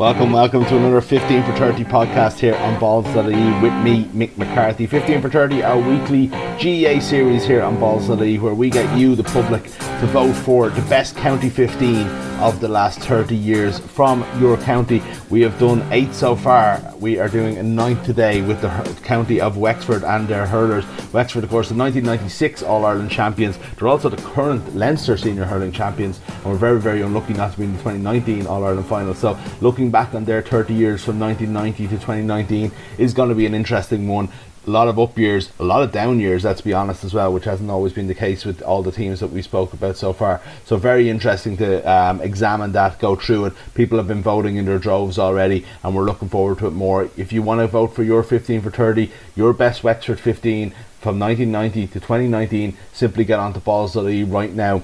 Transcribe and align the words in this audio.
Welcome, 0.00 0.32
welcome 0.32 0.64
to 0.64 0.78
another 0.78 1.02
15 1.02 1.42
for 1.42 1.52
30 1.56 1.84
podcast 1.84 2.38
here 2.38 2.54
on 2.54 2.80
Balls.ie 2.80 3.60
with 3.60 3.74
me, 3.84 4.04
Mick 4.14 4.34
McCarthy. 4.38 4.86
15 4.86 5.20
for 5.20 5.28
30, 5.28 5.62
our 5.62 5.76
weekly 5.78 6.28
GAA 6.28 7.00
series 7.00 7.44
here 7.44 7.60
on 7.60 7.78
Balls.ie, 7.78 8.38
where 8.38 8.54
we 8.54 8.70
get 8.70 8.96
you, 8.96 9.14
the 9.14 9.22
public, 9.22 9.64
to 9.64 10.06
vote 10.06 10.32
for 10.32 10.70
the 10.70 10.80
best 10.88 11.16
county 11.16 11.50
15 11.50 12.29
of 12.40 12.60
the 12.60 12.68
last 12.68 13.00
30 13.00 13.36
years 13.36 13.78
from 13.78 14.24
your 14.40 14.56
county. 14.56 15.02
We 15.28 15.42
have 15.42 15.58
done 15.58 15.86
eight 15.92 16.14
so 16.14 16.34
far. 16.34 16.82
We 16.98 17.18
are 17.18 17.28
doing 17.28 17.58
a 17.58 17.62
ninth 17.62 18.04
today 18.04 18.40
with 18.40 18.62
the 18.62 18.68
county 19.02 19.40
of 19.40 19.58
Wexford 19.58 20.04
and 20.04 20.26
their 20.26 20.46
hurlers. 20.46 20.84
Wexford, 21.12 21.44
of 21.44 21.50
course, 21.50 21.68
the 21.68 21.74
1996 21.74 22.62
All 22.62 22.86
Ireland 22.86 23.10
champions. 23.10 23.58
They're 23.76 23.88
also 23.88 24.08
the 24.08 24.22
current 24.22 24.74
Leinster 24.74 25.18
senior 25.18 25.44
hurling 25.44 25.72
champions, 25.72 26.20
and 26.28 26.44
we're 26.46 26.54
very, 26.54 26.80
very 26.80 27.02
unlucky 27.02 27.34
not 27.34 27.52
to 27.52 27.58
be 27.58 27.64
in 27.64 27.72
the 27.72 27.78
2019 27.78 28.46
All 28.46 28.64
Ireland 28.64 28.86
final. 28.86 29.14
So, 29.14 29.38
looking 29.60 29.90
back 29.90 30.14
on 30.14 30.24
their 30.24 30.40
30 30.40 30.72
years 30.72 31.04
from 31.04 31.18
1990 31.18 31.88
to 31.88 32.00
2019 32.00 32.72
is 32.96 33.12
going 33.12 33.28
to 33.28 33.34
be 33.34 33.46
an 33.46 33.54
interesting 33.54 34.08
one 34.08 34.30
a 34.70 34.72
lot 34.72 34.86
of 34.86 35.00
up 35.00 35.18
years, 35.18 35.50
a 35.58 35.64
lot 35.64 35.82
of 35.82 35.90
down 35.90 36.20
years, 36.20 36.44
let's 36.44 36.60
be 36.60 36.72
honest 36.72 37.02
as 37.02 37.12
well, 37.12 37.32
which 37.32 37.44
hasn't 37.44 37.68
always 37.68 37.92
been 37.92 38.06
the 38.06 38.14
case 38.14 38.44
with 38.44 38.62
all 38.62 38.84
the 38.84 38.92
teams 38.92 39.18
that 39.18 39.30
we 39.30 39.42
spoke 39.42 39.72
about 39.72 39.96
so 39.96 40.12
far. 40.12 40.40
So 40.64 40.76
very 40.76 41.10
interesting 41.10 41.56
to 41.56 41.82
um, 41.90 42.20
examine 42.20 42.70
that, 42.72 43.00
go 43.00 43.16
through 43.16 43.46
it. 43.46 43.52
People 43.74 43.98
have 43.98 44.06
been 44.06 44.22
voting 44.22 44.56
in 44.56 44.66
their 44.66 44.78
droves 44.78 45.18
already, 45.18 45.66
and 45.82 45.96
we're 45.96 46.04
looking 46.04 46.28
forward 46.28 46.58
to 46.58 46.68
it 46.68 46.70
more. 46.70 47.10
If 47.16 47.32
you 47.32 47.42
want 47.42 47.60
to 47.62 47.66
vote 47.66 47.88
for 47.96 48.04
your 48.04 48.22
15 48.22 48.62
for 48.62 48.70
30, 48.70 49.10
your 49.34 49.52
best 49.52 49.82
Wexford 49.82 50.20
15 50.20 50.70
from 51.00 51.18
1990 51.18 51.88
to 51.88 51.94
2019, 51.94 52.76
simply 52.92 53.24
get 53.24 53.40
onto 53.40 53.58
balls.ie 53.58 54.22
right 54.22 54.52
now. 54.52 54.82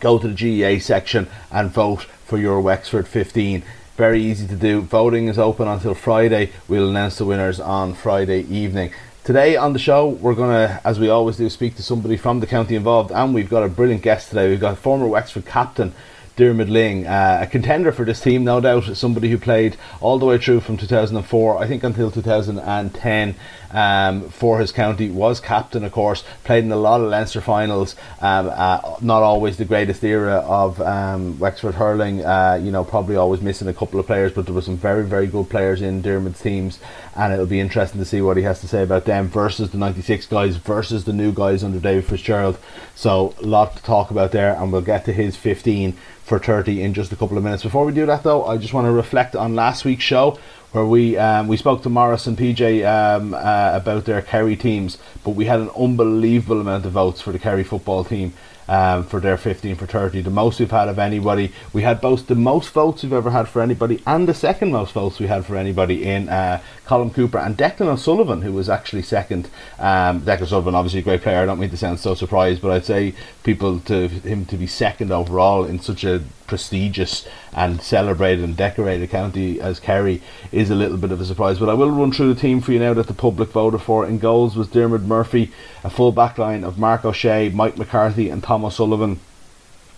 Go 0.00 0.18
to 0.18 0.28
the 0.28 0.34
GAA 0.34 0.80
section 0.80 1.28
and 1.50 1.70
vote 1.70 2.02
for 2.26 2.36
your 2.36 2.60
Wexford 2.60 3.08
15 3.08 3.62
very 3.96 4.22
easy 4.22 4.46
to 4.46 4.56
do. 4.56 4.80
Voting 4.80 5.28
is 5.28 5.38
open 5.38 5.68
until 5.68 5.94
Friday. 5.94 6.50
We'll 6.66 6.88
announce 6.88 7.18
the 7.18 7.24
winners 7.24 7.60
on 7.60 7.94
Friday 7.94 8.42
evening. 8.44 8.92
Today 9.22 9.56
on 9.56 9.74
the 9.74 9.78
show, 9.78 10.08
we're 10.08 10.34
going 10.34 10.50
to, 10.50 10.80
as 10.84 10.98
we 10.98 11.10
always 11.10 11.36
do, 11.36 11.48
speak 11.50 11.76
to 11.76 11.82
somebody 11.82 12.16
from 12.16 12.40
the 12.40 12.46
county 12.46 12.74
involved, 12.74 13.12
and 13.12 13.34
we've 13.34 13.50
got 13.50 13.62
a 13.62 13.68
brilliant 13.68 14.02
guest 14.02 14.30
today. 14.30 14.48
We've 14.48 14.60
got 14.60 14.78
former 14.78 15.06
Wexford 15.06 15.46
captain 15.46 15.94
Diarmuid 16.36 16.68
Lyng, 16.68 17.06
uh, 17.06 17.42
a 17.42 17.46
contender 17.46 17.92
for 17.92 18.06
this 18.06 18.20
team, 18.20 18.42
no 18.44 18.58
doubt. 18.60 18.96
Somebody 18.96 19.28
who 19.28 19.36
played 19.36 19.76
all 20.00 20.18
the 20.18 20.24
way 20.24 20.38
through 20.38 20.60
from 20.60 20.78
2004, 20.78 21.58
I 21.58 21.66
think, 21.66 21.84
until 21.84 22.10
2010 22.10 23.34
um, 23.72 24.28
for 24.30 24.58
his 24.58 24.72
county. 24.72 25.10
Was 25.10 25.40
captain, 25.40 25.84
of 25.84 25.92
course. 25.92 26.24
Played 26.44 26.64
in 26.64 26.72
a 26.72 26.76
lot 26.76 27.00
of 27.00 27.08
Leinster 27.08 27.40
finals. 27.40 27.96
Um, 28.20 28.50
uh, 28.52 28.96
not 29.00 29.22
always 29.22 29.56
the 29.56 29.64
greatest 29.64 30.02
era 30.04 30.36
of 30.46 30.80
um, 30.80 31.38
Wexford 31.38 31.74
hurling. 31.74 32.24
Uh, 32.24 32.60
you 32.62 32.70
know, 32.70 32.84
probably 32.84 33.16
always 33.16 33.40
missing 33.40 33.68
a 33.68 33.74
couple 33.74 33.98
of 33.98 34.06
players, 34.06 34.32
but 34.32 34.46
there 34.46 34.54
were 34.54 34.62
some 34.62 34.76
very, 34.76 35.04
very 35.04 35.26
good 35.26 35.48
players 35.48 35.82
in 35.82 36.02
Diarmuid's 36.02 36.40
teams, 36.40 36.78
and 37.16 37.32
it'll 37.32 37.46
be 37.46 37.60
interesting 37.60 38.00
to 38.00 38.04
see 38.04 38.20
what 38.20 38.36
he 38.36 38.42
has 38.42 38.60
to 38.60 38.68
say 38.68 38.82
about 38.82 39.04
them 39.04 39.28
versus 39.28 39.70
the 39.70 39.78
96 39.78 40.26
guys 40.26 40.56
versus 40.56 41.04
the 41.04 41.12
new 41.12 41.32
guys 41.32 41.64
under 41.64 41.78
David 41.78 42.04
Fitzgerald. 42.04 42.58
So, 42.94 43.34
a 43.40 43.46
lot 43.46 43.76
to 43.76 43.82
talk 43.82 44.10
about 44.10 44.32
there, 44.32 44.54
and 44.54 44.72
we'll 44.72 44.82
get 44.82 45.04
to 45.06 45.12
his 45.12 45.36
15 45.36 45.96
for 46.22 46.38
30 46.38 46.82
in 46.82 46.94
just 46.94 47.12
a 47.12 47.16
couple 47.16 47.36
of 47.36 47.44
minutes. 47.44 47.62
Before 47.62 47.84
we 47.84 47.92
do 47.92 48.06
that, 48.06 48.22
though, 48.22 48.44
I 48.44 48.56
just 48.56 48.72
want 48.72 48.86
to 48.86 48.92
reflect 48.92 49.34
on 49.34 49.54
last 49.54 49.84
week's 49.84 50.04
show 50.04 50.38
where 50.72 50.84
we 50.84 51.16
um, 51.16 51.48
we 51.48 51.56
spoke 51.56 51.82
to 51.82 51.90
Maurice 51.90 52.26
and 52.26 52.36
PJ 52.36 52.84
um, 52.84 53.34
uh, 53.34 53.72
about 53.74 54.04
their 54.04 54.22
Kerry 54.22 54.56
teams, 54.56 54.98
but 55.22 55.30
we 55.30 55.44
had 55.44 55.60
an 55.60 55.70
unbelievable 55.70 56.60
amount 56.60 56.86
of 56.86 56.92
votes 56.92 57.20
for 57.20 57.32
the 57.32 57.38
Kerry 57.38 57.64
football 57.64 58.04
team 58.04 58.32
um, 58.68 59.04
for 59.04 59.20
their 59.20 59.36
15 59.36 59.76
for 59.76 59.86
30, 59.86 60.22
the 60.22 60.30
most 60.30 60.58
we've 60.60 60.70
had 60.70 60.88
of 60.88 60.98
anybody. 60.98 61.52
We 61.72 61.82
had 61.82 62.00
both 62.00 62.26
the 62.26 62.34
most 62.34 62.70
votes 62.70 63.02
we've 63.02 63.12
ever 63.12 63.30
had 63.30 63.48
for 63.48 63.60
anybody 63.60 64.02
and 64.06 64.26
the 64.26 64.34
second 64.34 64.72
most 64.72 64.92
votes 64.92 65.18
we 65.18 65.26
had 65.26 65.44
for 65.44 65.56
anybody 65.56 66.04
in 66.04 66.28
uh, 66.28 66.62
Colm 66.92 67.14
Cooper 67.14 67.38
and 67.38 67.56
Declan 67.56 67.86
O'Sullivan, 67.86 68.42
who 68.42 68.52
was 68.52 68.68
actually 68.68 69.00
second. 69.00 69.48
Um, 69.78 70.20
Declan 70.20 70.42
O'Sullivan, 70.42 70.74
obviously 70.74 71.00
a 71.00 71.02
great 71.02 71.22
player. 71.22 71.38
I 71.38 71.46
don't 71.46 71.58
mean 71.58 71.70
to 71.70 71.76
sound 71.78 71.98
so 71.98 72.14
surprised, 72.14 72.60
but 72.60 72.70
I'd 72.70 72.84
say 72.84 73.14
people 73.44 73.80
to 73.80 74.08
him 74.08 74.44
to 74.44 74.58
be 74.58 74.66
second 74.66 75.10
overall 75.10 75.64
in 75.64 75.80
such 75.80 76.04
a 76.04 76.22
prestigious 76.46 77.26
and 77.54 77.80
celebrated 77.80 78.44
and 78.44 78.54
decorated 78.54 79.08
county 79.08 79.58
as 79.58 79.80
Kerry 79.80 80.20
is 80.52 80.68
a 80.68 80.74
little 80.74 80.98
bit 80.98 81.12
of 81.12 81.20
a 81.22 81.24
surprise. 81.24 81.58
But 81.58 81.70
I 81.70 81.74
will 81.74 81.90
run 81.90 82.12
through 82.12 82.34
the 82.34 82.38
team 82.38 82.60
for 82.60 82.72
you 82.72 82.78
now 82.78 82.92
that 82.92 83.06
the 83.06 83.14
public 83.14 83.48
voted 83.48 83.80
for. 83.80 84.04
In 84.04 84.18
goals 84.18 84.54
was 84.54 84.68
Diarmuid 84.68 85.08
Murphy, 85.08 85.50
a 85.82 85.88
full 85.88 86.12
back 86.12 86.36
line 86.36 86.62
of 86.62 86.78
Marc 86.78 87.06
Ó 87.06 87.12
Sé, 87.12 87.54
Mike 87.54 87.78
McCarthy, 87.78 88.28
and 88.28 88.42
Tom 88.42 88.66
O'Sullivan, 88.66 89.18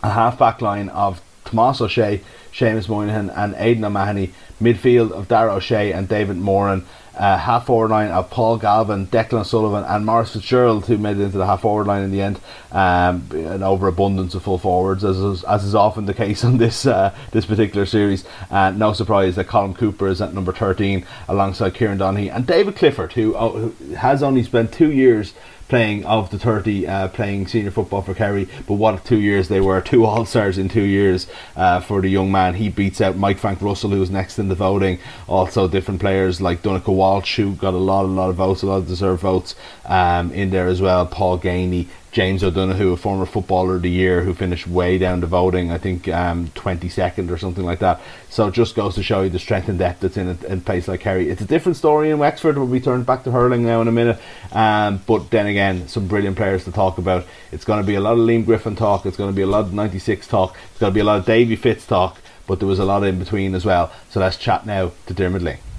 a 0.01 0.11
half 0.11 0.39
back 0.39 0.63
line 0.63 0.91
of 0.91 1.21
Tomás 1.45 1.81
Ó 1.81 1.89
Sé, 1.89 2.21
Seamus 2.53 2.89
Moynihan, 2.89 3.31
and 3.31 3.55
Aidan 3.57 3.85
O'Mahony, 3.85 4.33
midfield 4.61 5.13
of 5.13 5.29
Darragh 5.29 5.57
Ó 5.57 5.61
Sé 5.61 5.95
and 5.95 6.09
David 6.09 6.37
Moran 6.37 6.85
uh, 7.17 7.39
half 7.39 7.67
forward 7.67 7.91
line 7.91 8.11
of 8.11 8.29
Paul 8.31 8.59
Galvin, 8.59 9.07
Declan 9.07 9.47
Sullivan, 9.47 9.85
and 9.85 10.05
Maurice 10.05 10.33
Fitzgerald, 10.33 10.87
who 10.87 10.99
made 10.99 11.17
it 11.17 11.23
into 11.23 11.39
the 11.39 11.47
half 11.47 11.61
forward 11.61 11.87
line 11.87 12.03
in 12.03 12.11
the 12.11 12.21
end. 12.21 12.41
Um, 12.73 13.29
an 13.33 13.63
overabundance 13.63 14.35
of 14.35 14.43
full 14.43 14.59
forwards, 14.59 15.05
as 15.05 15.17
is, 15.19 15.45
as 15.45 15.65
is 15.65 15.75
often 15.75 16.07
the 16.07 16.15
case 16.15 16.45
on 16.45 16.59
this 16.59 16.87
uh, 16.87 17.15
this 17.31 17.47
particular 17.47 17.87
series. 17.87 18.25
Uh, 18.51 18.71
no 18.71 18.93
surprise 18.93 19.37
that 19.37 19.47
Colm 19.47 19.77
Cooper 19.77 20.09
is 20.09 20.21
at 20.21 20.35
number 20.35 20.53
13 20.53 21.07
alongside 21.29 21.75
Kieran 21.75 21.99
Donaghy 21.99 22.35
and 22.35 22.47
David 22.47 22.77
Clifford, 22.77 23.13
who, 23.13 23.35
uh, 23.35 23.49
who 23.51 23.95
has 23.95 24.23
only 24.23 24.43
spent 24.43 24.73
two 24.73 24.91
years 24.91 25.35
playing 25.75 26.05
of 26.05 26.31
the 26.31 26.39
30 26.39 26.87
uh, 26.87 27.09
playing 27.09 27.49
senior 27.49 27.73
football 27.73 28.01
for 28.01 28.15
Kerry. 28.15 28.47
But 28.69 28.75
what 28.75 29.05
two 29.05 29.19
years 29.19 29.49
they 29.49 29.61
were 29.61 29.81
two 29.81 30.05
all-stars 30.07 30.57
in 30.57 30.69
two 30.69 30.85
years 30.85 31.27
uh, 31.57 31.81
for 31.81 32.01
the 32.01 32.07
young 32.09 32.31
man? 32.31 32.55
He 32.55 32.69
beats 32.69 33.01
out 33.01 33.17
Mike 33.17 33.39
Frank 33.39 33.61
Russell 33.61 33.91
who 33.91 33.99
was 33.99 34.09
next 34.09 34.39
in 34.39 34.47
the 34.47 34.55
voting. 34.55 35.01
Also 35.27 35.67
different 35.67 35.99
players 35.99 36.41
like 36.41 36.63
Donncha 36.63 36.95
Walsh 36.95 37.39
who 37.39 37.57
got 37.57 37.75
a 37.75 37.79
lot 37.79 38.05
a 38.05 38.07
lot 38.07 38.31
of 38.31 38.37
votes 38.37 38.63
a 38.63 38.67
lot 38.67 38.77
of 38.77 38.87
deserved 38.87 39.23
votes 39.23 39.57
um, 39.87 40.31
in 40.31 40.51
there 40.51 40.69
as 40.69 40.81
well. 40.81 41.07
Paul 41.07 41.41
Geaney 41.41 41.89
James 42.15 42.45
O'Donoghue, 42.45 42.93
a 42.93 42.97
former 42.97 43.27
footballer 43.27 43.75
of 43.75 43.83
the 43.83 43.91
year 43.91 44.23
who 44.23 44.35
finished 44.35 44.69
way 44.69 44.99
down 44.99 45.19
the 45.19 45.27
voting, 45.27 45.73
I 45.73 45.79
think 45.79 46.07
um, 46.07 46.47
22nd 46.55 47.29
or 47.29 47.37
something 47.37 47.65
like 47.65 47.81
that. 47.81 48.01
So 48.31 48.47
it 48.47 48.55
just 48.55 48.77
goes 48.77 48.95
to 48.95 49.03
show 49.03 49.23
you 49.23 49.31
the 49.31 49.41
strength 49.41 49.69
and 49.69 49.81
depth 49.81 49.99
that's 49.99 50.17
in 50.17 50.29
a, 50.29 50.47
in 50.47 50.59
a 50.59 50.61
place 50.61 50.87
like 50.87 51.01
Kerry. 51.01 51.29
It's 51.29 51.43
a 51.43 51.45
different 51.45 51.77
story 51.77 52.11
in 52.11 52.19
Wexford. 52.19 52.57
We'll 52.57 52.69
be 52.69 52.81
turned 52.81 53.05
back 53.05 53.25
to 53.25 53.33
hurling 53.33 53.67
now 53.67 53.83
in 53.83 53.89
a 53.89 53.93
minute. 53.93 54.21
Um, 54.53 55.03
but 55.09 55.31
then 55.31 55.49
again, 55.49 55.89
some 55.89 56.07
brilliant 56.07 56.37
players 56.37 56.63
to 56.67 56.73
talk 56.73 56.99
about. 56.99 57.27
It's 57.51 57.65
going 57.65 57.83
to 57.83 57.87
be 57.87 57.97
a 57.97 58.01
lot 58.01 58.13
of 58.13 58.21
Liam 58.21 58.47
Griffin 58.47 58.77
talk. 58.77 59.07
It's 59.07 59.17
going 59.17 59.31
to 59.31 59.37
be 59.37 59.43
a 59.43 59.49
lot 59.49 59.65
of 59.65 59.75
96 59.75 60.29
talk. 60.29 60.57
It's 60.71 60.79
going 60.79 60.93
to 60.93 60.95
be 60.95 61.01
a 61.01 61.05
lot 61.05 61.19
of 61.19 61.27
Davy 61.27 61.57
Fitz 61.57 61.85
talk. 61.85 62.19
But 62.47 62.61
there 62.61 62.69
was 62.69 62.79
a 62.79 62.85
lot 62.85 63.03
in 63.03 63.19
between 63.19 63.57
as 63.57 63.65
well. 63.65 63.93
So 64.11 64.21
let's 64.21 64.37
chat 64.37 64.67
now 64.67 64.93
to 65.07 65.15
Diarmuid 65.15 65.43
Lyng. 65.43 65.74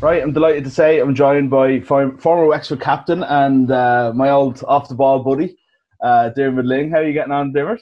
Right, 0.00 0.22
I'm 0.22 0.32
delighted 0.32 0.62
to 0.62 0.70
say 0.70 1.00
I'm 1.00 1.12
joined 1.12 1.50
by 1.50 1.80
former 1.80 2.46
Wexford 2.46 2.80
captain 2.80 3.24
and 3.24 3.68
uh, 3.72 4.12
my 4.14 4.30
old 4.30 4.62
off 4.68 4.88
the 4.88 4.94
ball 4.94 5.24
buddy, 5.24 5.58
uh, 6.00 6.28
Diarmuid 6.28 6.66
Lyng. 6.66 6.92
How 6.92 6.98
are 6.98 7.04
you 7.04 7.12
getting 7.12 7.32
on, 7.32 7.52
Diarmuid? 7.52 7.80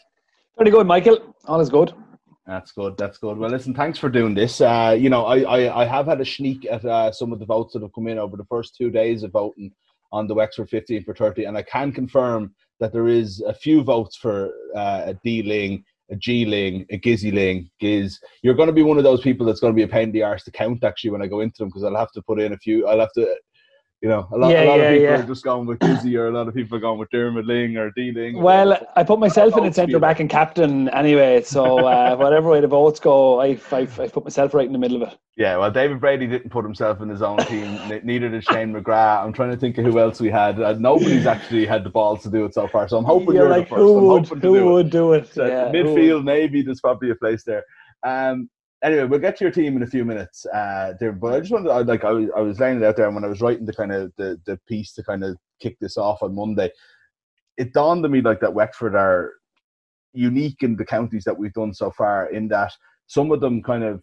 Pretty 0.56 0.71
good, 0.71 0.87
Michael. 0.87 1.34
All 1.44 1.60
is 1.60 1.69
good. 1.69 1.93
That's 2.47 2.72
good. 2.72 2.97
That's 2.97 3.19
good. 3.19 3.37
Well, 3.37 3.50
listen, 3.50 3.75
thanks 3.75 3.99
for 3.99 4.09
doing 4.09 4.32
this. 4.34 4.62
Uh, 4.62 4.97
you 4.99 5.10
know, 5.10 5.27
I, 5.27 5.41
I, 5.41 5.82
I, 5.82 5.84
have 5.84 6.06
had 6.06 6.22
a 6.22 6.25
sneak 6.25 6.65
at 6.65 6.87
uh, 6.87 7.12
some 7.12 7.34
of 7.34 7.38
the 7.38 7.44
votes 7.44 7.75
that 7.75 7.82
have 7.82 7.93
come 7.93 8.09
in 8.09 8.19
over 8.19 8.38
the 8.38 8.47
first 8.47 8.77
two 8.77 8.91
days 8.91 9.22
of 9.22 9.33
voting 9.33 9.71
on 10.10 10.27
the 10.27 10.34
Wexford 10.34 10.71
15 10.71 11.04
for 11.04 11.15
30, 11.15 11.44
and 11.44 11.59
I 11.59 11.62
can 11.62 11.93
confirm 11.93 12.54
that 12.81 12.94
there 12.94 13.09
is 13.09 13.43
a 13.43 13.53
few 13.53 13.83
votes 13.83 14.16
for 14.16 14.54
uh, 14.75 15.03
a 15.04 15.15
D 15.22 15.43
Lyng 15.43 15.84
a 16.10 16.16
G 16.16 16.44
Ling, 16.44 16.86
a 16.90 16.98
Gizzy 16.98 17.32
Ling, 17.32 17.70
Giz. 17.80 18.20
You're 18.42 18.54
going 18.54 18.68
to 18.68 18.72
be 18.72 18.82
one 18.82 18.98
of 18.98 19.04
those 19.04 19.20
people 19.20 19.46
that's 19.46 19.60
going 19.60 19.72
to 19.72 19.76
be 19.76 19.82
a 19.82 19.88
pain 19.88 20.04
in 20.04 20.12
the 20.12 20.22
arse 20.22 20.44
to 20.44 20.50
count 20.50 20.84
actually 20.84 21.10
when 21.10 21.22
I 21.22 21.26
go 21.26 21.40
into 21.40 21.58
them 21.58 21.68
because 21.68 21.84
I'll 21.84 21.96
have 21.96 22.12
to 22.12 22.22
put 22.22 22.40
in 22.40 22.52
a 22.52 22.58
few. 22.58 22.86
I'll 22.86 23.00
have 23.00 23.12
to, 23.14 23.36
you 24.02 24.10
know, 24.10 24.28
a 24.30 24.36
lot, 24.36 24.50
yeah, 24.50 24.64
a 24.64 24.68
lot 24.68 24.78
yeah, 24.78 24.82
of 24.82 24.92
people 24.92 25.04
yeah. 25.04 25.20
are 25.20 25.26
just 25.26 25.42
going 25.42 25.66
with 25.66 25.78
Gizzy 25.78 26.18
or 26.18 26.28
a 26.28 26.30
lot 26.30 26.48
of 26.48 26.54
people 26.54 26.76
are 26.76 26.80
going 26.80 26.98
with 26.98 27.09
Dermot 27.10 27.47
Ling 27.47 27.78
or 27.78 27.91
D 27.92 28.12
Ling. 28.12 28.42
Well, 28.42 28.78
I 28.94 29.03
put 29.03 29.18
myself 29.18 29.56
in 29.56 29.65
at 29.65 29.74
centre 29.74 29.98
back 29.98 30.21
and 30.21 30.28
captain 30.28 30.91
anyway, 30.91 31.42
so 31.42 31.86
uh, 31.86 32.15
whatever 32.18 32.50
way 32.50 32.60
the 32.60 32.66
votes 32.66 33.00
go, 33.00 33.41
I've, 33.41 33.72
I've, 33.72 33.98
I've 33.98 34.12
put 34.12 34.24
myself 34.24 34.53
right 34.53 34.66
in 34.66 34.72
the 34.72 34.78
middle 34.78 35.03
of 35.03 35.09
it. 35.09 35.18
Yeah, 35.36 35.56
well, 35.56 35.71
David 35.71 36.00
Brady 36.00 36.26
didn't 36.26 36.50
put 36.50 36.65
himself 36.65 37.00
in 37.00 37.09
his 37.09 37.22
own 37.22 37.38
team. 37.38 37.78
Neither 38.04 38.28
did 38.28 38.44
Shane 38.44 38.72
McGrath. 38.72 39.24
I'm 39.24 39.32
trying 39.32 39.50
to 39.50 39.56
think 39.56 39.78
of 39.78 39.84
who 39.84 39.98
else 39.98 40.21
we 40.21 40.30
had. 40.30 40.60
Uh, 40.60 40.74
nobody's 40.74 41.26
actually 41.26 41.66
had 41.66 41.82
the 41.82 41.91
balls 41.91 42.22
to 42.24 42.30
do 42.30 42.44
it 42.44 42.54
so 42.54 42.68
far. 42.68 42.88
So 42.88 42.98
I'm 42.98 43.04
hoping 43.04 43.34
you're, 43.34 43.44
you're 43.44 43.48
like, 43.48 43.68
the 43.68 43.76
first. 43.76 43.80
Who 43.80 44.09
would, 44.09 44.28
who 44.28 44.41
do 44.41 44.66
would 44.66 44.86
it. 44.86 44.92
do 44.92 45.12
it? 45.15 45.32
So 45.32 45.42
midfield, 45.72 46.24
maybe 46.24 46.62
there's 46.62 46.80
probably 46.80 47.10
a 47.10 47.15
place 47.15 47.44
there. 47.44 47.65
Um, 48.03 48.48
anyway, 48.82 49.04
we'll 49.04 49.20
get 49.20 49.36
to 49.38 49.44
your 49.44 49.52
team 49.52 49.76
in 49.76 49.82
a 49.82 49.86
few 49.86 50.04
minutes, 50.04 50.46
uh, 50.46 50.94
there, 51.00 51.12
but 51.12 51.34
I 51.34 51.40
just 51.40 51.52
wanted, 51.52 51.70
I, 51.70 51.80
like, 51.80 52.04
I 52.04 52.10
was, 52.10 52.28
I 52.36 52.40
was 52.40 52.60
laying 52.60 52.78
it 52.78 52.84
out 52.84 52.96
there, 52.96 53.06
and 53.06 53.14
when 53.14 53.24
I 53.24 53.28
was 53.28 53.40
writing 53.40 53.66
the 53.66 53.72
kind 53.72 53.92
of 53.92 54.12
the, 54.16 54.40
the 54.46 54.58
piece 54.68 54.92
to 54.94 55.02
kind 55.02 55.24
of 55.24 55.36
kick 55.60 55.76
this 55.80 55.96
off 55.96 56.22
on 56.22 56.34
Monday, 56.34 56.70
it 57.56 57.72
dawned 57.72 58.04
on 58.04 58.10
me 58.10 58.20
like 58.20 58.40
that 58.40 58.54
Wexford 58.54 58.94
are 58.94 59.32
unique 60.12 60.62
in 60.62 60.76
the 60.76 60.84
counties 60.84 61.24
that 61.24 61.36
we've 61.36 61.52
done 61.52 61.74
so 61.74 61.90
far, 61.90 62.30
in 62.30 62.48
that 62.48 62.72
some 63.06 63.30
of 63.30 63.40
them 63.40 63.62
kind 63.62 63.84
of 63.84 64.02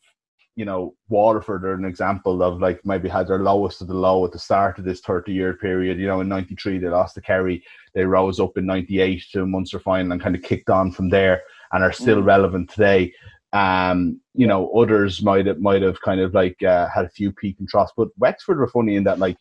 you 0.55 0.65
know, 0.65 0.95
Waterford 1.09 1.65
are 1.65 1.73
an 1.73 1.85
example 1.85 2.43
of 2.43 2.59
like 2.59 2.79
maybe 2.85 3.09
had 3.09 3.27
their 3.27 3.39
lowest 3.39 3.81
of 3.81 3.87
the 3.87 3.93
low 3.93 4.23
at 4.23 4.31
the 4.31 4.39
start 4.39 4.77
of 4.77 4.85
this 4.85 5.01
30 5.01 5.33
year 5.33 5.55
period. 5.55 5.99
You 5.99 6.07
know, 6.07 6.21
in 6.21 6.29
93, 6.29 6.77
they 6.77 6.87
lost 6.89 7.15
to 7.15 7.21
Kerry. 7.21 7.63
They 7.93 8.05
rose 8.05 8.39
up 8.39 8.57
in 8.57 8.65
98 8.67 9.23
to 9.31 9.43
a 9.43 9.45
Munster 9.47 9.79
final 9.79 10.11
and 10.11 10.21
kind 10.21 10.35
of 10.35 10.43
kicked 10.43 10.69
on 10.69 10.91
from 10.91 11.09
there 11.09 11.41
and 11.71 11.83
are 11.83 11.91
still 11.91 12.21
mm. 12.21 12.25
relevant 12.25 12.69
today. 12.69 13.11
Um, 13.53 14.19
you 14.33 14.47
know, 14.47 14.69
others 14.71 15.21
might 15.21 15.45
have 15.45 15.59
might 15.59 15.83
have 15.83 16.01
kind 16.01 16.19
of 16.19 16.33
like 16.33 16.61
uh, 16.63 16.89
had 16.89 17.05
a 17.05 17.09
few 17.09 17.31
peak 17.31 17.57
and 17.59 17.69
troughs, 17.69 17.93
but 17.95 18.09
Wexford 18.17 18.57
were 18.57 18.67
funny 18.67 18.95
in 18.95 19.03
that 19.03 19.19
like 19.19 19.37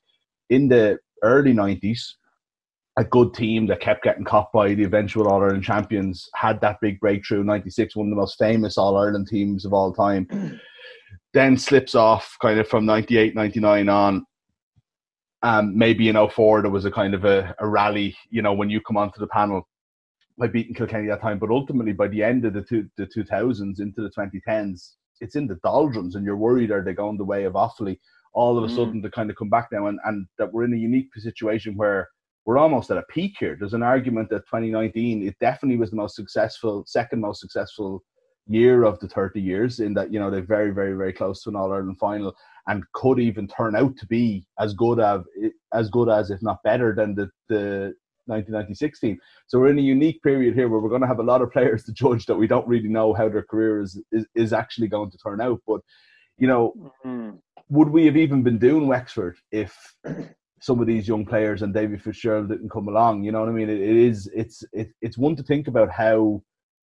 in 0.51 0.69
the 0.69 0.99
early 1.23 1.55
nineties, 1.55 2.17
a 2.99 3.05
good 3.05 3.33
team 3.33 3.67
that 3.69 3.81
kept 3.81 4.05
getting 4.05 4.25
caught 4.25 4.53
by 4.53 4.75
the 4.75 4.85
eventual 4.85 5.29
All 5.29 5.43
Ireland 5.43 5.65
champions 5.65 6.29
had 6.35 6.61
that 6.61 6.77
big 6.83 7.01
breakthrough. 7.01 7.43
'96, 7.43 7.97
one 7.97 8.09
of 8.09 8.11
the 8.11 8.17
most 8.17 8.39
famous 8.39 8.77
All 8.77 8.99
Ireland 8.99 9.29
teams 9.29 9.65
of 9.65 9.73
all 9.73 9.95
time. 9.95 10.29
then 11.35 11.57
slips 11.57 11.95
off 11.95 12.37
kind 12.41 12.61
of 12.61 12.69
from 12.69 12.85
98, 12.85 13.35
99 13.35 13.89
on. 13.89 14.27
Um, 15.45 15.77
maybe 15.77 16.09
in 16.09 16.29
04 16.29 16.63
there 16.63 16.71
was 16.71 16.85
a 16.85 16.91
kind 16.91 17.15
of 17.15 17.25
a, 17.25 17.55
a 17.59 17.67
rally, 17.67 18.15
you 18.31 18.43
know, 18.43 18.53
when 18.53 18.71
you 18.71 18.81
come 18.81 18.97
onto 18.97 19.19
the 19.19 19.27
panel 19.27 19.67
by 20.43 20.49
beating 20.49 20.75
Kilkenny 20.75 21.07
that 21.07 21.21
time. 21.21 21.39
But 21.39 21.51
ultimately, 21.51 21.93
by 21.93 22.09
the 22.09 22.21
end 22.21 22.45
of 22.45 22.53
the 22.53 22.63
two, 22.63 22.89
the 22.97 23.07
2000s 23.07 23.79
into 23.79 24.03
the 24.03 24.11
2010s, 24.11 24.95
it's 25.21 25.37
in 25.37 25.47
the 25.47 25.61
doldrums, 25.63 26.17
and 26.17 26.25
you're 26.25 26.37
worried 26.37 26.73
are 26.73 26.83
they 26.83 26.95
going 26.95 27.17
the 27.17 27.25
way 27.25 27.45
of 27.45 27.53
Offaly? 27.53 28.01
All 28.35 28.59
of 28.59 28.65
a 28.65 28.67
mm. 28.67 28.75
sudden, 28.75 29.03
to 29.03 29.11
kind 29.11 29.31
of 29.31 29.37
come 29.37 29.51
back 29.51 29.69
now, 29.71 29.87
and, 29.87 30.01
and 30.05 30.27
that 30.39 30.53
we're 30.53 30.65
in 30.65 30.75
a 30.75 30.77
unique 30.77 31.15
situation 31.17 31.77
where 31.77 32.09
we're 32.45 32.59
almost 32.59 32.91
at 32.91 32.99
a 32.99 33.05
peak 33.09 33.37
here. 33.39 33.57
There's 33.57 33.75
an 33.75 33.85
argument 33.85 34.31
that 34.31 34.47
2019 34.47 35.25
it 35.25 35.37
definitely 35.39 35.77
was 35.77 35.91
the 35.91 35.97
most 35.97 36.17
successful, 36.17 36.83
second 36.89 37.21
most 37.21 37.41
successful 37.41 38.03
year 38.49 38.83
of 38.83 38.99
the 38.99 39.07
30 39.07 39.41
years 39.41 39.79
in 39.79 39.95
that 39.95 40.13
you 40.13 40.19
know 40.19 40.29
they're 40.29 40.43
very 40.43 40.73
very 40.73 40.95
very 40.95 41.13
close 41.13 41.45
to 41.45 41.49
an 41.49 41.55
all 41.55 41.73
ireland 41.73 41.97
final 41.97 42.35
and 42.67 42.83
could 42.93 43.21
even 43.21 43.47
turn 43.47 43.77
out 43.77 43.97
to 43.97 44.05
be 44.07 44.45
as 44.59 44.75
good 44.75 44.99
as 44.99 45.21
as 45.73 45.89
good 45.91 46.09
as 46.09 46.29
if 46.33 46.43
not 46.43 46.61
better 46.65 46.93
than 46.93 47.15
the 47.15 47.31
the 47.49 47.95
1996 48.27 49.01
team 49.01 49.19
so 49.47 49.59
we're 49.59 49.71
in 49.71 49.79
a 49.79 49.83
unique 49.83 50.23
period 50.23 50.55
here 50.55 50.69
where 50.69 50.81
we're 50.81 50.89
going 50.89 51.01
to 51.01 51.07
have 51.07 51.21
a 51.21 51.23
lot 51.23 51.43
of 51.43 51.51
players 51.51 51.85
to 51.85 51.93
judge 51.93 52.27
that 52.27 52.37
we 52.37 52.47
don't 52.47 52.69
really 52.69 52.89
know 52.89 53.13
how 53.13 53.29
their 53.29 53.45
career 53.45 53.81
is 53.81 54.01
is, 54.13 54.27
is 54.35 54.53
actually 54.53 54.89
going 54.89 55.11
to 55.11 55.19
turn 55.19 55.41
out 55.41 55.61
but 55.67 55.81
you 56.39 56.47
know 56.47 56.73
mm-hmm. 57.05 57.37
would 57.69 57.89
we 57.89 58.07
have 58.07 58.17
even 58.17 58.43
been 58.43 58.59
doing 58.59 58.87
wexford 58.87 59.37
if 59.51 59.77
some 60.61 60.81
of 60.81 60.87
these 60.87 61.09
young 61.09 61.27
players 61.27 61.63
and 61.63 61.75
david 61.75 62.03
fitzgerald 62.03 62.49
didn't 62.49 62.71
come 62.71 62.89
along 62.89 63.25
you 63.25 63.33
know 63.33 63.41
what 63.41 63.49
i 63.49 63.53
mean 63.53 63.69
it, 63.69 63.81
it 63.81 63.97
is 63.97 64.31
it's 64.35 64.63
it, 64.73 64.91
it's 65.01 65.19
one 65.19 65.35
to 65.35 65.43
think 65.43 65.69
about 65.69 65.91
how 65.91 66.41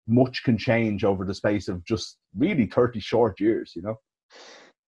much 0.06 0.42
can 0.44 0.56
change 0.56 1.04
over 1.04 1.24
the 1.24 1.34
space 1.34 1.68
of 1.68 1.84
just 1.84 2.18
really 2.36 2.66
30 2.66 3.00
short 3.00 3.40
years, 3.40 3.72
you 3.74 3.82
know? 3.82 3.96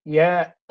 Yeah. 0.05 0.53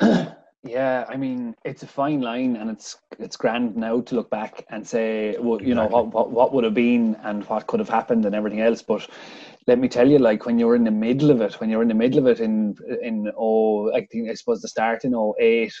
yeah, 0.68 1.04
I 1.08 1.16
mean, 1.16 1.54
it's 1.64 1.82
a 1.82 1.86
fine 1.86 2.20
line 2.20 2.56
and 2.56 2.70
it's 2.70 2.98
it's 3.18 3.36
grand 3.36 3.76
now 3.76 4.00
to 4.02 4.14
look 4.14 4.30
back 4.30 4.64
and 4.70 4.86
say, 4.86 5.36
well, 5.38 5.60
you 5.62 5.72
exactly. 5.72 5.74
know, 5.74 5.86
what, 5.86 6.06
what, 6.08 6.30
what 6.30 6.52
would 6.52 6.64
have 6.64 6.74
been 6.74 7.16
and 7.22 7.44
what 7.48 7.66
could 7.66 7.80
have 7.80 7.88
happened 7.88 8.24
and 8.26 8.34
everything 8.34 8.60
else. 8.60 8.82
But 8.82 9.08
let 9.66 9.78
me 9.78 9.88
tell 9.88 10.08
you, 10.08 10.18
like 10.18 10.46
when 10.46 10.58
you're 10.58 10.76
in 10.76 10.84
the 10.84 10.90
middle 10.90 11.30
of 11.30 11.40
it, 11.40 11.60
when 11.60 11.68
you're 11.68 11.82
in 11.82 11.88
the 11.88 11.94
middle 11.94 12.18
of 12.18 12.26
it 12.26 12.40
in 12.40 12.74
in 13.02 13.30
oh, 13.36 13.92
I 13.92 14.06
think 14.06 14.30
I 14.30 14.34
suppose 14.34 14.62
the 14.62 14.68
start 14.68 15.04
in 15.04 15.14
oh 15.14 15.34
eight, 15.38 15.74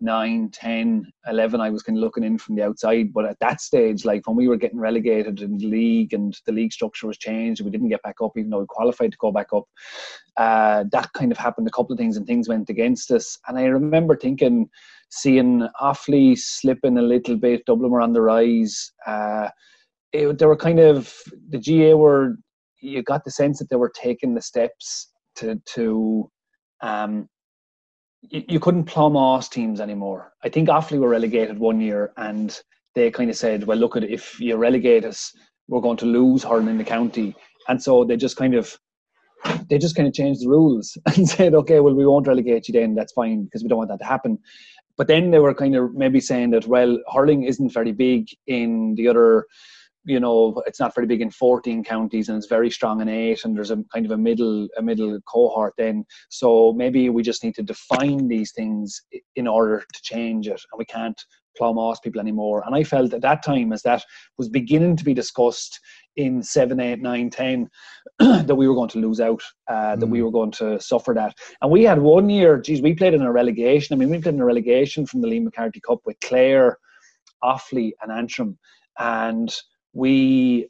nine, 0.00 0.50
10, 0.50 1.04
11, 1.28 1.60
I 1.60 1.70
was 1.70 1.82
kind 1.82 1.98
of 1.98 2.02
looking 2.02 2.24
in 2.24 2.38
from 2.38 2.54
the 2.54 2.64
outside. 2.64 3.12
But 3.12 3.26
at 3.26 3.38
that 3.40 3.60
stage, 3.60 4.04
like 4.04 4.26
when 4.26 4.36
we 4.36 4.48
were 4.48 4.56
getting 4.56 4.78
relegated 4.78 5.40
in 5.40 5.58
the 5.58 5.66
league 5.66 6.14
and 6.14 6.38
the 6.46 6.52
league 6.52 6.72
structure 6.72 7.06
was 7.06 7.18
changed, 7.18 7.62
we 7.62 7.70
didn't 7.70 7.88
get 7.88 8.02
back 8.02 8.16
up, 8.22 8.32
even 8.36 8.50
though 8.50 8.60
we 8.60 8.66
qualified 8.68 9.12
to 9.12 9.18
go 9.18 9.32
back 9.32 9.48
up. 9.52 9.64
Uh, 10.36 10.84
that 10.92 11.12
kind 11.12 11.32
of 11.32 11.38
happened. 11.38 11.66
A 11.68 11.72
couple 11.72 11.92
of 11.92 11.98
things 11.98 12.16
and 12.16 12.26
things 12.26 12.48
went 12.48 12.70
against 12.70 13.10
us. 13.10 13.38
And 13.46 13.58
I 13.58 13.64
remember 13.64 14.16
thinking, 14.16 14.68
seeing 15.10 15.66
Offaly 15.80 16.38
slipping 16.38 16.98
a 16.98 17.02
little 17.02 17.36
bit, 17.36 17.66
Dublin 17.66 17.90
were 17.90 18.00
on 18.00 18.12
the 18.12 18.22
rise. 18.22 18.92
Uh, 19.06 19.48
it, 20.12 20.40
were 20.40 20.56
kind 20.56 20.78
of 20.78 21.12
the 21.50 21.58
GAA 21.58 21.96
were 21.96 22.36
you 22.84 23.02
got 23.02 23.24
the 23.24 23.30
sense 23.30 23.58
that 23.58 23.70
they 23.70 23.76
were 23.76 23.92
taking 23.94 24.34
the 24.34 24.42
steps 24.42 25.10
to 25.36 25.60
to 25.74 26.30
um, 26.82 27.28
you, 28.22 28.44
you 28.48 28.60
couldn't 28.60 28.84
plumb 28.84 29.16
off 29.16 29.50
teams 29.50 29.80
anymore. 29.80 30.32
I 30.44 30.48
think 30.48 30.68
Offaly 30.68 30.98
were 30.98 31.08
relegated 31.08 31.58
one 31.58 31.80
year, 31.80 32.12
and 32.16 32.58
they 32.94 33.10
kind 33.10 33.30
of 33.30 33.36
said, 33.36 33.64
"Well, 33.64 33.78
look 33.78 33.96
at 33.96 34.04
if 34.04 34.38
you 34.38 34.56
relegate 34.56 35.04
us, 35.04 35.32
we're 35.68 35.80
going 35.80 35.96
to 35.98 36.06
lose 36.06 36.44
hurling 36.44 36.68
in 36.68 36.78
the 36.78 36.84
county," 36.84 37.34
and 37.68 37.82
so 37.82 38.04
they 38.04 38.16
just 38.16 38.36
kind 38.36 38.54
of 38.54 38.76
they 39.68 39.78
just 39.78 39.96
kind 39.96 40.08
of 40.08 40.14
changed 40.14 40.42
the 40.42 40.48
rules 40.48 40.96
and 41.16 41.28
said, 41.28 41.54
"Okay, 41.54 41.80
well, 41.80 41.94
we 41.94 42.06
won't 42.06 42.26
relegate 42.28 42.68
you 42.68 42.72
then. 42.72 42.94
That's 42.94 43.12
fine 43.12 43.44
because 43.44 43.62
we 43.62 43.68
don't 43.68 43.78
want 43.78 43.90
that 43.90 44.00
to 44.00 44.04
happen." 44.04 44.38
But 44.96 45.08
then 45.08 45.32
they 45.32 45.40
were 45.40 45.54
kind 45.54 45.74
of 45.74 45.92
maybe 45.94 46.20
saying 46.20 46.50
that, 46.50 46.68
well, 46.68 46.98
hurling 47.12 47.42
isn't 47.42 47.72
very 47.72 47.90
big 47.90 48.28
in 48.46 48.94
the 48.94 49.08
other 49.08 49.46
you 50.04 50.20
know 50.20 50.62
it's 50.66 50.80
not 50.80 50.94
very 50.94 51.06
big 51.06 51.20
in 51.20 51.30
14 51.30 51.82
counties 51.84 52.28
and 52.28 52.36
it's 52.36 52.46
very 52.46 52.70
strong 52.70 53.00
in 53.00 53.08
eight 53.08 53.44
and 53.44 53.56
there's 53.56 53.70
a 53.70 53.82
kind 53.92 54.04
of 54.04 54.12
a 54.12 54.16
middle 54.16 54.68
a 54.76 54.82
middle 54.82 55.18
cohort 55.26 55.74
then. 55.78 56.04
So 56.28 56.72
maybe 56.74 57.08
we 57.10 57.22
just 57.22 57.42
need 57.44 57.54
to 57.56 57.62
define 57.62 58.28
these 58.28 58.52
things 58.52 59.00
in 59.36 59.46
order 59.46 59.80
to 59.92 60.02
change 60.02 60.48
it 60.48 60.60
and 60.72 60.78
we 60.78 60.84
can't 60.84 61.20
plumb 61.56 61.78
off 61.78 62.02
people 62.02 62.20
anymore. 62.20 62.62
And 62.66 62.74
i 62.74 62.82
felt 62.82 63.14
at 63.14 63.22
that 63.22 63.42
time 63.42 63.72
as 63.72 63.82
that 63.82 64.04
was 64.38 64.48
beginning 64.48 64.96
to 64.96 65.04
be 65.04 65.14
discussed 65.14 65.80
in 66.16 66.42
7 66.42 66.78
8 66.78 67.00
9 67.00 67.30
10 67.30 67.70
that 68.18 68.56
we 68.56 68.68
were 68.68 68.74
going 68.74 68.90
to 68.90 68.98
lose 69.00 69.20
out 69.20 69.42
uh, 69.68 69.96
that 69.96 70.06
mm. 70.06 70.10
we 70.10 70.22
were 70.22 70.30
going 70.30 70.52
to 70.52 70.80
suffer 70.80 71.14
that. 71.14 71.34
And 71.62 71.70
we 71.70 71.84
had 71.84 72.00
one 72.00 72.28
year 72.28 72.58
geez 72.58 72.82
we 72.82 72.94
played 72.94 73.14
in 73.14 73.22
a 73.22 73.32
relegation. 73.32 73.94
I 73.94 73.98
mean 73.98 74.10
we 74.10 74.20
played 74.20 74.34
in 74.34 74.40
a 74.40 74.44
relegation 74.44 75.06
from 75.06 75.20
the 75.20 75.28
Liam 75.28 75.44
McCarthy 75.44 75.80
Cup 75.80 76.00
with 76.04 76.18
Clare 76.20 76.78
Offaly 77.42 77.92
and 78.02 78.12
Antrim. 78.12 78.58
And 78.98 79.54
we 79.94 80.68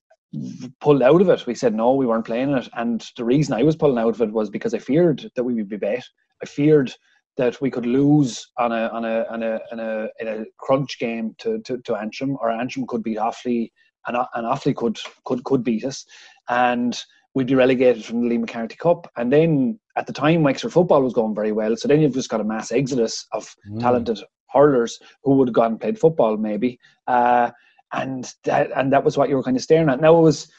pulled 0.81 1.03
out 1.03 1.21
of 1.21 1.29
it. 1.29 1.47
We 1.47 1.55
said 1.55 1.75
no, 1.75 1.94
we 1.94 2.06
weren't 2.06 2.26
playing 2.26 2.53
it. 2.56 2.69
And 2.75 3.05
the 3.17 3.25
reason 3.25 3.55
I 3.55 3.62
was 3.62 3.76
pulling 3.76 3.99
out 3.99 4.15
of 4.15 4.21
it 4.21 4.32
was 4.32 4.50
because 4.50 4.75
I 4.75 4.79
feared 4.79 5.31
that 5.35 5.44
we 5.44 5.55
would 5.55 5.69
be 5.69 5.76
bet. 5.76 6.05
I 6.43 6.47
feared 6.47 6.93
that 7.37 7.61
we 7.61 7.71
could 7.71 7.87
lose 7.87 8.47
on 8.59 8.73
a 8.73 8.88
on 8.88 9.05
a 9.05 9.25
on 9.31 9.43
a 9.43 9.61
in 9.73 9.81
a, 9.81 10.09
in 10.21 10.29
a 10.29 10.44
crunch 10.59 10.99
game 10.99 11.35
to, 11.38 11.61
to, 11.62 11.79
to 11.79 11.97
Antrim, 11.97 12.37
or 12.41 12.50
Antrim 12.50 12.87
could 12.87 13.03
beat 13.03 13.19
Offaly, 13.19 13.71
and, 14.06 14.17
and 14.17 14.47
Offaly 14.47 14.75
could 14.75 14.99
could 15.25 15.43
could 15.44 15.65
beat 15.65 15.85
us, 15.85 16.05
and 16.49 17.00
we'd 17.35 17.49
be 17.49 17.55
relegated 17.55 18.05
from 18.05 18.23
the 18.23 18.29
Lee 18.29 18.38
McCarthy 18.38 18.77
Cup. 18.77 19.11
And 19.17 19.32
then 19.32 19.81
at 19.97 20.06
the 20.06 20.12
time, 20.12 20.44
Wexford 20.44 20.73
football 20.73 21.03
was 21.03 21.12
going 21.12 21.35
very 21.35 21.53
well, 21.53 21.77
so 21.77 21.88
then 21.88 22.00
you've 22.00 22.15
just 22.15 22.29
got 22.29 22.41
a 22.41 22.44
mass 22.44 22.70
exodus 22.70 23.27
of 23.32 23.53
mm. 23.69 23.81
talented 23.81 24.20
hurlers 24.50 24.99
who 25.25 25.35
would 25.35 25.49
have 25.49 25.55
gone 25.55 25.73
and 25.73 25.81
played 25.81 25.99
football 25.99 26.37
maybe. 26.37 26.79
Uh, 27.09 27.50
and 27.94 28.32
that 28.44 28.70
and 28.76 28.93
that 28.93 29.05
was 29.05 29.17
what 29.17 29.29
you 29.29 29.36
were 29.36 29.43
kind 29.43 29.56
of 29.56 29.63
staring 29.63 29.89
at. 29.89 30.01
Now 30.01 30.17
it 30.19 30.22
was 30.22 30.51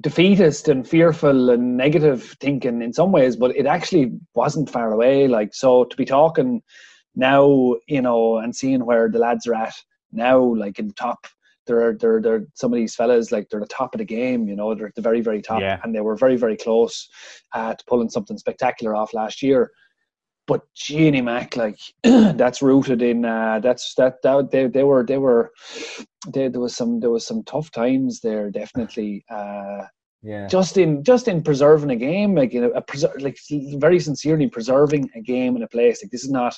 defeatist 0.00 0.68
and 0.68 0.88
fearful 0.88 1.50
and 1.50 1.76
negative 1.76 2.36
thinking 2.40 2.82
in 2.82 2.92
some 2.92 3.12
ways, 3.12 3.36
but 3.36 3.56
it 3.56 3.66
actually 3.66 4.12
wasn't 4.34 4.70
far 4.70 4.92
away. 4.92 5.28
Like 5.28 5.54
so, 5.54 5.84
to 5.84 5.96
be 5.96 6.04
talking 6.04 6.62
now, 7.14 7.76
you 7.86 8.02
know, 8.02 8.38
and 8.38 8.54
seeing 8.54 8.84
where 8.86 9.08
the 9.08 9.18
lads 9.18 9.46
are 9.46 9.54
at 9.54 9.74
now, 10.12 10.38
like 10.38 10.78
in 10.78 10.88
the 10.88 10.94
top. 10.94 11.26
They're, 11.66 11.92
they're, 11.92 12.22
they're 12.22 12.46
some 12.54 12.72
of 12.72 12.78
these 12.78 12.94
fellas 12.94 13.30
like 13.30 13.50
they're 13.50 13.60
the 13.60 13.66
top 13.66 13.94
of 13.94 13.98
the 13.98 14.04
game 14.06 14.48
you 14.48 14.56
know 14.56 14.74
they're 14.74 14.86
at 14.86 14.94
the 14.94 15.02
very 15.02 15.20
very 15.20 15.42
top 15.42 15.60
yeah. 15.60 15.78
and 15.84 15.94
they 15.94 16.00
were 16.00 16.16
very 16.16 16.36
very 16.36 16.56
close 16.56 17.10
at 17.52 17.84
pulling 17.86 18.08
something 18.08 18.38
spectacular 18.38 18.96
off 18.96 19.12
last 19.12 19.42
year 19.42 19.70
but 20.48 20.62
Jeannie 20.74 21.20
Mac, 21.20 21.56
like 21.56 21.78
that's 22.02 22.62
rooted 22.62 23.02
in 23.02 23.24
uh, 23.24 23.60
that's 23.60 23.94
that 23.96 24.22
that 24.22 24.50
they, 24.50 24.66
they 24.66 24.82
were 24.82 25.04
they 25.04 25.18
were 25.18 25.52
they, 26.26 26.48
there 26.48 26.60
was 26.60 26.74
some 26.74 26.98
there 26.98 27.10
was 27.10 27.24
some 27.24 27.44
tough 27.44 27.70
times 27.70 28.20
there 28.20 28.50
definitely. 28.50 29.24
Uh, 29.30 29.82
yeah. 30.22 30.48
Just 30.48 30.76
in 30.78 31.04
just 31.04 31.28
in 31.28 31.42
preserving 31.42 31.90
a 31.90 31.96
game, 31.96 32.34
like 32.34 32.52
you 32.52 32.62
know, 32.62 32.70
a 32.70 32.82
preser- 32.82 33.20
like 33.20 33.38
very 33.78 34.00
sincerely 34.00 34.48
preserving 34.48 35.08
a 35.14 35.20
game 35.20 35.54
in 35.54 35.62
a 35.62 35.68
place. 35.68 36.02
Like 36.02 36.10
this 36.10 36.24
is 36.24 36.30
not 36.30 36.56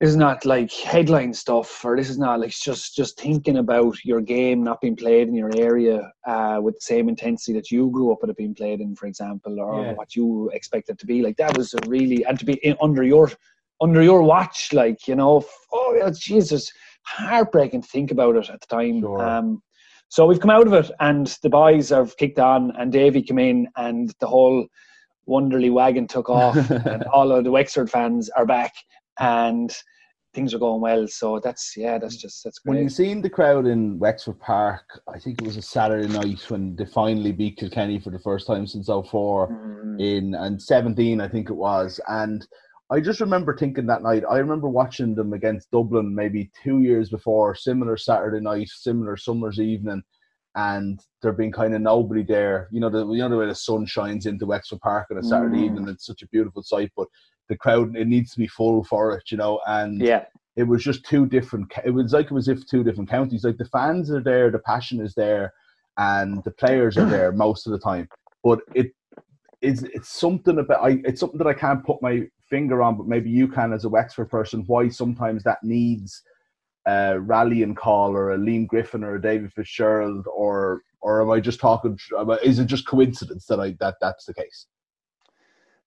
this 0.00 0.10
is 0.10 0.16
not 0.16 0.44
like 0.44 0.72
headline 0.72 1.32
stuff 1.32 1.84
or 1.84 1.96
this 1.96 2.10
is 2.10 2.18
not 2.18 2.40
like 2.40 2.50
just 2.50 2.96
just 2.96 3.18
thinking 3.18 3.58
about 3.58 3.96
your 4.04 4.20
game 4.20 4.62
not 4.62 4.80
being 4.80 4.96
played 4.96 5.28
in 5.28 5.34
your 5.34 5.50
area 5.56 6.12
uh, 6.26 6.58
with 6.60 6.74
the 6.74 6.80
same 6.80 7.08
intensity 7.08 7.52
that 7.52 7.70
you 7.70 7.88
grew 7.90 8.12
up 8.12 8.18
with 8.20 8.30
it 8.30 8.36
being 8.36 8.54
played 8.54 8.80
in 8.80 8.96
for 8.96 9.06
example 9.06 9.60
or 9.60 9.82
yeah. 9.82 9.92
what 9.92 10.16
you 10.16 10.50
expect 10.52 10.88
it 10.88 10.98
to 10.98 11.06
be 11.06 11.22
like 11.22 11.36
that 11.36 11.56
was 11.56 11.74
really 11.86 12.24
and 12.24 12.38
to 12.38 12.44
be 12.44 12.54
in, 12.64 12.76
under 12.82 13.02
your 13.02 13.30
under 13.80 14.02
your 14.02 14.22
watch 14.22 14.72
like 14.72 15.06
you 15.06 15.14
know 15.14 15.44
oh 15.72 16.12
jesus 16.12 16.72
heartbreaking 17.02 17.82
to 17.82 17.88
think 17.88 18.10
about 18.10 18.36
it 18.36 18.50
at 18.50 18.60
the 18.60 18.66
time 18.66 19.00
sure. 19.00 19.24
um, 19.24 19.62
so 20.08 20.26
we've 20.26 20.40
come 20.40 20.50
out 20.50 20.66
of 20.66 20.72
it 20.72 20.90
and 21.00 21.38
the 21.42 21.50
boys 21.50 21.90
have 21.90 22.16
kicked 22.16 22.38
on 22.38 22.72
and 22.78 22.92
davy 22.92 23.22
came 23.22 23.38
in 23.38 23.68
and 23.76 24.12
the 24.20 24.26
whole 24.26 24.66
Wonderly 25.26 25.70
wagon 25.70 26.06
took 26.06 26.28
off 26.28 26.56
and 26.70 27.04
all 27.04 27.32
of 27.32 27.44
the 27.44 27.50
Wexford 27.50 27.90
fans 27.90 28.28
are 28.30 28.44
back 28.44 28.74
and 29.18 29.74
things 30.34 30.52
are 30.52 30.58
going 30.58 30.80
well. 30.80 31.06
So 31.06 31.40
that's 31.40 31.74
yeah, 31.76 31.98
that's 31.98 32.16
just 32.16 32.44
that's 32.44 32.58
great. 32.58 32.74
When 32.74 32.82
you 32.82 32.90
seen 32.90 33.22
the 33.22 33.30
crowd 33.30 33.66
in 33.66 33.98
Wexford 33.98 34.40
Park, 34.40 35.00
I 35.08 35.18
think 35.18 35.40
it 35.40 35.46
was 35.46 35.56
a 35.56 35.62
Saturday 35.62 36.08
night 36.08 36.50
when 36.50 36.76
they 36.76 36.84
finally 36.84 37.32
beat 37.32 37.56
Kilkenny 37.56 38.00
for 38.00 38.10
the 38.10 38.18
first 38.18 38.46
time 38.46 38.66
since 38.66 38.88
04 38.88 39.48
mm. 39.48 40.00
in 40.00 40.34
and 40.34 40.60
17, 40.60 41.20
I 41.20 41.28
think 41.28 41.48
it 41.48 41.54
was. 41.54 42.00
And 42.08 42.46
I 42.90 43.00
just 43.00 43.20
remember 43.20 43.56
thinking 43.56 43.86
that 43.86 44.02
night, 44.02 44.24
I 44.28 44.38
remember 44.38 44.68
watching 44.68 45.14
them 45.14 45.32
against 45.32 45.70
Dublin 45.70 46.14
maybe 46.14 46.50
two 46.62 46.82
years 46.82 47.08
before, 47.08 47.54
similar 47.54 47.96
Saturday 47.96 48.40
night, 48.40 48.68
similar 48.68 49.16
summer's 49.16 49.60
evening. 49.60 50.02
and 50.56 51.00
there 51.22 51.32
being 51.32 51.50
kind 51.50 51.74
of 51.74 51.80
nobody 51.80 52.22
there. 52.22 52.68
You 52.70 52.80
know, 52.80 52.90
the 52.90 53.06
you 53.08 53.18
know 53.18 53.28
the 53.28 53.36
way 53.38 53.46
the 53.46 53.54
sun 53.54 53.86
shines 53.86 54.26
into 54.26 54.46
Wexford 54.46 54.80
Park 54.80 55.08
on 55.10 55.18
a 55.18 55.22
Saturday 55.22 55.58
mm. 55.58 55.64
evening. 55.64 55.88
It's 55.88 56.06
such 56.06 56.22
a 56.22 56.28
beautiful 56.28 56.62
sight, 56.62 56.92
but 56.96 57.08
the 57.48 57.56
crowd 57.56 57.96
it 57.96 58.06
needs 58.06 58.32
to 58.32 58.38
be 58.38 58.46
full 58.46 58.84
for 58.84 59.16
it. 59.16 59.30
You 59.30 59.36
know, 59.36 59.60
and 59.66 60.00
yeah. 60.00 60.24
It 60.56 60.68
was 60.68 60.84
just 60.84 61.04
two 61.04 61.26
different. 61.26 61.72
It 61.84 61.90
was 61.90 62.12
like 62.12 62.26
it 62.26 62.32
was 62.32 62.46
if 62.46 62.64
two 62.64 62.84
different 62.84 63.10
counties. 63.10 63.42
Like 63.42 63.56
the 63.56 63.64
fans 63.64 64.08
are 64.12 64.22
there, 64.22 64.52
the 64.52 64.60
passion 64.60 65.00
is 65.00 65.12
there, 65.14 65.52
and 65.98 66.44
the 66.44 66.52
players 66.52 66.96
are 66.96 67.06
there 67.06 67.32
most 67.32 67.66
of 67.66 67.72
the 67.72 67.78
time. 67.80 68.08
But 68.44 68.60
it 68.72 68.92
is 69.60 69.82
it's 69.82 70.10
something 70.10 70.58
about 70.58 70.84
I, 70.84 71.00
it's 71.04 71.18
something 71.18 71.38
that 71.38 71.48
I 71.48 71.54
can't 71.54 71.84
put 71.84 72.00
my 72.02 72.28
finger 72.48 72.82
on, 72.82 72.96
but 72.96 73.08
maybe 73.08 73.30
you 73.30 73.48
can 73.48 73.72
as 73.72 73.84
a 73.84 73.88
Wexford 73.88 74.30
person. 74.30 74.62
Why 74.66 74.88
sometimes 74.88 75.42
that 75.42 75.64
needs 75.64 76.22
a 76.86 77.18
rallying 77.18 77.74
call 77.74 78.12
or 78.12 78.32
a 78.32 78.38
Liam 78.38 78.66
Griffin 78.66 79.02
or 79.02 79.16
a 79.16 79.22
David 79.22 79.52
Fitzgerald 79.52 80.26
or 80.32 80.82
or 81.00 81.20
am 81.20 81.30
I 81.30 81.40
just 81.40 81.60
talking? 81.60 81.98
Is 82.42 82.58
it 82.58 82.66
just 82.66 82.86
coincidence 82.86 83.46
that 83.46 83.58
I 83.58 83.74
that 83.80 83.96
that's 84.00 84.26
the 84.26 84.34
case? 84.34 84.66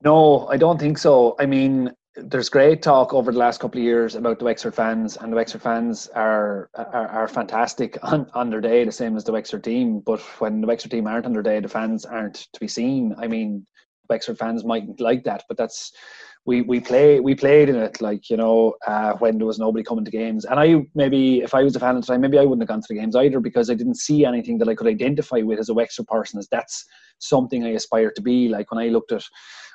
No, 0.04 0.48
I 0.48 0.58
don't 0.58 0.80
think 0.80 0.98
so. 0.98 1.36
I 1.40 1.46
mean, 1.46 1.92
there's 2.16 2.50
great 2.50 2.82
talk 2.82 3.14
over 3.14 3.32
the 3.32 3.38
last 3.38 3.60
couple 3.60 3.80
of 3.80 3.84
years 3.86 4.16
about 4.16 4.40
the 4.40 4.46
Wexford 4.46 4.76
fans, 4.76 5.18
and 5.18 5.32
the 5.32 5.36
Wexford 5.36 5.62
fans 5.62 6.08
are 6.10 6.70
are, 6.76 7.08
are 7.08 7.28
fantastic 7.28 7.98
on, 8.04 8.30
on 8.34 8.50
their 8.50 8.62
day, 8.62 8.84
the 8.84 8.92
same 8.92 9.16
as 9.16 9.24
the 9.24 9.32
Wexford 9.32 9.64
team. 9.64 10.00
But 10.00 10.20
when 10.40 10.62
the 10.62 10.68
Wexford 10.68 10.92
team 10.92 11.08
aren't 11.08 11.26
on 11.26 11.34
their 11.34 11.44
day, 11.44 11.60
the 11.60 11.68
fans 11.70 12.06
aren't 12.06 12.48
to 12.54 12.60
be 12.60 12.68
seen. 12.68 13.16
I 13.18 13.28
mean, 13.28 13.66
Wexford 14.10 14.38
fans 14.38 14.64
mightn't 14.64 15.00
like 15.00 15.24
that, 15.24 15.44
but 15.48 15.58
that's 15.58 15.92
we 16.48 16.62
we 16.62 16.80
play 16.80 17.20
we 17.20 17.36
played 17.36 17.68
in 17.68 17.76
it 17.76 18.02
like 18.02 18.30
you 18.30 18.38
know 18.38 18.74
uh, 18.88 19.12
when 19.20 19.38
there 19.38 19.46
was 19.46 19.60
nobody 19.60 19.84
coming 19.84 20.06
to 20.06 20.12
games. 20.12 20.46
And 20.46 20.60
I 20.60 20.88
maybe 20.96 21.42
if 21.42 21.54
I 21.54 21.62
was 21.62 21.76
a 21.76 21.80
fan 21.80 21.98
at 21.98 22.02
the 22.02 22.08
time 22.08 22.22
maybe 22.22 22.40
I 22.40 22.44
wouldn't 22.46 22.62
have 22.62 22.70
gone 22.70 22.82
to 22.82 22.88
the 22.90 23.00
games 23.00 23.18
either 23.18 23.42
because 23.42 23.70
I 23.70 23.76
didn't 23.76 23.98
see 23.98 24.26
anything 24.26 24.58
that 24.60 24.70
I 24.70 24.74
could 24.74 24.88
identify 24.88 25.42
with 25.42 25.60
as 25.60 25.70
a 25.70 25.74
Wexford 25.74 26.08
person 26.08 26.40
as 26.40 26.48
that's 26.50 26.86
something 27.20 27.66
I 27.66 27.70
aspire 27.70 28.12
to 28.12 28.22
be. 28.22 28.48
Like 28.48 28.72
when 28.72 28.84
I 28.84 28.88
looked 28.88 29.12
at 29.12 29.24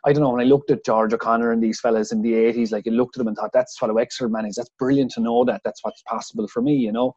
I 0.04 0.12
don't 0.12 0.22
know 0.22 0.30
when 0.30 0.40
I 0.40 0.48
looked 0.48 0.70
at 0.70 0.84
George 0.84 1.12
O'Connor 1.12 1.52
and 1.52 1.62
these 1.62 1.78
fellas 1.78 2.10
in 2.10 2.22
the 2.22 2.32
80s 2.32 2.72
like 2.72 2.86
I 2.86 2.90
looked 2.90 3.16
at 3.16 3.18
them 3.18 3.28
and 3.28 3.36
thought 3.36 3.52
that's 3.52 3.80
what 3.80 3.90
a 3.90 3.94
Wexford 3.94 4.32
man 4.32 4.46
is. 4.46 4.54
That's 4.54 4.70
brilliant 4.78 5.10
to 5.12 5.20
know 5.20 5.44
that. 5.44 5.60
That's 5.64 5.84
what's 5.84 6.02
possible 6.02 6.48
for 6.48 6.62
me 6.62 6.74
you 6.74 6.90
know? 6.90 7.12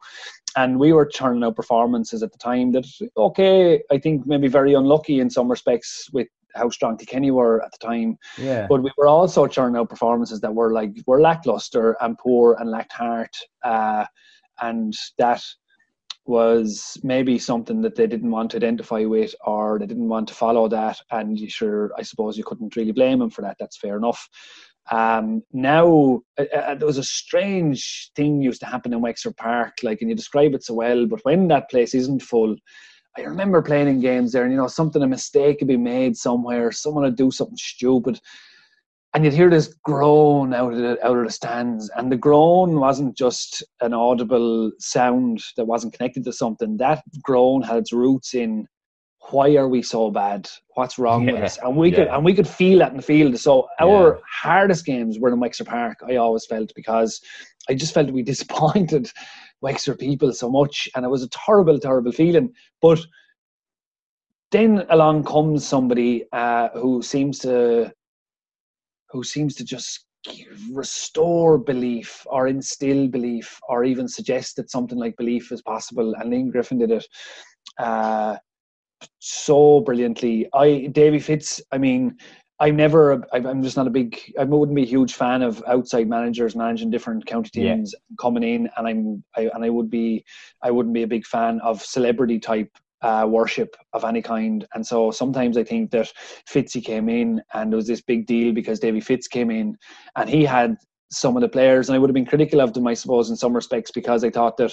And 0.54 0.78
we 0.78 0.92
were 0.92 1.08
turning 1.08 1.44
out 1.44 1.56
performances 1.56 2.22
at 2.22 2.30
the 2.30 2.38
time 2.38 2.72
that 2.72 2.86
okay 3.16 3.82
I 3.90 3.96
think 3.96 4.26
maybe 4.26 4.48
very 4.48 4.74
unlucky 4.74 5.20
in 5.20 5.30
some 5.30 5.50
respects 5.50 6.10
with 6.12 6.28
how 6.56 6.70
strong 6.70 6.96
Kilkenny 6.96 7.30
were 7.30 7.62
at 7.62 7.72
the 7.72 7.86
time. 7.86 8.18
Yeah. 8.38 8.66
But 8.68 8.82
we 8.82 8.92
were 8.96 9.08
also 9.08 9.46
churning 9.46 9.76
out 9.76 9.90
performances 9.90 10.40
that 10.40 10.54
were 10.54 10.72
like 10.72 10.92
were 11.06 11.20
lackluster 11.20 11.96
and 12.00 12.18
poor 12.18 12.56
and 12.58 12.70
lacked 12.70 12.92
heart. 12.92 13.36
Uh, 13.62 14.06
and 14.60 14.94
that 15.18 15.42
was 16.26 16.98
maybe 17.02 17.38
something 17.38 17.80
that 17.82 17.94
they 17.94 18.06
didn't 18.06 18.30
want 18.30 18.50
to 18.50 18.56
identify 18.56 19.04
with 19.04 19.34
or 19.44 19.78
they 19.78 19.86
didn't 19.86 20.08
want 20.08 20.28
to 20.28 20.34
follow 20.34 20.68
that. 20.68 21.00
And 21.10 21.38
you 21.38 21.48
sure, 21.48 21.92
I 21.96 22.02
suppose 22.02 22.36
you 22.36 22.44
couldn't 22.44 22.76
really 22.76 22.92
blame 22.92 23.20
them 23.20 23.30
for 23.30 23.42
that. 23.42 23.56
That's 23.60 23.76
fair 23.78 23.96
enough. 23.96 24.28
Um, 24.90 25.42
now 25.52 26.22
uh, 26.38 26.44
uh, 26.54 26.74
there 26.76 26.86
was 26.86 26.98
a 26.98 27.04
strange 27.04 28.10
thing 28.14 28.40
used 28.40 28.60
to 28.60 28.66
happen 28.66 28.92
in 28.92 29.00
Wexford 29.00 29.36
Park, 29.36 29.78
like, 29.82 30.00
and 30.00 30.10
you 30.10 30.16
describe 30.16 30.54
it 30.54 30.64
so 30.64 30.74
well. 30.74 31.06
But 31.06 31.24
when 31.24 31.48
that 31.48 31.70
place 31.70 31.94
isn't 31.94 32.22
full, 32.22 32.56
I 33.18 33.22
remember 33.22 33.62
playing 33.62 33.88
in 33.88 34.00
games 34.00 34.32
there, 34.32 34.42
and 34.42 34.52
you 34.52 34.58
know, 34.58 34.66
something 34.66 35.02
a 35.02 35.06
mistake 35.06 35.58
could 35.58 35.68
be 35.68 35.76
made 35.76 36.16
somewhere, 36.16 36.72
someone 36.72 37.04
would 37.04 37.16
do 37.16 37.30
something 37.30 37.56
stupid, 37.56 38.20
and 39.14 39.24
you'd 39.24 39.32
hear 39.32 39.50
this 39.50 39.74
groan 39.84 40.52
out 40.52 40.72
of 40.72 40.78
the 40.78 41.06
out 41.06 41.16
of 41.16 41.24
the 41.24 41.30
stands, 41.30 41.90
and 41.96 42.12
the 42.12 42.16
groan 42.16 42.78
wasn't 42.78 43.16
just 43.16 43.64
an 43.80 43.94
audible 43.94 44.70
sound 44.78 45.42
that 45.56 45.66
wasn't 45.66 45.94
connected 45.94 46.24
to 46.24 46.32
something. 46.32 46.76
That 46.76 47.02
groan 47.22 47.62
had 47.62 47.78
its 47.78 47.92
roots 47.92 48.34
in 48.34 48.66
why 49.30 49.56
are 49.56 49.68
we 49.68 49.82
so 49.82 50.10
bad? 50.10 50.48
What's 50.74 50.98
wrong 50.98 51.26
yeah, 51.26 51.34
with 51.34 51.42
us? 51.42 51.58
And 51.58 51.76
we 51.76 51.90
yeah. 51.90 51.96
could 51.96 52.08
and 52.08 52.24
we 52.24 52.34
could 52.34 52.48
feel 52.48 52.78
that 52.80 52.90
in 52.90 52.98
the 52.98 53.02
field. 53.02 53.38
So 53.38 53.68
our 53.80 54.14
yeah. 54.14 54.20
hardest 54.30 54.84
games 54.84 55.18
were 55.18 55.32
in 55.32 55.40
Wexford 55.40 55.66
Park. 55.66 55.98
I 56.08 56.16
always 56.16 56.46
felt 56.46 56.72
because 56.74 57.20
I 57.68 57.74
just 57.74 57.94
felt 57.94 58.10
we 58.10 58.22
disappointed 58.34 59.10
Wexford 59.62 59.98
people 59.98 60.32
so 60.32 60.50
much, 60.50 60.88
and 60.94 61.04
it 61.04 61.08
was 61.08 61.22
a 61.22 61.28
terrible, 61.28 61.78
terrible 61.78 62.12
feeling. 62.12 62.52
But 62.82 63.00
then 64.52 64.84
along 64.90 65.24
comes 65.24 65.66
somebody 65.66 66.24
uh, 66.32 66.68
who 66.74 67.02
seems 67.02 67.38
to 67.40 67.92
who 69.10 69.22
seems 69.22 69.54
to 69.56 69.64
just 69.64 70.06
restore 70.72 71.56
belief 71.56 72.26
or 72.26 72.48
instill 72.48 73.06
belief 73.08 73.58
or 73.68 73.84
even 73.84 74.08
suggest 74.08 74.56
that 74.56 74.70
something 74.70 74.98
like 74.98 75.16
belief 75.16 75.52
is 75.52 75.62
possible 75.62 76.14
and 76.14 76.32
Liam 76.32 76.50
Griffin 76.50 76.78
did 76.78 76.90
it 76.90 77.06
uh, 77.78 78.36
so 79.20 79.80
brilliantly 79.80 80.48
I 80.52 80.88
Davy 80.92 81.20
Fitz 81.20 81.60
I 81.70 81.78
mean 81.78 82.16
I'm 82.58 82.76
never. 82.76 83.22
I'm 83.32 83.62
just 83.62 83.76
not 83.76 83.86
a 83.86 83.90
big. 83.90 84.18
I 84.38 84.44
wouldn't 84.44 84.76
be 84.76 84.82
a 84.82 84.86
huge 84.86 85.14
fan 85.14 85.42
of 85.42 85.62
outside 85.66 86.08
managers 86.08 86.56
managing 86.56 86.90
different 86.90 87.26
county 87.26 87.50
teams 87.50 87.94
yeah. 87.94 88.14
coming 88.18 88.42
in, 88.42 88.70
and 88.76 88.88
I'm. 88.88 89.24
I, 89.36 89.50
and 89.54 89.64
I 89.64 89.68
would 89.68 89.90
be. 89.90 90.24
I 90.62 90.70
wouldn't 90.70 90.94
be 90.94 91.02
a 91.02 91.08
big 91.08 91.26
fan 91.26 91.60
of 91.60 91.82
celebrity 91.82 92.38
type 92.38 92.70
uh, 93.02 93.26
worship 93.28 93.76
of 93.92 94.04
any 94.04 94.22
kind. 94.22 94.66
And 94.74 94.86
so 94.86 95.10
sometimes 95.10 95.58
I 95.58 95.64
think 95.64 95.90
that 95.90 96.10
Fitzy 96.48 96.82
came 96.82 97.08
in, 97.10 97.42
and 97.52 97.70
there 97.70 97.76
was 97.76 97.86
this 97.86 98.00
big 98.00 98.26
deal 98.26 98.54
because 98.54 98.80
Davy 98.80 99.00
Fitz 99.00 99.28
came 99.28 99.50
in, 99.50 99.76
and 100.16 100.28
he 100.28 100.44
had 100.44 100.76
some 101.10 101.36
of 101.36 101.42
the 101.42 101.48
players, 101.48 101.88
and 101.88 101.96
I 101.96 101.98
would 101.98 102.08
have 102.08 102.14
been 102.14 102.26
critical 102.26 102.60
of 102.60 102.72
them, 102.72 102.86
I 102.86 102.94
suppose, 102.94 103.28
in 103.28 103.36
some 103.36 103.54
respects, 103.54 103.90
because 103.90 104.24
I 104.24 104.30
thought 104.30 104.56
that 104.56 104.72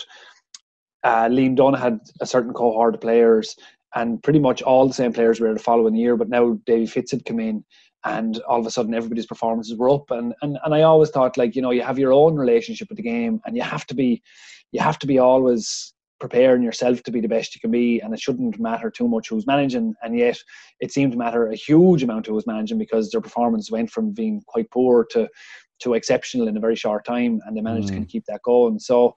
uh, 1.04 1.26
Liam 1.26 1.56
Dunne 1.56 1.74
had 1.74 2.00
a 2.22 2.26
certain 2.26 2.54
cohort 2.54 2.96
of 2.96 3.02
players 3.02 3.56
and 3.96 4.22
pretty 4.24 4.40
much 4.40 4.62
all 4.62 4.88
the 4.88 4.94
same 4.94 5.14
players 5.14 5.40
were 5.40 5.54
the 5.54 5.60
following 5.60 5.96
year. 5.96 6.16
But 6.18 6.30
now 6.30 6.60
Davy 6.66 6.86
Fitz 6.86 7.12
had 7.12 7.26
come 7.26 7.40
in, 7.40 7.64
and 8.06 8.40
all 8.42 8.60
of 8.60 8.66
a 8.66 8.72
sudden 8.72 8.94
everybody's 8.94 9.26
performances 9.26 9.78
were 9.78 9.90
up. 9.90 10.12
And 10.12 10.34
and 10.42 10.58
and 10.64 10.74
I 10.74 10.82
always 10.82 11.10
thought 11.10 11.38
like 11.38 11.56
you 11.56 11.62
know 11.62 11.72
you 11.72 11.82
have 11.84 12.00
your 12.00 12.14
own 12.14 12.36
relationship 12.36 12.90
with 12.90 12.98
the 12.98 13.04
game, 13.04 13.42
and 13.46 13.56
you 13.56 13.64
have 13.64 13.86
to 13.88 13.96
be 13.96 14.22
you 14.72 14.82
have 14.82 15.00
to 15.00 15.08
be 15.08 15.20
always 15.20 15.94
preparing 16.20 16.64
yourself 16.64 17.04
to 17.04 17.12
be 17.12 17.20
the 17.20 17.28
best 17.28 17.54
you 17.54 17.60
can 17.60 17.72
be, 17.72 18.00
and 18.00 18.14
it 18.14 18.20
shouldn't 18.20 18.60
matter 18.60 18.90
too 18.90 19.08
much 19.08 19.28
who's 19.30 19.46
managing. 19.46 19.94
And 20.02 20.18
yet 20.18 20.38
it 20.80 20.92
seemed 20.92 21.12
to 21.12 21.18
matter 21.18 21.48
a 21.48 21.56
huge 21.56 22.02
amount 22.02 22.28
who 22.28 22.34
was 22.34 22.48
managing 22.48 22.78
because 22.78 23.12
their 23.12 23.22
performance 23.22 23.70
went 23.70 23.92
from 23.92 24.14
being 24.14 24.42
quite 24.48 24.72
poor 24.72 25.06
to 25.12 25.28
to 25.80 25.96
exceptional 25.96 26.48
in 26.48 26.56
a 26.56 26.62
very 26.62 26.76
short 26.76 27.06
time, 27.06 27.42
and 27.46 27.56
they 27.56 27.62
managed 27.62 27.86
mm. 27.86 27.90
to 27.90 27.94
kind 27.96 28.06
of 28.06 28.10
keep 28.10 28.26
that 28.26 28.42
going. 28.44 28.80
So 28.80 29.16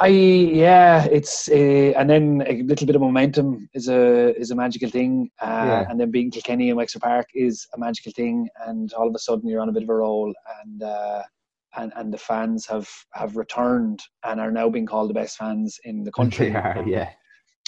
I 0.00 0.08
yeah, 0.08 1.04
it's 1.06 1.48
uh, 1.48 1.92
and 1.96 2.08
then 2.08 2.44
a 2.46 2.62
little 2.62 2.86
bit 2.86 2.94
of 2.94 3.02
momentum 3.02 3.68
is 3.74 3.88
a 3.88 4.34
is 4.38 4.52
a 4.52 4.54
magical 4.54 4.88
thing, 4.88 5.30
uh, 5.40 5.46
yeah. 5.46 5.86
and 5.90 5.98
then 6.00 6.12
being 6.12 6.30
Kilkenny 6.30 6.68
and 6.68 6.76
Wexford 6.76 7.02
Park 7.02 7.26
is 7.34 7.66
a 7.74 7.78
magical 7.78 8.12
thing, 8.12 8.48
and 8.66 8.92
all 8.92 9.08
of 9.08 9.14
a 9.14 9.18
sudden 9.18 9.48
you're 9.48 9.60
on 9.60 9.68
a 9.68 9.72
bit 9.72 9.82
of 9.82 9.88
a 9.88 9.94
roll, 9.94 10.32
and 10.62 10.82
uh, 10.84 11.22
and 11.76 11.92
and 11.96 12.12
the 12.12 12.18
fans 12.18 12.64
have 12.66 12.88
have 13.14 13.36
returned 13.36 14.00
and 14.24 14.40
are 14.40 14.52
now 14.52 14.68
being 14.68 14.86
called 14.86 15.10
the 15.10 15.14
best 15.14 15.36
fans 15.36 15.78
in 15.82 16.04
the 16.04 16.12
country. 16.18 16.50
They 16.50 16.56
are, 16.56 16.84
yeah. 16.86 17.10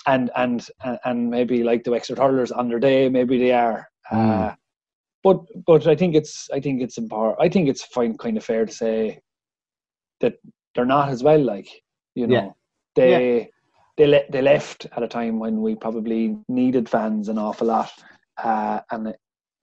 And 0.07 0.31
and 0.37 0.67
and 1.05 1.31
maybe 1.31 1.65
like 1.65 1.83
the 1.83 1.91
Wexford 1.91 2.19
hurlers 2.19 2.53
on 2.53 2.69
their 2.69 2.79
day, 2.79 3.09
maybe 3.09 3.39
they 3.39 3.53
are. 3.53 3.89
Mm. 4.13 4.57
but 5.23 5.41
but 5.67 5.87
I 5.87 5.97
think 5.97 6.15
it's 6.15 6.49
I 6.53 6.61
think 6.61 6.81
it's 6.81 6.97
important. 6.97 7.39
I 7.41 7.49
think 7.49 7.69
it's 7.69 7.83
fine, 7.83 8.17
kind 8.17 8.37
of 8.37 8.45
fair 8.45 8.67
to 8.67 8.73
say 8.73 9.21
that 10.21 10.35
they're 10.75 10.87
not 10.87 11.09
as 11.09 11.25
well. 11.25 11.43
Like 11.43 11.69
you 12.15 12.27
know, 12.27 12.35
yeah. 12.35 12.51
they 12.97 13.39
yeah. 13.39 13.45
they 13.97 14.07
le- 14.07 14.31
they 14.31 14.43
left 14.43 14.87
at 14.97 15.03
a 15.03 15.09
time 15.09 15.39
when 15.39 15.63
we 15.63 15.75
probably 15.75 16.37
needed 16.49 16.89
fans 16.89 17.29
an 17.29 17.39
awful 17.39 17.69
lot, 17.69 17.93
uh, 18.43 18.81
and 18.91 19.15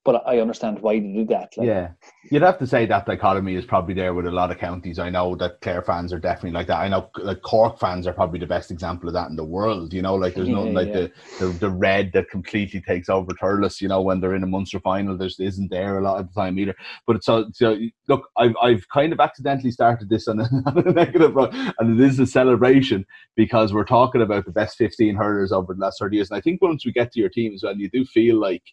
but 0.08 0.24
I 0.26 0.40
understand 0.40 0.80
why 0.80 1.02
they 1.02 1.08
do 1.12 1.26
that. 1.26 1.52
Like. 1.58 1.68
Yeah, 1.68 1.90
you'd 2.32 2.42
have 2.42 2.58
to 2.60 2.66
say 2.66 2.86
that 2.86 3.06
dichotomy 3.06 3.56
is 3.56 3.66
probably 3.66 3.94
there 3.94 4.14
with 4.14 4.26
a 4.26 4.32
lot 4.32 4.52
of 4.52 4.58
counties. 4.58 5.00
I 5.00 5.10
know 5.10 5.36
that 5.36 5.60
Clare 5.60 5.82
fans 5.82 6.14
are 6.14 6.18
definitely 6.18 6.52
like 6.52 6.68
that. 6.68 6.78
I 6.78 6.88
know 6.88 7.10
like 7.18 7.42
Cork 7.42 7.78
fans 7.78 8.08
are 8.08 8.14
probably 8.14 8.40
the 8.40 8.48
best 8.48 8.72
example 8.72 9.10
of 9.10 9.14
that 9.16 9.30
in 9.30 9.36
the 9.36 9.44
world. 9.44 9.94
You 9.94 10.02
know, 10.02 10.16
like 10.16 10.36
there's 10.36 10.48
yeah, 10.48 10.56
nothing 10.56 10.74
like 10.76 10.88
yeah. 10.88 10.94
the, 10.94 11.12
the 11.40 11.46
the 11.48 11.70
red 11.70 12.14
that 12.14 12.30
completely 12.30 12.80
takes 12.80 13.10
over 13.10 13.34
Thurles. 13.34 13.82
You 13.82 13.90
know, 13.90 14.02
when 14.02 14.22
they're 14.22 14.34
in 14.34 14.46
a 14.46 14.48
Munster 14.48 14.80
final, 14.80 15.18
there's 15.18 15.42
isn't 15.42 15.70
there 15.70 15.98
a 15.98 16.02
lot 16.02 16.22
of 16.22 16.34
the 16.34 16.42
time 16.42 16.58
either. 16.58 16.76
But 17.06 17.22
so, 17.22 17.50
so 17.52 17.78
look, 18.08 18.30
I've 18.38 18.56
I've 18.64 18.88
kind 18.88 19.12
of 19.12 19.20
accidentally 19.20 19.72
started 19.72 20.08
this 20.08 20.30
on 20.30 20.40
a, 20.40 20.44
on 20.68 20.88
a 20.88 20.94
negative 20.94 21.34
front, 21.34 21.54
and 21.80 22.00
it 22.00 22.08
is 22.08 22.18
a 22.18 22.26
celebration 22.26 23.06
because 23.36 23.74
we're 23.74 23.84
talking 23.84 24.22
about 24.22 24.46
the 24.46 24.52
best 24.54 24.78
15 24.78 25.18
hurlers 25.18 25.52
over 25.52 25.74
the 25.74 25.82
last 25.82 26.00
30 26.00 26.16
years. 26.16 26.30
And 26.30 26.38
I 26.38 26.42
think 26.42 26.62
once 26.62 26.86
we 26.86 26.94
get 26.94 27.12
to 27.12 27.20
your 27.20 27.28
team 27.28 27.54
as 27.54 27.64
well, 27.64 27.76
you 27.76 27.90
do 27.90 28.06
feel 28.06 28.40
like. 28.40 28.64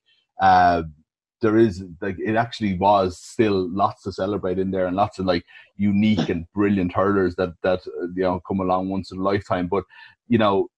Uh, 0.40 0.84
there 1.40 1.58
is 1.58 1.84
like 2.00 2.16
it 2.18 2.36
actually 2.36 2.76
was 2.78 3.20
still 3.20 3.68
lots 3.70 4.02
to 4.02 4.12
celebrate 4.12 4.58
in 4.58 4.70
there 4.70 4.86
and 4.86 4.96
lots 4.96 5.18
of 5.18 5.26
like 5.26 5.44
unique 5.76 6.28
and 6.28 6.46
brilliant 6.54 6.92
hurlers 6.92 7.34
that 7.36 7.52
that 7.62 7.80
you 8.14 8.22
know 8.22 8.40
come 8.46 8.60
along 8.60 8.88
once 8.88 9.12
in 9.12 9.18
a 9.18 9.22
lifetime 9.22 9.66
but 9.66 9.84
you 10.28 10.38
know 10.38 10.68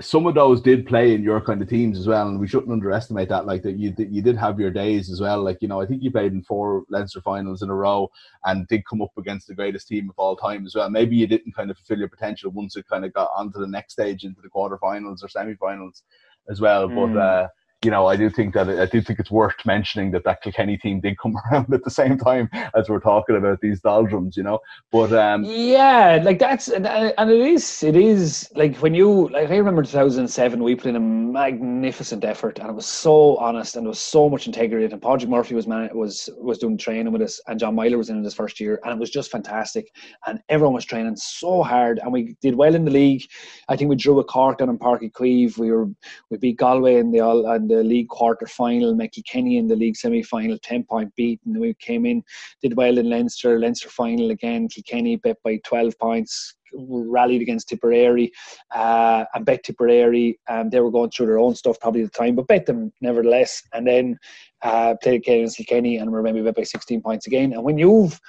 some 0.00 0.26
of 0.26 0.34
those 0.34 0.60
did 0.60 0.86
play 0.86 1.12
in 1.12 1.22
your 1.24 1.40
kind 1.40 1.60
of 1.60 1.68
teams 1.68 1.98
as 1.98 2.06
well, 2.06 2.28
and 2.28 2.38
we 2.38 2.46
shouldn't 2.46 2.70
underestimate 2.70 3.28
that. 3.30 3.46
Like 3.46 3.62
that, 3.62 3.76
you 3.76 3.92
you 3.98 4.22
did 4.22 4.36
have 4.36 4.60
your 4.60 4.70
days 4.70 5.10
as 5.10 5.20
well. 5.20 5.42
Like 5.42 5.58
you 5.60 5.68
know, 5.68 5.80
I 5.80 5.86
think 5.86 6.02
you 6.02 6.10
played 6.10 6.32
in 6.32 6.42
four 6.42 6.84
Leinster 6.88 7.20
finals 7.20 7.62
in 7.62 7.70
a 7.70 7.74
row, 7.74 8.08
and 8.44 8.66
did 8.68 8.86
come 8.86 9.02
up 9.02 9.10
against 9.18 9.48
the 9.48 9.54
greatest 9.54 9.88
team 9.88 10.08
of 10.08 10.14
all 10.16 10.36
time 10.36 10.64
as 10.66 10.74
well. 10.74 10.88
Maybe 10.88 11.16
you 11.16 11.26
didn't 11.26 11.54
kind 11.54 11.70
of 11.70 11.76
fulfill 11.78 11.98
your 11.98 12.08
potential 12.08 12.52
once 12.52 12.76
it 12.76 12.86
kind 12.88 13.04
of 13.04 13.12
got 13.12 13.30
onto 13.36 13.58
the 13.58 13.66
next 13.66 13.94
stage 13.94 14.24
into 14.24 14.40
the 14.40 14.48
quarterfinals 14.48 15.24
or 15.24 15.28
semi-finals 15.28 16.04
as 16.48 16.60
well. 16.60 16.88
Mm. 16.88 17.12
But 17.12 17.20
uh, 17.20 17.48
you 17.84 17.92
know, 17.92 18.08
I 18.08 18.16
do 18.16 18.28
think 18.28 18.54
that 18.54 18.68
I 18.68 18.86
do 18.86 19.00
think 19.00 19.20
it's 19.20 19.30
worth 19.30 19.54
mentioning 19.64 20.10
that 20.10 20.24
that 20.24 20.42
Kilkenny 20.42 20.76
team 20.76 21.00
did 21.00 21.16
come 21.16 21.36
around 21.52 21.72
at 21.72 21.84
the 21.84 21.90
same 21.90 22.18
time 22.18 22.50
as 22.74 22.88
we're 22.88 22.98
talking 22.98 23.36
about 23.36 23.60
these 23.60 23.80
doldrums, 23.80 24.36
you 24.36 24.42
know. 24.42 24.58
But 24.90 25.12
um, 25.12 25.44
yeah, 25.44 26.20
like 26.22 26.40
that's 26.40 26.68
and, 26.68 26.86
it 26.86 27.30
is 27.30 27.84
it 27.84 27.94
is 27.94 28.50
like 28.56 28.76
when 28.78 28.94
you 28.94 29.28
like 29.28 29.48
I 29.50 29.56
remember 29.56 29.82
2007 29.82 30.62
we 30.62 30.74
put 30.74 30.86
in 30.86 30.96
a 30.96 31.00
magnificent 31.00 32.24
effort 32.24 32.58
and 32.58 32.68
it 32.68 32.74
was 32.74 32.86
so 32.86 33.36
honest 33.36 33.76
and 33.76 33.86
there 33.86 33.90
was 33.90 34.00
so 34.00 34.28
much 34.28 34.48
integrity 34.48 34.84
and 34.84 35.00
Padraig 35.00 35.28
Murphy 35.28 35.54
was 35.54 35.68
man 35.68 35.88
was 35.94 36.28
was 36.36 36.58
doing 36.58 36.78
training 36.78 37.12
with 37.12 37.22
us 37.22 37.40
and 37.46 37.60
John 37.60 37.76
Meyler 37.76 37.98
was 37.98 38.10
in 38.10 38.24
his 38.24 38.34
first 38.34 38.58
year 38.58 38.80
and 38.82 38.92
it 38.92 38.98
was 38.98 39.10
just 39.10 39.30
fantastic 39.30 39.92
and 40.26 40.40
everyone 40.48 40.74
was 40.74 40.84
training 40.84 41.14
so 41.14 41.62
hard 41.62 42.00
and 42.02 42.12
we 42.12 42.34
did 42.42 42.56
well 42.56 42.74
in 42.74 42.84
the 42.84 42.90
league. 42.90 43.22
I 43.68 43.76
think 43.76 43.88
we 43.88 43.96
drew 43.96 44.18
a 44.18 44.24
Cork 44.24 44.58
down 44.58 44.68
in 44.68 44.78
Páirc 44.78 45.12
Uí 45.12 45.56
We 45.58 45.70
were 45.70 45.88
we 46.30 46.38
beat 46.38 46.58
Galway 46.58 46.96
in 46.96 47.12
the 47.12 47.20
all 47.20 47.46
and 47.46 47.67
the 47.68 47.82
league 47.82 48.08
quarter 48.08 48.46
final, 48.46 48.94
met 48.94 49.12
Kilkenny 49.12 49.58
in 49.58 49.68
the 49.68 49.76
league 49.76 49.96
semi 49.96 50.22
final, 50.22 50.58
10 50.58 50.84
point 50.84 51.14
beat. 51.16 51.40
And 51.44 51.58
we 51.58 51.74
came 51.74 52.06
in, 52.06 52.22
did 52.62 52.76
well 52.76 52.98
in 52.98 53.08
Leinster, 53.08 53.58
Leinster 53.58 53.88
final 53.88 54.30
again. 54.30 54.68
Kilkenny 54.68 55.16
bet 55.16 55.36
by 55.44 55.60
12 55.64 55.98
points, 55.98 56.54
rallied 56.74 57.42
against 57.42 57.68
Tipperary 57.68 58.30
uh, 58.74 59.24
and 59.34 59.44
bet 59.44 59.64
Tipperary. 59.64 60.38
Um, 60.48 60.70
they 60.70 60.80
were 60.80 60.90
going 60.90 61.10
through 61.10 61.26
their 61.26 61.38
own 61.38 61.54
stuff 61.54 61.78
probably 61.80 62.02
at 62.02 62.12
the 62.12 62.18
time, 62.18 62.34
but 62.34 62.46
bet 62.46 62.66
them 62.66 62.92
nevertheless. 63.00 63.62
And 63.72 63.86
then 63.86 64.18
uh, 64.62 64.94
played 65.02 65.16
against 65.16 65.56
Kilkenny 65.56 65.98
and 65.98 66.12
remember 66.12 66.42
bet 66.42 66.56
by 66.56 66.62
16 66.62 67.02
points 67.02 67.26
again. 67.26 67.52
And 67.52 67.62
when 67.62 67.78
you've 67.78 68.20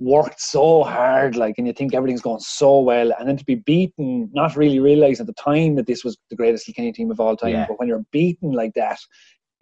worked 0.00 0.40
so 0.40 0.82
hard, 0.82 1.36
like, 1.36 1.56
and 1.58 1.66
you 1.66 1.72
think 1.72 1.94
everything's 1.94 2.22
going 2.22 2.40
so 2.40 2.80
well, 2.80 3.12
and 3.18 3.28
then 3.28 3.36
to 3.36 3.44
be 3.44 3.54
beaten, 3.54 4.30
not 4.32 4.56
really 4.56 4.80
realizing 4.80 5.22
at 5.22 5.26
the 5.26 5.42
time 5.42 5.76
that 5.76 5.86
this 5.86 6.02
was 6.02 6.16
the 6.30 6.36
greatest 6.36 6.66
Kilkenny 6.66 6.92
team 6.92 7.10
of 7.10 7.20
all 7.20 7.36
time, 7.36 7.52
yeah. 7.52 7.66
but 7.68 7.78
when 7.78 7.86
you're 7.86 8.04
beaten 8.10 8.52
like 8.52 8.72
that 8.74 8.98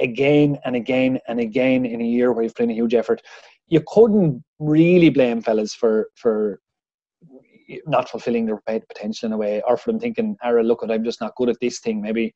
again 0.00 0.57
and 0.64 0.76
again 0.76 1.18
and 1.26 1.40
again 1.40 1.85
in 1.85 2.00
a 2.00 2.04
year 2.04 2.33
where 2.33 2.45
you've 2.45 2.54
put 2.54 2.62
in 2.62 2.71
a 2.71 2.75
huge 2.75 2.95
effort, 2.95 3.21
you 3.66 3.83
couldn't 3.87 4.42
really 4.61 5.11
blame 5.11 5.42
fellas 5.42 5.75
for 5.75 6.09
for 6.14 6.61
not 7.87 8.09
fulfilling 8.09 8.47
their 8.47 8.62
potential 8.64 9.26
in 9.26 9.33
a 9.33 9.37
way, 9.37 9.61
or 9.66 9.76
for 9.76 9.90
them 9.92 10.00
thinking, 10.00 10.37
"Ara, 10.42 10.62
look, 10.62 10.83
at 10.83 10.90
I'm 10.90 11.04
just 11.04 11.21
not 11.21 11.35
good 11.37 11.49
at 11.49 11.61
this 11.61 11.80
thing. 11.80 12.00
Maybe 12.00 12.33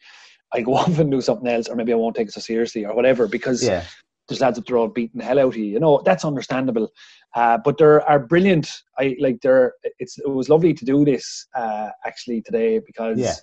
I 0.52 0.60
go 0.60 0.74
off 0.80 0.98
and 0.98 1.10
do 1.10 1.20
something 1.20 1.48
else, 1.48 1.68
or 1.68 1.76
maybe 1.76 1.92
I 1.92 1.96
won't 1.96 2.16
take 2.16 2.28
it 2.28 2.34
so 2.34 2.40
seriously, 2.40 2.84
or 2.84 2.94
whatever." 2.94 3.28
Because 3.28 3.64
yeah. 3.64 3.84
There's 4.28 4.40
lads 4.40 4.58
up 4.58 4.66
there 4.66 4.76
all 4.76 4.88
beating 4.88 5.18
the 5.18 5.24
hell 5.24 5.38
out 5.38 5.48
of 5.48 5.56
you. 5.56 5.64
You 5.64 5.80
know, 5.80 6.00
that's 6.04 6.24
understandable. 6.24 6.92
Uh, 7.34 7.58
but 7.64 7.78
there 7.78 8.02
are 8.08 8.18
brilliant. 8.18 8.70
I 8.98 9.16
like 9.18 9.40
there. 9.40 9.74
It's 9.98 10.18
it 10.18 10.28
was 10.28 10.48
lovely 10.48 10.74
to 10.74 10.84
do 10.84 11.04
this 11.04 11.46
uh, 11.54 11.90
actually 12.06 12.42
today 12.42 12.78
because 12.78 13.18
yeah. 13.18 13.34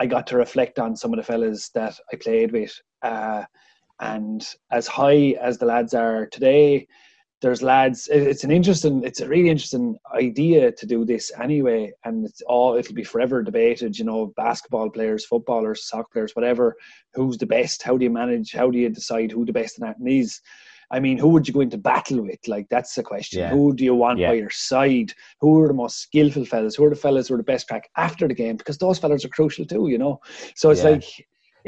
I 0.00 0.06
got 0.06 0.26
to 0.28 0.36
reflect 0.36 0.78
on 0.78 0.96
some 0.96 1.12
of 1.12 1.18
the 1.18 1.24
fellas 1.24 1.70
that 1.70 1.98
I 2.12 2.16
played 2.16 2.52
with. 2.52 2.72
Uh, 3.02 3.44
and 4.00 4.46
as 4.70 4.86
high 4.86 5.36
as 5.40 5.58
the 5.58 5.66
lads 5.66 5.94
are 5.94 6.26
today, 6.26 6.86
there's 7.40 7.62
lads. 7.62 8.08
It's 8.10 8.44
an 8.44 8.50
interesting. 8.50 9.02
It's 9.04 9.20
a 9.20 9.28
really 9.28 9.48
interesting 9.48 9.96
idea 10.14 10.72
to 10.72 10.86
do 10.86 11.04
this 11.04 11.30
anyway, 11.40 11.92
and 12.04 12.26
it's 12.26 12.42
all. 12.42 12.74
It'll 12.76 12.94
be 12.94 13.04
forever 13.04 13.42
debated. 13.42 13.98
You 13.98 14.04
know, 14.04 14.32
basketball 14.36 14.90
players, 14.90 15.24
footballers, 15.24 15.88
soccer 15.88 16.08
players, 16.12 16.34
whatever. 16.34 16.76
Who's 17.14 17.38
the 17.38 17.46
best? 17.46 17.82
How 17.82 17.96
do 17.96 18.04
you 18.04 18.10
manage? 18.10 18.52
How 18.52 18.70
do 18.70 18.78
you 18.78 18.88
decide 18.88 19.30
who 19.30 19.44
the 19.44 19.52
best 19.52 19.78
in 19.78 19.86
that? 19.86 19.98
And 19.98 20.30
I 20.90 21.00
mean, 21.00 21.18
who 21.18 21.28
would 21.28 21.46
you 21.46 21.52
go 21.52 21.60
into 21.60 21.76
battle 21.76 22.22
with? 22.22 22.40
Like, 22.48 22.66
that's 22.70 22.94
the 22.94 23.02
question. 23.02 23.40
Yeah. 23.40 23.50
Who 23.50 23.74
do 23.74 23.84
you 23.84 23.94
want 23.94 24.18
yeah. 24.18 24.28
by 24.28 24.34
your 24.34 24.50
side? 24.50 25.12
Who 25.40 25.60
are 25.60 25.68
the 25.68 25.74
most 25.74 25.98
skillful 25.98 26.46
fellas? 26.46 26.76
Who 26.76 26.84
are 26.84 26.90
the 26.90 26.96
fellas 26.96 27.28
who 27.28 27.34
are 27.34 27.38
the 27.38 27.42
best 27.42 27.68
track 27.68 27.90
after 27.96 28.26
the 28.26 28.34
game? 28.34 28.56
Because 28.56 28.78
those 28.78 28.98
fellas 28.98 29.24
are 29.24 29.28
crucial 29.28 29.66
too, 29.66 29.88
you 29.88 29.98
know? 29.98 30.18
So 30.54 30.70
it's 30.70 30.82
yeah. 30.82 30.90
like, 30.90 31.04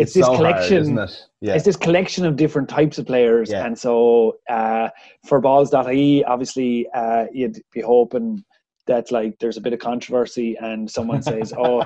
it's, 0.01 0.11
it's 0.11 0.15
this 0.15 0.27
so 0.27 0.37
collection 0.37 0.97
hard, 0.97 1.11
it? 1.11 1.27
yeah. 1.41 1.55
it's 1.55 1.65
this 1.65 1.77
collection 1.77 2.25
of 2.27 2.37
different 2.37 2.69
types 2.69 2.99
of 2.99 3.07
players 3.07 3.51
yeah. 3.51 3.65
and 3.65 3.79
so 3.79 4.39
uh, 4.49 4.89
for 5.27 5.41
balls.ie 5.41 6.25
obviously 6.25 6.89
uh, 6.95 7.27
you'd 7.33 7.63
be 7.73 7.81
hoping 7.81 8.45
that 8.87 9.11
like 9.13 9.39
there's 9.39 9.57
a 9.57 9.61
bit 9.61 9.73
of 9.73 9.79
controversy 9.79 10.57
and 10.61 10.91
someone 10.91 11.23
says 11.23 11.53
oh 11.59 11.85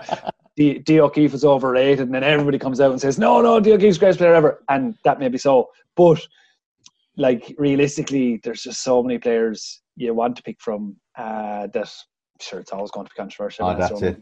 D, 0.57 0.79
D 0.79 1.01
O'Keefe 1.01 1.35
is 1.35 1.45
overrated 1.45 2.07
and 2.07 2.15
then 2.15 2.23
everybody 2.23 2.59
comes 2.59 2.81
out 2.81 2.93
and 2.93 3.01
says 3.01 3.19
no 3.19 3.41
no 3.43 3.61
D 3.61 3.73
O'Keefe's 3.73 3.99
greatest 3.99 4.19
player 4.19 4.35
ever 4.35 4.63
and 4.69 4.97
that 5.05 5.19
may 5.19 5.29
be 5.29 5.39
so 5.39 5.71
but 5.97 6.27
like 7.17 7.55
realistically, 7.59 8.41
there's 8.43 8.63
just 8.63 8.83
so 8.83 9.03
many 9.03 9.19
players 9.19 9.83
you 9.97 10.15
want 10.15 10.37
to 10.37 10.43
pick 10.43 10.61
from 10.61 10.97
uh, 11.17 11.69
that. 11.69 11.91
Sure, 12.41 12.59
it's 12.59 12.73
always 12.73 12.91
going 12.91 13.07
to 13.07 13.11
be 13.11 13.17
controversial. 13.17 13.67
Oh, 13.67 13.77
that's 13.77 14.01
so 14.01 14.07
it. 14.07 14.21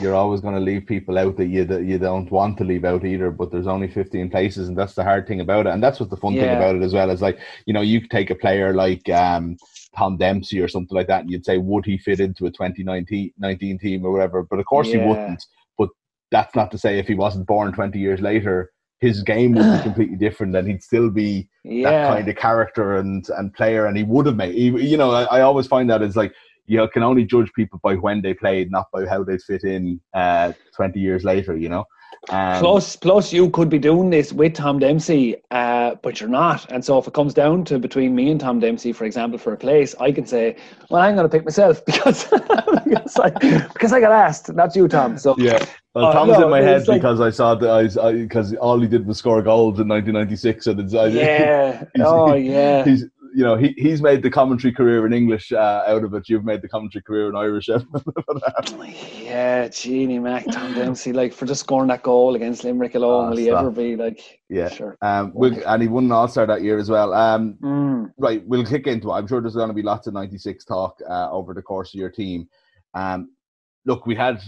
You're 0.00 0.14
always 0.14 0.40
going 0.40 0.54
to 0.54 0.60
leave 0.60 0.86
people 0.86 1.18
out 1.18 1.36
that 1.38 1.46
you 1.46 1.64
that 1.64 1.84
you 1.84 1.98
don't 1.98 2.30
want 2.30 2.58
to 2.58 2.64
leave 2.64 2.84
out 2.84 3.04
either. 3.04 3.30
But 3.30 3.50
there's 3.50 3.66
only 3.66 3.88
15 3.88 4.30
places, 4.30 4.68
and 4.68 4.76
that's 4.76 4.94
the 4.94 5.02
hard 5.02 5.26
thing 5.26 5.40
about 5.40 5.66
it. 5.66 5.70
And 5.70 5.82
that's 5.82 5.98
what 5.98 6.10
the 6.10 6.16
fun 6.16 6.34
yeah. 6.34 6.42
thing 6.42 6.56
about 6.56 6.76
it 6.76 6.82
as 6.82 6.92
well 6.92 7.10
is 7.10 7.22
like 7.22 7.38
you 7.64 7.72
know 7.72 7.80
you 7.80 8.00
could 8.02 8.10
take 8.10 8.30
a 8.30 8.34
player 8.34 8.74
like 8.74 9.08
um, 9.08 9.56
Tom 9.96 10.18
Dempsey 10.18 10.60
or 10.60 10.68
something 10.68 10.94
like 10.94 11.06
that, 11.06 11.22
and 11.22 11.30
you'd 11.30 11.46
say 11.46 11.56
would 11.56 11.86
he 11.86 11.96
fit 11.96 12.20
into 12.20 12.46
a 12.46 12.50
2019 12.50 13.78
team 13.78 14.04
or 14.04 14.12
whatever? 14.12 14.42
But 14.42 14.58
of 14.58 14.66
course 14.66 14.88
yeah. 14.88 15.00
he 15.00 15.08
wouldn't. 15.08 15.44
But 15.78 15.88
that's 16.30 16.54
not 16.54 16.70
to 16.72 16.78
say 16.78 16.98
if 16.98 17.06
he 17.06 17.14
wasn't 17.14 17.46
born 17.46 17.72
20 17.72 17.98
years 17.98 18.20
later 18.20 18.70
his 19.00 19.22
game 19.22 19.52
would 19.52 19.78
be 19.78 19.82
completely 19.84 20.16
different 20.16 20.54
and 20.56 20.68
he'd 20.68 20.82
still 20.82 21.10
be 21.10 21.48
yeah. 21.64 21.90
that 21.90 22.14
kind 22.14 22.28
of 22.28 22.36
character 22.36 22.96
and 22.96 23.28
and 23.38 23.54
player 23.54 23.86
and 23.86 23.96
he 23.96 24.02
would 24.02 24.26
have 24.26 24.36
made 24.36 24.54
you 24.54 24.96
know 24.96 25.10
I, 25.10 25.24
I 25.24 25.40
always 25.42 25.66
find 25.66 25.88
that 25.90 26.02
it's 26.02 26.16
like 26.16 26.34
you 26.68 26.88
can 26.92 27.02
only 27.02 27.24
judge 27.24 27.50
people 27.54 27.80
by 27.82 27.94
when 27.94 28.22
they 28.22 28.34
played 28.34 28.70
not 28.70 28.86
by 28.92 29.06
how 29.06 29.24
they 29.24 29.38
fit 29.38 29.64
in 29.64 30.00
uh, 30.14 30.52
20 30.76 31.00
years 31.00 31.24
later 31.24 31.56
you 31.56 31.68
know? 31.68 31.84
Um, 32.30 32.60
plus, 32.60 32.96
plus, 32.96 33.32
you 33.32 33.48
could 33.50 33.70
be 33.70 33.78
doing 33.78 34.10
this 34.10 34.32
with 34.32 34.52
Tom 34.52 34.78
Dempsey, 34.78 35.36
uh, 35.50 35.94
but 36.02 36.20
you're 36.20 36.28
not. 36.28 36.70
And 36.70 36.84
so, 36.84 36.98
if 36.98 37.06
it 37.06 37.14
comes 37.14 37.32
down 37.32 37.64
to 37.66 37.78
between 37.78 38.14
me 38.14 38.30
and 38.30 38.38
Tom 38.38 38.60
Dempsey, 38.60 38.92
for 38.92 39.04
example, 39.04 39.38
for 39.38 39.52
a 39.54 39.56
place, 39.56 39.94
I 39.98 40.12
can 40.12 40.26
say, 40.26 40.56
"Well, 40.90 41.00
I'm 41.00 41.14
going 41.14 41.28
to 41.28 41.34
pick 41.34 41.44
myself 41.44 41.82
because 41.86 42.24
because, 42.84 43.18
I, 43.18 43.30
because 43.72 43.92
I 43.92 44.00
got 44.00 44.12
asked, 44.12 44.52
not 44.52 44.76
you, 44.76 44.88
Tom." 44.88 45.16
So 45.16 45.36
yeah, 45.38 45.64
well, 45.94 46.06
uh, 46.06 46.12
Tom's 46.12 46.32
no, 46.32 46.44
in 46.44 46.50
my 46.50 46.60
head 46.60 46.86
like, 46.86 47.00
because 47.00 47.20
I 47.20 47.30
saw 47.30 47.54
that 47.54 47.98
I 48.02 48.12
because 48.12 48.54
all 48.56 48.78
he 48.78 48.88
did 48.88 49.06
was 49.06 49.16
score 49.18 49.40
goals 49.40 49.80
in 49.80 49.88
1996, 49.88 50.66
and 50.66 50.80
it's, 50.80 50.94
I, 50.94 51.06
yeah, 51.06 51.84
oh 52.00 52.34
yeah, 52.34 52.84
he's 52.84 53.06
you 53.34 53.44
know, 53.44 53.56
he, 53.56 53.74
he's 53.76 54.02
made 54.02 54.22
the 54.22 54.30
commentary 54.30 54.72
career 54.72 55.06
in 55.06 55.12
English 55.12 55.52
uh, 55.52 55.84
out 55.86 56.04
of 56.04 56.14
it. 56.14 56.28
You've 56.28 56.44
made 56.44 56.62
the 56.62 56.68
commentary 56.68 57.02
career 57.02 57.28
in 57.28 57.36
Irish. 57.36 57.68
yeah, 59.22 59.68
Genie 59.68 60.18
Mac, 60.18 60.44
Tom 60.46 60.74
Dempsey, 60.74 61.12
like 61.12 61.32
for 61.32 61.46
just 61.46 61.60
scoring 61.60 61.88
that 61.88 62.02
goal 62.02 62.34
against 62.34 62.64
Limerick 62.64 62.94
alone, 62.94 63.26
oh, 63.26 63.30
will 63.30 63.36
he 63.36 63.50
ever 63.50 63.70
be 63.70 63.96
like? 63.96 64.40
Yeah, 64.48 64.68
sure. 64.68 64.96
Um, 65.02 65.32
we'll, 65.34 65.56
and 65.66 65.82
he 65.82 65.88
won 65.88 66.04
an 66.04 66.12
All 66.12 66.28
Star 66.28 66.46
that 66.46 66.62
year 66.62 66.78
as 66.78 66.90
well. 66.90 67.12
Um, 67.14 67.56
mm. 67.60 68.10
right, 68.18 68.46
we'll 68.46 68.64
kick 68.64 68.86
into 68.86 69.10
it. 69.10 69.14
I'm 69.14 69.26
sure 69.26 69.40
there's 69.40 69.54
going 69.54 69.68
to 69.68 69.74
be 69.74 69.82
lots 69.82 70.06
of 70.06 70.14
'96 70.14 70.64
talk 70.64 70.98
uh, 71.08 71.30
over 71.30 71.54
the 71.54 71.62
course 71.62 71.94
of 71.94 72.00
your 72.00 72.10
team. 72.10 72.48
Um, 72.94 73.32
look, 73.84 74.06
we 74.06 74.14
had. 74.14 74.40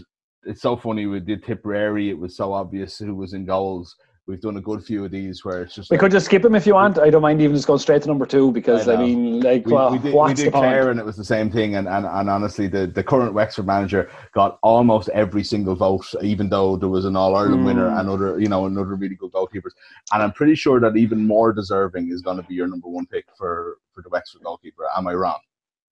It's 0.44 0.62
so 0.62 0.74
funny. 0.74 1.04
We 1.04 1.20
did 1.20 1.44
Tipperary. 1.44 2.08
It 2.08 2.18
was 2.18 2.34
so 2.34 2.54
obvious 2.54 2.96
who 2.98 3.14
was 3.14 3.34
in 3.34 3.44
goals 3.44 3.94
we've 4.26 4.40
done 4.40 4.56
a 4.56 4.60
good 4.60 4.84
few 4.84 5.04
of 5.04 5.10
these 5.10 5.44
where 5.44 5.62
it's 5.62 5.74
just. 5.74 5.90
We 5.90 5.94
like, 5.94 6.00
could 6.00 6.12
just 6.12 6.26
skip 6.26 6.44
him 6.44 6.54
if 6.54 6.66
you 6.66 6.74
want. 6.74 6.98
I 6.98 7.10
don't 7.10 7.22
mind 7.22 7.40
even 7.42 7.56
just 7.56 7.66
going 7.66 7.78
straight 7.78 8.02
to 8.02 8.08
number 8.08 8.26
two 8.26 8.52
because 8.52 8.88
I, 8.88 8.94
I 8.94 8.96
mean, 8.96 9.40
like, 9.40 9.66
we, 9.66 9.72
well, 9.72 9.90
we 9.90 9.98
did, 9.98 10.14
we 10.14 10.34
did 10.34 10.52
Clare 10.52 10.90
and 10.90 11.00
it 11.00 11.04
was 11.04 11.16
the 11.16 11.24
same 11.24 11.50
thing. 11.50 11.76
And, 11.76 11.88
and, 11.88 12.06
and 12.06 12.30
honestly, 12.30 12.68
the, 12.68 12.86
the 12.86 13.02
current 13.02 13.34
Wexford 13.34 13.66
manager 13.66 14.10
got 14.32 14.58
almost 14.62 15.08
every 15.10 15.44
single 15.44 15.74
vote, 15.74 16.06
even 16.22 16.48
though 16.48 16.76
there 16.76 16.88
was 16.88 17.04
an 17.04 17.16
All 17.16 17.34
Ireland 17.34 17.62
mm. 17.62 17.66
winner 17.66 17.88
and 17.88 18.08
other, 18.08 18.40
you 18.40 18.48
know, 18.48 18.66
another 18.66 18.94
really 18.94 19.16
good 19.16 19.32
goalkeepers. 19.32 19.72
And 20.12 20.22
I'm 20.22 20.32
pretty 20.32 20.54
sure 20.54 20.80
that 20.80 20.96
even 20.96 21.26
more 21.26 21.52
deserving 21.52 22.10
is 22.10 22.22
going 22.22 22.36
to 22.36 22.44
be 22.44 22.54
your 22.54 22.68
number 22.68 22.88
one 22.88 23.06
pick 23.06 23.26
for 23.36 23.78
for 23.92 24.02
the 24.02 24.08
Wexford 24.08 24.42
goalkeeper. 24.42 24.84
Am 24.96 25.06
I 25.06 25.14
wrong? 25.14 25.38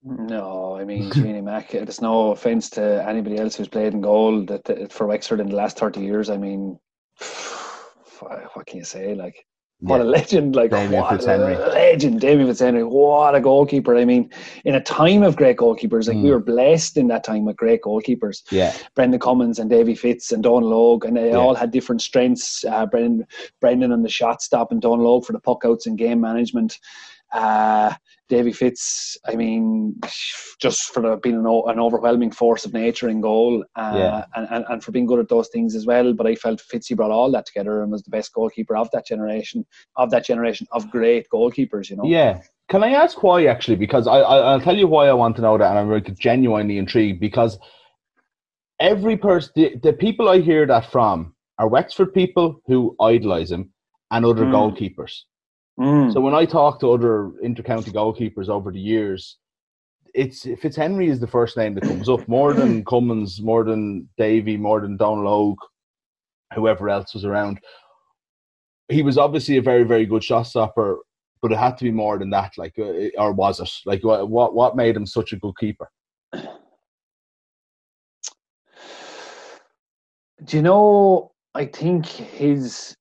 No, 0.04 0.76
I 0.76 0.84
mean 0.84 1.10
Genie 1.10 1.40
Mac. 1.50 1.74
It's 1.74 2.00
no 2.00 2.30
offense 2.30 2.70
to 2.70 3.04
anybody 3.06 3.36
else 3.38 3.56
who's 3.56 3.68
played 3.68 3.94
in 3.94 4.00
goal 4.00 4.44
that, 4.46 4.64
that 4.64 4.92
for 4.92 5.06
Wexford 5.06 5.40
in 5.40 5.48
the 5.48 5.56
last 5.56 5.76
thirty 5.76 6.00
years. 6.00 6.30
I 6.30 6.36
mean, 6.36 6.78
what 8.20 8.66
can 8.66 8.78
you 8.78 8.84
say? 8.84 9.14
Like, 9.14 9.46
what 9.80 9.98
yeah. 9.98 10.02
a 10.02 10.08
legend! 10.08 10.56
Like, 10.56 10.70
Damien 10.70 11.00
what 11.00 11.20
Fitzhenry. 11.20 11.56
a 11.56 11.68
legend, 11.68 12.20
Damien 12.20 12.48
Fitzhenry. 12.48 12.88
What 12.88 13.36
a 13.36 13.40
goalkeeper! 13.40 13.96
I 13.96 14.04
mean, 14.04 14.30
in 14.64 14.74
a 14.74 14.80
time 14.80 15.22
of 15.22 15.36
great 15.36 15.56
goalkeepers, 15.56 16.08
like 16.08 16.16
mm. 16.16 16.24
we 16.24 16.30
were 16.30 16.40
blessed 16.40 16.96
in 16.96 17.06
that 17.08 17.22
time 17.22 17.44
with 17.44 17.56
great 17.56 17.82
goalkeepers. 17.82 18.42
Yeah, 18.50 18.74
Brendan 18.96 19.20
Cummins 19.20 19.60
and 19.60 19.70
Davy 19.70 19.94
Fitz 19.94 20.32
and 20.32 20.42
Dónal 20.42 20.72
Óg, 20.72 21.04
and 21.04 21.16
they 21.16 21.28
yeah. 21.28 21.36
all 21.36 21.54
had 21.54 21.70
different 21.70 22.02
strengths. 22.02 22.64
Uh, 22.64 22.86
Brendan, 22.86 23.26
Brendan 23.60 23.92
on 23.92 24.02
the 24.02 24.08
shot 24.08 24.42
stop, 24.42 24.72
and 24.72 24.82
Dónal 24.82 25.20
Óg 25.20 25.24
for 25.24 25.32
the 25.32 25.40
puck 25.40 25.62
outs 25.64 25.86
and 25.86 25.96
game 25.96 26.20
management. 26.20 26.78
Uh, 27.32 27.94
Davy 28.28 28.52
Fitz, 28.52 29.16
I 29.26 29.36
mean, 29.36 29.98
just 30.60 30.92
for 30.92 31.16
being 31.18 31.36
an, 31.36 31.46
an, 31.46 31.80
overwhelming 31.80 32.30
force 32.30 32.64
of 32.64 32.72
nature 32.74 33.08
in 33.08 33.20
goal 33.20 33.64
uh, 33.76 33.92
yeah. 33.94 34.24
and, 34.34 34.46
and, 34.50 34.64
and, 34.68 34.84
for 34.84 34.92
being 34.92 35.06
good 35.06 35.18
at 35.18 35.28
those 35.28 35.48
things 35.48 35.74
as 35.74 35.86
well. 35.86 36.12
But 36.12 36.26
I 36.26 36.34
felt 36.34 36.62
Fitzy 36.62 36.94
brought 36.96 37.10
all 37.10 37.30
that 37.32 37.46
together 37.46 37.82
and 37.82 37.90
was 37.90 38.02
the 38.02 38.10
best 38.10 38.32
goalkeeper 38.34 38.76
of 38.76 38.90
that 38.92 39.06
generation, 39.06 39.64
of 39.96 40.10
that 40.10 40.26
generation 40.26 40.66
of 40.72 40.90
great 40.90 41.26
goalkeepers, 41.32 41.88
you 41.88 41.96
know. 41.96 42.04
Yeah. 42.04 42.42
Can 42.68 42.84
I 42.84 42.90
ask 42.90 43.22
why, 43.22 43.46
actually? 43.46 43.76
Because 43.76 44.06
I, 44.06 44.18
I, 44.18 44.54
will 44.54 44.60
tell 44.60 44.76
you 44.76 44.86
why 44.86 45.08
I 45.08 45.14
want 45.14 45.36
to 45.36 45.42
know 45.42 45.56
that, 45.56 45.74
and 45.74 45.92
I'm 45.92 46.16
genuinely 46.16 46.76
intrigued 46.76 47.20
because 47.20 47.58
every 48.78 49.16
person, 49.16 49.52
the, 49.54 49.76
the 49.82 49.92
people 49.94 50.28
I 50.28 50.40
hear 50.40 50.66
that 50.66 50.90
from 50.92 51.34
are 51.58 51.68
Wexford 51.68 52.12
people 52.12 52.60
who 52.66 52.94
idolise 53.00 53.50
him 53.50 53.72
and 54.10 54.24
other 54.24 54.44
mm. 54.44 54.52
goalkeepers. 54.52 55.22
Mm. 55.78 56.12
So 56.12 56.20
when 56.20 56.34
I 56.34 56.44
talk 56.44 56.80
to 56.80 56.92
other 56.92 57.30
intercounty 57.44 57.92
goalkeepers 57.92 58.48
over 58.48 58.72
the 58.72 58.80
years, 58.80 59.36
it's 60.14 60.44
Fitzhenry 60.44 61.08
is 61.08 61.20
the 61.20 61.26
first 61.26 61.56
name 61.56 61.74
that 61.74 61.84
comes 61.84 62.08
up 62.08 62.26
more 62.26 62.52
than 62.52 62.84
Cummins, 62.88 63.40
more 63.40 63.62
than 63.64 64.08
Davy, 64.16 64.56
more 64.56 64.80
than 64.80 64.98
Dónal 64.98 65.26
Óg, 65.26 65.56
whoever 66.54 66.88
else 66.88 67.14
was 67.14 67.24
around. 67.24 67.60
He 68.88 69.02
was 69.02 69.18
obviously 69.18 69.58
a 69.58 69.62
very, 69.62 69.84
very 69.84 70.06
good 70.06 70.24
shot 70.24 70.44
stopper, 70.44 70.98
but 71.42 71.52
it 71.52 71.58
had 71.58 71.76
to 71.78 71.84
be 71.84 71.92
more 71.92 72.18
than 72.18 72.30
that. 72.30 72.52
Like, 72.56 72.74
uh, 72.78 73.10
or 73.16 73.32
was 73.32 73.60
it? 73.60 73.70
Like, 73.86 74.02
what 74.02 74.54
what 74.54 74.76
made 74.76 74.96
him 74.96 75.06
such 75.06 75.32
a 75.32 75.36
good 75.36 75.56
keeper? 75.58 75.88
Do 80.44 80.56
you 80.56 80.62
know? 80.62 81.32
I 81.54 81.66
think 81.66 82.06
his 82.06 82.96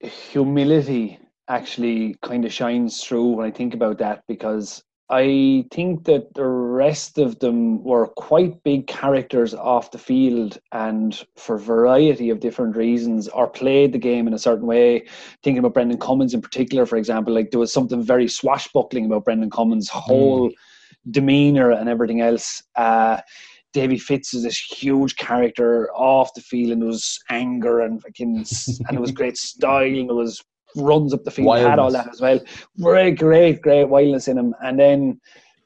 humility 0.00 1.19
actually 1.50 2.16
kind 2.22 2.44
of 2.44 2.52
shines 2.52 3.02
through 3.02 3.28
when 3.32 3.46
I 3.46 3.50
think 3.50 3.74
about 3.74 3.98
that 3.98 4.22
because 4.28 4.82
I 5.10 5.64
think 5.72 6.04
that 6.04 6.32
the 6.34 6.46
rest 6.46 7.18
of 7.18 7.40
them 7.40 7.82
were 7.82 8.06
quite 8.06 8.62
big 8.62 8.86
characters 8.86 9.54
off 9.54 9.90
the 9.90 9.98
field 9.98 10.58
and 10.70 11.20
for 11.36 11.56
a 11.56 11.58
variety 11.58 12.30
of 12.30 12.38
different 12.38 12.76
reasons 12.76 13.26
or 13.26 13.48
played 13.48 13.92
the 13.92 13.98
game 13.98 14.28
in 14.28 14.34
a 14.34 14.38
certain 14.38 14.68
way. 14.68 15.04
Thinking 15.42 15.58
about 15.58 15.74
Brendan 15.74 15.98
Cummins 15.98 16.32
in 16.32 16.40
particular, 16.40 16.86
for 16.86 16.96
example, 16.96 17.34
like 17.34 17.50
there 17.50 17.58
was 17.58 17.72
something 17.72 18.00
very 18.00 18.28
swashbuckling 18.28 19.04
about 19.04 19.24
Brendan 19.24 19.50
Cummins' 19.50 19.88
whole 19.88 20.48
mm. 20.48 20.54
demeanor 21.10 21.72
and 21.72 21.88
everything 21.88 22.20
else. 22.20 22.62
Uh, 22.76 23.20
Davy 23.72 23.98
Fitz 23.98 24.32
is 24.32 24.44
this 24.44 24.58
huge 24.58 25.16
character 25.16 25.92
off 25.92 26.34
the 26.34 26.40
field, 26.40 26.72
and 26.72 26.82
there 26.82 26.88
was 26.88 27.18
anger 27.30 27.80
and 27.80 28.02
fucking, 28.02 28.44
and 28.88 28.96
it 28.96 29.00
was 29.00 29.12
great 29.12 29.36
style, 29.36 29.82
and 29.82 30.10
it 30.10 30.14
was 30.14 30.42
runs 30.76 31.12
up 31.14 31.24
the 31.24 31.30
field, 31.30 31.46
wildness. 31.46 31.70
had 31.70 31.78
all 31.78 31.92
that 31.92 32.08
as 32.08 32.20
well. 32.20 32.40
Great, 32.80 33.18
great, 33.18 33.62
great 33.62 33.88
wildness 33.88 34.28
in 34.28 34.38
him. 34.38 34.54
And 34.62 34.78
then 34.78 35.20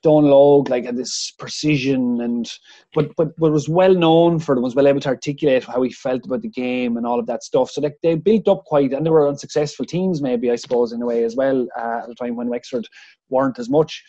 Dónal 0.05 0.33
Óg, 0.33 0.69
like 0.69 0.85
had 0.85 0.97
this 0.97 1.33
precision 1.39 2.21
and 2.21 2.51
but 2.95 3.09
but 3.17 3.29
but 3.39 3.53
was 3.53 3.69
well 3.69 3.95
known 3.95 4.39
for 4.39 4.55
them, 4.55 4.63
was 4.63 4.75
well 4.75 4.87
able 4.87 5.01
to 5.01 5.09
articulate 5.09 5.65
how 5.65 5.83
he 5.83 5.91
felt 5.91 6.27
about 6.27 6.43
the 6.43 6.49
game 6.49 6.97
and 6.97 7.07
all 7.07 7.19
of 7.19 7.27
that 7.27 7.43
stuff. 7.43 7.71
So 7.71 7.81
like 7.81 7.97
they 8.03 8.15
built 8.15 8.47
up 8.47 8.65
quite 8.65 8.93
and 8.93 9.05
they 9.05 9.11
were 9.11 9.29
unsuccessful 9.29 9.87
teams 9.87 10.21
maybe, 10.21 10.51
I 10.51 10.57
suppose, 10.57 10.93
in 10.93 11.01
a 11.01 11.07
way 11.07 11.25
as 11.25 11.37
well, 11.37 11.67
uh, 11.77 12.03
at 12.05 12.11
a 12.11 12.15
time 12.15 12.37
when 12.37 12.49
Wexford 12.49 12.87
weren't 13.31 13.59
as 13.59 13.71
much. 13.71 14.03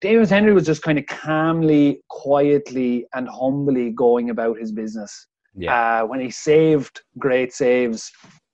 David 0.00 0.30
Henry 0.30 0.52
was 0.52 0.66
just 0.66 0.82
kind 0.82 0.98
of 0.98 1.06
calmly, 1.06 2.00
quietly, 2.08 3.06
and 3.14 3.28
humbly 3.28 3.90
going 3.90 4.30
about 4.30 4.58
his 4.58 4.70
business. 4.70 5.26
Yeah. 5.56 6.02
Uh, 6.02 6.06
when 6.06 6.20
he 6.20 6.30
saved 6.30 7.02
great 7.18 7.52
saves, 7.52 8.10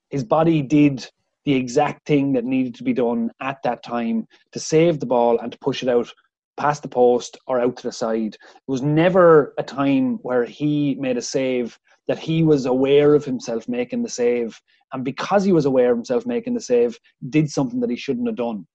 his 0.09 0.23
body 0.23 0.61
did 0.63 1.07
the 1.45 1.53
exact 1.53 2.05
thing 2.05 2.33
that 2.33 2.43
needed 2.43 2.75
to 2.75 2.83
be 2.83 2.93
done 2.93 3.31
at 3.39 3.61
that 3.63 3.83
time 3.83 4.27
to 4.51 4.59
save 4.59 4.99
the 4.99 5.05
ball 5.05 5.39
and 5.39 5.51
to 5.51 5.57
push 5.59 5.83
it 5.83 5.89
out 5.89 6.11
past 6.57 6.81
the 6.81 6.87
post 6.87 7.37
or 7.47 7.59
out 7.59 7.77
to 7.77 7.83
the 7.83 7.91
side. 7.91 8.33
It 8.35 8.39
was 8.67 8.81
never 8.81 9.53
a 9.57 9.63
time 9.63 10.17
where 10.21 10.45
he 10.45 10.95
made 10.95 11.17
a 11.17 11.21
save 11.21 11.77
that 12.07 12.19
he 12.19 12.43
was 12.43 12.65
aware 12.65 13.13
of 13.13 13.25
himself 13.25 13.67
making 13.67 14.03
the 14.03 14.09
save. 14.09 14.59
And 14.93 15.03
because 15.03 15.43
he 15.43 15.51
was 15.51 15.65
aware 15.65 15.91
of 15.91 15.97
himself 15.97 16.25
making 16.25 16.53
the 16.53 16.61
save, 16.61 16.97
did 17.29 17.49
something 17.49 17.79
that 17.81 17.89
he 17.89 17.95
shouldn't 17.95 18.27
have 18.27 18.35
done. 18.35 18.65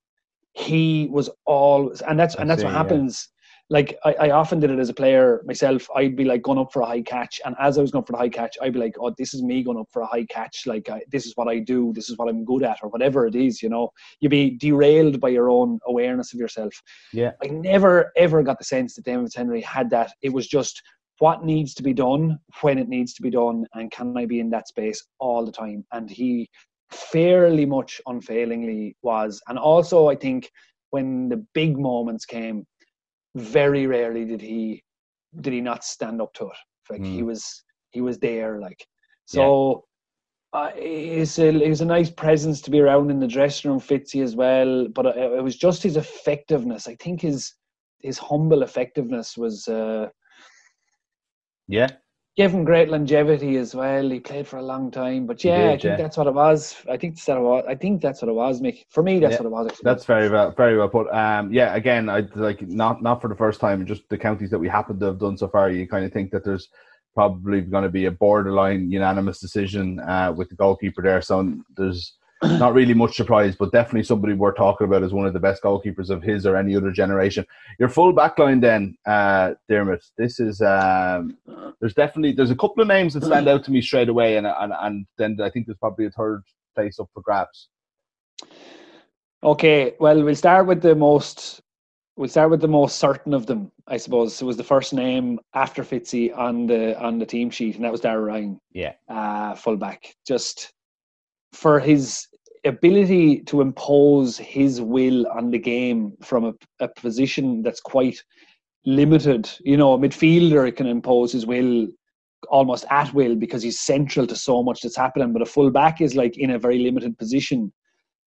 He 0.52 1.08
was 1.10 1.30
always, 1.46 2.02
and 2.02 2.18
that's 2.18 2.34
and 2.34 2.50
that's 2.50 2.64
what 2.64 2.72
happens 2.72 3.28
like 3.70 3.96
I, 4.04 4.14
I, 4.14 4.30
often 4.30 4.58
did 4.58 4.70
it 4.70 4.80
as 4.80 4.88
a 4.88 4.94
player 4.94 5.42
myself. 5.46 5.88
I'd 5.94 6.16
be 6.16 6.24
like 6.24 6.42
going 6.42 6.58
up 6.58 6.72
for 6.72 6.82
a 6.82 6.86
high 6.86 7.02
catch, 7.02 7.40
and 7.44 7.54
as 7.60 7.78
I 7.78 7.80
was 7.80 7.92
going 7.92 8.04
for 8.04 8.12
the 8.12 8.18
high 8.18 8.28
catch, 8.28 8.58
I'd 8.60 8.72
be 8.72 8.80
like, 8.80 8.96
"Oh, 9.00 9.14
this 9.16 9.32
is 9.32 9.44
me 9.44 9.62
going 9.62 9.78
up 9.78 9.86
for 9.92 10.02
a 10.02 10.06
high 10.06 10.24
catch. 10.24 10.66
Like 10.66 10.90
I, 10.90 11.02
this 11.10 11.24
is 11.24 11.36
what 11.36 11.46
I 11.46 11.60
do. 11.60 11.92
This 11.94 12.10
is 12.10 12.18
what 12.18 12.28
I'm 12.28 12.44
good 12.44 12.64
at, 12.64 12.78
or 12.82 12.88
whatever 12.88 13.26
it 13.28 13.36
is." 13.36 13.62
You 13.62 13.68
know, 13.68 13.90
you'd 14.18 14.30
be 14.30 14.58
derailed 14.58 15.20
by 15.20 15.28
your 15.28 15.50
own 15.50 15.78
awareness 15.86 16.34
of 16.34 16.40
yourself. 16.40 16.74
Yeah, 17.12 17.30
I 17.42 17.46
never 17.46 18.12
ever 18.16 18.42
got 18.42 18.58
the 18.58 18.64
sense 18.64 18.96
that 18.96 19.04
David 19.04 19.30
Henry 19.34 19.60
had 19.60 19.88
that. 19.90 20.12
It 20.20 20.32
was 20.32 20.48
just 20.48 20.82
what 21.18 21.44
needs 21.44 21.72
to 21.74 21.82
be 21.84 21.92
done 21.92 22.38
when 22.62 22.76
it 22.76 22.88
needs 22.88 23.14
to 23.14 23.22
be 23.22 23.30
done, 23.30 23.66
and 23.74 23.90
can 23.92 24.16
I 24.16 24.26
be 24.26 24.40
in 24.40 24.50
that 24.50 24.66
space 24.66 25.00
all 25.20 25.46
the 25.46 25.52
time? 25.52 25.84
And 25.92 26.10
he 26.10 26.48
fairly 26.90 27.66
much 27.66 28.00
unfailingly 28.06 28.96
was, 29.02 29.40
and 29.46 29.60
also 29.60 30.08
I 30.08 30.16
think 30.16 30.50
when 30.90 31.28
the 31.28 31.46
big 31.54 31.78
moments 31.78 32.24
came 32.24 32.66
very 33.34 33.86
rarely 33.86 34.24
did 34.24 34.40
he 34.40 34.82
did 35.40 35.52
he 35.52 35.60
not 35.60 35.84
stand 35.84 36.20
up 36.20 36.32
to 36.34 36.46
it. 36.46 36.56
Like 36.90 37.02
mm. 37.02 37.12
he 37.12 37.22
was 37.22 37.64
he 37.90 38.00
was 38.00 38.18
there. 38.18 38.60
Like 38.60 38.84
so. 39.26 39.70
Yeah. 39.72 39.86
Uh, 40.52 40.72
he's 40.74 41.38
a 41.38 41.52
he's 41.52 41.80
a 41.80 41.84
nice 41.84 42.10
presence 42.10 42.60
to 42.60 42.72
be 42.72 42.80
around 42.80 43.08
in 43.08 43.20
the 43.20 43.28
dressing 43.28 43.70
room, 43.70 43.78
Fitzy 43.78 44.20
as 44.20 44.34
well. 44.34 44.88
But 44.88 45.06
it, 45.06 45.16
it 45.16 45.44
was 45.44 45.56
just 45.56 45.80
his 45.80 45.96
effectiveness. 45.96 46.88
I 46.88 46.96
think 46.96 47.20
his 47.20 47.54
his 48.00 48.18
humble 48.18 48.62
effectiveness 48.62 49.36
was 49.36 49.68
uh, 49.68 50.08
yeah 51.68 51.88
gave 52.36 52.52
him 52.52 52.64
great 52.64 52.88
longevity 52.88 53.56
as 53.56 53.74
well. 53.74 54.08
He 54.08 54.20
played 54.20 54.46
for 54.46 54.58
a 54.58 54.62
long 54.62 54.90
time, 54.90 55.26
but 55.26 55.42
yeah, 55.42 55.58
did, 55.58 55.66
I 55.66 55.70
think 55.70 55.82
yeah. 55.84 55.96
that's 55.96 56.16
what 56.16 56.26
it 56.26 56.34
was. 56.34 56.76
I 56.88 56.96
think 56.96 57.16
that's 57.16 57.28
what 57.28 57.38
it 57.38 57.42
was. 57.42 57.64
I 57.68 57.74
think 57.74 58.00
that's 58.00 58.22
what 58.22 58.28
it 58.28 58.34
was, 58.34 58.60
Mick. 58.60 58.84
For 58.88 59.02
me, 59.02 59.18
that's 59.18 59.32
yeah, 59.32 59.38
what 59.38 59.46
it 59.46 59.50
was. 59.50 59.80
That's 59.82 60.04
very 60.04 60.28
well, 60.30 60.52
very 60.52 60.78
well 60.78 60.88
put. 60.88 61.08
Um, 61.12 61.52
yeah, 61.52 61.74
again, 61.74 62.08
I 62.08 62.26
like 62.34 62.62
not 62.62 63.02
not 63.02 63.20
for 63.20 63.28
the 63.28 63.34
first 63.34 63.60
time. 63.60 63.84
Just 63.84 64.08
the 64.08 64.18
counties 64.18 64.50
that 64.50 64.58
we 64.58 64.68
happen 64.68 64.98
to 65.00 65.06
have 65.06 65.18
done 65.18 65.36
so 65.36 65.48
far. 65.48 65.70
You 65.70 65.86
kind 65.86 66.04
of 66.04 66.12
think 66.12 66.30
that 66.30 66.44
there's 66.44 66.68
probably 67.14 67.60
going 67.60 67.82
to 67.82 67.90
be 67.90 68.06
a 68.06 68.10
borderline 68.10 68.90
unanimous 68.90 69.40
decision 69.40 69.98
uh, 70.00 70.32
with 70.34 70.48
the 70.48 70.54
goalkeeper 70.54 71.02
there. 71.02 71.20
So 71.20 71.56
there's 71.76 72.14
not 72.58 72.72
really 72.72 72.94
much 72.94 73.16
surprise, 73.16 73.54
but 73.54 73.70
definitely 73.70 74.02
somebody 74.02 74.32
we're 74.32 74.54
talking 74.54 74.86
about 74.86 75.02
as 75.02 75.12
one 75.12 75.26
of 75.26 75.34
the 75.34 75.40
best 75.40 75.62
goalkeepers 75.62 76.08
of 76.08 76.22
his 76.22 76.46
or 76.46 76.56
any 76.56 76.74
other 76.74 76.90
generation. 76.90 77.44
Your 77.78 77.90
full 77.90 78.14
backline, 78.14 78.62
then, 78.62 78.96
uh, 79.06 79.52
Dermot. 79.68 80.02
This 80.16 80.40
is 80.40 80.62
um, 80.62 81.36
there's 81.80 81.94
definitely 81.94 82.32
there's 82.32 82.50
a 82.50 82.56
couple 82.56 82.80
of 82.80 82.88
names 82.88 83.12
that 83.14 83.24
stand 83.24 83.46
out 83.46 83.62
to 83.64 83.70
me 83.70 83.82
straight 83.82 84.08
away, 84.08 84.38
and 84.38 84.46
and 84.46 84.72
and 84.80 85.06
then 85.18 85.38
I 85.42 85.50
think 85.50 85.66
there's 85.66 85.78
probably 85.78 86.06
a 86.06 86.10
third 86.10 86.42
place 86.74 86.98
up 86.98 87.10
for 87.12 87.22
grabs. 87.22 87.68
Okay, 89.42 89.94
well, 90.00 90.22
we'll 90.22 90.34
start 90.34 90.66
with 90.66 90.80
the 90.80 90.94
most. 90.94 91.60
We'll 92.16 92.28
start 92.28 92.50
with 92.50 92.60
the 92.60 92.68
most 92.68 92.98
certain 92.98 93.34
of 93.34 93.46
them, 93.46 93.70
I 93.86 93.96
suppose. 93.98 94.40
It 94.40 94.44
was 94.44 94.56
the 94.56 94.64
first 94.64 94.92
name 94.94 95.38
after 95.54 95.82
Fitzy 95.82 96.36
on 96.36 96.66
the 96.66 96.98
on 96.98 97.18
the 97.18 97.26
team 97.26 97.50
sheet, 97.50 97.76
and 97.76 97.84
that 97.84 97.92
was 97.92 98.00
Darragh 98.00 98.26
Ryan. 98.26 98.60
Yeah, 98.72 98.94
uh, 99.08 99.54
fullback. 99.54 100.14
Just 100.26 100.72
for 101.52 101.80
his 101.80 102.26
ability 102.64 103.40
to 103.42 103.60
impose 103.60 104.36
his 104.36 104.80
will 104.80 105.26
on 105.28 105.50
the 105.50 105.58
game 105.58 106.16
from 106.22 106.44
a, 106.44 106.54
a 106.80 106.88
position 106.88 107.62
that's 107.62 107.80
quite 107.80 108.22
limited. 108.84 109.50
You 109.60 109.76
know, 109.76 109.94
a 109.94 109.98
midfielder 109.98 110.74
can 110.76 110.86
impose 110.86 111.32
his 111.32 111.46
will 111.46 111.88
almost 112.48 112.84
at 112.90 113.12
will 113.12 113.36
because 113.36 113.62
he's 113.62 113.80
central 113.80 114.26
to 114.26 114.36
so 114.36 114.62
much 114.62 114.82
that's 114.82 114.96
happening. 114.96 115.32
But 115.32 115.42
a 115.42 115.46
full 115.46 115.70
back 115.70 116.00
is 116.00 116.14
like 116.14 116.38
in 116.38 116.50
a 116.50 116.58
very 116.58 116.78
limited 116.78 117.18
position. 117.18 117.72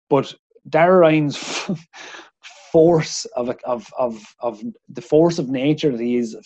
But 0.09 0.35
Darragh 0.69 1.01
Ryan's 1.01 1.37
force 2.73 3.25
of, 3.37 3.51
of 3.65 3.87
of 3.99 4.23
of 4.41 4.63
the 4.89 5.03
force 5.03 5.39
of 5.39 5.49
nature 5.49 5.91
that 5.91 6.01
he 6.01 6.17
is, 6.17 6.37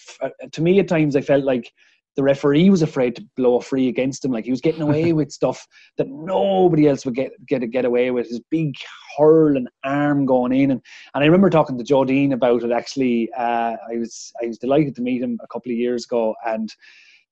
to 0.53 0.63
me 0.63 0.79
at 0.79 0.89
times 0.89 1.17
I 1.17 1.21
felt 1.21 1.45
like 1.45 1.71
the 2.17 2.23
referee 2.23 2.71
was 2.71 2.83
afraid 2.83 3.17
to 3.17 3.27
blow 3.37 3.57
a 3.57 3.61
free 3.61 3.89
against 3.89 4.25
him. 4.25 4.31
Like 4.31 4.45
he 4.45 4.51
was 4.51 4.61
getting 4.61 4.83
away 4.83 5.13
with 5.15 5.33
stuff 5.33 5.67
that 5.99 6.09
nobody 6.09 6.89
else 6.89 7.05
would 7.05 7.15
get 7.15 7.33
get 7.47 7.69
get 7.71 7.85
away 7.85 8.11
with. 8.11 8.29
His 8.29 8.41
big 8.51 8.75
hurl 9.17 9.57
and 9.57 9.69
arm 9.85 10.27
going 10.27 10.53
in, 10.53 10.71
and 10.71 10.81
and 11.15 11.25
I 11.25 11.27
remember 11.27 11.51
talking 11.51 11.79
to 11.79 12.05
Deane 12.05 12.33
about 12.33 12.63
it. 12.63 12.73
Actually, 12.73 13.31
uh, 13.37 13.77
I 13.91 13.97
was 13.99 14.33
I 14.43 14.47
was 14.47 14.59
delighted 14.59 14.95
to 14.97 15.03
meet 15.03 15.23
him 15.23 15.39
a 15.43 15.49
couple 15.49 15.73
of 15.73 15.79
years 15.79 16.05
ago, 16.05 16.35
and 16.47 16.73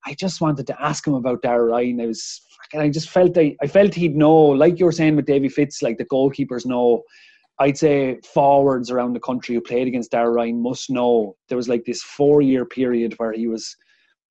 I 0.04 0.14
just 0.14 0.40
wanted 0.40 0.66
to 0.66 0.82
ask 0.82 1.06
him 1.06 1.14
about 1.14 1.42
Darragh 1.42 1.70
Ryan. 1.70 2.00
I 2.00 2.06
was 2.06 2.42
and 2.72 2.82
I 2.82 2.88
just 2.88 3.10
felt 3.10 3.38
I, 3.38 3.56
I 3.62 3.66
felt 3.66 3.94
he'd 3.94 4.16
know, 4.16 4.34
like 4.34 4.78
you 4.78 4.86
were 4.86 4.92
saying 4.92 5.16
with 5.16 5.26
Davy 5.26 5.48
Fitz, 5.48 5.82
like 5.82 5.98
the 5.98 6.04
goalkeepers 6.04 6.66
know. 6.66 7.02
I'd 7.58 7.78
say 7.78 8.18
forwards 8.24 8.90
around 8.90 9.12
the 9.12 9.20
country 9.20 9.54
who 9.54 9.60
played 9.60 9.86
against 9.86 10.10
Darragh 10.10 10.34
Ryan 10.34 10.62
must 10.62 10.90
know 10.90 11.36
there 11.48 11.56
was 11.56 11.68
like 11.68 11.84
this 11.84 12.02
four 12.02 12.42
year 12.42 12.64
period 12.64 13.14
where 13.18 13.32
he 13.32 13.46
was 13.46 13.76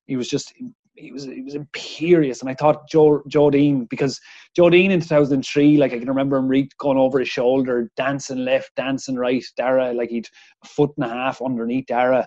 he 0.06 0.16
was 0.16 0.28
just 0.28 0.52
he 0.94 1.10
was 1.10 1.24
he 1.24 1.42
was 1.42 1.54
imperious, 1.54 2.40
and 2.40 2.50
I 2.50 2.54
thought 2.54 2.88
Joe 2.88 3.50
Deane 3.50 3.86
because 3.86 4.20
Joe 4.54 4.70
Deane 4.70 4.90
in 4.90 5.00
2003, 5.00 5.76
like 5.76 5.92
I 5.92 5.98
can 5.98 6.08
remember 6.08 6.36
him 6.36 6.48
re- 6.48 6.68
going 6.78 6.98
over 6.98 7.18
his 7.18 7.28
shoulder, 7.28 7.90
dancing 7.96 8.44
left, 8.44 8.72
dancing 8.76 9.16
right, 9.16 9.44
Darragh 9.56 9.96
like 9.96 10.10
he'd 10.10 10.28
a 10.64 10.68
foot 10.68 10.90
and 10.96 11.06
a 11.06 11.08
half 11.08 11.40
underneath 11.42 11.86
Darragh. 11.86 12.26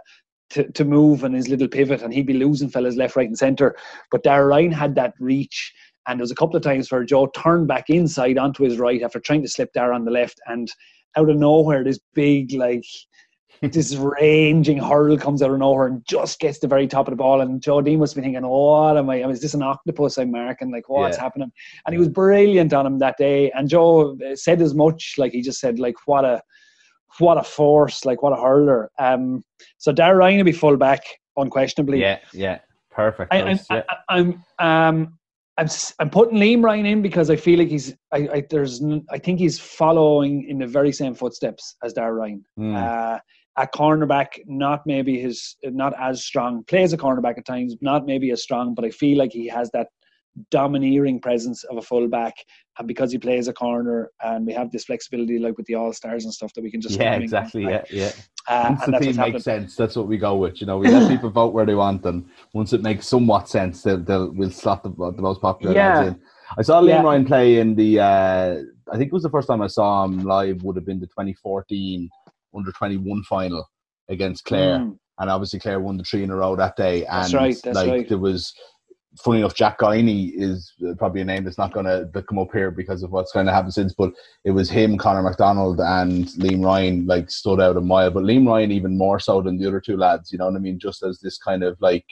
To, 0.51 0.71
to 0.73 0.85
move 0.85 1.23
and 1.23 1.33
his 1.33 1.49
little 1.49 1.67
pivot, 1.67 2.03
and 2.03 2.13
he'd 2.13 2.27
be 2.27 2.33
losing 2.33 2.69
fellas 2.69 2.95
left, 2.95 3.15
right, 3.15 3.27
and 3.27 3.37
centre. 3.37 3.75
But 4.11 4.23
Darragh 4.23 4.47
Ryan 4.47 4.71
had 4.71 4.93
that 4.93 5.15
reach, 5.19 5.73
and 6.07 6.19
there 6.19 6.23
was 6.23 6.29
a 6.29 6.35
couple 6.35 6.55
of 6.55 6.61
times 6.61 6.89
where 6.89 7.03
Joe 7.03 7.25
turned 7.35 7.67
back 7.67 7.89
inside 7.89 8.37
onto 8.37 8.63
his 8.63 8.77
right 8.77 9.01
after 9.01 9.19
trying 9.19 9.41
to 9.41 9.49
slip 9.49 9.73
Darragh 9.73 9.95
on 9.95 10.05
the 10.05 10.11
left, 10.11 10.39
and 10.45 10.71
out 11.17 11.31
of 11.31 11.37
nowhere, 11.37 11.83
this 11.83 11.99
big 12.13 12.53
like 12.53 12.85
this 13.61 13.95
ranging 13.95 14.77
hurl 14.77 15.17
comes 15.17 15.41
out 15.41 15.51
of 15.51 15.59
nowhere 15.59 15.87
and 15.87 16.05
just 16.05 16.39
gets 16.39 16.59
the 16.59 16.67
very 16.67 16.87
top 16.87 17.07
of 17.07 17.11
the 17.11 17.15
ball. 17.15 17.41
And 17.41 17.61
Joe 17.61 17.81
Deane 17.81 17.99
must 17.99 18.15
be 18.15 18.21
thinking, 18.21 18.45
"What 18.45 18.97
am 18.97 19.09
I? 19.09 19.23
Is 19.29 19.41
this 19.41 19.53
an 19.53 19.61
octopus 19.61 20.17
I'm 20.17 20.31
marking? 20.31 20.71
Like 20.71 20.89
what's 20.89 21.17
yeah. 21.17 21.23
happening?" 21.23 21.51
And 21.85 21.93
he 21.93 21.99
was 21.99 22.09
brilliant 22.09 22.73
on 22.73 22.85
him 22.85 22.99
that 22.99 23.17
day. 23.17 23.51
And 23.51 23.69
Joe 23.69 24.17
said 24.33 24.61
as 24.61 24.73
much. 24.73 25.15
Like 25.17 25.31
he 25.31 25.41
just 25.41 25.59
said, 25.59 25.79
"Like 25.79 25.95
what 26.05 26.25
a 26.25 26.41
what 27.19 27.37
a 27.37 27.43
force! 27.43 28.05
Like 28.05 28.21
what 28.21 28.33
a 28.33 28.41
hurler." 28.41 28.91
Um, 28.99 29.43
so 29.77 29.91
Darragh 29.91 30.17
Ryan 30.17 30.37
will 30.37 30.45
be 30.45 30.51
full 30.51 30.77
back 30.77 31.01
unquestionably. 31.37 32.01
Yeah, 32.01 32.19
yeah, 32.33 32.59
perfect. 32.91 33.33
I, 33.33 33.37
am 33.37 33.59
yeah. 33.69 33.83
I'm 34.09 34.43
um. 34.59 35.17
I'm 35.57 35.69
I'm 35.99 36.09
putting 36.09 36.37
Liam 36.37 36.61
Ryan 36.61 36.85
in 36.85 37.01
because 37.01 37.29
I 37.29 37.37
feel 37.37 37.57
like 37.59 37.69
he's 37.69 37.95
I, 38.11 38.27
I 38.33 38.43
there's 38.49 38.83
I 39.09 39.17
think 39.17 39.39
he's 39.39 39.57
following 39.57 40.49
in 40.49 40.57
the 40.57 40.67
very 40.67 40.91
same 40.91 41.15
footsteps 41.15 41.77
as 41.81 41.93
Darragh 41.93 42.17
Ryan. 42.17 42.45
Mm. 42.59 42.75
Uh, 42.75 43.19
at 43.57 43.73
cornerback, 43.73 44.27
not 44.47 44.81
maybe 44.85 45.19
his 45.19 45.55
not 45.63 45.93
as 45.99 46.25
strong. 46.25 46.63
Plays 46.65 46.93
a 46.93 46.97
cornerback 46.97 47.37
at 47.37 47.45
times, 47.45 47.75
not 47.81 48.05
maybe 48.05 48.31
as 48.31 48.43
strong, 48.43 48.73
but 48.75 48.85
I 48.85 48.89
feel 48.89 49.17
like 49.17 49.31
he 49.31 49.47
has 49.47 49.69
that 49.71 49.87
domineering 50.51 51.21
presence 51.21 51.63
of 51.65 51.77
a 51.77 51.81
fullback, 51.81 52.33
and 52.77 52.87
because 52.87 53.11
he 53.11 53.17
plays 53.17 53.47
a 53.47 53.53
corner, 53.53 54.11
and 54.23 54.45
we 54.45 54.53
have 54.53 54.71
this 54.71 54.85
flexibility 54.85 55.39
like 55.39 55.57
with 55.57 55.65
the 55.67 55.75
all 55.75 55.93
stars 55.93 56.25
and 56.25 56.33
stuff 56.33 56.53
that 56.53 56.61
we 56.61 56.71
can 56.71 56.81
just 56.81 56.99
yeah 56.99 57.15
exactly 57.15 57.63
yeah 57.63 57.83
yeah. 57.89 58.11
Uh, 58.47 58.75
once 58.77 58.85
the 58.85 58.99
team 58.99 59.15
makes 59.15 59.43
sense, 59.43 59.75
that's 59.75 59.95
what 59.95 60.07
we 60.07 60.17
go 60.17 60.35
with. 60.35 60.61
You 60.61 60.67
know, 60.67 60.77
we 60.77 60.87
let 60.87 61.09
people 61.09 61.29
vote 61.29 61.53
where 61.53 61.65
they 61.65 61.75
want, 61.75 62.05
and 62.05 62.25
once 62.53 62.73
it 62.73 62.81
makes 62.81 63.07
somewhat 63.07 63.49
sense, 63.49 63.81
they'll, 63.81 63.97
they'll 63.97 64.31
we'll 64.31 64.51
slot 64.51 64.83
the, 64.83 64.89
the 64.89 65.21
most 65.21 65.41
popular 65.41 65.73
yeah. 65.73 66.07
in. 66.07 66.19
I 66.57 66.61
saw 66.61 66.79
Liam 66.81 66.89
yeah. 66.89 67.01
Ryan 67.01 67.25
play 67.25 67.59
in 67.59 67.75
the. 67.75 67.99
Uh, 67.99 68.57
I 68.91 68.97
think 68.97 69.07
it 69.07 69.13
was 69.13 69.23
the 69.23 69.31
first 69.31 69.47
time 69.47 69.63
I 69.63 69.67
saw 69.67 70.03
him 70.03 70.19
live. 70.19 70.61
Would 70.61 70.75
have 70.75 70.85
been 70.85 70.99
the 70.99 71.07
2014 71.07 72.07
under 72.55 72.71
21 72.71 73.23
final 73.23 73.65
against 74.09 74.45
Clare. 74.45 74.79
Mm. 74.79 74.97
And 75.19 75.29
obviously, 75.29 75.59
Clare 75.59 75.79
won 75.79 75.97
the 75.97 76.03
three 76.03 76.23
in 76.23 76.31
a 76.31 76.35
row 76.35 76.55
that 76.55 76.75
day. 76.75 77.05
And 77.05 77.23
that's 77.23 77.33
right. 77.33 77.57
That's 77.63 77.75
like, 77.75 77.89
right. 77.89 78.09
there 78.09 78.17
was, 78.17 78.53
funny 79.23 79.39
enough, 79.39 79.55
Jack 79.55 79.79
Guiney 79.79 80.33
is 80.35 80.73
probably 80.97 81.21
a 81.21 81.25
name 81.25 81.45
that's 81.45 81.57
not 81.57 81.73
going 81.73 81.85
to 81.85 82.21
come 82.23 82.37
up 82.37 82.51
here 82.51 82.69
because 82.69 83.01
of 83.01 83.11
what's 83.11 83.31
going 83.31 83.45
to 83.45 83.53
happen 83.53 83.71
since. 83.71 83.93
But 83.93 84.11
it 84.43 84.51
was 84.51 84.69
him, 84.69 84.97
Conor 84.97 85.21
McDonald, 85.21 85.79
and 85.79 86.25
Liam 86.37 86.65
Ryan 86.65 87.05
like 87.05 87.29
stood 87.29 87.61
out 87.61 87.77
a 87.77 87.81
mile. 87.81 88.11
But 88.11 88.23
Liam 88.23 88.47
Ryan 88.47 88.71
even 88.71 88.97
more 88.97 89.19
so 89.19 89.41
than 89.41 89.57
the 89.57 89.67
other 89.67 89.79
two 89.79 89.95
lads. 89.95 90.31
You 90.31 90.37
know 90.37 90.47
what 90.47 90.55
I 90.55 90.59
mean? 90.59 90.79
Just 90.79 91.03
as 91.03 91.19
this 91.19 91.37
kind 91.37 91.63
of 91.63 91.77
like 91.79 92.05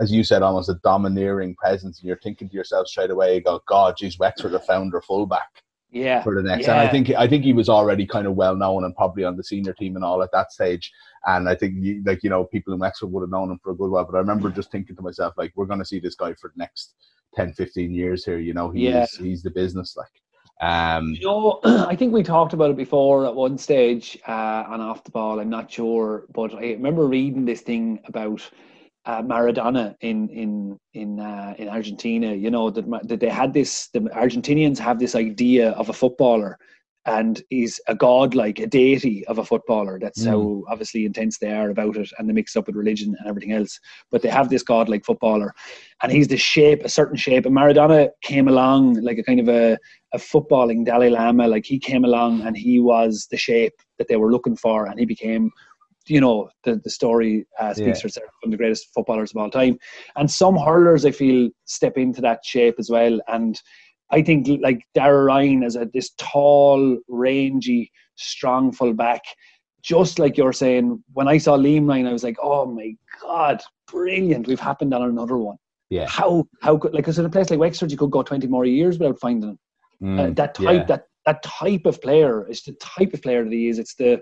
as 0.00 0.10
you 0.10 0.24
said, 0.24 0.42
almost 0.42 0.70
a 0.70 0.80
domineering 0.82 1.54
presence, 1.54 2.00
and 2.00 2.08
you're 2.08 2.18
thinking 2.22 2.48
to 2.48 2.54
yourself 2.54 2.88
straight 2.88 3.10
away, 3.10 3.34
you 3.34 3.42
go, 3.42 3.60
God, 3.68 3.94
geez, 3.98 4.18
Wexford 4.18 4.52
have 4.52 4.64
found 4.64 4.92
their 4.92 5.02
fullback 5.02 5.62
yeah 5.92 6.22
for 6.22 6.34
the 6.34 6.42
next 6.42 6.66
yeah. 6.66 6.72
and 6.72 6.80
i 6.80 6.90
think 6.90 7.10
i 7.10 7.28
think 7.28 7.44
he 7.44 7.52
was 7.52 7.68
already 7.68 8.06
kind 8.06 8.26
of 8.26 8.34
well 8.34 8.56
known 8.56 8.84
and 8.84 8.96
probably 8.96 9.24
on 9.24 9.36
the 9.36 9.44
senior 9.44 9.74
team 9.74 9.94
and 9.94 10.04
all 10.04 10.22
at 10.22 10.32
that 10.32 10.50
stage 10.50 10.90
and 11.26 11.48
i 11.48 11.54
think 11.54 11.74
like 12.06 12.22
you 12.22 12.30
know 12.30 12.44
people 12.44 12.72
in 12.72 12.80
Wexford 12.80 13.12
would 13.12 13.20
have 13.20 13.30
known 13.30 13.50
him 13.50 13.60
for 13.62 13.72
a 13.72 13.76
good 13.76 13.90
while 13.90 14.04
but 14.04 14.16
i 14.16 14.20
remember 14.20 14.50
just 14.50 14.72
thinking 14.72 14.96
to 14.96 15.02
myself 15.02 15.34
like 15.36 15.52
we're 15.54 15.66
going 15.66 15.78
to 15.78 15.84
see 15.84 16.00
this 16.00 16.14
guy 16.14 16.32
for 16.34 16.48
the 16.48 16.58
next 16.58 16.94
10 17.34 17.52
15 17.52 17.92
years 17.92 18.24
here 18.24 18.38
you 18.38 18.54
know 18.54 18.70
he's 18.70 18.82
yeah. 18.82 19.06
he's 19.18 19.42
the 19.42 19.50
business 19.50 19.96
like 19.96 20.08
um 20.62 21.08
you 21.08 21.26
know 21.26 21.60
i 21.64 21.94
think 21.94 22.12
we 22.12 22.22
talked 22.22 22.54
about 22.54 22.70
it 22.70 22.76
before 22.76 23.26
at 23.26 23.34
one 23.34 23.58
stage 23.58 24.18
uh 24.26 24.64
and 24.68 24.80
off 24.80 25.04
the 25.04 25.10
ball 25.10 25.40
i'm 25.40 25.50
not 25.50 25.70
sure 25.70 26.24
but 26.32 26.54
i 26.54 26.70
remember 26.72 27.06
reading 27.06 27.44
this 27.44 27.60
thing 27.60 28.00
about 28.06 28.48
uh, 29.04 29.22
Maradona 29.22 29.94
in 30.00 30.28
in 30.28 30.78
in 30.94 31.18
uh, 31.18 31.54
in 31.58 31.68
Argentina. 31.68 32.34
You 32.34 32.50
know 32.50 32.70
that, 32.70 32.84
that 33.08 33.20
they 33.20 33.28
had 33.28 33.52
this. 33.52 33.88
The 33.92 34.00
Argentinians 34.00 34.78
have 34.78 34.98
this 34.98 35.14
idea 35.14 35.70
of 35.70 35.88
a 35.88 35.92
footballer, 35.92 36.56
and 37.06 37.42
he's 37.50 37.80
a 37.88 37.94
god, 37.96 38.34
like 38.34 38.60
a 38.60 38.66
deity 38.66 39.26
of 39.26 39.38
a 39.38 39.44
footballer. 39.44 39.98
That's 39.98 40.22
mm. 40.22 40.28
how 40.28 40.64
obviously 40.72 41.04
intense 41.04 41.38
they 41.38 41.52
are 41.52 41.70
about 41.70 41.96
it, 41.96 42.10
and 42.18 42.28
they 42.28 42.32
mix 42.32 42.54
up 42.54 42.66
with 42.66 42.76
religion 42.76 43.16
and 43.18 43.28
everything 43.28 43.52
else. 43.52 43.78
But 44.12 44.22
they 44.22 44.28
have 44.28 44.48
this 44.48 44.62
god 44.62 44.88
like 44.88 45.04
footballer, 45.04 45.52
and 46.02 46.12
he's 46.12 46.28
the 46.28 46.36
shape, 46.36 46.84
a 46.84 46.88
certain 46.88 47.16
shape. 47.16 47.44
And 47.44 47.56
Maradona 47.56 48.10
came 48.22 48.46
along 48.46 49.02
like 49.02 49.18
a 49.18 49.24
kind 49.24 49.40
of 49.40 49.48
a 49.48 49.78
a 50.14 50.18
footballing 50.18 50.84
Dalai 50.84 51.10
Lama. 51.10 51.48
Like 51.48 51.66
he 51.66 51.78
came 51.78 52.04
along, 52.04 52.42
and 52.42 52.56
he 52.56 52.78
was 52.78 53.26
the 53.32 53.36
shape 53.36 53.74
that 53.98 54.06
they 54.06 54.16
were 54.16 54.30
looking 54.30 54.56
for, 54.56 54.86
and 54.86 55.00
he 55.00 55.06
became 55.06 55.50
you 56.06 56.20
know 56.20 56.48
the 56.64 56.80
the 56.82 56.90
story 56.90 57.46
uh, 57.58 57.74
speaks 57.74 57.98
yeah. 57.98 58.00
for 58.00 58.06
itself. 58.08 58.26
One 58.42 58.48
of 58.48 58.50
the 58.52 58.56
greatest 58.56 58.88
footballers 58.94 59.30
of 59.30 59.36
all 59.36 59.50
time, 59.50 59.78
and 60.16 60.30
some 60.30 60.56
hurlers 60.56 61.04
I 61.04 61.10
feel 61.10 61.50
step 61.64 61.96
into 61.96 62.20
that 62.22 62.44
shape 62.44 62.76
as 62.78 62.90
well. 62.90 63.20
And 63.28 63.60
I 64.10 64.22
think 64.22 64.48
like 64.62 64.82
Darragh 64.94 65.26
Ryan 65.26 65.62
is 65.62 65.76
a 65.76 65.88
this 65.92 66.10
tall, 66.18 66.98
rangy, 67.08 67.90
strong 68.16 68.72
full 68.72 68.94
back. 68.94 69.22
Just 69.82 70.18
like 70.18 70.36
you're 70.36 70.52
saying, 70.52 71.02
when 71.12 71.26
I 71.26 71.38
saw 71.38 71.56
Liam 71.56 71.88
Ryan, 71.88 72.06
I 72.06 72.12
was 72.12 72.22
like, 72.22 72.36
"Oh 72.40 72.66
my 72.66 72.94
god, 73.20 73.62
brilliant! 73.90 74.46
We've 74.46 74.60
happened 74.60 74.94
on 74.94 75.02
another 75.02 75.38
one." 75.38 75.56
Yeah. 75.90 76.06
How 76.08 76.46
how 76.62 76.76
good? 76.76 76.94
Like, 76.94 77.04
because 77.04 77.18
in 77.18 77.26
a 77.26 77.30
place 77.30 77.50
like 77.50 77.58
Wexford, 77.58 77.90
you 77.90 77.96
could 77.96 78.10
go 78.10 78.22
twenty 78.22 78.46
more 78.46 78.64
years 78.64 78.98
without 78.98 79.18
finding 79.18 79.50
him. 79.50 79.58
Mm, 80.02 80.20
uh, 80.20 80.34
that 80.34 80.54
type, 80.54 80.80
yeah. 80.80 80.84
that 80.84 81.04
that 81.26 81.42
type 81.42 81.86
of 81.86 82.00
player 82.00 82.48
is 82.48 82.62
the 82.62 82.72
type 82.74 83.12
of 83.12 83.22
player 83.22 83.44
that 83.44 83.52
he 83.52 83.68
is. 83.68 83.78
It's 83.78 83.94
the 83.94 84.20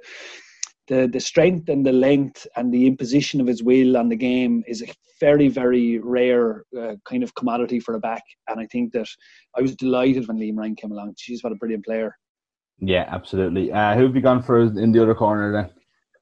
the 0.91 1.07
the 1.07 1.21
strength 1.21 1.69
and 1.69 1.87
the 1.87 1.93
length 1.93 2.47
and 2.57 2.75
the 2.75 2.87
imposition 2.87 3.41
of 3.41 3.47
his 3.47 3.63
will 3.63 3.97
on 3.97 4.09
the 4.09 4.17
game 4.17 4.63
is 4.67 4.83
a 4.83 4.89
very 5.21 5.49
very 5.49 5.99
rare 5.99 6.65
uh, 6.79 6.97
kind 7.05 7.23
of 7.23 7.35
commodity 7.35 7.79
for 7.81 7.95
a 7.95 8.01
back. 8.01 8.23
And 8.49 8.61
I 8.61 8.67
think 8.67 8.93
that 8.93 9.09
I 9.57 9.63
was 9.63 9.77
delighted 9.77 10.27
when 10.27 10.39
Liam 10.39 10.59
Ryan 10.59 10.75
came 10.75 10.93
along. 10.93 11.15
She's 11.17 11.43
what 11.43 11.53
a 11.53 11.57
brilliant 11.57 11.85
player. 11.87 12.19
Yeah 12.81 13.07
absolutely. 13.09 13.73
Uh, 13.73 13.95
who 13.95 14.05
have 14.05 14.17
you 14.17 14.21
gone 14.21 14.43
for 14.43 14.61
in 14.61 14.93
the 14.93 15.03
other 15.03 15.15
corner 15.15 15.49
then? 15.59 15.69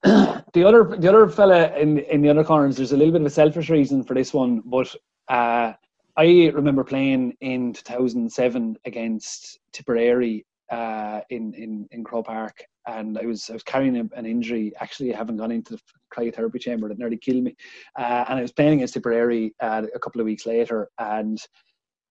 The 0.55 0.65
other 0.65 0.97
the 0.97 1.09
other 1.09 1.29
fella 1.29 1.77
in 1.77 1.99
in 1.99 2.23
the 2.23 2.31
other 2.31 2.45
corners 2.45 2.77
there's 2.77 2.93
a 2.93 2.97
little 2.97 3.13
bit 3.13 3.23
of 3.23 3.27
a 3.27 3.31
selfish 3.31 3.69
reason 3.71 4.03
for 4.03 4.15
this 4.15 4.33
one 4.33 4.63
but 4.65 4.95
uh, 5.29 5.73
I 6.17 6.51
remember 6.55 6.85
playing 6.85 7.37
in 7.41 7.75
2007 7.75 8.79
against 8.85 9.61
Tipperary 9.73 10.47
uh, 10.71 11.21
in 11.31 11.55
in 11.55 11.89
in 11.91 12.05
Croke 12.05 12.27
Park, 12.27 12.65
and 12.87 13.19
I 13.19 13.27
was 13.27 13.49
I 13.51 13.55
was 13.55 13.63
carrying 13.63 13.97
a, 13.97 14.05
an 14.19 14.27
injury. 14.27 14.73
Actually, 14.81 15.15
I 15.15 15.17
haven't 15.17 15.37
gone 15.37 15.51
into 15.51 15.75
the 15.75 15.81
cryotherapy 16.15 16.61
chamber 16.61 16.89
that 16.89 16.99
nearly 16.99 17.17
killed 17.17 17.45
me. 17.45 17.57
Uh, 17.99 18.25
and 18.29 18.39
I 18.39 18.43
was 18.43 18.53
playing 18.53 18.75
against 18.75 18.95
Tipperary 18.95 19.55
uh, 19.61 19.83
a 19.95 19.99
couple 19.99 20.21
of 20.21 20.27
weeks 20.27 20.47
later, 20.47 20.89
and 20.99 21.39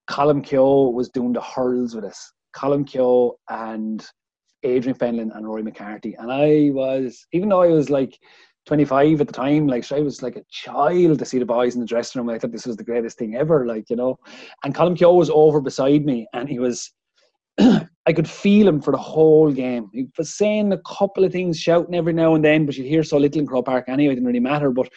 Colm 0.09 0.43
Keogh 0.43 0.89
was 0.89 1.09
doing 1.09 1.33
the 1.33 1.41
hurls 1.41 1.95
with 1.95 2.05
us. 2.05 2.31
Colm 2.55 2.87
Keogh 2.87 3.37
and 3.49 4.05
Adrian 4.63 4.97
Fenlon 4.97 5.35
and 5.35 5.47
Rory 5.47 5.63
McCarthy, 5.63 6.15
and 6.15 6.31
I 6.31 6.71
was 6.71 7.25
even 7.33 7.49
though 7.49 7.61
I 7.61 7.67
was 7.67 7.89
like 7.89 8.17
25 8.67 9.21
at 9.21 9.27
the 9.27 9.33
time, 9.33 9.65
like 9.65 9.89
I 9.91 10.01
was 10.01 10.21
like 10.21 10.35
a 10.35 10.43
child 10.51 11.19
to 11.19 11.25
see 11.25 11.39
the 11.39 11.45
boys 11.45 11.75
in 11.75 11.81
the 11.81 11.87
dressing 11.87 12.21
room. 12.21 12.29
I 12.29 12.37
thought 12.37 12.51
this 12.51 12.67
was 12.67 12.75
the 12.75 12.83
greatest 12.83 13.17
thing 13.17 13.35
ever, 13.35 13.65
like 13.65 13.89
you 13.89 13.95
know. 13.95 14.17
And 14.63 14.75
Colm 14.75 14.95
Keogh 14.97 15.13
was 15.13 15.29
over 15.29 15.61
beside 15.61 16.05
me, 16.05 16.27
and 16.33 16.49
he 16.49 16.59
was 16.59 16.91
I 18.07 18.13
could 18.13 18.29
feel 18.29 18.67
him 18.67 18.81
for 18.81 18.91
the 18.91 18.97
whole 18.97 19.51
game. 19.51 19.89
He 19.93 20.07
was 20.17 20.33
saying 20.33 20.71
a 20.71 20.79
couple 20.79 21.25
of 21.25 21.33
things, 21.33 21.59
shouting 21.59 21.93
every 21.93 22.13
now 22.13 22.35
and 22.35 22.43
then, 22.43 22.65
but 22.65 22.77
you'd 22.77 22.87
hear 22.87 23.03
so 23.03 23.17
little 23.17 23.41
in 23.41 23.45
Croke 23.45 23.65
Park 23.65 23.85
anyway, 23.89 24.13
it 24.13 24.15
didn't 24.15 24.27
really 24.27 24.39
matter. 24.39 24.71
But 24.71 24.87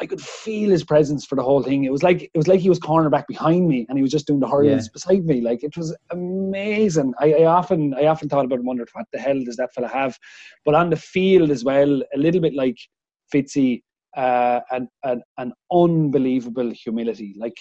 I 0.00 0.06
could 0.06 0.20
feel 0.20 0.70
his 0.70 0.84
presence 0.84 1.24
for 1.24 1.36
the 1.36 1.42
whole 1.42 1.62
thing. 1.62 1.84
It 1.84 1.92
was 1.92 2.02
like 2.02 2.22
it 2.22 2.36
was 2.36 2.46
like 2.46 2.60
he 2.60 2.68
was 2.68 2.80
cornerback 2.80 3.26
behind 3.28 3.68
me 3.68 3.86
and 3.88 3.96
he 3.96 4.02
was 4.02 4.10
just 4.10 4.26
doing 4.26 4.40
the 4.40 4.48
hurls 4.48 4.66
yeah. 4.66 4.92
beside 4.92 5.24
me. 5.24 5.40
Like 5.40 5.62
it 5.62 5.76
was 5.76 5.96
amazing. 6.10 7.14
I, 7.18 7.32
I, 7.32 7.44
often 7.44 7.94
I 7.94 8.06
often 8.06 8.28
thought 8.28 8.44
about 8.44 8.58
and 8.58 8.66
wondered 8.66 8.90
what 8.92 9.06
the 9.12 9.20
hell 9.20 9.40
does 9.42 9.56
that 9.56 9.72
fella 9.72 9.88
have? 9.88 10.18
But 10.66 10.74
on 10.74 10.90
the 10.90 10.96
field 10.96 11.50
as 11.50 11.64
well, 11.64 12.02
a 12.14 12.18
little 12.18 12.40
bit 12.40 12.54
like 12.54 12.76
Fitzy, 13.32 13.82
uh, 14.16 14.60
an, 14.70 14.88
an 15.04 15.22
an 15.38 15.52
unbelievable 15.72 16.70
humility. 16.72 17.34
Like 17.38 17.56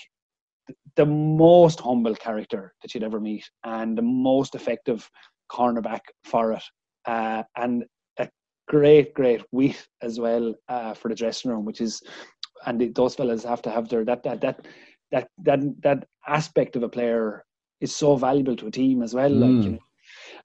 the 0.96 1.06
most 1.06 1.80
humble 1.80 2.16
character 2.16 2.74
that 2.82 2.94
you'd 2.94 3.04
ever 3.04 3.20
meet 3.20 3.50
and 3.64 3.98
the 3.98 4.02
most 4.02 4.56
effective 4.56 5.10
cornerback 5.52 6.02
for 6.24 6.54
it. 6.54 6.64
Uh, 7.06 7.44
and 7.58 7.84
a 8.18 8.30
great, 8.68 9.14
great 9.14 9.42
wit 9.52 9.88
as 10.02 10.20
well 10.20 10.54
uh, 10.70 10.94
for 10.94 11.10
the 11.10 11.16
dressing 11.16 11.52
room, 11.52 11.66
which 11.66 11.82
is, 11.82 12.02
and 12.66 12.80
the, 12.80 12.90
those 12.90 13.16
fellas 13.16 13.44
have 13.44 13.62
to 13.62 13.72
have 13.72 13.90
their 13.90 14.06
that 14.06 14.24
that 14.24 14.40
that 14.42 14.68
that 15.12 15.28
that 15.44 15.60
that 15.82 16.08
aspect 16.28 16.76
of 16.76 16.84
a 16.84 16.90
player 16.90 17.44
is 17.82 17.94
so 17.94 18.16
valuable 18.16 18.56
to 18.56 18.68
a 18.68 18.72
team 18.72 19.02
as 19.02 19.14
well. 19.14 19.30
Mm. 19.30 19.42
Like 19.42 19.66
you 19.66 19.72
know, 19.72 19.80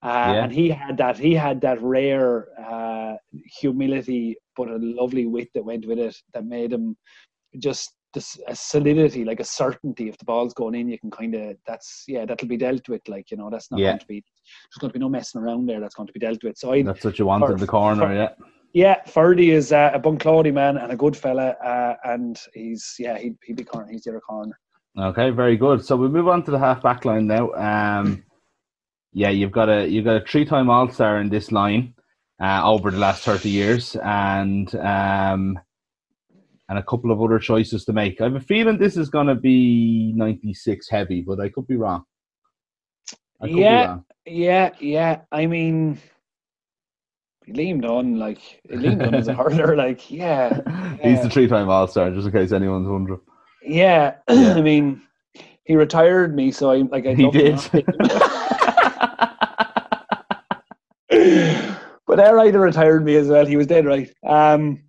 uh, 0.02 0.32
yeah. 0.32 0.44
and 0.44 0.52
he 0.52 0.68
had 0.68 0.96
that 0.96 1.18
he 1.18 1.34
had 1.34 1.60
that 1.60 1.80
rare 1.80 2.48
uh, 2.58 3.14
humility, 3.60 4.36
but 4.56 4.68
a 4.68 4.78
lovely 4.78 5.26
wit 5.26 5.48
that 5.54 5.64
went 5.64 5.86
with 5.86 5.98
it 5.98 6.16
that 6.34 6.44
made 6.44 6.72
him 6.72 6.96
just 7.58 7.92
this 8.14 8.38
a 8.48 8.54
solidity, 8.56 9.24
like 9.24 9.40
a 9.40 9.44
certainty. 9.44 10.08
If 10.08 10.18
the 10.18 10.24
ball's 10.24 10.54
going 10.54 10.74
in, 10.74 10.88
you 10.88 10.98
can 10.98 11.10
kind 11.10 11.34
of 11.34 11.56
that's 11.66 12.04
yeah, 12.08 12.24
that'll 12.24 12.48
be 12.48 12.56
dealt 12.56 12.88
with. 12.88 13.06
Like 13.08 13.30
you 13.30 13.36
know, 13.36 13.50
that's 13.50 13.70
not 13.70 13.80
Yeah. 13.80 13.90
going 13.90 13.98
to 14.00 14.06
be 14.06 14.22
there's 14.24 14.78
going 14.80 14.90
to 14.90 14.98
be 14.98 15.00
no 15.00 15.08
messing 15.08 15.40
around 15.40 15.66
there. 15.66 15.80
That's 15.80 15.94
going 15.94 16.06
to 16.06 16.12
be 16.12 16.20
dealt 16.20 16.42
with. 16.42 16.56
So 16.56 16.72
I 16.72 16.82
That's 16.82 17.04
what 17.04 17.18
you 17.18 17.26
want 17.26 17.44
For- 17.44 17.52
in 17.52 17.58
the 17.58 17.66
corner, 17.66 18.06
for- 18.06 18.14
yeah. 18.14 18.30
yeah, 18.72 19.02
Ferdy 19.04 19.50
is 19.50 19.72
uh, 19.72 19.90
a 19.94 20.00
Bunclody 20.00 20.52
man 20.52 20.78
and 20.78 20.90
a 20.92 20.96
good 20.96 21.16
fella, 21.16 21.50
uh, 21.64 21.94
and 22.04 22.38
he's 22.54 22.94
yeah 22.98 23.18
he 23.18 23.34
he'd 23.44 23.56
be 23.56 23.64
corner. 23.64 23.88
He's 23.90 24.04
the 24.04 24.10
other 24.10 24.20
corner. 24.20 24.58
Okay, 24.98 25.30
very 25.30 25.56
good. 25.56 25.84
So 25.84 25.94
we 25.96 26.08
move 26.08 26.28
on 26.28 26.42
to 26.44 26.50
the 26.50 26.58
half 26.58 26.82
back 26.82 27.04
line 27.04 27.26
now. 27.26 27.52
Um, 27.52 28.24
yeah, 29.12 29.30
you've 29.30 29.52
got 29.52 29.68
a 29.68 29.86
you've 29.86 30.04
got 30.04 30.22
a 30.22 30.24
three 30.24 30.44
time 30.44 30.70
All 30.70 30.88
Star 30.90 31.20
in 31.20 31.28
this 31.28 31.52
line 31.52 31.94
uh, 32.42 32.62
over 32.64 32.90
the 32.90 32.98
last 32.98 33.22
thirty 33.22 33.50
years, 33.50 33.96
and 34.02 34.74
um, 34.76 35.58
and 36.68 36.78
a 36.78 36.82
couple 36.82 37.10
of 37.10 37.20
other 37.22 37.38
choices 37.38 37.84
to 37.86 37.92
make. 37.92 38.20
I 38.20 38.24
have 38.24 38.34
a 38.36 38.40
feeling 38.40 38.78
this 38.78 38.96
is 38.96 39.08
going 39.10 39.26
to 39.28 39.34
be 39.34 40.12
ninety 40.16 40.52
six 40.54 40.88
heavy, 40.88 41.22
but 41.22 41.40
I 41.40 41.48
could 41.48 41.66
be 41.66 41.76
wrong. 41.76 42.04
I 43.40 43.46
could 43.48 43.56
Yeah. 43.56 43.82
be 43.82 43.86
wrong. 43.88 44.04
Yeah, 44.26 44.70
yeah. 44.80 45.20
I 45.32 45.46
mean, 45.46 45.98
Liam 47.48 47.80
Dunne, 47.80 48.18
like 48.18 48.40
Liam 48.70 48.98
Dunne 48.98 49.14
is 49.14 49.28
a 49.28 49.34
hurler. 49.40 49.74
Like 49.76 50.10
yeah, 50.10 50.60
He's 51.02 51.22
the 51.22 51.30
three 51.30 51.46
time 51.46 51.70
All 51.70 51.86
Star, 51.88 52.10
just 52.10 52.26
in 52.26 52.32
case 52.32 52.52
anyone's 52.52 52.88
wondering. 52.88 53.20
yeah. 53.62 54.16
Yeah. 54.28 54.54
I 54.54 54.60
mean, 54.60 55.00
he 55.64 55.76
retired 55.76 56.34
me, 56.36 56.50
so 56.50 56.70
I 56.70 56.76
like 56.82 57.06
I 57.06 57.14
He 57.14 57.30
did. 57.30 57.58
but 62.06 62.20
Air 62.20 62.36
retired 62.60 63.04
me 63.04 63.16
as 63.16 63.28
well. 63.28 63.46
He 63.46 63.56
was 63.56 63.66
dead 63.66 63.86
right. 63.86 64.10
Um, 64.26 64.82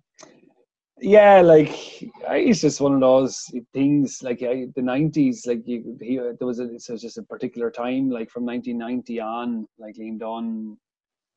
yeah, 1.00 1.40
like 1.40 1.68
he's 1.68 2.60
just 2.60 2.80
one 2.80 2.94
of 2.94 3.00
those 3.00 3.42
things. 3.72 4.20
Like 4.22 4.42
I, 4.42 4.66
the 4.76 4.82
nineties, 4.82 5.46
like 5.46 5.62
you, 5.66 5.96
he, 6.00 6.16
there 6.16 6.46
was 6.46 6.60
a, 6.60 6.64
it 6.64 6.82
was 6.88 7.02
just 7.02 7.18
a 7.18 7.22
particular 7.22 7.70
time, 7.70 8.10
like 8.10 8.30
from 8.30 8.44
nineteen 8.44 8.78
ninety 8.78 9.20
on, 9.20 9.66
like 9.78 9.96
Liam 9.96 10.18
Dunne. 10.18 10.76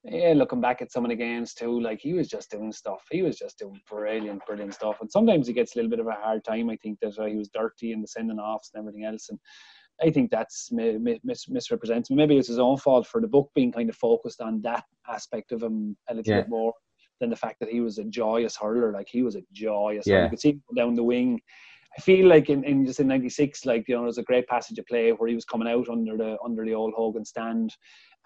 Yeah, 0.06 0.34
looking 0.36 0.60
back 0.60 0.82
at 0.82 0.92
some 0.92 1.06
of 1.06 1.10
the 1.10 1.16
games 1.16 1.54
too, 1.54 1.80
like 1.80 2.02
he 2.02 2.12
was 2.12 2.28
just 2.28 2.52
doing 2.52 2.74
stuff. 2.74 3.06
He 3.10 3.22
was 3.22 3.38
just 3.38 3.58
doing 3.60 3.80
brilliant, 3.90 4.46
brilliant 4.46 4.74
stuff. 4.74 4.98
And 5.00 5.10
sometimes 5.10 5.48
he 5.48 5.54
gets 5.54 5.74
a 5.74 5.78
little 5.78 5.90
bit 5.90 6.02
of 6.02 6.08
a 6.08 6.12
hard 6.12 6.44
time. 6.44 6.70
I 6.70 6.76
think 6.76 7.00
that 7.00 7.18
uh, 7.18 7.24
he 7.24 7.38
was 7.38 7.48
dirty 7.48 7.94
and 7.94 8.04
the 8.04 8.08
sending 8.08 8.38
offs 8.38 8.72
and 8.74 8.82
everything 8.82 9.06
else. 9.06 9.30
And 9.30 9.40
I 10.02 10.10
think 10.10 10.30
that's 10.30 10.74
mi- 10.74 10.98
mi- 10.98 11.22
mis- 11.24 11.48
misrepresents. 11.48 12.10
Maybe 12.12 12.36
it's 12.38 12.50
his 12.50 12.60
own 12.60 12.76
fault 12.76 13.08
for 13.08 13.22
the 13.22 13.30
book 13.30 13.50
being 13.56 13.72
kind 13.72 13.90
of 13.90 13.96
focused 13.96 14.42
on 14.42 14.62
that 14.64 14.84
aspect 15.08 15.54
of 15.54 15.64
him 15.64 15.96
a 16.10 16.16
little 16.16 16.34
Yeah. 16.34 16.42
bit 16.42 16.50
more 16.50 16.74
than 17.24 17.30
the 17.30 17.36
fact 17.38 17.60
that 17.62 17.70
he 17.70 17.80
was 17.80 17.98
a 17.98 18.04
joyous 18.04 18.58
hurler. 18.58 18.92
Like 18.92 19.08
he 19.10 19.24
was 19.24 19.36
a 19.36 19.44
joyous. 19.54 20.06
Yeah. 20.06 20.16
hurler. 20.16 20.24
You 20.26 20.30
could 20.32 20.42
see 20.42 20.50
him 20.50 20.62
down 20.76 20.96
the 20.96 21.04
wing. 21.04 21.40
I 21.98 22.02
feel 22.02 22.28
like 22.28 22.50
in, 22.50 22.64
in 22.64 22.86
just 22.86 23.00
in 23.00 23.08
'96, 23.08 23.66
like 23.66 23.88
you 23.88 23.96
know, 23.96 24.02
there 24.02 24.08
was 24.08 24.18
a 24.18 24.24
great 24.24 24.48
passage 24.48 24.78
of 24.80 24.86
play 24.88 25.12
where 25.12 25.30
he 25.30 25.36
was 25.36 25.46
coming 25.46 25.68
out 25.68 25.90
under 25.90 26.18
the 26.18 26.38
under 26.44 26.66
the 26.66 26.74
old 26.74 26.94
Hogan 26.96 27.24
stand, 27.24 27.76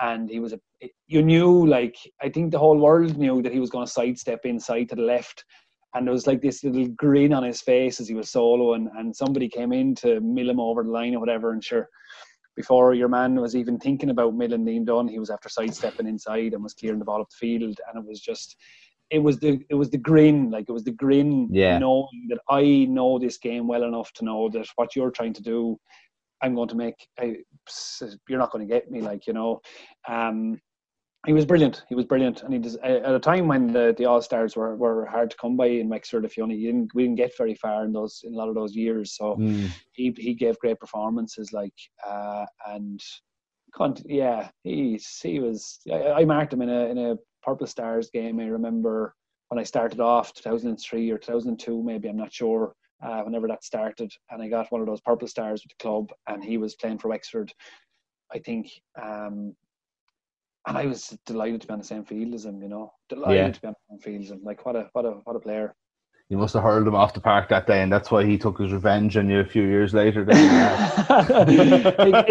and 0.02 0.30
he 0.30 0.40
was 0.40 0.54
a. 0.54 0.60
You 1.08 1.22
knew, 1.22 1.66
like 1.68 1.96
I 2.22 2.30
think 2.30 2.52
the 2.52 2.60
whole 2.60 2.78
world 2.78 3.18
knew 3.18 3.42
that 3.42 3.54
he 3.54 3.60
was 3.60 3.70
going 3.70 3.86
to 3.86 3.92
sidestep 3.92 4.46
inside 4.46 4.90
to 4.90 4.96
the 4.96 5.02
left, 5.02 5.44
and 5.94 6.08
there 6.08 6.14
was 6.14 6.28
like 6.28 6.42
this 6.42 6.64
little 6.64 6.88
grin 6.88 7.34
on 7.34 7.44
his 7.44 7.62
face 7.62 8.00
as 8.00 8.08
he 8.08 8.16
was 8.16 8.32
soloing, 8.32 8.88
and 8.98 9.16
somebody 9.16 9.50
came 9.50 9.74
in 9.74 9.94
to 9.96 10.22
mill 10.22 10.50
him 10.50 10.60
over 10.60 10.84
the 10.84 10.90
line 10.90 11.14
or 11.14 11.20
whatever, 11.20 11.52
and 11.52 11.64
sure. 11.64 11.88
Before 12.56 12.96
your 12.96 13.08
man 13.08 13.36
was 13.36 13.56
even 13.56 13.78
thinking 13.78 14.10
about 14.10 14.34
milling 14.34 14.66
Liam 14.66 14.84
Dunne, 14.84 15.08
he 15.08 15.20
was 15.20 15.30
after 15.30 15.48
sidestepping 15.48 16.08
inside 16.08 16.54
and 16.56 16.64
was 16.64 16.74
clearing 16.74 16.98
the 16.98 17.06
ball 17.06 17.22
up 17.22 17.30
the 17.30 17.36
field, 17.36 17.80
and 17.88 18.04
it 18.04 18.10
was 18.10 18.20
just, 18.20 18.58
it 19.10 19.20
was 19.20 19.40
the 19.40 19.60
it 19.70 19.76
was 19.76 19.90
the 19.90 19.98
grin, 19.98 20.52
like 20.52 20.66
it 20.68 20.74
was 20.74 20.84
the 20.84 20.92
grin, 20.92 21.50
Yeah. 21.52 21.80
knowing 21.80 22.28
that 22.30 22.40
I 22.50 22.86
know 22.90 23.18
this 23.20 23.38
game 23.38 23.68
well 23.68 23.84
enough 23.84 24.12
to 24.14 24.26
know 24.26 24.50
that 24.50 24.68
what 24.76 24.96
you're 24.96 25.12
trying 25.12 25.34
to 25.34 25.42
do, 25.42 25.78
I'm 26.42 26.56
going 26.56 26.70
to 26.70 26.76
make. 26.76 26.96
I, 27.20 27.38
you're 28.28 28.40
not 28.40 28.52
going 28.52 28.68
to 28.68 28.74
get 28.74 28.92
me, 28.92 29.02
like 29.02 29.28
you 29.28 29.34
know. 29.34 29.62
Um, 30.08 30.60
he 31.26 31.34
was 31.34 31.46
brilliant. 31.46 31.84
He 31.90 31.96
was 31.96 32.06
brilliant, 32.06 32.44
and 32.44 32.54
he 32.54 32.60
does, 32.60 32.76
at 32.78 33.14
a 33.14 33.20
time 33.20 33.48
when 33.48 33.68
the, 33.74 33.94
the 33.98 34.06
All 34.06 34.22
Stars 34.22 34.56
were, 34.56 34.78
were 34.78 35.06
hard 35.06 35.30
to 35.32 35.38
come 35.38 35.58
by 35.58 35.66
in 35.66 35.90
Wexford. 35.90 36.24
If 36.24 36.38
you 36.38 36.44
only 36.44 36.56
you 36.56 36.72
didn't, 36.72 36.94
we 36.94 37.04
didn't 37.04 37.18
get 37.18 37.36
very 37.38 37.56
far 37.56 37.84
in 37.84 37.92
those 37.92 38.22
in 38.24 38.34
a 38.34 38.38
lot 38.38 38.48
of 38.50 38.56
those 38.56 38.76
years. 38.76 39.16
So 39.18 39.36
Mm. 39.36 39.70
he 39.94 40.14
he 40.18 40.34
gave 40.34 40.58
great 40.60 40.80
performances, 40.80 41.52
like 41.52 41.74
uh, 42.08 42.46
and 42.68 43.02
yeah, 44.06 44.50
he's 44.64 45.20
he 45.22 45.40
was. 45.40 45.80
I, 45.92 46.12
I 46.22 46.26
marked 46.26 46.54
him 46.54 46.62
in 46.62 46.70
a 46.70 46.86
in 46.86 46.98
a 46.98 47.16
Purple 47.48 47.66
Stars 47.68 48.10
game. 48.12 48.40
I 48.42 48.46
remember 48.48 49.16
when 49.48 49.58
I 49.58 49.64
started 49.64 50.02
off, 50.02 50.34
2003 50.34 51.10
or 51.12 51.18
2002, 51.18 51.82
maybe 51.82 52.10
I'm 52.10 52.18
not 52.18 52.34
sure. 52.34 52.76
Uh, 53.02 53.22
whenever 53.22 53.48
that 53.48 53.64
started, 53.64 54.12
and 54.32 54.42
I 54.42 54.48
got 54.50 54.72
one 54.72 54.82
of 54.82 54.88
those 54.88 55.02
Purple 55.02 55.28
Stars 55.28 55.64
with 55.64 55.70
the 55.78 55.82
club, 55.82 56.12
and 56.28 56.44
he 56.44 56.58
was 56.58 56.76
playing 56.76 56.98
for 56.98 57.10
Wexford. 57.10 57.54
I 58.34 58.40
think, 58.40 58.72
um, 59.02 59.56
and 60.68 60.78
I 60.78 60.88
was 60.88 61.16
delighted 61.28 61.62
to 61.62 61.68
be 61.68 61.74
on 61.74 61.80
the 61.80 61.86
same 61.86 62.04
field 62.04 62.34
as 62.34 62.46
him. 62.46 62.60
You 62.62 62.70
know, 62.70 62.92
delighted 63.08 63.38
Yeah. 63.46 63.52
to 63.52 63.62
be 63.62 63.68
on 63.68 63.76
the 63.76 63.94
same 63.94 64.00
field 64.00 64.24
as 64.24 64.32
him. 64.32 64.42
Like 64.44 64.66
what 64.66 64.76
a 64.76 64.90
what 64.94 65.06
a 65.06 65.12
what 65.26 65.36
a 65.36 65.40
player. 65.40 65.76
You 66.30 66.38
must 66.38 66.54
have 66.56 66.64
hurled 66.64 66.86
him 66.86 66.96
off 66.96 67.14
the 67.14 67.22
park 67.22 67.48
that 67.50 67.68
day, 67.68 67.82
and 67.82 67.90
that's 67.92 68.12
why 68.12 68.26
he 68.26 68.38
took 68.38 68.60
his 68.60 68.74
revenge 68.74 69.16
on 69.16 69.30
you 69.30 69.40
a 69.40 69.46
few 69.46 69.62
years 69.64 69.94
later. 69.94 70.26
Then, 70.26 70.36
he, 71.48 71.56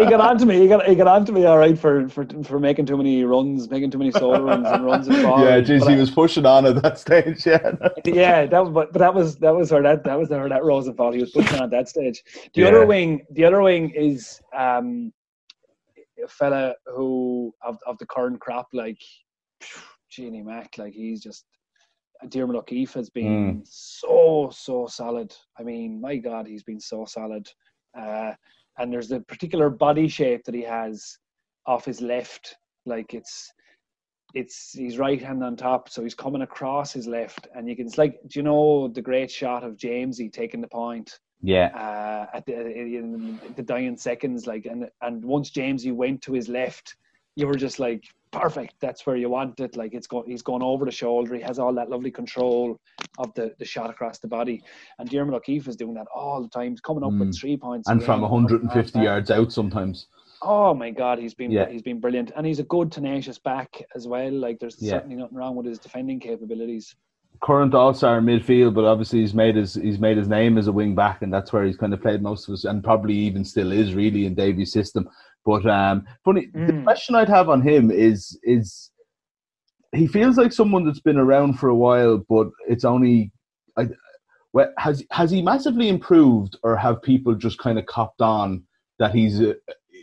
he 0.03 0.05
got 0.05 0.21
on 0.21 0.37
to 0.37 0.45
me. 0.45 0.59
He 0.59 0.67
got 0.67 0.85
he 0.85 0.93
got 0.93 1.07
on 1.07 1.25
to 1.25 1.31
me 1.31 1.45
all 1.45 1.57
right 1.57 1.75
for 1.75 2.07
for 2.07 2.27
for 2.43 2.59
making 2.59 2.85
too 2.85 2.95
many 2.95 3.23
runs, 3.23 3.67
making 3.71 3.89
too 3.89 3.97
many 3.97 4.11
solo 4.11 4.39
runs 4.43 4.67
and 4.67 4.85
runs 4.85 5.07
and 5.07 5.23
balls. 5.23 5.41
yeah, 5.41 5.59
geez, 5.61 5.81
But 5.81 5.89
he 5.89 5.95
I- 5.95 5.99
was 5.99 6.11
pushing 6.11 6.45
on 6.45 6.67
at 6.67 6.79
that 6.83 6.99
stage. 7.05 7.43
Yeah, 7.47 7.71
yeah, 8.05 8.45
that 8.45 8.59
was 8.59 8.69
but, 8.69 8.93
but 8.93 8.99
that 8.99 9.15
was 9.15 9.37
that 9.37 9.55
was 9.55 9.71
where 9.71 9.81
that 9.81 10.03
that 10.03 10.19
was 10.19 10.29
where 10.29 10.47
that 10.47 10.63
Rosenthal 10.63 11.11
he 11.11 11.19
was 11.19 11.31
pushing 11.31 11.57
on 11.57 11.63
at 11.63 11.71
that 11.71 11.89
stage. 11.89 12.21
The 12.53 12.61
Yeah. 12.61 12.67
other 12.67 12.85
wing, 12.85 13.25
the 13.31 13.45
other 13.45 13.63
wing 13.63 13.89
is 13.95 14.39
um 14.55 15.11
a 16.23 16.27
fella 16.27 16.75
who 16.85 17.51
of 17.65 17.79
of 17.87 17.97
the 17.97 18.05
current 18.05 18.39
crop 18.41 18.67
like 18.73 19.01
Genie 20.11 20.43
Mac, 20.43 20.77
like 20.77 20.93
he's 20.93 21.19
just 21.23 21.45
Diarmuid 22.29 22.57
O'Keeffe 22.57 22.93
has 22.93 23.09
been 23.09 23.61
so 23.65 24.49
so 24.51 24.87
solid. 24.87 25.35
I 25.59 25.63
mean, 25.63 26.01
my 26.01 26.17
God, 26.17 26.47
he's 26.47 26.63
been 26.63 26.79
so 26.79 27.05
solid. 27.05 27.47
Uh, 27.97 28.33
and 28.77 28.91
there's 28.91 29.11
a 29.11 29.19
particular 29.21 29.69
body 29.69 30.07
shape 30.07 30.43
that 30.45 30.55
he 30.55 30.63
has 30.63 31.17
off 31.65 31.85
his 31.85 32.01
left, 32.01 32.55
like 32.85 33.13
it's 33.13 33.51
it's 34.33 34.73
his 34.73 34.97
right 34.97 35.21
hand 35.21 35.43
on 35.43 35.55
top, 35.55 35.89
so 35.89 36.03
he's 36.03 36.15
coming 36.15 36.41
across 36.41 36.93
his 36.93 37.07
left, 37.07 37.47
and 37.55 37.67
you 37.67 37.75
can. 37.75 37.87
It's 37.87 37.97
like, 37.97 38.19
do 38.27 38.39
you 38.39 38.43
know 38.43 38.87
the 38.87 39.01
great 39.01 39.31
shot 39.31 39.63
of 39.63 39.77
Jamesy 39.77 40.31
taking 40.31 40.61
the 40.61 40.67
point 40.67 41.19
yeah, 41.41 41.67
uh, 41.67 42.35
at 42.35 42.45
the 42.45 42.53
in 42.53 43.39
the 43.55 43.63
dying 43.63 43.97
seconds, 43.97 44.47
like, 44.47 44.65
and 44.65 44.89
and 45.01 45.23
once 45.23 45.51
Jamesy 45.51 45.93
went 45.93 46.21
to 46.23 46.33
his 46.33 46.49
left, 46.49 46.95
you 47.37 47.45
were 47.47 47.55
just 47.55 47.77
like, 47.79 48.03
perfect. 48.31 48.73
That's 48.81 49.05
where 49.05 49.15
you 49.15 49.29
want 49.29 49.59
it. 49.59 49.77
Like, 49.77 49.93
it's 49.93 50.07
going, 50.07 50.27
he's 50.29 50.41
going 50.41 50.63
over 50.63 50.85
the 50.85 50.91
shoulder. 50.91 51.35
He 51.35 51.41
has 51.43 51.59
all 51.59 51.71
that 51.75 51.89
lovely 51.89 52.09
control 52.09 52.79
of 53.19 53.31
the 53.35 53.53
the 53.59 53.65
shot 53.65 53.89
across 53.91 54.17
the 54.17 54.27
body, 54.27 54.63
and 54.97 55.07
Diarmuid 55.07 55.35
O'Keeffe 55.35 55.67
is 55.67 55.75
doing 55.75 55.93
that 55.93 56.07
all 56.13 56.41
the 56.41 56.49
time. 56.49 56.71
He's 56.71 56.81
coming 56.81 57.03
up 57.03 57.11
Mm. 57.11 57.19
with 57.19 57.37
three 57.39 57.55
points, 57.55 57.87
and 57.87 58.03
from 58.03 58.21
150 58.21 58.99
yards 58.99 59.29
out 59.29 59.53
sometimes. 59.53 60.07
Oh 60.41 60.73
my 60.73 60.89
God, 60.89 61.19
he's 61.19 61.35
been 61.35 61.51
Yeah. 61.51 61.69
he's 61.69 61.83
been 61.83 61.99
brilliant, 61.99 62.31
and 62.35 62.45
he's 62.45 62.59
a 62.59 62.63
good 62.63 62.91
tenacious 62.91 63.37
back 63.37 63.81
as 63.95 64.07
well. 64.07 64.31
Like 64.31 64.57
there's 64.59 64.81
Yeah. 64.81 64.93
certainly 64.93 65.15
nothing 65.15 65.37
wrong 65.37 65.55
with 65.55 65.67
his 65.67 65.77
defending 65.79 66.19
capabilities. 66.19 66.95
Current 67.39 67.75
All 67.75 67.93
Star 67.93 68.19
midfield, 68.19 68.73
but 68.73 68.83
obviously 68.85 69.19
he's 69.19 69.35
made 69.35 69.55
his 69.55 69.75
he's 69.75 69.99
made 69.99 70.17
his 70.17 70.27
name 70.27 70.57
as 70.57 70.67
a 70.67 70.71
wing 70.71 70.95
back, 70.95 71.21
and 71.21 71.31
that's 71.31 71.53
where 71.53 71.65
he's 71.65 71.77
kind 71.77 71.93
of 71.93 72.01
played 72.01 72.21
most 72.23 72.47
of 72.47 72.53
his, 72.53 72.65
and 72.65 72.83
probably 72.83 73.13
even 73.13 73.45
still 73.45 73.71
is 73.71 73.93
really 73.93 74.25
in 74.25 74.33
Davy's 74.33 74.71
system. 74.71 75.07
But 75.47 75.65
um, 75.65 76.05
funny, 76.25 76.47
the 76.53 76.73
Mm. 76.73 76.83
question 76.83 77.15
I'd 77.15 77.29
have 77.29 77.47
on 77.47 77.61
him 77.61 77.89
is 77.89 78.37
is 78.43 78.91
he 79.95 80.05
feels 80.05 80.35
like 80.37 80.51
someone 80.51 80.83
that's 80.85 80.99
been 80.99 81.17
around 81.17 81.53
for 81.53 81.69
a 81.69 81.75
while, 81.75 82.17
but 82.29 82.47
it's 82.67 82.83
only. 82.83 83.31
I, 83.77 83.87
well, 84.51 84.69
has 84.77 85.05
has 85.11 85.31
he 85.31 85.41
massively 85.41 85.87
improved, 85.87 86.57
or 86.63 86.75
have 86.75 87.01
people 87.01 87.33
just 87.33 87.59
kind 87.59 87.79
of 87.79 87.85
copped 87.85 88.21
on 88.21 88.63
that 88.99 89.15
he's 89.15 89.39
a, 89.39 89.55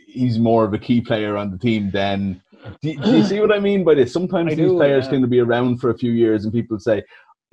he's 0.07 0.39
more 0.39 0.65
of 0.65 0.73
a 0.73 0.79
key 0.79 0.99
player 0.99 1.37
on 1.37 1.51
the 1.51 1.59
team 1.59 1.91
than? 1.91 2.41
Do, 2.81 2.95
do 2.95 3.17
you 3.17 3.23
see 3.23 3.39
what 3.39 3.53
I 3.53 3.59
mean 3.59 3.83
by 3.83 3.93
this? 3.93 4.11
Sometimes 4.11 4.53
I 4.53 4.55
these 4.55 4.71
do, 4.71 4.77
players 4.77 5.05
yeah. 5.05 5.11
tend 5.11 5.23
to 5.25 5.27
be 5.27 5.39
around 5.39 5.77
for 5.77 5.91
a 5.91 5.97
few 5.97 6.11
years, 6.11 6.43
and 6.43 6.51
people 6.51 6.79
say 6.79 7.03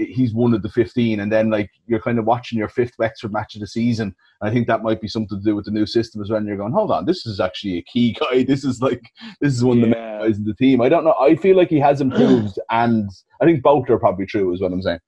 he's 0.09 0.35
one 0.35 0.55
of 0.55 0.63
the 0.63 0.69
fifteen, 0.69 1.21
and 1.21 1.31
then 1.31 1.51
like 1.51 1.71
you're 1.87 2.01
kind 2.01 2.19
of 2.19 2.25
watching 2.25 2.59
your 2.59 2.69
fifth 2.69 2.93
Wexford 2.99 3.33
match 3.33 3.55
of 3.55 3.61
the 3.61 3.67
season. 3.67 4.15
And 4.41 4.51
I 4.51 4.53
think 4.53 4.67
that 4.67 4.83
might 4.83 5.01
be 5.01 5.09
something 5.09 5.39
to 5.39 5.45
do 5.45 5.55
with 5.57 5.65
the 5.67 5.71
new 5.71 5.87
system 5.87 6.23
as 6.23 6.31
well. 6.31 6.39
And 6.39 6.47
you're 6.49 6.57
going, 6.57 6.73
hold 6.73 6.91
on, 6.91 7.05
this 7.05 7.27
is 7.27 7.41
actually 7.41 7.79
a 7.79 7.83
key 7.83 8.13
guy. 8.21 8.45
This 8.45 8.65
is 8.65 8.81
like 8.81 9.03
this 9.41 9.55
is 9.55 9.65
one 9.65 9.79
of 9.79 9.81
the 9.83 9.87
main 9.89 9.97
Yeah. 9.97 10.19
guys 10.21 10.39
in 10.39 10.45
the 10.45 10.55
team. 10.55 10.81
I 10.81 10.89
don't 10.89 11.05
know. 11.05 11.15
I 11.21 11.37
feel 11.37 11.57
like 11.57 11.69
he 11.69 11.79
has 11.81 12.01
improved, 12.01 12.59
and 12.71 13.09
I 13.41 13.45
think 13.45 13.63
both 13.63 13.89
are 13.91 13.99
probably 13.99 14.27
true. 14.27 14.53
Is 14.53 14.61
what 14.61 14.73
I'm 14.73 14.83
saying. 14.83 15.01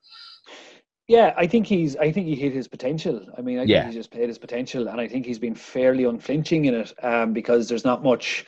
Yeah, 1.06 1.34
I 1.36 1.46
think 1.46 1.66
he's. 1.66 1.96
I 1.96 2.10
think 2.10 2.26
he 2.26 2.34
hit 2.34 2.54
his 2.54 2.66
potential. 2.66 3.26
I 3.36 3.42
mean, 3.42 3.58
I 3.58 3.64
Yeah. 3.64 3.82
think 3.82 3.92
he 3.92 3.98
just 3.98 4.10
played 4.10 4.28
his 4.28 4.38
potential, 4.38 4.88
and 4.88 5.00
I 5.00 5.06
think 5.06 5.26
he's 5.26 5.38
been 5.38 5.54
fairly 5.54 6.04
unflinching 6.04 6.64
in 6.64 6.74
it 6.74 6.94
um, 7.02 7.32
because 7.32 7.68
there's 7.68 7.84
not 7.84 8.02
much. 8.02 8.46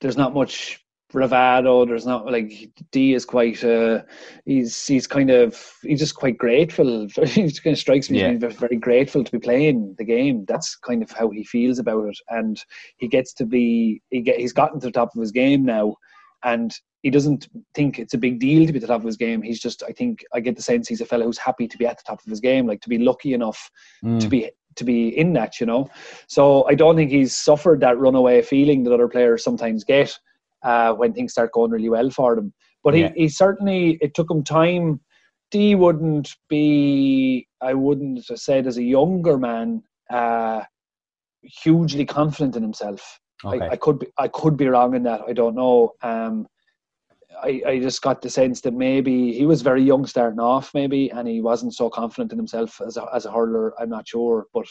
There's 0.00 0.16
not 0.16 0.32
much 0.32 0.82
bravado. 1.10 1.84
There's 1.84 2.06
not 2.06 2.30
like 2.30 2.70
D 2.92 3.14
is 3.14 3.24
quite. 3.24 3.62
Uh, 3.62 4.02
he's 4.44 4.86
he's 4.86 5.06
kind 5.06 5.30
of 5.30 5.60
he's 5.82 5.98
just 5.98 6.14
quite 6.14 6.38
grateful. 6.38 7.06
he 7.24 7.42
just 7.42 7.62
kind 7.62 7.74
of 7.74 7.78
strikes 7.78 8.10
me 8.10 8.20
yeah. 8.20 8.28
as 8.28 8.38
being 8.38 8.52
very 8.52 8.76
grateful 8.76 9.24
to 9.24 9.32
be 9.32 9.38
playing 9.38 9.94
the 9.98 10.04
game. 10.04 10.44
That's 10.46 10.76
kind 10.76 11.02
of 11.02 11.10
how 11.10 11.30
he 11.30 11.44
feels 11.44 11.78
about 11.78 12.08
it, 12.08 12.18
and 12.28 12.62
he 12.96 13.08
gets 13.08 13.32
to 13.34 13.46
be. 13.46 14.02
He 14.10 14.20
get 14.20 14.38
he's 14.38 14.52
gotten 14.52 14.80
to 14.80 14.86
the 14.86 14.92
top 14.92 15.10
of 15.14 15.20
his 15.20 15.32
game 15.32 15.64
now, 15.64 15.96
and 16.44 16.72
he 17.02 17.10
doesn't 17.10 17.48
think 17.74 17.98
it's 17.98 18.14
a 18.14 18.18
big 18.18 18.38
deal 18.38 18.66
to 18.66 18.72
be 18.72 18.76
at 18.76 18.82
the 18.82 18.86
top 18.86 19.00
of 19.00 19.06
his 19.06 19.16
game. 19.16 19.40
He's 19.40 19.60
just, 19.60 19.82
I 19.82 19.92
think, 19.92 20.22
I 20.34 20.40
get 20.40 20.56
the 20.56 20.62
sense 20.62 20.86
he's 20.86 21.00
a 21.00 21.06
fellow 21.06 21.24
who's 21.24 21.38
happy 21.38 21.66
to 21.66 21.78
be 21.78 21.86
at 21.86 21.96
the 21.96 22.02
top 22.06 22.20
of 22.20 22.26
his 22.26 22.40
game, 22.40 22.66
like 22.66 22.82
to 22.82 22.90
be 22.90 22.98
lucky 22.98 23.32
enough 23.32 23.70
mm. 24.04 24.20
to 24.20 24.28
be 24.28 24.50
to 24.76 24.84
be 24.84 25.08
in 25.08 25.32
that, 25.32 25.58
you 25.60 25.66
know. 25.66 25.88
So 26.28 26.66
I 26.68 26.74
don't 26.74 26.96
think 26.96 27.10
he's 27.10 27.36
suffered 27.36 27.80
that 27.80 27.98
runaway 27.98 28.42
feeling 28.42 28.84
that 28.84 28.92
other 28.92 29.08
players 29.08 29.42
sometimes 29.42 29.82
get 29.82 30.16
uh, 30.62 30.92
when 30.94 31.12
things 31.12 31.32
start 31.32 31.52
going 31.52 31.70
really 31.70 31.88
well 31.88 32.10
for 32.10 32.34
them. 32.36 32.52
But 32.82 32.96
yeah. 32.96 33.12
he, 33.14 33.22
he 33.22 33.28
certainly 33.28 33.98
it 34.00 34.14
took 34.14 34.30
him 34.30 34.44
time. 34.44 35.00
D 35.50 35.74
wouldn't 35.74 36.34
be 36.48 37.48
I 37.60 37.74
wouldn't 37.74 38.26
have 38.28 38.38
said 38.38 38.66
as 38.66 38.78
a 38.78 38.82
younger 38.82 39.36
man 39.36 39.82
uh, 40.10 40.62
hugely 41.42 42.04
confident 42.04 42.56
in 42.56 42.62
himself. 42.62 43.20
Okay. 43.44 43.64
I, 43.64 43.70
I, 43.70 43.76
could 43.76 43.98
be 43.98 44.06
I 44.18 44.28
could 44.28 44.56
be 44.56 44.68
wrong 44.68 44.94
in 44.94 45.02
that. 45.04 45.22
I 45.26 45.32
don't 45.32 45.54
know. 45.54 45.92
Um, 46.02 46.46
I, 47.42 47.62
I 47.66 47.78
just 47.78 48.02
got 48.02 48.20
the 48.20 48.28
sense 48.28 48.60
that 48.62 48.74
maybe 48.74 49.32
he 49.32 49.46
was 49.46 49.62
very 49.62 49.82
young 49.82 50.04
starting 50.04 50.40
off, 50.40 50.72
maybe, 50.74 51.10
and 51.10 51.26
he 51.26 51.40
wasn't 51.40 51.74
so 51.74 51.88
confident 51.88 52.32
in 52.32 52.38
himself 52.38 52.80
as 52.86 52.96
a, 52.96 53.06
as 53.14 53.24
a 53.24 53.32
hurler. 53.32 53.72
I'm 53.80 53.88
not 53.88 54.08
sure, 54.08 54.46
but 54.52 54.66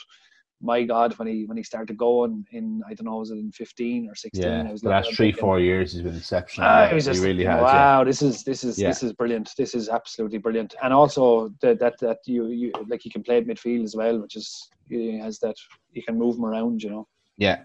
my 0.62 0.84
God, 0.84 1.18
when 1.18 1.28
he 1.28 1.46
when 1.46 1.58
he 1.58 1.64
started 1.64 1.98
going 1.98 2.46
in, 2.52 2.82
I 2.88 2.94
don't 2.94 3.06
know, 3.06 3.18
was 3.18 3.32
it 3.32 3.36
in 3.38 3.52
fifteen 3.52 4.10
or 4.10 4.16
sixteen? 4.16 4.44
Yeah, 4.44 4.76
the 4.82 4.90
last 4.90 5.14
three 5.16 5.28
thinking, 5.28 5.42
four 5.42 5.60
years 5.60 5.94
he's 5.94 6.02
been 6.02 6.16
exceptional. 6.16 6.68
Uh, 6.68 6.94
was 6.94 7.06
just, 7.06 7.22
he 7.22 7.26
really 7.26 7.46
has. 7.46 7.62
Wow, 7.62 8.00
yeah. 8.00 8.04
this 8.04 8.22
is 8.22 8.44
this 8.44 8.64
is 8.64 8.78
yeah. 8.78 8.90
this 8.90 9.04
is 9.04 9.14
brilliant. 9.14 9.52
This 9.58 9.74
is 9.74 9.90
absolutely 9.90 10.38
brilliant, 10.38 10.76
and 10.84 10.94
also 10.94 11.50
that 11.62 11.80
that 11.80 11.98
that 12.00 12.20
you 12.26 12.48
you 12.48 12.72
like 12.88 13.02
he 13.02 13.10
can 13.10 13.24
play 13.24 13.38
at 13.38 13.46
midfield 13.46 13.84
as 13.84 13.96
well, 13.96 14.20
which 14.20 14.36
is 14.36 14.70
he 14.90 15.18
has 15.18 15.40
that 15.40 15.56
he 15.94 16.02
can 16.02 16.18
move 16.18 16.36
him 16.36 16.46
around, 16.46 16.84
you 16.84 16.90
know. 16.90 17.08
Yeah. 17.38 17.60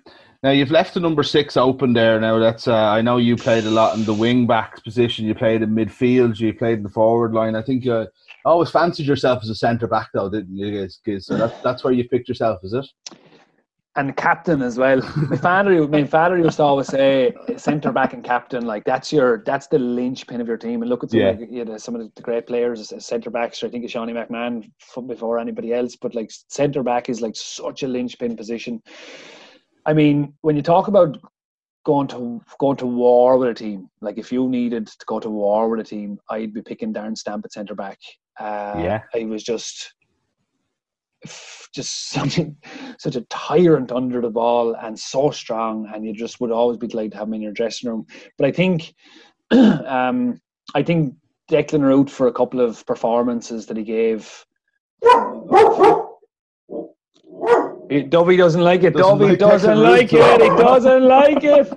Now 0.45 0.51
you've 0.51 0.71
left 0.71 0.95
the 0.95 1.01
number 1.01 1.23
six 1.23 1.57
open 1.57 1.95
there. 1.95 2.21
Now 2.21 2.39
that's 2.39 2.69
uh, 2.69 2.75
I 2.75 3.01
know 3.01 3.17
you 3.17 3.35
played 3.35 3.65
a 3.65 3.71
lot 3.71 3.97
in 3.97 4.05
the 4.05 4.15
wing 4.15 4.47
back 4.47 4.85
position. 4.85 5.27
You 5.27 5.35
played 5.35 5.63
in 5.63 5.71
midfield. 5.71 6.39
You 6.39 6.55
played 6.55 6.79
in 6.79 6.83
the 6.85 6.91
forward 6.91 7.33
line. 7.33 7.57
I 7.57 7.63
think 7.63 7.85
you 7.85 8.07
always 8.45 8.71
fancied 8.71 9.07
yourself 9.07 9.43
as 9.43 9.51
a 9.51 9.55
centre 9.55 9.87
back, 9.87 10.09
though, 10.15 10.29
didn't 10.29 10.57
you? 10.57 10.89
So 11.21 11.37
that's 11.37 11.61
that's 11.63 11.85
where 11.85 11.93
you 11.93 12.09
picked 12.09 12.29
yourself, 12.29 12.61
is 12.63 12.73
it? 12.73 12.87
And 13.97 14.17
captain 14.17 14.61
as 14.61 14.77
well. 14.77 15.01
my 15.29 15.37
father, 15.37 15.87
my 15.87 16.03
father 16.03 16.37
used 16.37 16.57
to 16.57 16.65
always 16.65 16.89
say, 16.89 17.33
centre 17.57 17.93
back 17.93 18.13
and 18.13 18.25
captain. 18.25 18.67
Like 18.67 18.85
that's 18.85 19.13
your 19.13 19.45
that's 19.47 19.69
the 19.69 19.79
linchpin 19.79 20.41
of 20.41 20.49
your 20.49 20.57
team. 20.57 20.83
And 20.83 20.89
look 20.89 21.05
at 21.05 21.11
some, 21.11 21.21
yeah. 21.21 21.31
like, 21.31 21.49
you 21.49 21.65
know, 21.65 21.77
some 21.77 21.95
of 21.95 22.13
the 22.15 22.23
great 22.23 22.49
players 22.49 22.93
as 22.93 23.07
centre 23.07 23.31
backs. 23.31 23.63
I 23.63 23.69
think 23.69 23.85
it's 23.85 23.95
Seanie 23.95 24.13
McMahon 24.13 24.69
before 25.07 25.39
anybody 25.39 25.73
else. 25.73 25.95
But 25.95 26.17
like 26.17 26.31
centre 26.49 26.83
back 26.83 27.09
is 27.09 27.21
like 27.21 27.37
such 27.37 27.85
a 27.85 27.89
linchpin 27.89 28.37
position 28.37 28.83
I 29.87 29.93
mean, 29.93 30.35
when 30.41 30.57
you 30.57 30.63
talk 30.63 30.89
about 30.89 31.19
going 31.85 32.09
to 32.09 32.41
going 32.59 32.77
to 32.79 32.87
war 32.87 33.37
with 33.37 33.51
a 33.51 33.55
team, 33.55 33.89
like 34.01 34.19
if 34.19 34.33
you 34.33 34.49
needed 34.49 34.87
to 34.87 35.07
go 35.07 35.21
to 35.21 35.29
war 35.29 35.69
with 35.69 35.81
a 35.81 35.85
team, 35.85 36.19
I'd 36.31 36.55
be 36.55 36.63
picking 36.63 36.95
Darren 36.95 37.17
Stamp 37.17 37.45
at 37.45 37.53
centre 37.53 37.75
back. 37.75 37.99
Uh, 38.39 38.75
yeah, 38.79 39.01
I 39.15 39.25
was 39.25 39.43
just 39.43 39.95
just 41.75 42.11
such 42.11 42.39
a, 42.39 42.53
such 42.99 43.17
a 43.17 43.23
tyrant 43.23 43.93
under 43.93 44.21
the 44.21 44.31
ball 44.31 44.75
and 44.75 44.99
so 44.99 45.31
strong, 45.31 45.91
and 45.95 46.05
you 46.05 46.13
just 46.13 46.41
would 46.41 46.51
always 46.51 46.79
be 46.79 46.87
glad 46.87 47.13
to 47.13 47.19
have 47.19 47.29
him 47.29 47.35
in 47.35 47.43
your 47.43 47.53
dressing 47.53 47.91
room. 47.91 48.07
But 48.39 48.47
I 48.47 48.53
think, 48.53 48.95
um, 49.51 50.41
I 50.75 50.83
think 50.83 51.15
Declan 51.51 51.83
Ruth 51.83 52.11
for 52.11 52.29
a 52.29 52.33
couple 52.33 52.61
of 52.61 52.85
performances 52.87 53.67
that 53.67 53.77
he 53.77 53.85
gave. 53.85 54.45
Dobby 58.09 58.37
doesn't 58.37 58.63
like 58.63 58.83
it. 58.83 58.95
Doesn't 58.95 59.19
Dobby 59.19 59.31
like 59.31 59.39
doesn't 59.39 59.83
like 59.83 60.13
it. 60.13 60.43
He 60.43 60.49
doesn't 60.49 61.05
like 61.05 61.45
it. 61.45 61.73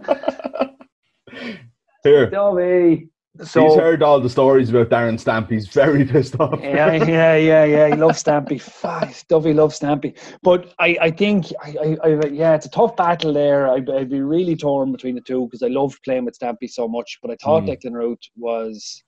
Here. 2.03 2.29
Dobby. 2.29 3.09
So, 3.43 3.67
he's 3.67 3.75
heard 3.75 4.03
all 4.03 4.19
the 4.19 4.29
stories 4.29 4.69
about 4.69 4.89
Darren 4.89 5.21
Stampy. 5.21 5.51
He's 5.51 5.67
very 5.67 6.05
pissed 6.11 6.39
off. 6.39 6.59
yeah, 6.61 6.93
yeah, 6.93 7.35
yeah, 7.35 7.63
yeah. 7.63 7.87
He 7.89 7.95
loves 7.95 8.23
Stampy. 8.23 9.27
Dovey 9.27 9.53
loves 9.53 9.79
Stampy. 9.79 10.17
But 10.41 10.73
I, 10.79 10.97
I 11.01 11.11
think, 11.11 11.47
I, 11.63 11.97
I, 12.03 12.09
I, 12.09 12.25
yeah, 12.27 12.55
it's 12.55 12.65
a 12.65 12.69
tough 12.69 12.95
battle 12.95 13.33
there. 13.33 13.69
I'd, 13.69 13.89
I'd 13.89 14.09
be 14.09 14.21
really 14.21 14.55
torn 14.55 14.91
between 14.91 15.15
the 15.15 15.21
two 15.21 15.45
because 15.45 15.63
I 15.63 15.67
loved 15.67 15.99
playing 16.03 16.25
with 16.25 16.37
Stampy 16.37 16.69
so 16.69 16.87
much. 16.87 17.19
But 17.21 17.31
I 17.31 17.37
thought 17.43 17.63
mm. 17.63 17.69
Declan 17.69 17.93
Ruth 17.93 18.19
was, 18.35 19.03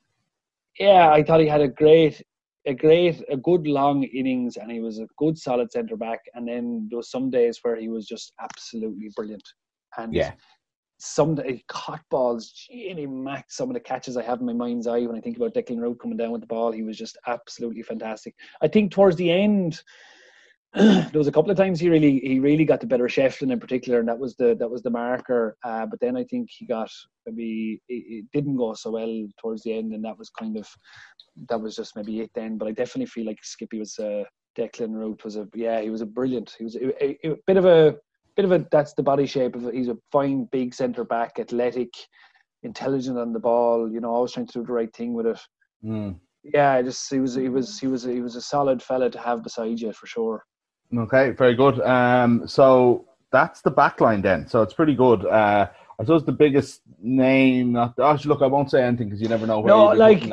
yeah, 0.80 1.10
I 1.12 1.24
thought 1.24 1.40
he 1.40 1.48
had 1.48 1.62
a 1.62 1.68
great 1.68 2.22
a 2.66 2.74
great, 2.74 3.24
a 3.30 3.38
good 3.38 3.66
long 3.66 4.04
innings, 4.04 4.58
and 4.58 4.72
he 4.72 4.80
was 4.80 5.00
a 5.00 5.08
good 5.18 5.38
solid 5.38 5.72
centre 5.72 5.96
back. 5.96 6.20
And 6.36 6.48
then 6.48 6.88
there 6.90 6.98
was 6.98 7.10
some 7.10 7.30
days 7.30 7.60
where 7.62 7.76
he 7.76 7.90
was 7.90 8.06
just 8.06 8.34
absolutely 8.42 9.10
brilliant. 9.16 9.44
And 9.98 10.14
yeah, 10.14 10.34
some 11.00 11.38
he 11.44 11.64
caught 11.68 12.02
balls. 12.10 12.68
Maxed 12.72 13.52
some 13.52 13.70
of 13.70 13.74
the 13.74 13.80
catches 13.80 14.18
I 14.18 14.24
have 14.24 14.40
in 14.40 14.46
my 14.46 14.54
mind's 14.54 14.88
eye 14.88 15.02
when 15.02 15.18
I 15.18 15.22
think 15.22 15.38
about 15.38 15.54
Declan 15.54 15.80
Ruth 15.80 15.98
coming 16.00 16.18
down 16.18 16.32
with 16.32 16.42
the 16.42 16.48
ball. 16.48 16.72
He 16.72 16.84
was 16.84 16.98
just 16.98 17.18
absolutely 17.26 17.84
fantastic. 17.84 18.36
I 18.62 18.68
think 18.68 18.92
towards 18.92 19.16
the 19.16 19.32
end. 19.32 19.82
there 20.76 21.10
was 21.16 21.28
a 21.28 21.32
couple 21.32 21.50
of 21.50 21.58
times 21.58 21.80
he 21.80 21.90
really 21.90 22.20
he 22.20 22.40
really 22.40 22.64
got 22.64 22.80
the 22.80 22.86
better 22.86 23.06
of 23.06 23.12
Shefflin 23.12 23.52
in 23.52 23.60
particular, 23.60 24.00
and 24.00 24.08
that 24.08 24.20
was 24.20 24.36
the 24.36 24.56
that 24.60 24.70
was 24.70 24.84
the 24.84 24.92
marker. 24.92 25.58
Uh, 25.64 25.88
but 25.88 26.00
then 26.00 26.16
I 26.16 26.24
think 26.26 26.48
he 26.52 26.68
got 26.68 26.92
maybe 27.26 27.82
it, 27.90 27.94
it, 27.94 28.26
didn't 28.32 28.56
go 28.56 28.76
so 28.76 28.92
well 28.92 29.28
towards 29.42 29.64
the 29.64 29.76
end, 29.76 29.94
and 29.94 30.06
that 30.06 30.20
was 30.20 30.30
kind 30.30 30.58
of 30.58 30.68
that 31.48 31.60
was 31.60 31.76
just 31.76 31.96
maybe 31.96 32.20
it 32.20 32.30
then. 32.36 32.60
But 32.60 32.68
I 32.68 32.72
definitely 32.72 33.08
feel 33.08 33.26
like 33.26 33.44
Skippy 33.44 33.80
was 33.80 33.98
uh, 33.98 34.26
Declan 34.56 34.94
Ruth 34.94 35.24
was 35.24 35.38
a 35.38 35.48
yeah 35.56 35.82
he 35.82 35.90
was 35.90 36.02
a 36.02 36.06
brilliant. 36.06 36.54
He 36.56 36.66
was 36.66 36.76
a, 36.76 37.04
a, 37.04 37.32
a 37.32 37.36
bit 37.48 37.58
of 37.58 37.66
a 37.66 37.96
bit 38.40 38.46
of 38.46 38.62
a 38.62 38.66
that's 38.72 38.94
the 38.94 39.04
body 39.04 39.26
shape 39.26 39.56
of 39.56 39.66
it. 39.66 39.74
He's 39.74 39.90
a 39.90 39.98
fine 40.12 40.46
big 40.46 40.74
centre 40.74 41.04
back, 41.04 41.40
athletic, 41.40 41.90
intelligent 42.64 43.18
on 43.18 43.34
the 43.34 43.40
ball. 43.40 43.92
You 43.92 44.00
know, 44.00 44.12
always 44.12 44.32
trying 44.32 44.48
to 44.48 44.60
do 44.60 44.66
the 44.66 44.72
right 44.72 44.94
thing 44.96 45.14
with 45.14 45.28
it. 45.28 45.40
Mm. 45.84 46.16
Yeah, 46.44 46.82
just 46.82 47.10
he 47.12 47.20
was 47.20 47.36
he 47.36 47.50
was 47.50 47.80
he 47.80 47.88
was 47.88 48.04
he 48.04 48.22
was 48.22 48.36
a 48.36 48.42
solid 48.42 48.82
fella 48.82 49.10
to 49.10 49.20
have 49.20 49.44
beside 49.44 49.80
you 49.80 49.92
for 49.92 50.08
sure. 50.08 50.46
Okay, 50.98 51.32
very 51.32 51.56
good. 51.56 51.82
Um, 51.82 52.48
so 52.48 53.06
that's 53.32 53.62
the 53.62 53.72
back 53.72 54.00
line 54.00 54.22
then. 54.22 54.48
So 54.48 54.62
it's 54.62 54.74
pretty 54.74 54.96
good. 54.96 55.26
Uh, 55.26 55.68
I 56.00 56.04
suppose 56.04 56.24
the 56.24 56.32
biggest 56.32 56.82
name. 57.02 57.74
Not 57.74 58.00
actually, 58.00 58.30
look, 58.30 58.42
I 58.42 58.48
won't 58.48 58.72
say 58.72 58.82
anything 58.82 59.10
because 59.10 59.22
you 59.22 59.28
never 59.28 59.46
know. 59.46 59.62
no, 59.62 59.88
like 59.88 60.24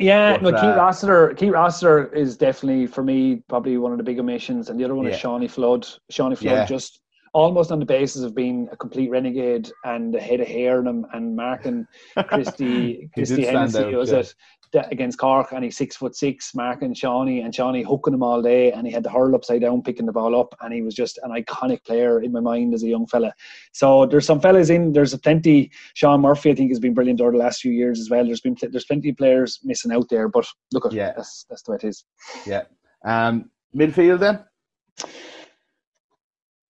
yeah, 0.00 0.36
but, 0.36 0.42
no, 0.42 0.50
Keith 0.50 0.64
uh, 0.64 0.76
Rossiter. 0.76 1.34
Keith 1.34 1.52
Rossiter 1.52 2.12
is 2.12 2.36
definitely 2.36 2.88
for 2.88 3.04
me 3.04 3.36
probably 3.48 3.78
one 3.78 3.92
of 3.92 3.98
the 3.98 4.04
big 4.04 4.18
omissions, 4.18 4.68
and 4.68 4.80
the 4.80 4.84
other 4.84 4.96
one 4.96 5.06
yeah. 5.06 5.12
is 5.12 5.22
Seanie 5.22 5.48
Flood. 5.48 5.86
Seanie 6.10 6.36
Flood 6.36 6.56
yeah. 6.56 6.66
just 6.66 7.01
almost 7.32 7.72
on 7.72 7.78
the 7.78 7.86
basis 7.86 8.22
of 8.22 8.34
being 8.34 8.68
a 8.72 8.76
complete 8.76 9.10
renegade 9.10 9.70
and 9.84 10.14
a 10.14 10.20
head 10.20 10.40
of 10.40 10.46
hair 10.46 10.80
in 10.80 10.86
him 10.86 11.06
and 11.12 11.34
marking 11.34 11.86
Christy 12.28 13.08
Christy 13.14 13.46
Hennessy 13.46 13.94
was 13.94 14.12
it 14.12 14.34
against 14.74 15.18
Cork 15.18 15.52
and 15.52 15.64
he's 15.64 15.76
six 15.76 15.96
foot 15.96 16.16
six 16.16 16.54
marking 16.54 16.94
Seanie 16.94 17.44
and 17.44 17.52
Seanie 17.52 17.84
hooking 17.84 18.14
him 18.14 18.22
all 18.22 18.40
day 18.40 18.72
and 18.72 18.86
he 18.86 18.92
had 18.92 19.02
the 19.02 19.10
hurl 19.10 19.34
upside 19.34 19.60
down 19.60 19.82
picking 19.82 20.06
the 20.06 20.12
ball 20.12 20.38
up 20.38 20.54
and 20.60 20.72
he 20.72 20.82
was 20.82 20.94
just 20.94 21.18
an 21.22 21.30
iconic 21.30 21.84
player 21.84 22.22
in 22.22 22.32
my 22.32 22.40
mind 22.40 22.72
as 22.74 22.82
a 22.82 22.88
young 22.88 23.06
fella. 23.06 23.34
So 23.72 24.06
there's 24.06 24.26
some 24.26 24.40
fellas 24.40 24.70
in 24.70 24.92
there's 24.92 25.12
a 25.12 25.18
plenty 25.18 25.70
Sean 25.94 26.20
Murphy 26.20 26.50
I 26.50 26.54
think 26.54 26.70
has 26.70 26.80
been 26.80 26.94
brilliant 26.94 27.20
over 27.20 27.32
the 27.32 27.38
last 27.38 27.60
few 27.60 27.72
years 27.72 28.00
as 28.00 28.08
well. 28.08 28.24
There's 28.24 28.40
been 28.40 28.56
there's 28.60 28.86
plenty 28.86 29.10
of 29.10 29.16
players 29.16 29.60
missing 29.62 29.92
out 29.92 30.08
there 30.08 30.28
but 30.28 30.46
look 30.72 30.86
at 30.86 30.92
yeah. 30.92 31.12
that's 31.16 31.44
that's 31.48 31.62
the 31.62 31.72
way 31.72 31.78
it 31.82 31.84
is. 31.84 32.04
Yeah. 32.46 32.62
Um 33.04 33.50
midfield 33.74 34.20
then 34.20 34.44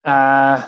uh 0.05 0.67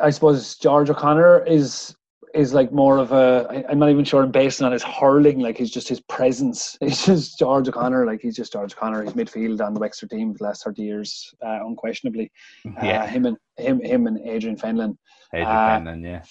I 0.00 0.10
suppose 0.10 0.56
George 0.56 0.90
O'Connor 0.90 1.44
is 1.46 1.96
is 2.34 2.52
like 2.52 2.70
more 2.70 2.98
of 2.98 3.12
a 3.12 3.46
I, 3.50 3.64
I'm 3.70 3.78
not 3.78 3.88
even 3.88 4.04
sure 4.04 4.22
I'm 4.22 4.30
based 4.30 4.62
on 4.62 4.72
his 4.72 4.82
hurling, 4.82 5.40
like 5.40 5.56
he's 5.56 5.70
just 5.70 5.88
his 5.88 6.00
presence. 6.00 6.76
He's 6.80 7.04
just 7.04 7.38
George 7.38 7.68
O'Connor, 7.68 8.04
like 8.04 8.20
he's 8.20 8.36
just 8.36 8.52
George 8.52 8.74
O'Connor. 8.74 9.04
He's 9.04 9.14
midfield 9.14 9.64
on 9.64 9.72
the 9.74 9.80
Wexford 9.80 10.10
team 10.10 10.32
for 10.32 10.38
the 10.38 10.44
last 10.44 10.64
thirty 10.64 10.82
years, 10.82 11.34
uh, 11.44 11.60
unquestionably. 11.64 12.30
Yeah. 12.82 13.04
Uh, 13.04 13.06
him 13.06 13.26
and 13.26 13.36
him 13.56 13.80
him 13.80 14.06
and 14.06 14.18
Adrian 14.26 14.56
Fenlon. 14.56 14.96
Adrian 15.32 15.56
uh, 15.56 15.80
Fenlon, 15.80 16.04
yeah. 16.04 16.22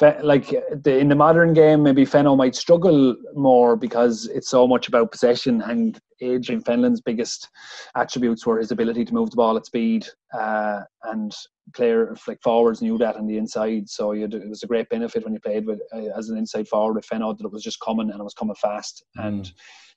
F- 0.00 0.24
like 0.24 0.48
the, 0.48 0.98
in 0.98 1.08
the 1.08 1.14
modern 1.14 1.52
game, 1.52 1.82
maybe 1.82 2.04
Fenno 2.04 2.36
might 2.36 2.54
struggle 2.54 3.14
more 3.34 3.76
because 3.76 4.26
it's 4.26 4.48
so 4.48 4.66
much 4.66 4.88
about 4.88 5.12
possession. 5.12 5.62
And 5.62 6.00
Adrian 6.20 6.62
Fenlon's 6.62 7.00
biggest 7.00 7.48
attributes 7.96 8.46
were 8.46 8.58
his 8.58 8.70
ability 8.70 9.04
to 9.04 9.14
move 9.14 9.30
the 9.30 9.36
ball 9.36 9.56
at 9.56 9.66
speed, 9.66 10.06
uh, 10.32 10.80
and 11.04 11.34
player 11.74 12.16
like 12.26 12.42
forwards 12.42 12.82
knew 12.82 12.98
that 12.98 13.16
on 13.16 13.26
the 13.26 13.36
inside. 13.36 13.88
So 13.88 14.12
it 14.12 14.32
was 14.48 14.62
a 14.62 14.66
great 14.66 14.88
benefit 14.88 15.24
when 15.24 15.34
you 15.34 15.40
played 15.40 15.66
with 15.66 15.80
uh, 15.94 16.16
as 16.16 16.28
an 16.28 16.38
inside 16.38 16.68
forward 16.68 16.94
with 16.94 17.06
Fenno 17.06 17.32
that 17.36 17.44
it 17.44 17.52
was 17.52 17.62
just 17.62 17.80
coming 17.80 18.10
and 18.10 18.20
it 18.20 18.24
was 18.24 18.34
coming 18.34 18.56
fast. 18.56 19.04
Mm. 19.18 19.26
And 19.26 19.52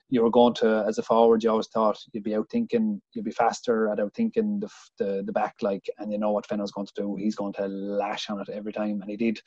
you 0.09 0.21
were 0.21 0.30
going 0.30 0.53
to 0.53 0.86
as 0.88 0.99
a 0.99 1.03
forward. 1.03 1.43
You 1.43 1.49
always 1.49 1.67
thought 1.67 1.97
you'd 2.11 2.24
be 2.24 2.36
out 2.36 2.47
thinking, 2.51 3.01
you'd 3.13 3.26
be 3.26 3.32
faster 3.32 3.89
at 3.89 3.99
out 3.99 4.13
thinking 4.13 4.59
the, 4.59 4.69
the 4.99 5.24
the 5.26 5.32
back 5.32 5.55
like, 5.61 5.89
and 5.97 6.11
you 6.11 6.19
know 6.19 6.32
what 6.32 6.47
Fenno's 6.47 6.71
going 6.71 6.88
to 6.88 6.93
do. 6.95 7.15
He's 7.15 7.36
going 7.36 7.53
to 7.53 7.67
lash 7.67 8.30
on 8.30 8.39
it 8.39 8.49
every 8.49 8.74
time, 8.74 9.01
and 9.01 9.09
he 9.09 9.17
did. 9.17 9.39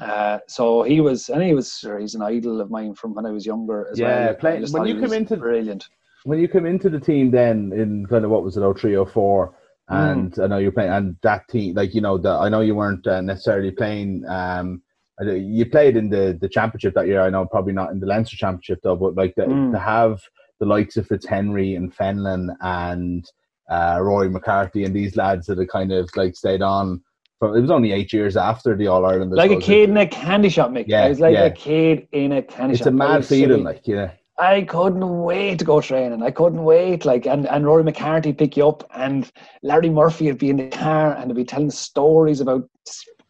Uh, 0.00 0.38
so 0.46 0.82
he 0.82 1.00
was, 1.00 1.28
and 1.28 1.42
he 1.42 1.54
was, 1.54 1.84
he's 1.98 2.14
an 2.14 2.22
idol 2.22 2.60
of 2.60 2.70
mine 2.70 2.94
from 2.94 3.14
when 3.14 3.26
I 3.26 3.32
was 3.32 3.44
younger 3.44 3.88
as 3.90 3.98
yeah, 3.98 4.26
well. 4.26 4.34
Play, 4.34 4.64
when 4.70 4.86
you 4.86 5.00
come 5.00 5.12
into 5.12 5.36
brilliant, 5.36 5.88
when 6.24 6.38
you 6.38 6.48
come 6.48 6.66
into 6.66 6.88
the 6.88 7.00
team, 7.00 7.30
then 7.30 7.72
in 7.74 8.06
kind 8.06 8.24
of 8.24 8.30
what 8.30 8.42
was 8.42 8.56
it, 8.56 8.78
03 8.78 8.96
or 8.96 9.06
04, 9.06 9.54
and 9.88 10.32
mm. 10.32 10.44
I 10.44 10.46
know 10.46 10.58
you're 10.58 10.72
playing, 10.72 10.90
and 10.90 11.16
that 11.22 11.48
team, 11.48 11.74
like 11.74 11.94
you 11.94 12.00
know, 12.00 12.18
the, 12.18 12.30
I 12.30 12.48
know 12.48 12.60
you 12.60 12.74
weren't 12.74 13.06
uh, 13.06 13.20
necessarily 13.20 13.70
playing. 13.70 14.24
Um, 14.28 14.82
you 15.20 15.66
played 15.66 15.96
in 15.96 16.10
the 16.10 16.36
the 16.40 16.48
championship 16.48 16.94
that 16.94 17.06
year. 17.06 17.22
I 17.22 17.30
know 17.30 17.46
probably 17.46 17.72
not 17.72 17.90
in 17.90 18.00
the 18.00 18.06
Leinster 18.06 18.36
championship 18.36 18.80
though, 18.82 18.96
but 18.96 19.14
like 19.14 19.34
the, 19.36 19.44
mm. 19.44 19.72
to 19.72 19.78
have 19.78 20.20
the 20.60 20.66
likes 20.66 20.96
of 20.96 21.08
Fitzhenry 21.08 21.76
and 21.76 21.94
Fenlon 21.94 22.54
and 22.60 23.24
uh, 23.70 23.98
Rory 24.00 24.28
McCarthy 24.28 24.84
and 24.84 24.94
these 24.94 25.16
lads 25.16 25.46
that 25.46 25.58
had 25.58 25.68
kind 25.68 25.92
of 25.92 26.08
like 26.16 26.36
stayed 26.36 26.62
on. 26.62 27.02
It 27.40 27.60
was 27.60 27.70
only 27.70 27.92
eight 27.92 28.12
years 28.12 28.36
after 28.36 28.76
the 28.76 28.88
All 28.88 29.06
Ireland. 29.06 29.30
Like 29.30 29.52
a 29.52 29.60
kid 29.60 29.90
in 29.90 29.96
a 29.96 30.08
candy 30.08 30.48
shop, 30.48 30.70
Mick. 30.70 30.86
Yeah, 30.88 31.04
I 31.04 31.08
was 31.08 31.20
like 31.20 31.34
yeah. 31.34 31.44
a 31.44 31.50
kid 31.50 32.08
in 32.10 32.32
a 32.32 32.42
candy 32.42 32.72
it's 32.72 32.80
shop. 32.80 32.88
It's 32.88 32.94
a 32.94 32.96
mad 32.96 33.24
feeling, 33.24 33.62
like 33.62 33.86
yeah. 33.86 34.10
I 34.38 34.62
couldn't 34.62 35.22
wait 35.22 35.58
to 35.58 35.64
go 35.64 35.80
training. 35.80 36.22
I 36.22 36.30
couldn't 36.30 36.62
wait. 36.62 37.04
Like, 37.04 37.26
and, 37.26 37.46
and 37.48 37.66
Rory 37.66 37.82
McCarthy 37.82 38.32
pick 38.32 38.56
you 38.56 38.68
up, 38.68 38.88
and 38.94 39.30
Larry 39.62 39.90
Murphy 39.90 40.26
would 40.26 40.38
be 40.38 40.50
in 40.50 40.56
the 40.56 40.68
car 40.68 41.14
and 41.14 41.28
they'd 41.28 41.36
be 41.36 41.44
telling 41.44 41.70
stories 41.70 42.40
about 42.40 42.68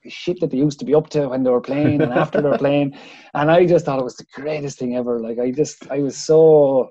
shit 0.07 0.41
that 0.41 0.51
they 0.51 0.57
used 0.59 0.79
to 0.79 0.85
be 0.85 0.95
up 0.95 1.09
to 1.11 1.29
when 1.29 1.43
they 1.43 1.51
were 1.51 1.61
playing 1.61 2.01
and 2.03 2.13
after 2.13 2.41
they 2.41 2.49
were 2.49 2.59
playing. 2.59 2.95
And 3.35 3.51
I 3.51 3.67
just 3.67 3.85
thought 3.85 3.99
it 3.99 4.05
was 4.05 4.17
the 4.17 4.27
greatest 4.35 4.79
thing 4.79 4.97
ever. 4.97 5.19
Like, 5.19 5.39
I 5.39 5.51
just, 5.51 5.91
I 5.91 6.01
was 6.01 6.17
so 6.17 6.91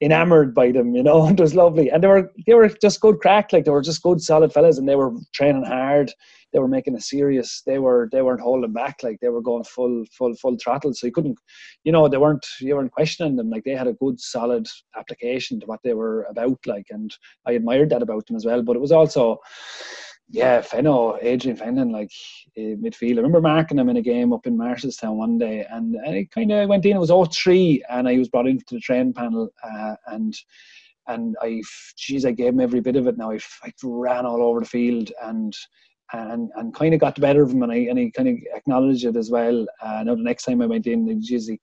enamored 0.00 0.54
by 0.54 0.72
them, 0.72 0.94
you 0.94 1.02
know. 1.02 1.28
It 1.28 1.40
was 1.40 1.54
lovely, 1.54 1.90
and 1.90 2.02
they 2.02 2.08
were 2.08 2.32
they 2.46 2.54
were 2.54 2.68
just 2.68 3.00
good 3.00 3.18
crack. 3.20 3.52
Like 3.52 3.64
they 3.64 3.70
were 3.70 3.82
just 3.82 4.02
good, 4.02 4.20
solid 4.20 4.52
fellas, 4.52 4.78
and 4.78 4.88
they 4.88 4.96
were 4.96 5.12
training 5.32 5.64
hard 5.64 6.12
they 6.52 6.58
were 6.58 6.68
making 6.68 6.94
a 6.94 7.00
serious 7.00 7.62
they 7.66 7.78
were 7.78 8.08
they 8.12 8.22
weren't 8.22 8.40
holding 8.40 8.72
back 8.72 9.02
like 9.02 9.18
they 9.20 9.28
were 9.28 9.42
going 9.42 9.64
full 9.64 10.04
full 10.16 10.34
full 10.34 10.56
throttle 10.62 10.94
so 10.94 11.06
you 11.06 11.12
couldn't 11.12 11.38
you 11.84 11.92
know 11.92 12.08
they 12.08 12.16
weren't 12.16 12.46
you 12.60 12.74
weren't 12.74 12.92
questioning 12.92 13.36
them 13.36 13.50
like 13.50 13.64
they 13.64 13.74
had 13.74 13.86
a 13.86 13.92
good 13.94 14.18
solid 14.20 14.66
application 14.96 15.60
to 15.60 15.66
what 15.66 15.80
they 15.84 15.94
were 15.94 16.22
about 16.24 16.58
like 16.66 16.86
and 16.90 17.14
I 17.46 17.52
admired 17.52 17.90
that 17.90 18.02
about 18.02 18.26
them 18.26 18.36
as 18.36 18.44
well 18.44 18.62
but 18.62 18.76
it 18.76 18.80
was 18.80 18.92
also 18.92 19.38
yeah, 20.30 20.60
Fenno, 20.60 21.18
Adrian 21.22 21.56
Fenlon, 21.56 21.90
like 21.90 22.10
uh, 22.56 22.76
midfield. 22.76 23.14
I 23.14 23.16
remember 23.16 23.40
marking 23.40 23.78
him 23.78 23.88
in 23.88 23.96
a 23.96 24.02
game 24.02 24.32
up 24.32 24.46
in 24.46 24.58
Marshallstown 24.58 25.14
one 25.14 25.38
day, 25.38 25.64
and, 25.70 25.94
and 25.94 26.16
it 26.16 26.30
kind 26.30 26.52
of 26.52 26.68
went 26.68 26.84
in. 26.84 26.96
It 26.96 27.00
was 27.00 27.10
all 27.10 27.24
03, 27.24 27.82
and 27.88 28.06
I 28.06 28.18
was 28.18 28.28
brought 28.28 28.46
into 28.46 28.64
the 28.70 28.80
train 28.80 29.12
panel, 29.12 29.50
uh, 29.64 29.94
and 30.08 30.36
and 31.06 31.36
I, 31.40 31.62
geez, 31.96 32.26
I 32.26 32.32
gave 32.32 32.52
him 32.52 32.60
every 32.60 32.80
bit 32.80 32.96
of 32.96 33.06
it. 33.06 33.16
Now 33.16 33.30
I, 33.30 33.38
I 33.62 33.72
ran 33.82 34.26
all 34.26 34.42
over 34.42 34.60
the 34.60 34.66
field, 34.66 35.10
and 35.22 35.56
and 36.12 36.50
and 36.56 36.74
kind 36.74 36.94
of 36.94 37.00
got 37.00 37.14
the 37.14 37.22
better 37.22 37.42
of 37.42 37.50
him, 37.50 37.62
and 37.62 37.72
I 37.72 37.76
and 37.76 37.98
he 37.98 38.10
kind 38.10 38.28
of 38.28 38.36
acknowledged 38.54 39.04
it 39.04 39.16
as 39.16 39.30
well. 39.30 39.66
Uh, 39.80 40.02
now 40.04 40.14
the 40.14 40.22
next 40.22 40.44
time 40.44 40.60
I 40.60 40.66
went 40.66 40.86
in, 40.86 41.06
he 41.06 41.14
usually 41.32 41.60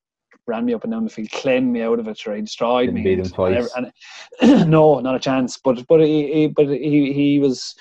ran 0.47 0.65
me 0.65 0.73
up 0.73 0.83
and 0.83 0.93
down 0.93 1.03
the 1.03 1.09
field, 1.09 1.31
cleaned 1.31 1.71
me 1.71 1.81
out 1.81 1.99
of 1.99 2.07
it, 2.07 2.25
or 2.27 2.35
he 2.35 2.41
destroyed 2.41 2.87
Didn't 2.87 2.95
me. 2.95 3.03
Beat 3.03 3.19
him 3.19 3.29
twice. 3.29 3.71
And, 3.75 3.91
and, 4.41 4.69
no, 4.69 4.99
not 4.99 5.15
a 5.15 5.19
chance. 5.19 5.57
But 5.57 5.85
but 5.87 6.01
he, 6.01 6.33
he 6.33 6.47
but 6.47 6.67
he 6.67 7.13
he 7.13 7.39
was, 7.39 7.75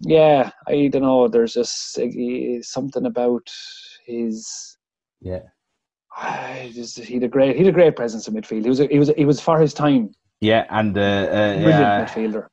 yeah. 0.00 0.50
I 0.66 0.88
don't 0.88 1.02
know. 1.02 1.28
There's 1.28 1.54
just 1.54 1.98
uh, 1.98 2.62
something 2.62 3.06
about 3.06 3.50
his. 4.06 4.76
Yeah. 5.20 5.42
Just, 6.72 6.98
he 6.98 7.14
had 7.14 7.22
a 7.22 7.28
great 7.28 7.56
he 7.56 7.64
had 7.64 7.72
a 7.72 7.76
great 7.76 7.94
presence 7.94 8.26
in 8.26 8.34
midfield. 8.34 8.62
He 8.62 8.68
was 8.68 8.80
a, 8.80 8.86
he 8.86 8.98
was 8.98 9.08
a, 9.10 9.14
he 9.14 9.24
was 9.24 9.40
for 9.40 9.60
his 9.60 9.72
time. 9.72 10.10
Yeah, 10.40 10.66
and 10.70 10.96
uh, 10.98 11.00
uh, 11.00 11.54
brilliant 11.54 11.80
yeah. 11.80 12.04
midfielder 12.04 12.48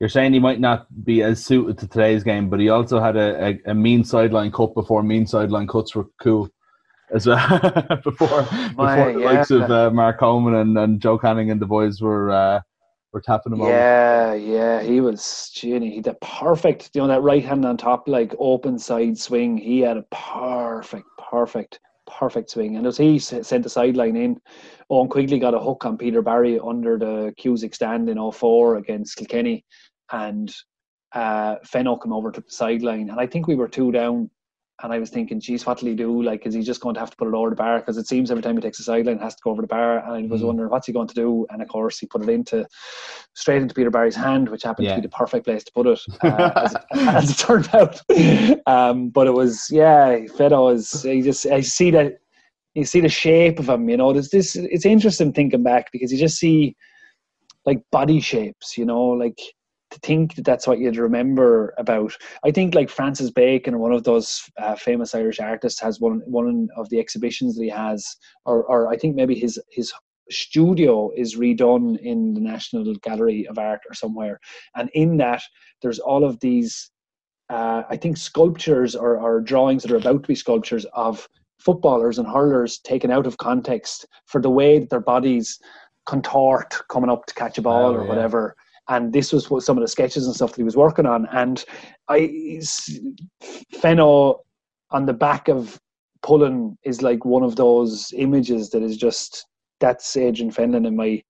you're 0.00 0.08
saying 0.08 0.32
he 0.32 0.38
might 0.38 0.60
not 0.60 0.86
be 1.04 1.22
as 1.22 1.44
suited 1.44 1.78
to 1.78 1.86
today's 1.86 2.24
game, 2.24 2.50
but 2.50 2.60
he 2.60 2.68
also 2.68 3.00
had 3.00 3.16
a, 3.16 3.46
a, 3.46 3.70
a 3.70 3.74
mean 3.74 4.04
sideline 4.04 4.50
cut 4.50 4.74
before 4.74 5.02
mean 5.02 5.26
sideline 5.26 5.66
cuts 5.66 5.94
were 5.94 6.06
cool 6.20 6.48
as 7.14 7.26
well. 7.26 7.38
before 8.04 8.42
My, 8.74 8.96
before 8.96 9.12
the 9.12 9.20
yeah. 9.20 9.32
likes 9.32 9.50
of 9.50 9.70
uh, 9.70 9.90
Mark 9.90 10.18
Coleman 10.18 10.54
and, 10.56 10.76
and 10.76 11.00
Joe 11.00 11.16
Canning 11.16 11.50
and 11.50 11.60
the 11.60 11.66
boys 11.66 12.00
were 12.00 12.30
were 13.14 13.20
tapping 13.20 13.52
him 13.52 13.60
yeah. 13.60 14.34
Yeah, 14.34 14.82
he 14.82 15.00
was. 15.00 15.50
He 15.54 16.00
the 16.00 16.14
perfect, 16.20 16.90
you 16.94 17.00
know, 17.00 17.08
that 17.08 17.22
right 17.22 17.44
hand 17.44 17.64
on 17.64 17.76
top, 17.76 18.08
like 18.08 18.34
open 18.38 18.78
side 18.78 19.16
swing. 19.16 19.56
He 19.56 19.80
had 19.80 19.96
a 19.96 20.04
perfect, 20.10 21.06
perfect, 21.30 21.80
perfect 22.06 22.50
swing. 22.50 22.76
And 22.76 22.86
as 22.86 22.98
he 22.98 23.18
sent 23.18 23.62
the 23.62 23.70
sideline 23.70 24.16
in, 24.16 24.40
Owen 24.90 25.08
Quigley 25.08 25.38
got 25.38 25.54
a 25.54 25.60
hook 25.60 25.86
on 25.86 25.96
Peter 25.96 26.20
Barry 26.20 26.58
under 26.58 26.98
the 26.98 27.32
Cusack 27.38 27.74
stand 27.74 28.10
in 28.10 28.18
04 28.32 28.76
against 28.76 29.16
Kilkenny, 29.16 29.64
and 30.12 30.54
uh, 31.12 31.56
Fenno 31.64 31.96
come 31.96 32.12
over 32.12 32.32
to 32.32 32.40
the 32.40 32.50
sideline, 32.50 33.08
and 33.10 33.20
I 33.20 33.26
think 33.26 33.46
we 33.46 33.54
were 33.54 33.68
two 33.68 33.92
down. 33.92 34.28
And 34.82 34.92
I 34.92 34.98
was 34.98 35.10
thinking, 35.10 35.38
geez, 35.38 35.64
what'll 35.64 35.86
he 35.86 35.94
do? 35.94 36.22
Like, 36.22 36.46
is 36.46 36.54
he 36.54 36.62
just 36.62 36.80
going 36.80 36.94
to 36.94 37.00
have 37.00 37.10
to 37.10 37.16
put 37.16 37.28
it 37.28 37.34
over 37.34 37.50
the 37.50 37.56
bar? 37.56 37.78
Because 37.78 37.96
it 37.96 38.08
seems 38.08 38.30
every 38.30 38.42
time 38.42 38.56
he 38.56 38.60
takes 38.60 38.80
a 38.80 38.82
sideline, 38.82 39.18
he 39.18 39.22
has 39.22 39.36
to 39.36 39.40
go 39.44 39.50
over 39.50 39.62
the 39.62 39.68
bar. 39.68 39.98
And 39.98 40.12
I 40.12 40.26
was 40.26 40.42
mm. 40.42 40.46
wondering, 40.46 40.68
what's 40.68 40.88
he 40.88 40.92
going 40.92 41.06
to 41.06 41.14
do? 41.14 41.46
And 41.50 41.62
of 41.62 41.68
course, 41.68 41.98
he 41.98 42.06
put 42.06 42.22
it 42.22 42.28
into 42.28 42.66
straight 43.34 43.62
into 43.62 43.74
Peter 43.74 43.90
Barry's 43.90 44.16
hand, 44.16 44.48
which 44.48 44.64
happened 44.64 44.86
yeah. 44.86 44.96
to 44.96 45.00
be 45.00 45.06
the 45.06 45.16
perfect 45.16 45.44
place 45.44 45.62
to 45.62 45.72
put 45.72 45.86
it, 45.86 46.00
uh, 46.22 46.50
as, 46.56 46.76
as, 46.92 47.30
it 47.30 47.38
turned 47.38 47.68
out. 47.72 48.00
Um, 48.66 49.10
but 49.10 49.28
it 49.28 49.32
was, 49.32 49.68
yeah, 49.70 50.18
Fenno 50.36 50.74
is. 50.74 51.02
He 51.02 51.22
just, 51.22 51.46
I 51.46 51.60
see 51.60 51.92
that 51.92 52.18
you 52.74 52.84
see 52.84 53.00
the 53.00 53.08
shape 53.08 53.58
of 53.58 53.68
him. 53.68 53.88
You 53.88 53.96
know, 53.96 54.12
there's 54.12 54.30
this. 54.30 54.56
It's 54.56 54.86
interesting 54.86 55.32
thinking 55.32 55.62
back 55.62 55.92
because 55.92 56.12
you 56.12 56.18
just 56.18 56.38
see 56.38 56.76
like 57.64 57.80
body 57.92 58.20
shapes. 58.20 58.76
You 58.76 58.84
know, 58.84 59.02
like 59.02 59.38
to 59.90 59.98
think 60.00 60.34
that 60.34 60.44
that's 60.44 60.66
what 60.66 60.78
you'd 60.78 60.96
remember 60.96 61.74
about. 61.78 62.16
I 62.44 62.50
think 62.50 62.74
like 62.74 62.90
Francis 62.90 63.30
Bacon, 63.30 63.78
one 63.78 63.92
of 63.92 64.04
those 64.04 64.42
uh, 64.58 64.74
famous 64.74 65.14
Irish 65.14 65.40
artists, 65.40 65.80
has 65.80 66.00
one 66.00 66.22
one 66.26 66.68
of 66.76 66.88
the 66.88 66.98
exhibitions 66.98 67.56
that 67.56 67.62
he 67.62 67.70
has, 67.70 68.16
or 68.44 68.64
or 68.64 68.88
I 68.88 68.96
think 68.96 69.14
maybe 69.14 69.34
his 69.34 69.60
his 69.70 69.92
studio 70.30 71.10
is 71.14 71.36
redone 71.36 71.98
in 71.98 72.34
the 72.34 72.40
National 72.40 72.94
Gallery 72.96 73.46
of 73.46 73.58
Art 73.58 73.80
or 73.88 73.94
somewhere, 73.94 74.40
and 74.74 74.90
in 74.94 75.16
that 75.18 75.42
there's 75.82 75.98
all 75.98 76.24
of 76.24 76.40
these. 76.40 76.90
Uh, 77.50 77.82
I 77.90 77.98
think 77.98 78.16
sculptures 78.16 78.96
or, 78.96 79.18
or 79.18 79.42
drawings 79.42 79.82
that 79.82 79.92
are 79.92 79.96
about 79.96 80.22
to 80.22 80.28
be 80.28 80.34
sculptures 80.34 80.86
of 80.94 81.28
footballers 81.58 82.18
and 82.18 82.26
hurlers 82.26 82.78
taken 82.78 83.10
out 83.10 83.26
of 83.26 83.36
context 83.36 84.06
for 84.24 84.40
the 84.40 84.48
way 84.48 84.78
that 84.78 84.88
their 84.88 85.00
bodies 85.00 85.58
contort 86.06 86.74
coming 86.88 87.10
up 87.10 87.26
to 87.26 87.34
catch 87.34 87.58
a 87.58 87.62
ball 87.62 87.90
oh, 87.90 87.94
or 87.94 88.02
yeah. 88.02 88.08
whatever. 88.08 88.56
And 88.88 89.12
this 89.12 89.32
was 89.32 89.50
what 89.50 89.62
some 89.62 89.78
of 89.78 89.82
the 89.82 89.88
sketches 89.88 90.26
and 90.26 90.34
stuff 90.34 90.50
that 90.50 90.56
he 90.58 90.62
was 90.62 90.76
working 90.76 91.06
on. 91.06 91.26
And 91.32 91.64
I, 92.08 92.60
Fenno 93.74 94.40
on 94.90 95.06
the 95.06 95.14
back 95.14 95.48
of 95.48 95.80
pulling 96.22 96.76
is 96.84 97.02
like 97.02 97.24
one 97.24 97.42
of 97.42 97.56
those 97.56 98.12
images 98.16 98.70
that 98.70 98.82
is 98.82 98.96
just 98.96 99.46
that's 99.80 100.16
Adrian 100.16 100.50
Fenlon 100.50 100.86
in 100.86 100.96
my 100.96 101.22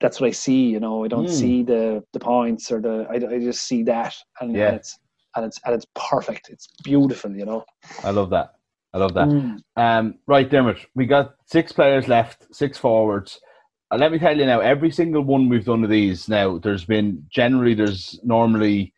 that's 0.00 0.20
what 0.20 0.26
I 0.26 0.32
see, 0.32 0.66
you 0.68 0.78
know. 0.78 1.04
I 1.04 1.08
don't 1.08 1.26
mm. 1.26 1.30
see 1.30 1.62
the 1.62 2.02
the 2.12 2.18
points 2.18 2.70
or 2.70 2.80
the 2.80 3.06
I, 3.10 3.14
I 3.14 3.38
just 3.38 3.62
see 3.62 3.82
that 3.84 4.14
and, 4.40 4.54
yeah. 4.54 4.68
and 4.68 4.76
it's 4.76 4.98
and 5.36 5.44
it's 5.44 5.60
and 5.64 5.74
it's 5.74 5.86
perfect. 5.94 6.48
It's 6.50 6.68
beautiful, 6.82 7.34
you 7.34 7.46
know. 7.46 7.64
I 8.02 8.10
love 8.10 8.30
that. 8.30 8.52
I 8.92 8.98
love 8.98 9.14
that. 9.14 9.28
Mm. 9.28 9.60
Um, 9.76 10.14
right, 10.26 10.48
Dermot, 10.48 10.78
we 10.94 11.06
got 11.06 11.34
six 11.46 11.72
players 11.72 12.08
left, 12.08 12.46
six 12.54 12.78
forwards. 12.78 13.40
Let 13.94 14.10
me 14.10 14.18
tell 14.18 14.36
you 14.36 14.46
now, 14.46 14.60
every 14.60 14.90
single 14.90 15.22
one 15.22 15.48
we've 15.48 15.64
done 15.64 15.84
of 15.84 15.90
these 15.90 16.28
now, 16.28 16.58
there's 16.58 16.84
been 16.84 17.24
generally 17.30 17.74
there's 17.74 18.18
normally 18.24 18.92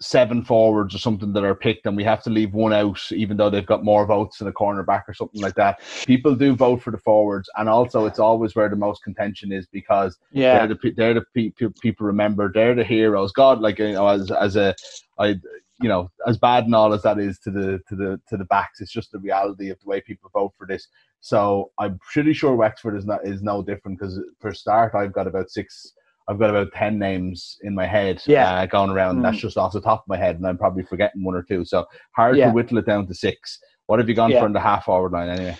seven 0.00 0.42
forwards 0.42 0.94
or 0.94 0.98
something 0.98 1.32
that 1.32 1.44
are 1.44 1.54
picked, 1.54 1.86
and 1.86 1.96
we 1.96 2.04
have 2.04 2.22
to 2.24 2.30
leave 2.30 2.52
one 2.52 2.72
out, 2.72 3.00
even 3.12 3.36
though 3.36 3.50
they've 3.50 3.66
got 3.66 3.84
more 3.84 4.06
votes 4.06 4.40
in 4.40 4.46
a 4.46 4.52
cornerback 4.52 5.02
or 5.08 5.14
something 5.14 5.40
like 5.40 5.54
that. 5.54 5.80
People 6.06 6.34
do 6.34 6.54
vote 6.54 6.82
for 6.82 6.90
the 6.90 6.98
forwards, 6.98 7.48
and 7.56 7.68
also 7.68 8.04
it's 8.06 8.18
always 8.18 8.54
where 8.54 8.68
the 8.68 8.76
most 8.76 9.02
contention 9.02 9.52
is 9.52 9.66
because 9.66 10.18
yeah, 10.32 10.66
they're 10.66 10.74
the, 10.74 10.90
they're 10.96 11.14
the 11.14 11.24
pe- 11.34 11.68
people 11.80 12.06
remember 12.06 12.50
they're 12.52 12.74
the 12.74 12.84
heroes. 12.84 13.32
God, 13.32 13.60
like 13.60 13.78
you 13.78 13.92
know, 13.92 14.08
as 14.08 14.30
as 14.30 14.56
a 14.56 14.74
I 15.18 15.36
you 15.80 15.88
know, 15.88 16.10
as 16.26 16.38
bad 16.38 16.64
and 16.64 16.74
all 16.74 16.92
as 16.92 17.02
that 17.02 17.18
is 17.18 17.38
to 17.40 17.50
the 17.50 17.80
to 17.88 17.96
the 17.96 18.20
to 18.28 18.36
the 18.36 18.44
backs, 18.44 18.80
it's 18.80 18.92
just 18.92 19.12
the 19.12 19.18
reality 19.18 19.70
of 19.70 19.78
the 19.80 19.88
way 19.88 20.00
people 20.00 20.30
vote 20.32 20.52
for 20.56 20.66
this. 20.66 20.88
So 21.20 21.72
I'm 21.78 21.98
pretty 22.12 22.32
sure 22.32 22.54
Wexford 22.54 22.96
is 22.96 23.06
not 23.06 23.26
is 23.26 23.42
no 23.42 23.62
different 23.62 23.98
because 23.98 24.20
for 24.40 24.52
start, 24.54 24.94
I've 24.94 25.12
got 25.12 25.26
about 25.26 25.50
six. 25.50 25.92
I've 26.28 26.38
got 26.38 26.50
about 26.50 26.72
ten 26.72 26.98
names 26.98 27.58
in 27.62 27.74
my 27.74 27.86
head, 27.86 28.22
yeah, 28.26 28.54
uh, 28.54 28.66
going 28.66 28.90
around. 28.90 29.18
Mm. 29.18 29.22
That's 29.22 29.38
just 29.38 29.56
off 29.56 29.72
the 29.72 29.80
top 29.80 30.00
of 30.00 30.08
my 30.08 30.16
head, 30.16 30.36
and 30.36 30.46
I'm 30.46 30.58
probably 30.58 30.84
forgetting 30.84 31.22
one 31.22 31.34
or 31.34 31.42
two. 31.42 31.64
So 31.64 31.84
hard 32.16 32.36
yeah. 32.36 32.46
to 32.46 32.52
whittle 32.52 32.78
it 32.78 32.86
down 32.86 33.06
to 33.06 33.14
six. 33.14 33.58
What 33.86 33.98
have 33.98 34.08
you 34.08 34.14
gone 34.14 34.30
yeah. 34.30 34.40
for 34.40 34.46
in 34.46 34.52
the 34.52 34.60
half 34.60 34.86
forward 34.86 35.12
line 35.12 35.28
anyway? 35.28 35.56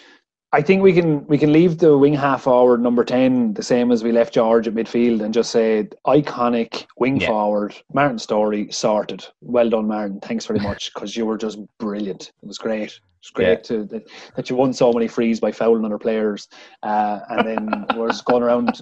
I 0.54 0.62
think 0.62 0.82
we 0.82 0.92
can 0.92 1.26
we 1.26 1.36
can 1.36 1.52
leave 1.52 1.78
the 1.78 1.98
wing 1.98 2.14
half 2.14 2.42
forward 2.42 2.80
number 2.80 3.04
ten 3.04 3.54
the 3.54 3.62
same 3.62 3.90
as 3.90 4.04
we 4.04 4.12
left 4.12 4.32
George 4.32 4.68
at 4.68 4.74
midfield 4.74 5.20
and 5.20 5.34
just 5.34 5.50
say 5.50 5.88
iconic 6.06 6.86
wing 6.96 7.20
yeah. 7.20 7.26
forward 7.26 7.74
Martin 7.92 8.20
Storey 8.20 8.70
sorted. 8.70 9.26
Well 9.40 9.68
done, 9.68 9.88
Martin. 9.88 10.20
Thanks 10.20 10.46
very 10.46 10.60
much 10.60 10.94
because 10.94 11.16
you 11.16 11.26
were 11.26 11.36
just 11.36 11.58
brilliant. 11.80 12.30
It 12.40 12.46
was 12.46 12.58
great. 12.58 13.00
It's 13.18 13.30
great 13.30 13.48
yeah. 13.48 13.78
to 13.78 13.84
that, 13.86 14.08
that, 14.36 14.50
you 14.50 14.54
won 14.54 14.72
so 14.72 14.92
many 14.92 15.08
frees 15.08 15.40
by 15.40 15.50
fouling 15.50 15.84
other 15.84 15.98
players, 15.98 16.46
uh, 16.84 17.20
and 17.30 17.48
then 17.48 17.86
was 17.96 18.20
going 18.20 18.42
around 18.42 18.80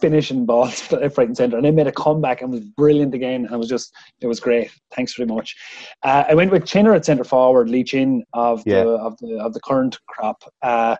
finishing 0.00 0.46
balls 0.46 0.90
left, 0.92 1.18
right, 1.18 1.28
and 1.28 1.36
centre, 1.36 1.56
and 1.56 1.64
then 1.64 1.74
made 1.74 1.86
a 1.86 1.92
comeback 1.92 2.42
and 2.42 2.50
was 2.50 2.60
brilliant 2.60 3.14
again. 3.14 3.44
And 3.44 3.54
it 3.54 3.58
was 3.58 3.68
just 3.68 3.94
it 4.20 4.26
was 4.26 4.40
great. 4.40 4.70
Thanks 4.94 5.14
very 5.14 5.26
much. 5.26 5.56
Uh, 6.02 6.24
I 6.28 6.34
went 6.34 6.50
with 6.50 6.64
Chinner 6.64 6.94
at 6.94 7.04
centre 7.04 7.24
forward, 7.24 7.68
Lee 7.68 7.84
Chin 7.84 8.24
of 8.32 8.64
the 8.64 8.70
yeah. 8.70 8.82
of 8.82 9.16
the 9.18 9.38
of 9.38 9.54
the 9.54 9.60
current 9.60 9.98
crop. 10.06 10.42
Uh, 10.62 10.96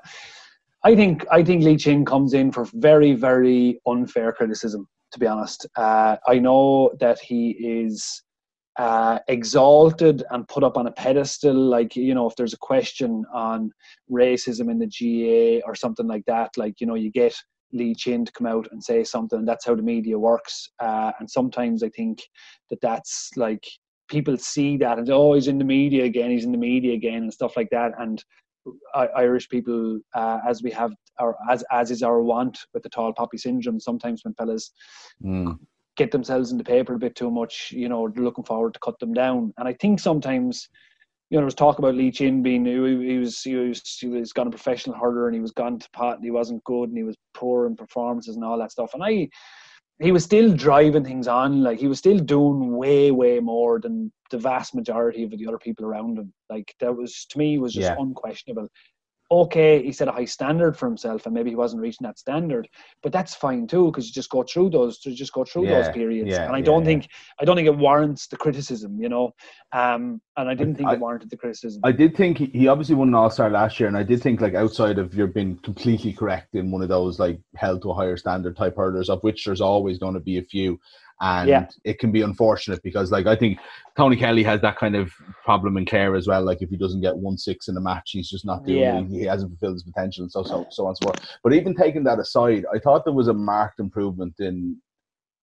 I 0.84 0.94
think 0.94 1.26
I 1.30 1.42
think 1.42 1.64
Lee 1.64 1.76
Chin 1.76 2.04
comes 2.04 2.34
in 2.34 2.52
for 2.52 2.66
very 2.74 3.14
very 3.14 3.80
unfair 3.86 4.32
criticism. 4.32 4.88
To 5.12 5.18
be 5.20 5.26
honest, 5.26 5.66
uh, 5.76 6.16
I 6.26 6.38
know 6.38 6.92
that 7.00 7.20
he 7.20 7.50
is 7.50 8.22
uh, 8.78 9.18
exalted 9.28 10.22
and 10.30 10.46
put 10.48 10.62
up 10.62 10.76
on 10.76 10.86
a 10.86 10.92
pedestal. 10.92 11.54
Like, 11.54 11.96
you 11.96 12.14
know, 12.14 12.28
if 12.28 12.36
there's 12.36 12.52
a 12.52 12.58
question 12.58 13.24
on 13.32 13.70
racism 14.10 14.70
in 14.70 14.78
the 14.78 14.86
GAA 14.86 15.66
or 15.66 15.74
something 15.74 16.06
like 16.06 16.24
that, 16.26 16.56
like, 16.56 16.80
you 16.80 16.86
know, 16.86 16.94
you 16.94 17.10
get 17.10 17.34
Lee 17.76 17.94
Chin 17.94 18.24
to 18.24 18.32
come 18.32 18.46
out 18.46 18.68
and 18.70 18.82
say 18.82 19.04
something. 19.04 19.44
That's 19.44 19.66
how 19.66 19.74
the 19.74 19.82
media 19.82 20.18
works. 20.18 20.68
Uh, 20.80 21.12
and 21.18 21.30
sometimes 21.30 21.82
I 21.82 21.88
think 21.90 22.22
that 22.70 22.80
that's 22.80 23.30
like 23.36 23.64
people 24.08 24.36
see 24.36 24.76
that 24.78 24.98
and 24.98 25.10
oh, 25.10 25.34
he's 25.34 25.48
in 25.48 25.58
the 25.58 25.64
media 25.64 26.04
again, 26.04 26.30
he's 26.30 26.44
in 26.44 26.52
the 26.52 26.58
media 26.58 26.94
again, 26.94 27.22
and 27.24 27.32
stuff 27.32 27.56
like 27.56 27.70
that. 27.70 27.92
And 27.98 28.22
Irish 28.94 29.48
people, 29.48 30.00
uh, 30.14 30.38
as 30.48 30.62
we 30.62 30.70
have, 30.72 30.92
our, 31.18 31.36
as 31.50 31.64
as 31.70 31.90
is 31.90 32.02
our 32.02 32.22
want 32.22 32.58
with 32.74 32.82
the 32.82 32.88
tall 32.88 33.12
poppy 33.12 33.38
syndrome, 33.38 33.80
sometimes 33.80 34.24
when 34.24 34.34
fellas 34.34 34.72
mm 35.22 35.56
get 35.96 36.10
themselves 36.10 36.52
in 36.52 36.58
the 36.58 36.64
paper 36.64 36.94
a 36.94 36.98
bit 36.98 37.16
too 37.16 37.30
much, 37.30 37.72
you 37.72 37.88
know, 37.88 38.08
they're 38.08 38.22
looking 38.22 38.44
forward 38.44 38.74
to 38.74 38.80
cut 38.80 38.98
them 38.98 39.12
down. 39.12 39.52
And 39.58 39.66
I 39.66 39.72
think 39.72 39.98
sometimes, 39.98 40.68
you 41.30 41.36
know, 41.36 41.40
there 41.40 41.46
was 41.46 41.54
talk 41.54 41.78
about 41.78 41.94
Lee 41.94 42.12
Chin 42.12 42.42
being 42.42 42.64
he, 42.64 42.72
he 42.72 43.18
was 43.18 43.42
he 43.42 43.56
was 43.56 43.82
he 43.98 44.08
was 44.08 44.32
gone 44.32 44.46
a 44.46 44.50
professional 44.50 44.96
hurler 44.96 45.26
and 45.26 45.34
he 45.34 45.40
was 45.40 45.50
gone 45.50 45.78
to 45.78 45.90
pot 45.90 46.16
and 46.16 46.24
he 46.24 46.30
wasn't 46.30 46.62
good 46.64 46.88
and 46.88 46.96
he 46.96 47.04
was 47.04 47.16
poor 47.34 47.66
in 47.66 47.74
performances 47.74 48.36
and 48.36 48.44
all 48.44 48.58
that 48.58 48.70
stuff. 48.70 48.94
And 48.94 49.02
I 49.02 49.28
he 49.98 50.12
was 50.12 50.24
still 50.24 50.52
driving 50.52 51.04
things 51.04 51.26
on, 51.26 51.62
like 51.62 51.78
he 51.78 51.88
was 51.88 51.98
still 51.98 52.18
doing 52.18 52.76
way, 52.76 53.10
way 53.10 53.40
more 53.40 53.80
than 53.80 54.12
the 54.30 54.38
vast 54.38 54.74
majority 54.74 55.22
of 55.22 55.30
the 55.30 55.46
other 55.48 55.58
people 55.58 55.86
around 55.86 56.18
him. 56.18 56.32
Like 56.50 56.74
that 56.80 56.94
was 56.94 57.24
to 57.30 57.38
me 57.38 57.58
was 57.58 57.72
just 57.72 57.90
yeah. 57.90 57.96
unquestionable 57.98 58.68
okay, 59.30 59.82
he 59.82 59.92
set 59.92 60.08
a 60.08 60.12
high 60.12 60.24
standard 60.24 60.76
for 60.76 60.86
himself, 60.86 61.26
and 61.26 61.34
maybe 61.34 61.50
he 61.50 61.56
wasn't 61.56 61.82
reaching 61.82 62.04
that 62.06 62.18
standard, 62.18 62.68
but 63.02 63.12
that's 63.12 63.34
fine 63.34 63.66
too 63.66 63.86
because 63.86 64.06
you 64.06 64.12
just 64.12 64.30
go 64.30 64.42
through 64.42 64.70
those, 64.70 64.98
to 65.00 65.12
just 65.12 65.32
go 65.32 65.44
through 65.44 65.66
yeah, 65.66 65.82
those 65.82 65.88
periods, 65.90 66.30
yeah, 66.30 66.46
and 66.46 66.54
I 66.54 66.60
don't 66.60 66.82
yeah, 66.82 66.86
think 66.86 67.08
I 67.40 67.44
don't 67.44 67.56
think 67.56 67.68
it 67.68 67.76
warrants 67.76 68.26
the 68.28 68.36
criticism, 68.36 69.00
you 69.00 69.08
know, 69.08 69.34
um, 69.72 70.20
and 70.36 70.48
I 70.48 70.54
didn't 70.54 70.76
think 70.76 70.88
I, 70.88 70.94
it 70.94 71.00
warranted 71.00 71.30
the 71.30 71.36
criticism. 71.36 71.80
I 71.84 71.92
did 71.92 72.16
think 72.16 72.38
he, 72.38 72.46
he 72.46 72.68
obviously 72.68 72.94
won 72.94 73.08
an 73.08 73.14
All 73.14 73.30
Star 73.30 73.50
last 73.50 73.80
year, 73.80 73.88
and 73.88 73.96
I 73.96 74.02
did 74.02 74.22
think 74.22 74.40
like 74.40 74.54
outside 74.54 74.98
of 74.98 75.14
you're 75.14 75.26
being 75.26 75.56
completely 75.58 76.12
correct 76.12 76.54
in 76.54 76.70
one 76.70 76.82
of 76.82 76.88
those 76.88 77.18
like 77.18 77.40
held 77.56 77.82
to 77.82 77.90
a 77.90 77.94
higher 77.94 78.16
standard 78.16 78.56
type 78.56 78.76
hurdles, 78.76 79.08
of 79.08 79.22
which 79.22 79.44
there's 79.44 79.60
always 79.60 79.98
going 79.98 80.14
to 80.14 80.20
be 80.20 80.38
a 80.38 80.42
few 80.42 80.78
and 81.20 81.48
yeah. 81.48 81.66
it 81.84 81.98
can 81.98 82.12
be 82.12 82.22
unfortunate 82.22 82.82
because 82.82 83.10
like 83.10 83.26
I 83.26 83.36
think 83.36 83.58
Tony 83.96 84.16
Kelly 84.16 84.42
has 84.42 84.60
that 84.60 84.76
kind 84.76 84.94
of 84.94 85.12
problem 85.44 85.76
in 85.76 85.86
Clare 85.86 86.14
as 86.14 86.26
well. 86.26 86.42
Like 86.42 86.60
if 86.60 86.68
he 86.68 86.76
doesn't 86.76 87.00
get 87.00 87.16
one 87.16 87.38
six 87.38 87.68
in 87.68 87.76
a 87.76 87.80
match, 87.80 88.10
he's 88.12 88.28
just 88.28 88.44
not 88.44 88.66
doing. 88.66 88.78
Yeah. 88.78 89.02
He, 89.02 89.20
he 89.20 89.24
hasn't 89.24 89.50
fulfilled 89.52 89.76
his 89.76 89.82
potential, 89.82 90.24
and 90.24 90.30
so 90.30 90.42
so 90.42 90.66
so 90.70 90.84
on 90.84 90.88
and 90.90 90.98
so 90.98 91.06
forth. 91.06 91.28
But 91.42 91.54
even 91.54 91.74
taking 91.74 92.04
that 92.04 92.18
aside, 92.18 92.64
I 92.72 92.78
thought 92.78 93.04
there 93.04 93.14
was 93.14 93.28
a 93.28 93.34
marked 93.34 93.80
improvement 93.80 94.34
in 94.40 94.76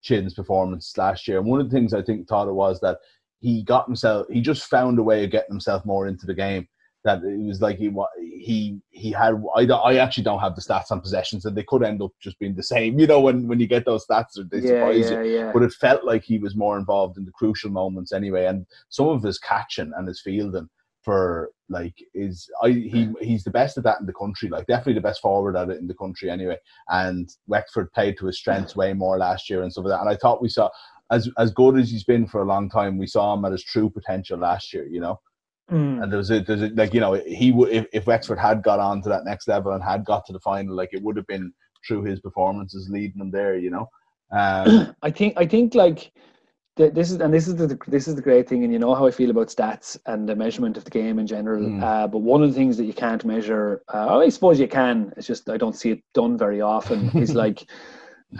Chin's 0.04 0.34
performance 0.34 0.96
last 0.98 1.28
year. 1.28 1.40
And 1.40 1.48
one 1.48 1.60
of 1.60 1.70
the 1.70 1.76
things 1.76 1.94
I 1.94 2.04
think 2.04 2.28
thought 2.28 2.48
it 2.48 2.54
was 2.54 2.80
that 2.82 3.00
he 3.40 3.64
got 3.64 3.88
himself. 3.88 4.28
He 4.30 4.42
just 4.42 4.70
found 4.70 5.00
a 5.00 5.04
way 5.04 5.24
of 5.24 5.32
getting 5.32 5.52
himself 5.52 5.86
more 5.86 6.08
into 6.08 6.26
the 6.26 6.36
game 6.36 6.68
that 7.04 7.24
it 7.24 7.46
was 7.46 7.62
like 7.62 7.78
he 7.78 7.92
he 8.20 8.80
he 8.90 9.12
had 9.12 9.36
I, 9.56 9.64
I 9.66 9.96
actually 9.98 10.24
don't 10.24 10.40
have 10.40 10.56
the 10.56 10.62
stats 10.62 10.92
on 10.92 11.02
possessions 11.02 11.46
and 11.46 11.56
they 11.56 11.64
could 11.64 11.84
end 11.84 12.02
up 12.02 12.12
just 12.22 12.40
being 12.40 12.56
the 12.56 12.64
same 12.64 13.00
you 13.00 13.08
know 13.08 13.20
when 13.20 13.48
when 13.48 13.60
you 13.60 13.68
get 13.68 13.86
those 13.86 14.06
stats 14.06 14.34
they 14.50 14.60
yeah, 14.60 14.68
surprise 14.68 15.12
yeah, 15.12 15.22
you 15.22 15.38
yeah. 15.38 15.52
but 15.54 15.64
it 15.64 15.74
felt 15.74 16.04
like 16.04 16.24
he 16.24 16.38
was 16.38 16.56
more 16.56 16.78
involved 16.78 17.18
in 17.18 17.26
the 17.26 17.32
crucial 17.32 17.70
moments 17.70 18.12
anyway 18.12 18.46
and 18.46 18.66
some 18.90 19.08
of 19.08 19.24
his 19.24 19.38
catching 19.38 19.92
and 19.96 20.08
his 20.08 20.22
fielding 20.22 20.70
for 21.04 21.52
like 21.70 21.96
is 22.14 22.50
I 22.62 22.70
he 22.70 23.10
he's 23.22 23.44
the 23.44 23.52
best 23.52 23.78
at 23.78 23.84
that 23.84 24.00
in 24.00 24.06
the 24.06 24.14
country 24.14 24.48
like 24.48 24.68
definitely 24.68 24.94
the 24.94 25.02
best 25.02 25.22
forward 25.22 25.58
at 25.58 25.70
it 25.70 25.80
in 25.80 25.88
the 25.88 25.94
country 25.94 26.30
anyway 26.30 26.58
and 26.88 27.30
Wexford 27.48 27.92
played 27.92 28.18
to 28.20 28.28
his 28.28 28.38
strengths 28.38 28.76
way 28.76 28.94
more 28.94 29.18
last 29.18 29.50
year 29.50 29.64
and 29.64 29.72
stuff 29.72 29.86
like 29.86 29.94
that 29.94 30.02
and 30.02 30.10
I 30.10 30.16
thought 30.16 30.42
we 30.42 30.50
saw 30.50 30.70
as 31.12 31.30
as 31.38 31.52
good 31.52 31.78
as 31.78 31.92
he's 31.92 32.06
been 32.06 32.26
for 32.26 32.42
a 32.42 32.46
long 32.46 32.70
time 32.70 32.98
we 32.98 33.08
saw 33.08 33.34
him 33.34 33.44
at 33.44 33.52
his 33.52 33.64
true 33.64 33.90
potential 33.90 34.40
last 34.40 34.74
year 34.74 34.88
you 34.88 35.02
know 35.02 35.20
Mm. 35.72 36.04
And 36.04 36.12
there's 36.12 36.30
a, 36.30 36.42
there's 36.42 36.62
a, 36.62 36.70
like 36.70 36.94
you 36.94 37.00
know 37.00 37.14
he 37.14 37.52
would 37.52 37.70
if, 37.70 37.86
if 37.94 38.06
Wexford 38.06 38.38
had 38.38 38.62
got 38.64 38.80
on 38.80 39.02
to 39.04 39.10
that 39.10 39.26
next 39.26 39.48
level 39.48 39.72
and 39.72 39.84
had 39.84 40.04
got 40.06 40.26
to 40.26 40.34
the 40.34 40.40
final, 40.40 40.76
like 40.76 40.90
it 40.92 41.02
would 41.02 41.16
have 41.16 41.28
been 41.28 41.54
through 41.88 42.04
his 42.04 42.20
performances 42.20 42.90
leading 42.90 43.18
them 43.18 43.32
there. 43.32 43.58
You 43.58 43.72
know, 43.72 43.90
um, 44.32 44.96
I 45.02 45.10
think 45.10 45.36
I 45.38 45.46
think 45.46 45.74
like 45.74 46.12
this 46.76 47.12
is 47.12 47.22
and 47.22 47.34
this 47.34 47.48
is 47.48 47.56
the 47.56 47.80
this 47.88 48.08
is 48.08 48.16
the 48.16 48.22
great 48.22 48.50
thing, 48.50 48.64
and 48.64 48.74
you 48.74 48.80
know 48.80 48.96
how 48.96 49.06
I 49.06 49.12
feel 49.12 49.30
about 49.30 49.48
stats 49.48 49.98
and 50.06 50.28
the 50.28 50.36
measurement 50.36 50.76
of 50.76 50.84
the 50.84 50.92
game 50.92 51.20
in 51.20 51.28
general. 51.28 51.64
Mm. 51.64 51.84
Uh, 51.84 52.08
but 52.08 52.20
one 52.20 52.44
of 52.44 52.50
the 52.50 52.56
things 52.56 52.78
that 52.78 52.86
you 52.86 52.94
can't 52.94 53.24
measure, 53.24 53.84
uh, 53.94 54.18
I 54.18 54.30
suppose 54.30 54.60
you 54.60 54.68
can. 54.68 55.14
It's 55.16 55.28
just 55.28 55.50
I 55.50 55.58
don't 55.58 55.76
see 55.76 55.92
it 55.92 56.00
done 56.14 56.38
very 56.38 56.62
often. 56.62 57.10
is 57.18 57.36
like 57.36 57.66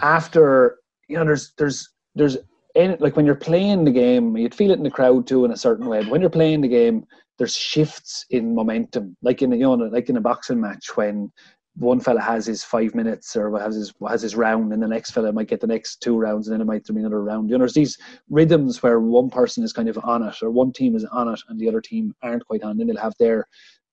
after 0.02 0.78
you 1.08 1.16
know 1.16 1.24
there's 1.24 1.52
there's 1.56 1.88
there's 2.14 2.36
in, 2.74 2.96
like 3.00 3.16
when 3.16 3.26
you're 3.26 3.34
playing 3.34 3.84
the 3.84 3.90
game, 3.90 4.36
you'd 4.36 4.54
feel 4.54 4.70
it 4.70 4.78
in 4.78 4.84
the 4.84 4.90
crowd 4.90 5.26
too 5.26 5.44
in 5.44 5.52
a 5.52 5.56
certain 5.56 5.86
way. 5.86 6.00
But 6.02 6.10
when 6.10 6.20
you're 6.20 6.30
playing 6.30 6.60
the 6.60 6.68
game, 6.68 7.04
there's 7.38 7.56
shifts 7.56 8.26
in 8.30 8.54
momentum, 8.54 9.16
like 9.22 9.42
in 9.42 9.52
you 9.52 9.58
know, 9.58 9.74
like 9.74 10.08
in 10.08 10.16
a 10.16 10.20
boxing 10.20 10.60
match 10.60 10.96
when 10.96 11.32
one 11.76 11.98
fella 11.98 12.20
has 12.20 12.46
his 12.46 12.62
five 12.62 12.94
minutes 12.94 13.34
or 13.34 13.58
has 13.58 13.74
his 13.74 13.92
has 14.08 14.22
his 14.22 14.36
round, 14.36 14.72
and 14.72 14.82
the 14.82 14.88
next 14.88 15.10
fella 15.10 15.32
might 15.32 15.48
get 15.48 15.60
the 15.60 15.66
next 15.66 16.00
two 16.00 16.16
rounds, 16.16 16.46
and 16.46 16.54
then 16.54 16.60
it 16.60 16.66
might 16.66 16.84
be 16.84 17.00
another 17.00 17.22
round. 17.22 17.48
You 17.48 17.54
know, 17.54 17.60
there's 17.60 17.74
these 17.74 17.98
rhythms 18.30 18.82
where 18.82 19.00
one 19.00 19.30
person 19.30 19.64
is 19.64 19.72
kind 19.72 19.88
of 19.88 19.98
on 20.04 20.22
it, 20.22 20.36
or 20.42 20.50
one 20.50 20.72
team 20.72 20.94
is 20.94 21.04
on 21.06 21.28
it, 21.28 21.40
and 21.48 21.58
the 21.58 21.68
other 21.68 21.80
team 21.80 22.14
aren't 22.22 22.46
quite 22.46 22.62
on. 22.62 22.76
Then 22.76 22.86
they'll 22.86 22.96
have 22.96 23.14
their 23.18 23.46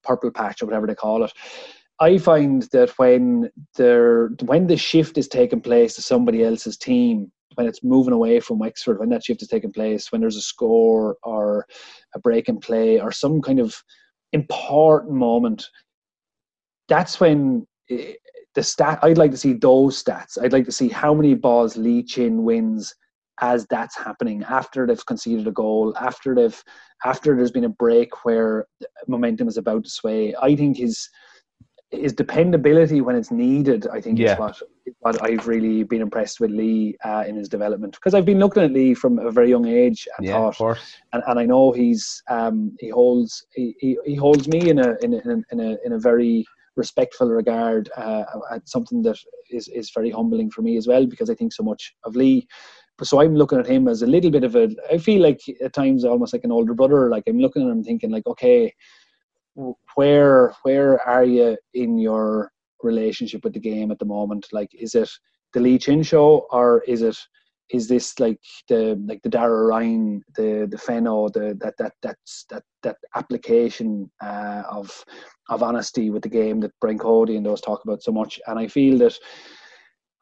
purple 0.04 0.32
patch 0.32 0.62
or 0.62 0.66
whatever 0.66 0.88
they 0.88 0.96
call 0.96 1.24
it. 1.24 1.34
I 2.00 2.18
find 2.18 2.64
that 2.72 2.92
when 2.98 3.50
there 3.76 4.30
when 4.42 4.68
the 4.68 4.78
shift 4.78 5.18
is 5.18 5.28
taking 5.28 5.62
place 5.62 5.96
to 5.96 6.02
somebody 6.02 6.44
else's 6.44 6.78
team, 6.78 7.32
when 7.56 7.68
it's 7.68 7.84
moving 7.84 8.14
away 8.14 8.40
from 8.40 8.60
Wexford, 8.60 9.00
when 9.00 9.10
that 9.10 9.24
shift 9.24 9.42
is 9.42 9.48
taking 9.48 9.74
place, 9.74 10.12
when 10.12 10.22
there's 10.22 10.38
a 10.38 10.42
score 10.42 11.18
or 11.24 11.66
a 12.16 12.20
break 12.20 12.50
in 12.50 12.60
play 12.60 13.00
or 13.00 13.12
some 13.12 13.42
kind 13.42 13.60
of 13.60 13.76
important 14.34 15.14
moment, 15.14 15.68
that's 16.88 17.20
when 17.20 17.66
eh, 17.90 18.14
the 18.56 18.64
stat. 18.64 19.00
I'd 19.02 19.18
like 19.18 19.32
to 19.32 19.38
see 19.38 19.54
those 19.54 20.02
stats. 20.02 20.38
I'd 20.42 20.54
like 20.54 20.66
to 20.66 20.72
see 20.72 20.90
how 20.90 21.14
many 21.14 21.34
balls 21.36 21.78
Lee 21.78 22.04
Chin 22.04 22.44
wins 22.44 22.94
as 23.40 23.66
that's 23.70 23.98
happening 23.98 24.44
after 24.44 24.86
they've 24.86 25.06
conceded 25.06 25.48
a 25.48 25.52
goal, 25.52 25.96
after 26.00 26.36
they've 26.36 26.62
after 27.04 27.36
there's 27.36 27.52
been 27.52 27.64
a 27.64 27.70
break 27.70 28.24
where 28.24 28.68
momentum 29.08 29.48
is 29.48 29.58
about 29.58 29.84
to 29.84 29.90
sway. 29.90 30.36
I 30.42 30.56
think 30.56 30.78
his 30.78 31.10
his 31.92 32.14
dependability 32.14 33.02
when 33.02 33.16
it's 33.16 33.32
needed, 33.32 33.88
I 33.88 34.00
think, 34.00 34.18
yeah. 34.18 34.34
is 34.34 34.40
what 34.40 34.62
what 35.00 35.24
I've 35.24 35.48
really 35.48 35.84
been 35.84 36.02
impressed 36.02 36.40
with 36.40 36.52
Lee 36.52 36.98
uh, 37.04 37.24
in 37.28 37.36
his 37.36 37.50
development 37.50 37.94
because 37.94 38.14
I've 38.14 38.26
been 38.26 38.40
looking 38.40 38.64
at 38.64 38.72
Lee 38.72 38.94
from 38.94 39.20
a 39.20 39.32
very 39.32 39.50
young 39.50 39.68
age 39.68 40.08
and 40.18 40.26
yeah, 40.26 40.52
thought, 40.52 40.80
and, 41.14 41.24
and 41.28 41.40
I 41.40 41.46
know 41.46 41.72
he's 41.72 42.24
um, 42.30 42.76
he 42.80 42.90
holds 42.90 43.46
he, 43.54 43.76
he, 43.80 43.98
he 44.06 44.16
holds 44.16 44.48
me 44.48 44.70
in 44.70 44.80
a 44.80 44.96
in 45.02 45.14
a, 45.14 45.44
in 45.52 45.60
a 45.60 45.78
in 45.86 45.94
a 45.94 46.00
very 46.00 46.46
respectful 46.76 47.30
regard 47.30 47.90
uh, 47.98 48.24
at 48.52 48.68
something 48.68 49.02
that 49.04 49.18
is 49.50 49.68
is 49.68 49.92
very 49.94 50.10
humbling 50.10 50.50
for 50.50 50.62
me 50.62 50.78
as 50.78 50.88
well 50.88 51.06
because 51.06 51.30
I 51.30 51.36
think 51.36 51.54
so 51.54 51.64
much 51.64 51.94
of 52.06 52.16
Lee. 52.16 52.48
So 53.04 53.20
I'm 53.20 53.36
looking 53.36 53.58
at 53.58 53.66
him 53.66 53.88
as 53.88 54.04
a 54.04 54.08
little 54.08 54.30
bit 54.30 54.44
of 54.44 54.56
a. 54.56 54.70
I 54.92 54.98
feel 55.00 55.24
like 55.24 55.42
at 55.64 55.74
times 55.74 56.06
almost 56.06 56.34
like 56.34 56.44
an 56.44 56.52
older 56.52 56.76
brother. 56.76 57.10
Like 57.10 57.24
I'm 57.28 57.40
looking 57.40 57.64
at 57.64 57.72
him 57.72 57.84
thinking 57.84 58.12
like, 58.12 58.28
okay, 58.28 58.74
where 59.96 60.54
where 60.64 61.02
are 61.08 61.24
you 61.24 61.58
in 61.74 61.98
your 61.98 62.52
relationship 62.84 63.44
with 63.44 63.54
the 63.54 63.60
game 63.60 63.92
at 63.92 64.00
the 64.00 64.06
moment? 64.06 64.48
Like, 64.52 64.70
is 64.74 64.96
it 64.96 65.10
the 65.54 65.60
Lee 65.60 65.78
Chin 65.78 66.04
show, 66.04 66.48
or 66.52 66.84
is 66.88 67.02
it 67.02 67.18
is 67.72 67.88
this 67.88 68.20
like 68.20 68.40
the 68.68 69.02
like 69.08 69.22
the 69.24 69.30
Dara 69.30 69.66
Ryan, 69.66 70.22
the 70.36 70.68
the 70.70 70.78
Fenno, 70.78 71.30
the 71.30 71.58
that 71.62 71.76
that 71.78 71.94
that's 72.02 72.46
that 72.50 72.64
that 72.84 72.98
application 73.16 74.12
uh, 74.22 74.64
of 74.70 74.92
of 75.50 75.64
honesty 75.64 76.10
with 76.10 76.24
the 76.24 76.30
game 76.30 76.60
that 76.62 76.74
Brian 76.80 76.98
Cody 76.98 77.36
and 77.36 77.46
those 77.46 77.62
talk 77.62 77.82
about 77.84 78.04
so 78.04 78.12
much? 78.12 78.40
And 78.48 78.60
I 78.60 78.68
feel 78.68 78.98
that 79.00 79.18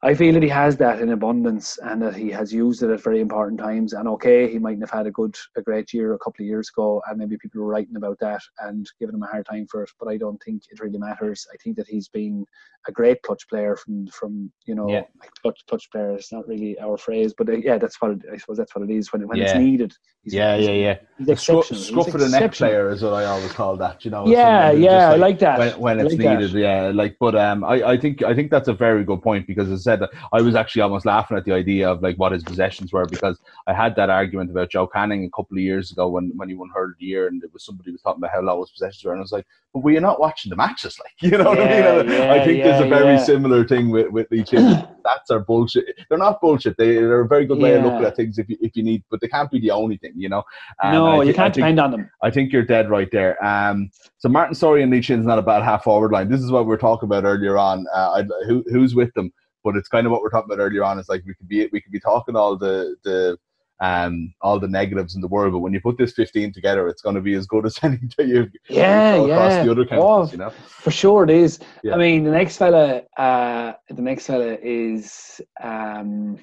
I 0.02 0.14
feel 0.14 0.34
that 0.34 0.44
he 0.44 0.50
has 0.50 0.78
that 0.78 1.02
in 1.02 1.10
abundance 1.10 1.78
and 1.80 2.02
that 2.02 2.16
he 2.16 2.30
has 2.30 2.54
used 2.54 2.84
it 2.84 2.90
at 2.90 3.04
very 3.04 3.20
important 3.20 3.60
times. 3.60 3.92
And 3.92 4.08
okay, 4.08 4.50
he 4.50 4.58
mightn't 4.58 4.84
have 4.84 4.98
had 4.98 5.08
a 5.08 5.12
good, 5.12 5.36
a 5.58 5.62
great 5.62 5.92
year 5.94 6.14
a 6.14 6.20
couple 6.20 6.42
of 6.42 6.48
years 6.48 6.70
ago, 6.70 7.02
and 7.10 7.18
maybe 7.18 7.38
people 7.38 7.60
were 7.62 7.68
writing 7.68 7.98
about 7.98 8.18
that 8.20 8.42
and 8.60 8.90
giving 8.98 9.16
him 9.16 9.24
a 9.24 9.28
hard 9.28 9.46
time 9.46 9.68
for 9.70 9.84
it. 9.84 9.92
But 10.00 10.08
I 10.08 10.16
don't 10.16 10.42
think 10.42 10.64
it 10.70 10.80
really 10.80 10.98
matters. 10.98 11.46
I 11.54 11.58
think 11.62 11.76
that 11.76 11.88
he's 11.88 12.08
been 12.08 12.46
a 12.88 12.94
great 12.94 13.22
clutch 13.24 13.46
player 13.50 13.76
from, 13.76 14.08
from 14.08 14.50
you 14.66 14.74
know, 14.74 14.90
Yeah. 14.90 15.04
clutch, 15.42 15.60
clutch 15.68 15.92
player. 15.92 16.12
It's 16.16 16.32
not 16.32 16.48
really 16.48 16.80
our 16.80 16.98
phrase, 16.98 17.34
but 17.38 17.50
uh, 17.50 17.58
yeah, 17.58 17.78
that's 17.78 18.02
what 18.02 18.12
it, 18.12 18.22
I 18.32 18.38
suppose 18.38 18.56
that's 18.56 18.74
what 18.74 18.90
it 18.90 18.94
is 18.94 19.12
when 19.12 19.28
when 19.28 19.42
it's 19.42 19.54
needed. 19.56 19.94
Yeah, 20.24 20.56
yeah, 20.56 20.72
yeah. 20.72 20.96
The 21.20 21.34
scru-. 21.34 21.64
Scruff 21.76 22.14
of 22.14 22.22
the 22.22 22.30
neck 22.30 22.54
player 22.54 22.90
is 22.92 23.02
what 23.02 23.14
I 23.14 23.26
always 23.26 23.52
call 23.52 23.76
that. 23.78 24.06
You 24.06 24.12
know. 24.12 24.26
Yeah, 24.26 24.72
yeah, 24.72 24.90
just, 24.90 25.06
I 25.06 25.16
like 25.16 25.40
that. 25.40 25.60
when, 25.60 25.80
when 25.80 26.00
it's 26.00 26.14
like 26.14 26.24
that. 26.24 26.40
needed. 26.40 26.52
Yeah, 26.52 26.92
like, 26.94 27.18
but 27.20 27.36
um, 27.36 27.64
I, 27.64 27.84
I 27.84 27.98
think 27.98 28.24
I 28.24 28.34
think 28.34 28.50
that's 28.52 28.70
a 28.70 28.74
very 28.74 29.04
good 29.04 29.22
point 29.22 29.46
because 29.46 29.70
I 29.70 29.76
said 29.76 30.00
that 30.00 30.12
I 30.32 30.42
was 30.42 30.56
actually 30.56 30.82
almost 30.82 31.06
laughing 31.06 31.38
at 31.38 31.44
the 31.44 31.52
idea 31.52 31.90
of 31.90 32.02
like 32.02 32.16
what 32.16 32.32
his 32.32 32.44
possessions 32.44 32.94
were 32.94 33.06
because 33.06 33.38
I 33.68 33.74
had 33.74 33.96
that 33.98 34.10
argument 34.10 34.50
about 34.50 34.70
Joe 34.70 34.88
Canning 34.88 35.26
a 35.26 35.30
couple 35.30 35.58
of 35.58 35.62
years 35.62 35.92
ago 35.92 36.08
when 36.08 36.32
when 36.38 36.48
he 36.48 36.56
won 36.56 36.70
Hurl 36.74 36.92
of 36.92 36.98
the 37.00 37.06
Year 37.06 37.28
and 37.28 37.44
it 37.44 37.52
was 37.52 37.66
somebody 37.66 37.92
was 37.92 38.02
talking 38.02 38.22
about 38.22 38.32
how 38.32 38.42
low 38.42 38.62
his 38.62 38.72
possessions 38.72 39.04
were 39.04 39.12
and 39.12 39.20
I 39.20 39.24
was 39.24 39.34
like, 39.34 39.46
but 39.74 39.84
were 39.84 39.92
you 39.92 40.00
not 40.00 40.20
watching 40.20 40.50
the 40.50 40.56
matches? 40.56 40.98
Like, 41.00 41.14
you 41.32 41.38
know 41.38 41.50
what 41.50 41.60
I 41.60 42.04
mean? 42.04 42.12
yeah, 42.12 42.34
I 42.34 42.46
think 42.46 42.64
there's 42.64 42.82
a 42.82 42.88
very 42.88 43.16
yeah. 43.16 43.24
similar 43.24 43.68
thing 43.68 43.90
with 43.90 44.10
with 44.10 44.32
each 44.32 44.54
other. 44.56 44.88
That's 45.16 45.32
our 45.32 45.40
bullshit. 45.40 45.86
They're 46.08 46.18
not 46.18 46.42
bullshit. 46.42 46.78
They, 46.78 46.96
they're 46.96 47.22
a 47.22 47.28
very 47.28 47.46
good 47.46 47.60
way 47.60 47.76
of 47.76 47.84
looking 47.84 48.06
at 48.06 48.16
things 48.16 48.38
if 48.38 48.50
you, 48.50 48.58
if 48.62 48.76
you 48.76 48.84
need, 48.84 49.04
but 49.10 49.22
they 49.22 49.28
can't 49.28 49.50
be 49.50 49.60
the 49.60 49.72
only 49.72 49.98
thing, 49.98 50.14
you 50.16 50.30
know. 50.30 50.44
Um, 50.84 50.94
no, 50.94 51.22
I 51.22 51.24
you 51.24 51.34
can't 51.34 51.54
think- 51.54 51.64
depend 51.64 51.80
on 51.80 51.92
them. 51.92 52.10
I 52.22 52.30
think 52.30 52.52
you're 52.52 52.64
dead 52.64 52.90
right 52.90 53.10
there. 53.12 53.44
Um, 53.44 53.90
so 54.18 54.30
Martin 54.30 54.56
Storey 54.56 54.84
and 54.84 54.92
Lee 54.92 55.00
is 55.00 55.26
not 55.26 55.40
a 55.40 55.42
bad 55.42 55.64
half 55.64 55.84
forward 55.84 56.12
line. 56.12 56.30
This 56.30 56.42
is 56.42 56.52
what 56.52 56.66
we 56.66 56.70
were 56.70 56.78
talking 56.78 57.08
about 57.08 57.24
earlier 57.24 57.58
on. 57.58 57.86
Uh, 57.94 58.24
who, 58.48 58.64
who's 58.70 58.96
with 58.96 59.14
them? 59.14 59.32
But 59.64 59.76
it's 59.76 59.90
kind 59.90 60.06
of 60.06 60.12
what 60.12 60.22
we're 60.22 60.30
talking 60.30 60.52
about 60.52 60.62
earlier 60.64 60.84
on. 60.84 61.00
Is 61.00 61.10
like 61.10 61.24
we 61.26 61.34
could 61.34 61.48
be 61.48 61.68
we 61.74 61.82
could 61.82 61.92
be 61.92 62.00
talking 62.00 62.36
all 62.36 62.58
the 62.58 62.96
the 63.04 63.38
um 63.82 64.34
all 64.42 64.60
the 64.60 64.68
negatives 64.68 65.16
in 65.16 65.22
the 65.22 65.28
world, 65.28 65.54
but 65.54 65.60
when 65.60 65.74
you 65.74 65.82
put 65.82 65.98
this 65.98 66.14
15 66.14 66.52
together, 66.54 66.88
it's 66.88 67.02
going 67.02 67.16
to 67.16 67.22
be 67.22 67.34
as 67.36 67.46
good 67.48 67.66
as 67.66 67.80
anything 67.84 68.12
that 68.18 68.28
you 68.28 68.50
Yeah, 68.70 69.16
you 69.16 69.32
across 69.32 69.54
yeah. 69.54 69.64
the 69.64 69.72
other 69.72 69.82
Oh, 69.84 69.86
counties. 69.86 70.32
You 70.34 70.38
know, 70.40 70.50
For 70.50 70.92
sure, 70.92 71.24
it 71.24 71.30
is. 71.30 71.60
Yeah. 71.84 71.96
I 71.96 71.98
mean, 71.98 72.24
the 72.24 72.32
next 72.32 72.58
fella, 72.58 73.04
uh, 73.18 73.74
the 73.90 74.02
next 74.02 74.28
fella 74.28 74.58
is 74.62 75.40
um, 75.64 76.38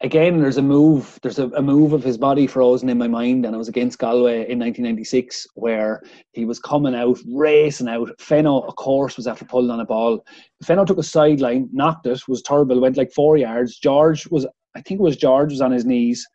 again. 0.00 0.40
There's 0.40 0.58
a 0.58 0.62
move. 0.62 1.18
There's 1.22 1.38
a, 1.38 1.48
a 1.48 1.62
move 1.62 1.92
of 1.92 2.04
his 2.04 2.18
body 2.18 2.46
frozen 2.46 2.88
in 2.88 2.98
my 2.98 3.08
mind, 3.08 3.44
and 3.44 3.54
it 3.54 3.58
was 3.58 3.68
against 3.68 3.98
Galway 3.98 4.48
in 4.50 4.58
1996, 4.58 5.46
where 5.54 6.02
he 6.32 6.44
was 6.44 6.60
coming 6.60 6.94
out, 6.94 7.18
racing 7.34 7.88
out. 7.88 8.10
Fenno, 8.20 8.66
of 8.66 8.76
course, 8.76 9.16
was 9.16 9.26
after 9.26 9.44
pulling 9.44 9.70
on 9.70 9.80
a 9.80 9.84
ball. 9.84 10.24
Fenno 10.62 10.84
took 10.86 10.98
a 10.98 11.02
sideline, 11.02 11.68
knocked 11.72 12.06
it, 12.06 12.28
was 12.28 12.42
terrible, 12.42 12.80
went 12.80 12.96
like 12.96 13.12
four 13.12 13.36
yards. 13.36 13.78
George 13.78 14.26
was, 14.30 14.46
I 14.76 14.80
think 14.82 15.00
it 15.00 15.04
was 15.04 15.16
George, 15.16 15.50
was 15.50 15.60
on 15.60 15.72
his 15.72 15.84
knees, 15.84 16.26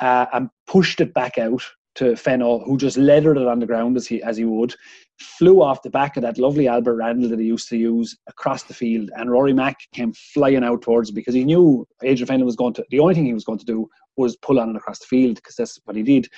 uh, 0.00 0.26
and 0.32 0.48
pushed 0.66 1.00
it 1.00 1.14
back 1.14 1.38
out 1.38 1.62
to 1.96 2.14
Fenno, 2.16 2.64
who 2.64 2.76
just 2.76 2.98
leathered 2.98 3.38
it 3.38 3.46
on 3.46 3.58
the 3.58 3.66
ground 3.66 3.96
as 3.96 4.06
he 4.06 4.22
as 4.22 4.36
he 4.36 4.44
would 4.44 4.74
flew 5.18 5.62
off 5.62 5.82
the 5.82 5.90
back 5.90 6.16
of 6.16 6.22
that 6.22 6.38
lovely 6.38 6.68
Albert 6.68 6.96
Randall 6.96 7.30
that 7.30 7.38
he 7.38 7.46
used 7.46 7.68
to 7.68 7.76
use 7.76 8.16
across 8.28 8.64
the 8.64 8.74
field, 8.74 9.10
and 9.16 9.30
Rory 9.30 9.52
Mack 9.52 9.76
came 9.92 10.12
flying 10.12 10.64
out 10.64 10.82
towards 10.82 11.10
because 11.10 11.34
he 11.34 11.44
knew 11.44 11.86
Adrian 12.02 12.28
Fenlon 12.28 12.44
was 12.44 12.56
going 12.56 12.74
to. 12.74 12.84
The 12.90 13.00
only 13.00 13.14
thing 13.14 13.24
he 13.24 13.34
was 13.34 13.44
going 13.44 13.58
to 13.58 13.64
do 13.64 13.88
was 14.16 14.36
pull 14.36 14.60
on 14.60 14.70
it 14.70 14.76
across 14.76 14.98
the 14.98 15.06
field 15.06 15.36
because 15.36 15.56
that's 15.56 15.78
what 15.84 15.96
he 15.96 16.02
did. 16.02 16.28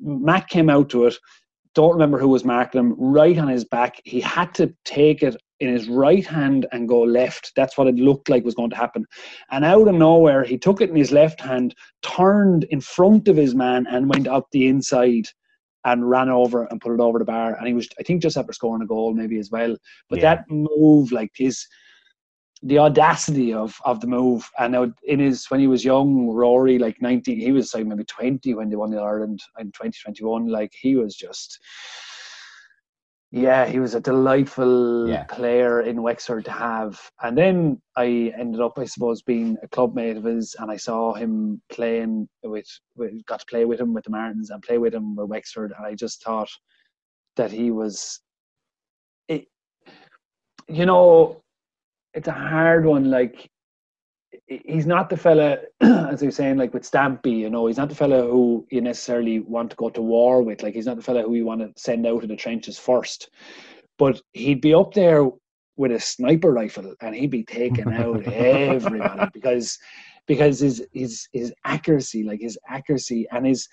Mack 0.00 0.48
came 0.48 0.70
out 0.70 0.88
to 0.90 1.06
it. 1.06 1.16
Don't 1.78 1.92
remember 1.92 2.18
who 2.18 2.26
was 2.26 2.44
marking 2.44 2.80
him. 2.80 2.96
Right 2.98 3.38
on 3.38 3.46
his 3.46 3.64
back, 3.64 4.00
he 4.02 4.20
had 4.20 4.52
to 4.56 4.74
take 4.84 5.22
it 5.22 5.36
in 5.60 5.72
his 5.72 5.88
right 5.88 6.26
hand 6.26 6.66
and 6.72 6.88
go 6.88 7.02
left. 7.02 7.52
That's 7.54 7.78
what 7.78 7.86
it 7.86 7.94
looked 7.94 8.28
like 8.28 8.44
was 8.44 8.56
going 8.56 8.70
to 8.70 8.76
happen. 8.76 9.06
And 9.52 9.64
out 9.64 9.86
of 9.86 9.94
nowhere, 9.94 10.42
he 10.42 10.58
took 10.58 10.80
it 10.80 10.90
in 10.90 10.96
his 10.96 11.12
left 11.12 11.40
hand, 11.40 11.76
turned 12.02 12.64
in 12.70 12.80
front 12.80 13.28
of 13.28 13.36
his 13.36 13.54
man, 13.54 13.86
and 13.88 14.08
went 14.08 14.26
up 14.26 14.48
the 14.50 14.66
inside 14.66 15.26
and 15.84 16.10
ran 16.10 16.28
over 16.28 16.64
and 16.64 16.80
put 16.80 16.94
it 16.94 17.00
over 17.00 17.20
the 17.20 17.24
bar. 17.24 17.54
And 17.56 17.68
he 17.68 17.74
was, 17.74 17.88
I 18.00 18.02
think, 18.02 18.22
just 18.22 18.36
after 18.36 18.52
scoring 18.52 18.82
a 18.82 18.86
goal, 18.86 19.14
maybe 19.14 19.38
as 19.38 19.52
well. 19.52 19.76
But 20.10 20.18
Yeah. 20.18 20.34
that 20.34 20.50
move, 20.50 21.12
like 21.12 21.30
his, 21.36 21.64
the 22.62 22.78
audacity 22.78 23.52
of 23.52 23.80
of 23.84 24.00
the 24.00 24.06
move, 24.06 24.48
and 24.58 24.72
now 24.72 24.92
in 25.06 25.20
his 25.20 25.46
when 25.50 25.60
he 25.60 25.66
was 25.66 25.84
young, 25.84 26.28
Rory, 26.28 26.78
like 26.78 27.00
nineteen, 27.00 27.38
he 27.40 27.52
was 27.52 27.72
like 27.74 27.86
maybe 27.86 28.04
twenty 28.04 28.54
when 28.54 28.68
they 28.68 28.76
won 28.76 28.90
the 28.90 28.98
Ireland 29.00 29.40
in 29.58 29.72
twenty 29.72 29.98
twenty 30.02 30.24
one. 30.24 30.48
Like 30.48 30.72
he 30.80 30.96
was 30.96 31.14
just. 31.14 31.60
Yeah, 33.30 33.66
he 33.66 33.78
was 33.78 33.94
a 33.94 34.00
delightful 34.00 35.10
Yeah. 35.10 35.24
player 35.24 35.82
in 35.82 36.00
Wexford 36.00 36.46
to 36.46 36.50
have. 36.50 36.98
And 37.22 37.36
then 37.36 37.82
I 37.94 38.32
ended 38.38 38.62
up, 38.62 38.78
I 38.78 38.86
suppose, 38.86 39.20
being 39.20 39.58
a 39.62 39.68
clubmate 39.68 40.16
of 40.16 40.24
his, 40.24 40.56
and 40.58 40.70
I 40.70 40.78
saw 40.78 41.12
him 41.12 41.60
playing 41.68 42.26
with, 42.42 42.66
with 42.96 43.22
got 43.26 43.40
to 43.40 43.46
play 43.46 43.66
with 43.66 43.80
him 43.80 43.92
with 43.92 44.04
the 44.04 44.10
Martins 44.10 44.48
and 44.48 44.62
play 44.62 44.78
with 44.78 44.94
him 44.94 45.14
with 45.14 45.28
Wexford, 45.28 45.74
and 45.76 45.84
I 45.84 45.94
just 45.94 46.22
thought 46.22 46.48
that 47.36 47.50
he 47.52 47.70
was, 47.70 48.20
it, 49.28 49.46
you 50.66 50.86
know, 50.86 51.42
it's 52.18 52.28
a 52.28 52.32
hard 52.32 52.84
one. 52.84 53.10
Like 53.10 53.48
he's 54.46 54.86
not 54.86 55.08
the 55.08 55.16
fella, 55.16 55.58
as 55.80 56.22
I 56.22 56.26
was 56.26 56.34
saying, 56.34 56.56
like 56.56 56.74
with 56.74 56.90
Stampy, 56.90 57.38
you 57.38 57.48
know, 57.48 57.68
he's 57.68 57.76
not 57.76 57.88
the 57.88 57.94
fella 57.94 58.22
who 58.22 58.66
you 58.70 58.80
necessarily 58.80 59.38
want 59.38 59.70
to 59.70 59.76
go 59.76 59.88
to 59.88 60.02
war 60.02 60.42
with. 60.42 60.62
Like 60.62 60.74
he's 60.74 60.86
not 60.86 60.96
the 60.96 61.02
fella 61.02 61.22
who 61.22 61.36
you 61.36 61.46
want 61.46 61.60
to 61.60 61.80
send 61.80 62.06
out 62.06 62.24
of 62.24 62.28
the 62.28 62.36
trenches 62.36 62.76
first. 62.76 63.30
But 63.98 64.20
he'd 64.32 64.60
be 64.60 64.74
up 64.74 64.94
there 64.94 65.28
with 65.76 65.92
a 65.92 66.00
sniper 66.00 66.52
rifle 66.52 66.92
and 67.00 67.14
he'd 67.14 67.30
be 67.30 67.44
taking 67.44 67.92
out 67.92 68.26
everybody 68.26 69.30
because 69.32 69.78
because 70.26 70.58
his 70.58 70.84
his 70.92 71.28
his 71.32 71.54
accuracy, 71.64 72.24
like 72.24 72.40
his 72.40 72.58
accuracy 72.68 73.28
and 73.30 73.46
his 73.46 73.68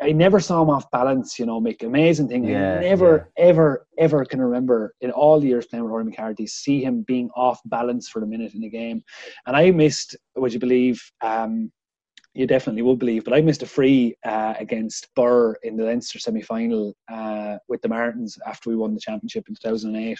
I 0.00 0.12
never 0.12 0.38
saw 0.38 0.62
him 0.62 0.70
off 0.70 0.90
balance, 0.90 1.38
you 1.38 1.46
know, 1.46 1.60
make 1.60 1.82
amazing 1.82 2.28
things. 2.28 2.48
Yeah, 2.48 2.78
I 2.78 2.80
never, 2.80 3.30
ever, 3.36 3.86
ever 3.98 4.24
can 4.24 4.40
remember 4.40 4.94
in 5.00 5.10
all 5.10 5.40
the 5.40 5.48
years 5.48 5.66
playing 5.66 5.84
with 5.84 5.90
Rory 5.90 6.04
McCarthy 6.04 6.46
see 6.46 6.82
him 6.84 7.02
being 7.02 7.30
off 7.34 7.60
balance 7.64 8.08
for 8.08 8.22
a 8.22 8.26
minute 8.26 8.54
in 8.54 8.62
a 8.62 8.68
game. 8.68 9.02
And 9.46 9.56
I 9.56 9.70
missed, 9.72 10.16
would 10.36 10.52
you 10.52 10.60
believe, 10.60 11.02
um, 11.20 11.72
you 12.34 12.46
definitely 12.46 12.82
would 12.82 12.98
believe, 12.98 13.24
but 13.24 13.34
I 13.34 13.42
missed 13.42 13.62
a 13.62 13.66
free 13.66 14.16
uh, 14.24 14.54
against 14.58 15.14
Birr 15.14 15.54
in 15.62 15.76
the 15.76 15.84
Leinster 15.84 16.18
semi 16.18 16.40
final 16.40 16.94
uh, 17.10 17.58
with 17.68 17.82
the 17.82 17.88
Martins 17.88 18.38
after 18.46 18.70
we 18.70 18.76
won 18.76 18.94
the 18.94 19.00
championship 19.00 19.48
in 19.48 19.54
2008. 19.54 20.18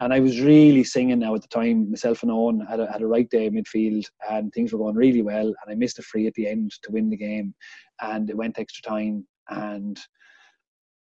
And 0.00 0.12
I 0.12 0.20
was 0.20 0.40
really 0.40 0.84
singing 0.84 1.18
now 1.18 1.34
at 1.34 1.42
the 1.42 1.48
time. 1.48 1.90
Myself 1.90 2.22
and 2.22 2.32
Owen 2.32 2.60
had 2.60 2.80
a, 2.80 2.90
had 2.90 3.02
a 3.02 3.06
right 3.06 3.28
day 3.28 3.50
midfield, 3.50 4.06
and 4.30 4.52
things 4.52 4.72
were 4.72 4.78
going 4.78 4.94
really 4.94 5.22
well. 5.22 5.46
And 5.46 5.68
I 5.68 5.74
missed 5.74 5.98
a 5.98 6.02
free 6.02 6.26
at 6.26 6.34
the 6.34 6.48
end 6.48 6.72
to 6.82 6.92
win 6.92 7.10
the 7.10 7.16
game, 7.16 7.54
and 8.00 8.30
it 8.30 8.36
went 8.36 8.58
extra 8.58 8.82
time, 8.82 9.26
and 9.50 10.00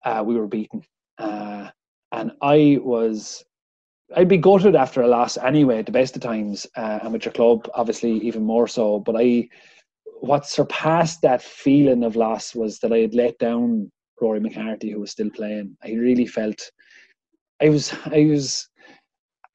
uh, 0.04 0.22
we 0.26 0.36
were 0.36 0.46
beaten. 0.46 0.82
Uh, 1.18 1.68
and 2.12 2.32
I 2.40 2.78
was 2.80 3.44
I'd 4.16 4.28
be 4.28 4.38
gutted 4.38 4.74
after 4.74 5.02
a 5.02 5.08
loss 5.08 5.36
anyway, 5.36 5.78
at 5.78 5.86
the 5.86 5.92
best 5.92 6.16
of 6.16 6.22
times, 6.22 6.66
uh, 6.76 6.98
your 7.22 7.32
club, 7.32 7.68
obviously, 7.74 8.12
even 8.12 8.42
more 8.42 8.66
so. 8.66 8.98
But 8.98 9.14
I, 9.16 9.48
what 10.20 10.46
surpassed 10.46 11.22
that 11.22 11.42
feeling 11.42 12.04
of 12.04 12.16
loss 12.16 12.54
was 12.54 12.78
that 12.78 12.92
I 12.92 12.98
had 12.98 13.14
let 13.14 13.38
down 13.38 13.90
Rory 14.20 14.40
McCarthy, 14.40 14.90
who 14.90 15.00
was 15.00 15.10
still 15.10 15.30
playing. 15.30 15.76
I 15.82 15.92
really 15.92 16.26
felt, 16.26 16.60
I 17.62 17.70
was, 17.70 17.92
I 18.06 18.26
was, 18.26 18.68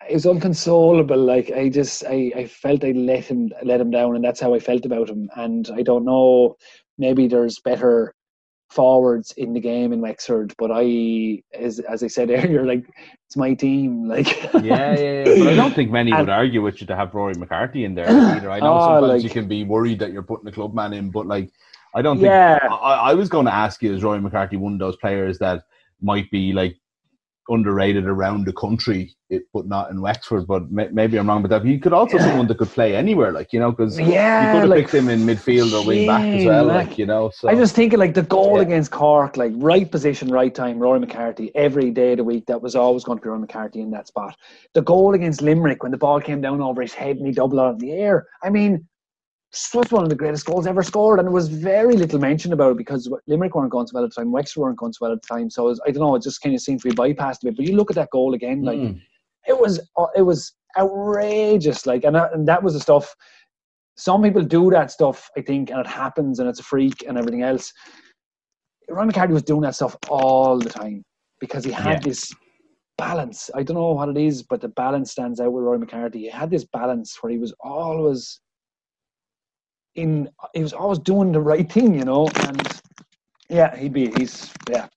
I 0.01 0.13
was 0.13 0.25
unconsolable. 0.25 1.17
Like 1.17 1.51
I 1.51 1.69
just, 1.69 2.03
I, 2.05 2.31
I 2.35 2.47
felt 2.47 2.83
I 2.83 2.91
let 2.91 3.25
him, 3.25 3.51
let 3.63 3.79
him 3.79 3.91
down, 3.91 4.15
and 4.15 4.25
that's 4.25 4.39
how 4.39 4.53
I 4.53 4.59
felt 4.59 4.85
about 4.85 5.09
him. 5.09 5.29
And 5.35 5.69
I 5.73 5.81
don't 5.81 6.05
know, 6.05 6.55
maybe 6.97 7.27
there's 7.27 7.59
better 7.59 8.13
forwards 8.69 9.31
in 9.37 9.53
the 9.53 9.59
game 9.59 9.93
in 9.93 10.01
Wexford, 10.01 10.53
but 10.57 10.71
I, 10.73 11.41
as 11.53 11.79
as 11.79 12.03
I 12.03 12.07
said 12.07 12.29
earlier, 12.37 12.65
like 12.65 12.85
it's 13.25 13.37
my 13.37 13.53
team. 13.53 14.07
Like 14.07 14.43
yeah, 14.53 14.61
yeah, 14.63 15.23
yeah. 15.25 15.37
But 15.39 15.47
I 15.47 15.55
don't 15.55 15.73
think 15.73 15.91
many 15.91 16.11
And- 16.11 16.21
would 16.21 16.29
argue 16.29 16.61
with 16.61 16.81
you 16.81 16.87
to 16.87 16.95
have 16.95 17.13
Rory 17.13 17.33
McCarthy 17.35 17.85
in 17.85 17.95
there 17.95 18.09
either. 18.35 18.51
I 18.51 18.59
know 18.59 18.73
Oh, 18.75 18.79
sometimes 19.01 19.13
like- 19.13 19.23
you 19.23 19.29
can 19.29 19.47
be 19.47 19.63
worried 19.63 19.99
that 19.99 20.11
you're 20.11 20.23
putting 20.23 20.47
a 20.47 20.51
club 20.51 20.73
man 20.73 20.93
in, 20.93 21.11
but 21.11 21.25
like, 21.27 21.49
I 21.93 22.01
don't 22.01 22.17
think. 22.17 22.25
yeah, 22.27 22.59
I, 22.69 23.11
I 23.11 23.13
was 23.13 23.29
going 23.29 23.45
to 23.45 23.53
ask 23.53 23.81
you, 23.81 23.93
is 23.93 24.03
Rory 24.03 24.19
McCarthy 24.19 24.57
one 24.57 24.73
of 24.73 24.79
those 24.79 24.97
players 24.97 25.37
that 25.39 25.63
might 26.01 26.29
be 26.31 26.51
like 26.51 26.75
underrated 27.49 28.05
around 28.05 28.45
the 28.45 28.53
country, 28.53 29.15
it, 29.29 29.43
but 29.53 29.67
not 29.67 29.91
in 29.91 30.01
Wexford? 30.01 30.47
But 30.47 30.71
may, 30.71 30.87
maybe 30.91 31.17
I'm 31.17 31.27
wrong 31.27 31.41
with 31.41 31.51
that. 31.51 31.65
You 31.65 31.79
could 31.79 31.93
also 31.93 32.17
Yeah. 32.17 32.25
someone 32.25 32.47
that 32.47 32.57
could 32.57 32.69
play 32.69 32.95
anywhere, 32.95 33.31
like 33.31 33.53
you 33.53 33.59
know, 33.59 33.71
because 33.71 33.99
yeah, 33.99 34.41
you 34.41 34.47
could 34.49 34.61
have 34.61 34.69
like, 34.69 34.79
picked 34.79 34.93
him 34.93 35.09
in 35.09 35.25
midfield 35.25 35.73
or 35.73 35.81
wing 35.81 36.05
back 36.05 36.33
as 36.33 36.45
well, 36.45 36.65
like, 36.65 36.89
like 36.89 36.97
you 36.97 37.05
know. 37.05 37.31
So 37.33 37.49
I 37.49 37.55
just 37.55 37.75
thinking 37.75 37.99
like 37.99 38.13
the 38.13 38.23
goal 38.23 38.57
Yeah. 38.57 38.63
against 38.63 38.91
Cork, 38.91 39.37
like 39.37 39.53
right 39.55 39.89
position, 39.89 40.29
right 40.29 40.53
time, 40.53 40.79
Rory 40.79 40.99
McCarthy, 40.99 41.51
every 41.55 41.91
day 41.91 42.11
of 42.11 42.17
the 42.17 42.23
week, 42.23 42.45
that 42.47 42.61
was 42.61 42.75
always 42.75 43.03
going 43.03 43.17
to 43.19 43.21
be 43.21 43.29
Rory 43.29 43.41
McCarthy 43.41 43.81
in 43.81 43.91
that 43.91 44.07
spot. 44.07 44.35
The 44.73 44.81
goal 44.81 45.13
against 45.13 45.41
Limerick 45.41 45.83
when 45.83 45.91
the 45.91 45.97
ball 45.97 46.19
came 46.21 46.41
down 46.41 46.61
over 46.61 46.81
his 46.81 46.93
head 46.93 47.17
and 47.17 47.25
he 47.27 47.33
doubled 47.33 47.59
out 47.59 47.73
of 47.75 47.79
the 47.79 47.91
air. 47.91 48.27
I 48.43 48.49
mean, 48.49 48.87
was 49.73 49.91
one 49.91 50.03
of 50.03 50.09
the 50.09 50.15
greatest 50.15 50.45
goals 50.45 50.67
ever 50.67 50.83
scored, 50.83 51.19
and 51.19 51.27
there 51.27 51.33
was 51.33 51.47
very 51.47 51.95
little 51.95 52.19
mention 52.19 52.53
about 52.53 52.71
it 52.71 52.77
because 52.77 53.09
Limerick 53.27 53.55
weren't 53.55 53.71
going 53.71 53.87
so 53.87 53.91
well 53.95 54.03
at 54.03 54.09
the 54.09 54.15
time, 54.15 54.31
Wexford 54.31 54.61
weren't 54.61 54.77
going 54.77 54.91
so 54.93 54.99
well 55.01 55.13
at 55.13 55.21
the 55.21 55.27
time. 55.27 55.49
So 55.49 55.65
it 55.65 55.69
was, 55.69 55.81
I 55.87 55.91
don't 55.91 56.03
know, 56.03 56.15
it 56.15 56.23
just 56.23 56.41
kind 56.41 56.53
of 56.53 56.61
seemed 56.61 56.81
to 56.81 56.89
be 56.89 56.95
bypassed 56.95 57.43
a 57.43 57.45
bit. 57.45 57.57
But 57.57 57.65
you 57.65 57.75
look 57.75 57.89
at 57.89 57.95
that 57.95 58.09
goal 58.11 58.33
again, 58.33 58.63
like 58.63 58.77
Mm. 58.79 59.01
it 59.47 59.57
was 59.57 59.79
uh, 59.97 60.07
it 60.15 60.23
was 60.23 60.53
outrageous. 60.77 61.85
Like, 61.85 62.03
and 62.03 62.15
that, 62.15 62.33
and 62.33 62.47
that 62.47 62.61
was 62.61 62.73
the 62.73 62.79
stuff. 62.79 63.15
Some 63.97 64.23
people 64.23 64.43
do 64.43 64.69
that 64.71 64.91
stuff, 64.91 65.29
I 65.37 65.41
think, 65.41 65.69
and 65.69 65.79
it 65.79 65.87
happens, 65.87 66.39
and 66.39 66.49
it's 66.49 66.59
a 66.59 66.63
freak 66.63 67.05
and 67.07 67.17
everything 67.17 67.43
else. 67.43 67.71
Rory 68.89 69.07
McCarthy 69.07 69.33
was 69.33 69.43
doing 69.43 69.61
that 69.61 69.75
stuff 69.75 69.95
all 70.09 70.59
the 70.59 70.69
time 70.69 71.03
because 71.39 71.63
he 71.63 71.71
had 71.71 72.03
yeah. 72.03 72.09
this 72.09 72.31
balance. 72.97 73.49
I 73.55 73.63
don't 73.63 73.75
know 73.75 73.91
what 73.91 74.09
it 74.09 74.17
is, 74.17 74.43
but 74.43 74.61
the 74.61 74.67
balance 74.69 75.11
stands 75.11 75.39
out 75.39 75.53
with 75.53 75.63
Rory 75.63 75.79
McCarthy. 75.79 76.19
He 76.19 76.29
had 76.29 76.49
this 76.49 76.65
balance 76.65 77.17
where 77.21 77.31
he 77.31 77.37
was 77.37 77.53
always 77.61 78.41
in. 79.95 80.29
He 80.53 80.61
was 80.61 80.73
always 80.73 80.99
doing 80.99 81.31
the 81.31 81.41
right 81.41 81.71
thing, 81.71 81.95
you 81.95 82.05
know, 82.05 82.27
and 82.47 82.81
yeah, 83.49 83.75
he'd 83.75 83.93
be. 83.93 84.11
He's 84.17 84.51
yeah. 84.69 84.87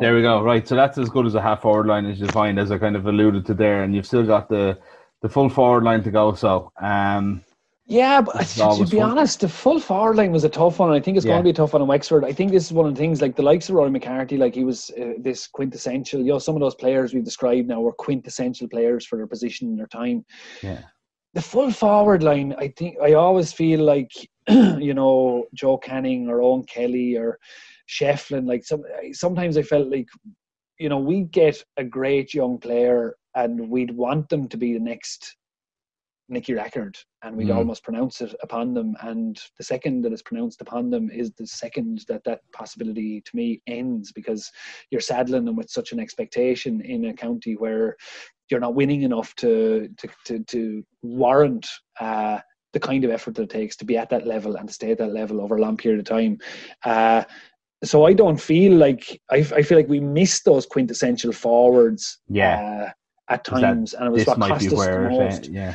There 0.00 0.14
we 0.14 0.22
go. 0.22 0.42
Right, 0.42 0.66
so 0.66 0.74
that's 0.74 0.98
as 0.98 1.08
good 1.08 1.24
as 1.24 1.36
a 1.36 1.40
half 1.40 1.62
forward 1.62 1.86
line 1.86 2.04
as 2.04 2.18
you 2.18 2.26
find, 2.26 2.58
as 2.58 2.72
I 2.72 2.78
kind 2.78 2.96
of 2.96 3.06
alluded 3.06 3.46
to 3.46 3.54
there, 3.54 3.84
and 3.84 3.94
you've 3.94 4.06
still 4.06 4.26
got 4.26 4.48
the 4.48 4.78
the 5.22 5.28
full 5.28 5.48
forward 5.48 5.84
line 5.84 6.02
to 6.02 6.10
go. 6.10 6.34
So, 6.34 6.72
um, 6.82 7.44
yeah, 7.86 8.20
but 8.20 8.46
to 8.46 8.84
be 8.90 8.98
fun. 8.98 9.10
honest, 9.10 9.40
the 9.40 9.48
full 9.48 9.78
forward 9.78 10.16
line 10.16 10.32
was 10.32 10.44
a 10.44 10.48
tough 10.48 10.78
one. 10.78 10.90
I 10.90 11.00
think 11.00 11.16
it's 11.16 11.24
yeah. 11.24 11.32
going 11.32 11.40
to 11.40 11.44
be 11.44 11.50
a 11.50 11.54
tough 11.54 11.72
one 11.74 11.82
in 11.82 11.88
Wexford. 11.88 12.24
I 12.24 12.32
think 12.32 12.50
this 12.50 12.66
is 12.66 12.72
one 12.72 12.86
of 12.86 12.94
the 12.94 12.98
things, 12.98 13.22
like 13.22 13.36
the 13.36 13.42
likes 13.42 13.68
of 13.68 13.76
Rory 13.76 13.90
McCarthy, 13.90 14.36
like 14.36 14.54
he 14.54 14.64
was 14.64 14.90
uh, 15.00 15.12
this 15.18 15.46
quintessential. 15.46 16.20
You 16.20 16.32
know, 16.32 16.38
some 16.38 16.56
of 16.56 16.60
those 16.60 16.74
players 16.74 17.14
we've 17.14 17.24
described 17.24 17.68
now 17.68 17.80
were 17.80 17.92
quintessential 17.92 18.68
players 18.68 19.06
for 19.06 19.16
their 19.16 19.26
position 19.28 19.68
and 19.68 19.78
their 19.78 19.86
time. 19.86 20.24
Yeah. 20.62 20.80
The 21.34 21.42
full 21.42 21.70
forward 21.70 22.22
line, 22.22 22.54
I 22.58 22.68
think, 22.68 22.96
I 23.02 23.14
always 23.14 23.52
feel 23.52 23.80
like, 23.80 24.12
you 24.48 24.92
know, 24.92 25.46
Joe 25.54 25.78
Canning 25.78 26.28
or 26.28 26.38
Eoin 26.38 26.68
Kelly 26.68 27.16
or 27.16 27.38
Shefflin. 27.88 28.46
Like 28.46 28.64
some 28.64 28.82
sometimes 29.12 29.56
I 29.56 29.62
felt 29.62 29.88
like 29.88 30.08
you 30.78 30.88
know 30.88 30.98
we 30.98 31.22
get 31.22 31.62
a 31.76 31.84
great 31.84 32.34
young 32.34 32.58
player 32.58 33.16
and 33.34 33.68
we'd 33.68 33.96
want 33.96 34.28
them 34.28 34.48
to 34.48 34.56
be 34.56 34.72
the 34.74 34.80
next 34.80 35.36
Nicky 36.28 36.54
Rackard 36.54 36.96
and 37.22 37.36
we'd 37.36 37.48
mm. 37.48 37.56
almost 37.56 37.84
pronounce 37.84 38.20
it 38.20 38.34
upon 38.42 38.74
them. 38.74 38.96
And 39.02 39.40
the 39.58 39.64
second 39.64 40.02
that 40.02 40.12
it's 40.12 40.22
pronounced 40.22 40.60
upon 40.60 40.90
them 40.90 41.10
is 41.10 41.30
the 41.32 41.46
second 41.46 42.04
that 42.08 42.24
that 42.24 42.40
possibility 42.52 43.20
to 43.20 43.36
me 43.36 43.60
ends 43.66 44.12
because 44.12 44.50
you're 44.90 45.00
saddling 45.00 45.44
them 45.44 45.56
with 45.56 45.70
such 45.70 45.92
an 45.92 46.00
expectation 46.00 46.80
in 46.80 47.06
a 47.06 47.14
county 47.14 47.54
where 47.54 47.96
you're 48.52 48.60
not 48.60 48.76
winning 48.76 49.02
enough 49.02 49.34
to 49.36 49.88
to 49.96 50.08
to, 50.26 50.44
to 50.44 50.84
warrant 51.02 51.66
uh, 51.98 52.38
the 52.72 52.80
kind 52.80 53.02
of 53.04 53.10
effort 53.10 53.34
that 53.34 53.42
it 53.42 53.50
takes 53.50 53.74
to 53.76 53.84
be 53.84 53.96
at 53.96 54.10
that 54.10 54.26
level 54.26 54.56
and 54.56 54.68
to 54.68 54.74
stay 54.74 54.92
at 54.92 54.98
that 54.98 55.12
level 55.12 55.40
over 55.40 55.56
a 55.56 55.60
long 55.60 55.76
period 55.76 55.98
of 55.98 56.06
time. 56.06 56.38
Uh, 56.84 57.24
so 57.82 58.06
I 58.06 58.12
don't 58.12 58.40
feel 58.40 58.74
like 58.74 59.20
I, 59.30 59.38
I 59.38 59.62
feel 59.62 59.76
like 59.76 59.88
we 59.88 60.00
missed 60.00 60.44
those 60.44 60.66
quintessential 60.66 61.32
forwards. 61.32 62.18
Yeah. 62.28 62.84
Uh, 62.86 62.90
at 63.28 63.44
times, 63.44 63.94
and 63.94 64.06
it 64.06 64.10
was 64.10 64.26
what 64.26 64.38
cost 64.40 64.66
us 64.66 64.86
the 64.86 65.08
most. 65.08 65.48
yeah. 65.48 65.74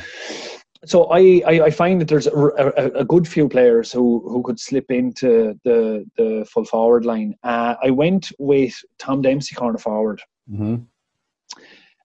So 0.84 1.06
I, 1.06 1.42
I, 1.44 1.60
I, 1.62 1.70
find 1.70 2.00
that 2.00 2.06
there's 2.06 2.28
a, 2.28 2.36
a, 2.36 3.00
a, 3.00 3.04
good 3.04 3.26
few 3.26 3.48
players 3.48 3.90
who, 3.90 4.22
who 4.28 4.42
could 4.44 4.60
slip 4.60 4.90
into 4.90 5.58
the 5.64 6.06
the 6.16 6.46
full 6.48 6.64
forward 6.64 7.04
line. 7.04 7.34
Uh, 7.42 7.74
I 7.82 7.90
went 7.90 8.30
with 8.38 8.74
Tom 8.98 9.22
Dempsey 9.22 9.56
corner 9.56 9.78
forward. 9.78 10.22
Mm-hmm. 10.48 10.76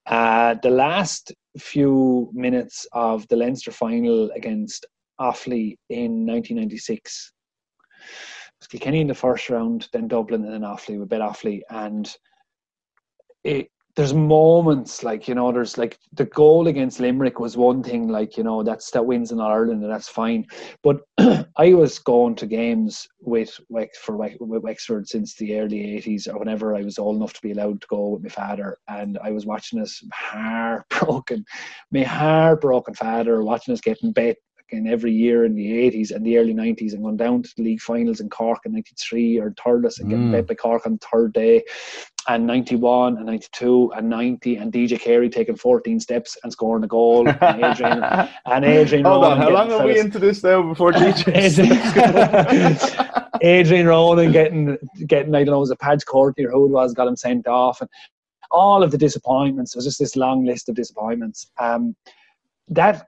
Uh, 0.06 0.56
the 0.62 0.70
last 0.70 1.32
few 1.58 2.30
minutes 2.34 2.86
of 2.92 3.28
the 3.30 3.36
Leinster 3.36 3.72
final 3.72 4.30
against 4.32 4.86
Offaly 5.20 5.78
in 5.90 6.26
1996 6.26 7.32
Kilkenny 8.70 9.02
in 9.02 9.08
the 9.08 9.14
first 9.14 9.50
round, 9.50 9.88
then 9.94 10.08
Dublin, 10.08 10.44
and 10.44 10.54
then 10.54 10.62
Offaly. 10.62 11.00
We 11.00 11.06
bet 11.06 11.22
Offaly, 11.22 11.62
and 11.70 12.14
it, 13.44 13.68
there's 13.96 14.14
moments 14.14 15.04
like 15.04 15.28
you 15.28 15.36
know, 15.36 15.52
there's 15.52 15.78
like 15.78 16.00
the 16.14 16.26
goal 16.26 16.68
against 16.68 17.00
Limerick 17.00 17.40
was 17.40 17.56
one 17.56 17.84
thing, 17.84 18.08
like 18.08 18.38
you 18.38 18.44
know, 18.44 18.64
that's 18.64 18.90
that 18.92 19.06
wins 19.06 19.32
in 19.32 19.40
Ireland, 19.40 19.84
and 19.84 19.92
that's 19.92 20.10
fine. 20.10 20.46
But 20.82 21.02
I 21.58 21.74
was 21.74 22.00
going 22.00 22.36
to 22.36 22.48
games 22.48 23.08
with 23.20 23.60
for 24.02 24.18
with 24.18 24.64
Wexford 24.64 25.08
since 25.08 25.36
the 25.36 25.60
early 25.60 26.02
'80s, 26.02 26.28
or 26.28 26.40
whenever 26.40 26.76
I 26.76 26.82
was 26.82 26.98
old 26.98 27.18
enough 27.18 27.34
to 27.34 27.42
be 27.42 27.52
allowed 27.52 27.82
to 27.82 27.88
go 27.88 28.10
with 28.10 28.24
my 28.24 28.30
father, 28.30 28.78
and 28.88 29.20
I 29.24 29.32
was 29.32 29.46
watching 29.46 29.80
us 29.80 30.04
heartbroken, 30.12 31.46
my 31.92 32.04
heartbroken 32.04 32.94
father 32.96 33.44
watching 33.44 33.74
us 33.74 33.82
getting 33.82 34.12
bet 34.12 34.38
in 34.74 34.88
every 34.88 35.12
year 35.12 35.46
in 35.46 35.56
the 35.56 35.72
80s 35.90 36.12
and 36.12 36.26
the 36.26 36.38
early 36.38 36.54
90s 36.54 36.94
and 36.94 37.04
going 37.04 37.18
down 37.18 37.44
to 37.44 37.50
the 37.56 37.64
league 37.64 37.82
finals 37.82 38.20
in 38.20 38.30
Cork 38.30 38.60
in 38.66 38.74
93 38.74 39.40
or 39.40 39.52
Thurles 39.52 40.00
and 40.00 40.10
getting 40.10 40.30
mm. 40.30 40.32
bet 40.32 40.48
by 40.48 40.56
Cork 40.56 40.86
on 40.86 40.94
the 40.94 41.08
third 41.12 41.34
day 41.34 41.64
and 42.28 42.48
91 42.48 43.18
and 43.18 43.26
92 43.26 43.92
and 43.96 44.10
90 44.10 44.56
and 44.56 44.72
DJ 44.72 45.00
Carey 45.00 45.30
taking 45.30 45.56
14 45.56 46.00
steps 46.00 46.38
and 46.44 46.52
scoring 46.52 46.84
a 46.84 46.88
goal 46.88 47.28
and 47.28 47.38
Adrian 47.64 48.04
and 48.46 48.66
Adrian 48.66 49.06
Hold 49.06 49.26
on, 49.26 49.38
how 49.38 49.50
long 49.50 49.72
are 49.72 49.86
we 49.86 50.00
into 50.00 50.20
this 50.20 50.44
now 50.44 50.62
before 50.62 50.92
DJ 50.94 51.34
Adrian 53.42 53.88
Ronan 53.88 54.32
getting 54.32 54.78
getting 55.08 55.36
I 55.36 55.44
don't 55.44 55.54
know 55.54 55.60
was 55.60 55.72
a 55.72 55.76
Padge 55.76 56.06
Courtney 56.06 56.46
or 56.46 56.52
who 56.52 56.66
it 56.66 56.72
was 56.72 56.94
got 56.94 57.08
him 57.08 57.16
sent 57.16 57.48
off 57.48 57.82
and 57.82 57.90
all 58.52 58.84
of 58.84 58.92
the 58.92 58.98
disappointments 58.98 59.76
it 59.76 59.78
was 59.78 59.86
just 59.86 60.00
this 60.00 60.16
long 60.16 60.46
list 60.46 60.70
of 60.70 60.76
disappointments 60.76 61.52
um, 61.60 61.96
that 62.70 63.08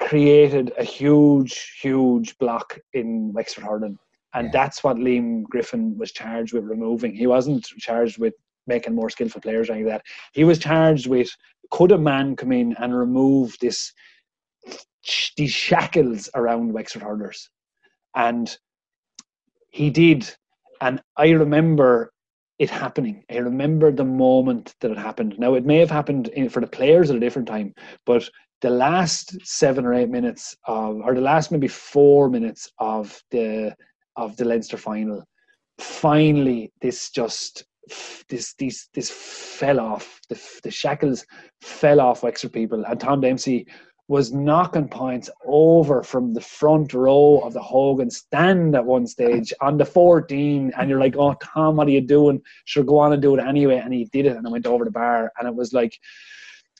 created 0.00 0.72
a 0.78 0.84
huge, 0.84 1.78
huge 1.80 2.36
block 2.38 2.78
in 2.92 3.32
Wexford 3.32 3.64
hurling. 3.64 3.98
And 4.34 4.46
yeah. 4.46 4.50
that's 4.52 4.84
what 4.84 4.96
Liam 4.96 5.44
Griffin 5.44 5.96
was 5.96 6.12
charged 6.12 6.52
with 6.52 6.64
removing. 6.64 7.14
He 7.14 7.26
wasn't 7.26 7.64
charged 7.64 8.18
with 8.18 8.34
making 8.66 8.94
more 8.94 9.08
skillful 9.08 9.40
players 9.40 9.68
or 9.68 9.72
anything 9.72 9.92
like 9.92 10.02
that. 10.02 10.06
He 10.32 10.44
was 10.44 10.58
charged 10.58 11.06
with 11.06 11.30
could 11.70 11.92
a 11.92 11.98
man 11.98 12.36
come 12.36 12.52
in 12.52 12.76
and 12.78 12.96
remove 12.96 13.56
this 13.60 13.92
these 15.36 15.52
shackles 15.52 16.28
around 16.34 16.72
Wexford 16.72 17.02
hurlers? 17.02 17.48
And 18.14 18.56
he 19.70 19.90
did. 19.90 20.28
And 20.80 21.00
I 21.16 21.30
remember 21.30 22.12
it 22.58 22.70
happening. 22.70 23.24
I 23.30 23.36
remember 23.36 23.92
the 23.92 24.04
moment 24.04 24.74
that 24.80 24.90
it 24.90 24.98
happened. 24.98 25.38
Now, 25.38 25.54
it 25.54 25.66
may 25.66 25.78
have 25.78 25.90
happened 25.90 26.28
in, 26.28 26.48
for 26.48 26.60
the 26.60 26.66
players 26.66 27.10
at 27.10 27.16
a 27.16 27.20
different 27.20 27.48
time, 27.48 27.74
but 28.06 28.28
the 28.66 28.72
last 28.72 29.36
seven 29.46 29.86
or 29.86 29.94
eight 29.94 30.08
minutes 30.08 30.56
of, 30.64 31.00
or 31.02 31.14
the 31.14 31.20
last 31.20 31.52
maybe 31.52 31.68
four 31.68 32.28
minutes 32.28 32.68
of 32.80 33.22
the 33.30 33.72
of 34.16 34.36
the 34.38 34.44
Leinster 34.44 34.76
final, 34.76 35.22
finally 35.78 36.72
this 36.80 37.10
just 37.10 37.64
this 38.28 38.54
this 38.54 38.88
this 38.92 39.08
fell 39.08 39.78
off. 39.78 40.20
The 40.28 40.60
the 40.64 40.72
shackles 40.72 41.24
fell 41.60 42.00
off 42.00 42.24
Wexford 42.24 42.52
people, 42.52 42.84
and 42.84 42.98
Tom 42.98 43.20
Dempsey 43.20 43.68
was 44.08 44.32
knocking 44.32 44.88
points 44.88 45.30
over 45.44 46.02
from 46.02 46.34
the 46.34 46.40
front 46.40 46.92
row 46.92 47.42
of 47.44 47.52
the 47.52 47.62
Hogan 47.62 48.10
stand 48.10 48.74
at 48.74 48.84
one 48.84 49.06
stage 49.06 49.52
on 49.60 49.76
the 49.78 49.84
14 49.84 50.72
and 50.76 50.88
you're 50.88 51.00
like 51.00 51.16
oh 51.16 51.34
Tom 51.42 51.74
what 51.74 51.88
are 51.88 51.90
you 51.90 52.00
doing 52.00 52.40
sure 52.66 52.84
go 52.84 53.00
on 53.00 53.12
and 53.12 53.20
do 53.20 53.34
it 53.34 53.42
anyway 53.44 53.78
and 53.78 53.92
he 53.92 54.04
did 54.04 54.26
it 54.26 54.36
and 54.36 54.46
I 54.46 54.50
went 54.50 54.64
over 54.64 54.84
the 54.84 54.92
bar 54.92 55.32
and 55.36 55.48
it 55.48 55.54
was 55.56 55.72
like 55.72 55.98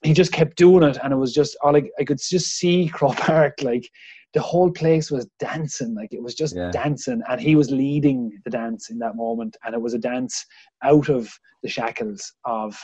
he 0.03 0.13
just 0.13 0.33
kept 0.33 0.57
doing 0.57 0.83
it, 0.83 0.99
and 1.03 1.13
it 1.13 1.17
was 1.17 1.33
just 1.33 1.57
all 1.63 1.73
like 1.73 1.91
I 1.99 2.05
could 2.05 2.19
just 2.19 2.57
see 2.57 2.89
Croke 2.93 3.17
Park 3.17 3.55
like 3.63 3.89
the 4.35 4.43
whole 4.43 4.71
place 4.71 5.11
was 5.11 5.27
dancing, 5.39 5.95
like 5.95 6.13
it 6.13 6.23
was 6.23 6.35
just 6.35 6.57
yeah. 6.57 6.71
dancing, 6.71 7.23
and 7.29 7.41
he 7.41 7.57
was 7.57 7.71
leading 7.71 8.39
the 8.45 8.51
dance 8.51 8.91
in 8.91 8.99
that 8.99 9.17
moment, 9.17 9.57
and 9.65 9.75
it 9.75 9.81
was 9.81 9.95
a 9.95 9.99
dance 9.99 10.45
out 10.83 11.09
of 11.09 11.33
the 11.63 11.69
shackles 11.69 12.33
of 12.45 12.79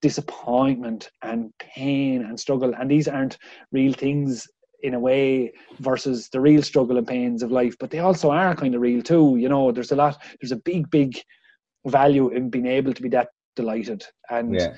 disappointment 0.00 1.10
and 1.22 1.52
pain 1.58 2.22
and 2.22 2.38
struggle, 2.38 2.74
and 2.74 2.90
these 2.90 3.08
aren't 3.08 3.38
real 3.72 3.92
things 3.92 4.46
in 4.82 4.94
a 4.94 5.00
way 5.00 5.52
versus 5.80 6.28
the 6.30 6.40
real 6.40 6.62
struggle 6.62 6.98
and 6.98 7.06
pains 7.06 7.42
of 7.42 7.50
life, 7.50 7.74
but 7.80 7.90
they 7.90 7.98
also 7.98 8.30
are 8.30 8.54
kind 8.54 8.74
of 8.74 8.80
real 8.80 9.02
too. 9.02 9.36
You 9.36 9.48
know, 9.48 9.72
there's 9.72 9.92
a 9.92 9.96
lot, 9.96 10.22
there's 10.40 10.52
a 10.52 10.56
big, 10.56 10.90
big 10.90 11.18
value 11.86 12.28
in 12.28 12.50
being 12.50 12.66
able 12.66 12.92
to 12.92 13.02
be 13.02 13.08
that 13.10 13.28
delighted 13.54 14.04
and 14.30 14.54
yeah. 14.54 14.74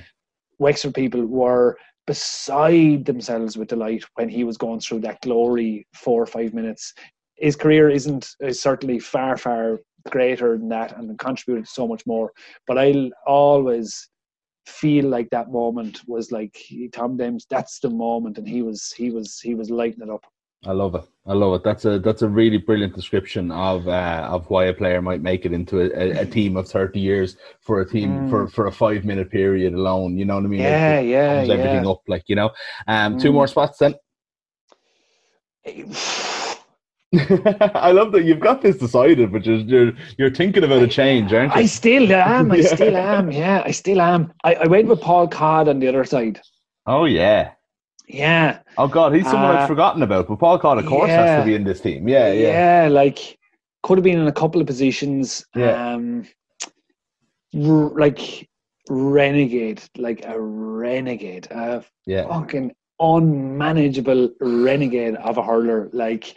Wexford 0.59 0.95
people 0.95 1.25
were 1.25 1.77
beside 2.07 3.05
themselves 3.05 3.57
with 3.57 3.69
delight 3.69 4.05
when 4.15 4.29
he 4.29 4.45
was 4.45 4.57
going 4.57 4.81
through 4.81 5.01
that 5.01 5.21
glory 5.21 5.87
four 5.95 6.23
or 6.23 6.27
five 6.27 6.55
minutes. 6.55 6.95
His 7.37 7.55
career 7.55 7.91
isn't 7.91 8.31
is 8.41 8.61
certainly 8.61 8.99
far, 8.99 9.37
far 9.37 9.79
greater 10.09 10.57
than 10.57 10.69
that 10.71 10.97
and 10.97 11.19
contributed 11.19 11.69
so 11.69 11.87
much 11.87 12.07
more. 12.07 12.33
But 12.67 12.79
I'll 12.79 13.11
always 13.27 14.09
feel 14.67 15.07
like 15.07 15.29
that 15.31 15.51
moment 15.51 16.01
was 16.07 16.33
like 16.33 16.57
Tom 16.93 17.17
Dems. 17.17 17.45
That's 17.49 17.79
the 17.81 17.91
moment, 17.91 18.39
and 18.39 18.49
he 18.49 18.63
was 18.63 18.93
he 18.97 19.11
was 19.11 19.41
he 19.41 19.55
was 19.55 19.71
lighting 19.71 20.03
it 20.03 20.11
up. 20.11 20.25
I 20.67 20.73
love 20.73 20.95
it. 20.97 21.05
I 21.27 21.35
love 21.35 21.55
it. 21.55 21.63
That's 21.63 21.85
a 21.85 22.01
that's 22.01 22.23
a 22.23 22.29
really 22.29 22.59
brilliant 22.59 22.95
description 22.95 23.53
of 23.53 23.87
uh, 23.87 24.27
of 24.31 24.51
why 24.51 24.65
a 24.65 24.75
player 24.75 25.01
might 25.01 25.23
make 25.23 25.47
it 25.47 25.53
into 25.53 25.81
a, 25.81 26.23
a 26.23 26.27
team 26.27 26.57
of 26.57 26.69
thirty 26.69 26.99
years 26.99 27.37
for 27.61 27.81
a 27.81 27.89
team 27.89 28.11
mm. 28.11 28.31
for, 28.31 28.49
for 28.49 28.67
a 28.67 28.73
five 28.73 29.05
minute 29.05 29.31
period 29.31 29.73
alone. 29.73 30.19
You 30.19 30.25
know 30.25 30.35
what 30.35 30.45
I 30.45 30.49
mean? 30.49 30.61
Yeah, 30.61 30.99
it, 30.99 31.05
it 31.05 31.09
yeah, 31.11 31.43
yeah. 31.43 31.53
Everything 31.53 31.87
up, 31.87 32.03
like 32.09 32.25
you 32.27 32.35
know. 32.35 32.51
Um, 32.89 33.17
mm. 33.17 33.23
two 33.23 33.33
more 33.33 33.47
spots 33.47 33.79
then. 33.79 33.95
I 37.15 37.93
love 37.93 38.13
that 38.13 38.25
you've 38.25 38.41
got 38.41 38.61
this 38.61 38.77
decided, 38.77 39.31
but 39.33 39.47
you're 39.47 39.59
you're, 39.59 39.93
you're 40.19 40.35
thinking 40.35 40.65
about 40.65 40.83
a 40.83 40.89
change, 40.89 41.33
aren't 41.33 41.55
you? 41.55 41.61
I 41.61 41.67
still 41.67 42.13
am. 42.13 42.51
I 42.51 42.57
yeah. 42.57 42.75
still 42.75 42.97
am. 42.97 43.31
Yeah, 43.31 43.63
I 43.65 43.71
still 43.71 44.01
am. 44.01 44.33
I, 44.45 44.55
I 44.55 44.67
went 44.67 44.89
with 44.89 45.01
Paul 45.01 45.29
Codd 45.29 45.69
on 45.69 45.79
the 45.79 45.89
other 45.89 46.05
side. 46.05 46.41
Oh 46.87 47.05
yeah. 47.05 47.53
Yeah. 48.09 48.61
Oh 48.79 48.89
God, 48.89 49.15
he's 49.15 49.25
someone 49.27 49.55
Uh, 49.55 49.61
I've 49.61 49.69
forgotten 49.69 50.03
about. 50.03 50.29
But 50.29 50.37
Paul 50.39 50.59
Codd, 50.59 50.79
of 50.79 50.87
course, 50.87 51.11
has 51.11 51.43
to 51.43 51.45
be 51.47 51.55
in 51.55 51.65
this 51.65 51.81
team. 51.81 52.09
Yeah, 52.09 52.33
yeah. 52.33 52.83
Yeah, 52.85 52.89
like 52.89 53.39
could 53.83 53.99
have 53.99 54.05
been 54.05 54.19
in 54.19 54.27
a 54.27 54.33
couple 54.33 54.61
of 54.61 54.67
positions. 54.67 55.45
Yeah. 55.55 55.93
Um, 55.95 56.27
like 57.53 58.49
renegade, 58.89 59.83
like 59.97 60.25
a 60.25 60.41
renegade, 60.41 61.49
a 61.51 61.85
Yeah. 62.07 62.27
fucking 62.29 62.75
unmanageable 63.01 64.31
renegade 64.41 65.15
of 65.17 65.39
a 65.39 65.43
hurler. 65.43 65.89
Like, 65.93 66.35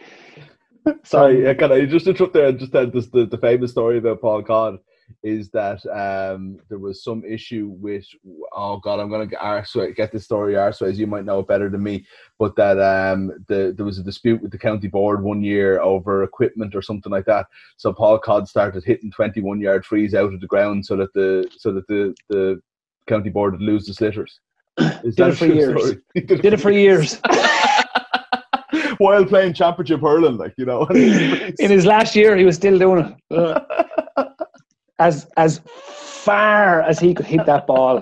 Sorry, 1.04 1.54
can 1.54 1.72
I 1.72 1.86
just 1.86 2.06
interrupt 2.06 2.34
there 2.34 2.48
and 2.48 2.58
just 2.58 2.72
tell 2.72 2.86
this, 2.88 3.06
the, 3.06 3.26
the 3.26 3.38
famous 3.38 3.70
story 3.70 3.98
about 3.98 4.20
Paul 4.20 4.42
Codd 4.42 4.78
is 5.22 5.50
that 5.50 5.84
um, 5.86 6.58
there 6.68 6.78
was 6.78 7.02
some 7.02 7.24
issue 7.24 7.74
with 7.78 8.06
oh 8.52 8.78
god 8.78 9.00
I'm 9.00 9.10
gonna 9.10 9.26
get 9.26 9.96
get 9.96 10.12
this 10.12 10.24
story 10.24 10.54
arseways 10.54 10.96
you 10.96 11.06
might 11.06 11.24
know 11.24 11.40
it 11.40 11.48
better 11.48 11.68
than 11.68 11.82
me 11.82 12.06
but 12.38 12.56
that 12.56 12.78
um, 12.80 13.32
the, 13.48 13.72
there 13.76 13.86
was 13.86 13.98
a 13.98 14.02
dispute 14.02 14.42
with 14.42 14.52
the 14.52 14.58
county 14.58 14.88
board 14.88 15.22
one 15.22 15.42
year 15.42 15.80
over 15.80 16.22
equipment 16.22 16.74
or 16.74 16.82
something 16.82 17.12
like 17.12 17.26
that 17.26 17.46
so 17.76 17.92
Paul 17.92 18.18
Codd 18.18 18.48
started 18.48 18.84
hitting 18.84 19.10
21 19.10 19.60
yard 19.60 19.84
trees 19.84 20.14
out 20.14 20.32
of 20.32 20.40
the 20.40 20.46
ground 20.46 20.84
so 20.84 20.96
that 20.96 21.12
the 21.14 21.48
so 21.56 21.72
that 21.72 21.86
the, 21.88 22.14
the 22.28 22.60
county 23.06 23.30
board 23.30 23.52
would 23.52 23.62
lose 23.62 23.86
the 23.86 23.92
sliotars 23.92 24.38
is 25.04 25.14
Did 25.14 25.24
that 25.24 25.28
it 25.28 25.32
a 25.32 25.36
for 25.36 25.46
years. 25.46 25.96
did 26.14 26.44
it 26.44 26.60
for 26.60 26.70
years. 26.70 27.20
while 28.98 29.24
playing 29.24 29.54
championship 29.54 30.00
hurling 30.00 30.36
like 30.36 30.54
you 30.56 30.64
know 30.64 30.86
in 30.86 31.70
his 31.70 31.84
last 31.86 32.16
year, 32.16 32.36
he 32.36 32.44
was 32.44 32.56
still 32.56 32.78
doing 32.78 33.16
it. 33.30 33.62
As 35.06 35.14
as 35.36 35.60
far 36.28 36.82
as 36.90 36.96
he 37.04 37.10
could 37.16 37.26
hit 37.26 37.44
that 37.46 37.66
ball, 37.66 37.94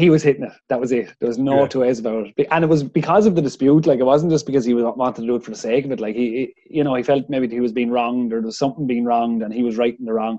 he 0.00 0.10
was 0.10 0.22
hitting 0.22 0.44
it. 0.44 0.52
That 0.68 0.80
was 0.80 0.90
it. 1.00 1.08
There 1.18 1.28
was 1.28 1.38
no 1.38 1.56
Yeah. 1.62 1.68
two 1.72 1.80
ways 1.84 1.98
about 2.00 2.26
it. 2.36 2.48
And 2.50 2.64
it 2.64 2.68
was 2.74 2.82
because 3.00 3.24
of 3.26 3.34
the 3.36 3.42
dispute. 3.48 3.86
Like 3.86 4.00
it 4.00 4.10
wasn't 4.12 4.32
just 4.32 4.46
because 4.46 4.64
he 4.64 4.74
was 4.74 4.84
wanted 4.96 5.20
to 5.20 5.26
do 5.26 5.36
it 5.36 5.44
for 5.44 5.52
the 5.52 5.56
sake 5.68 5.84
of 5.86 5.92
it. 5.92 6.00
Like 6.00 6.16
he, 6.16 6.26
he- 6.38 6.54
you 6.76 6.84
know, 6.84 6.94
he 6.96 7.02
felt 7.10 7.30
maybe 7.30 7.48
he 7.48 7.60
was 7.66 7.72
being 7.80 7.90
wronged 7.96 8.32
or 8.32 8.38
there 8.40 8.46
was 8.52 8.58
something 8.58 8.86
being 8.86 9.04
wronged, 9.10 9.42
and 9.42 9.54
he 9.54 9.62
was 9.62 9.76
right 9.82 9.96
in 9.98 10.04
the 10.04 10.12
wrong. 10.12 10.38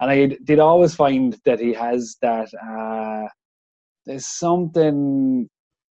And 0.00 0.10
I 0.10 0.18
did 0.50 0.58
always 0.60 0.94
find 0.94 1.36
that 1.46 1.58
he 1.66 1.72
has 1.72 2.16
that. 2.22 2.48
Uh, 2.70 3.26
there's 4.06 4.26
something, 4.26 5.48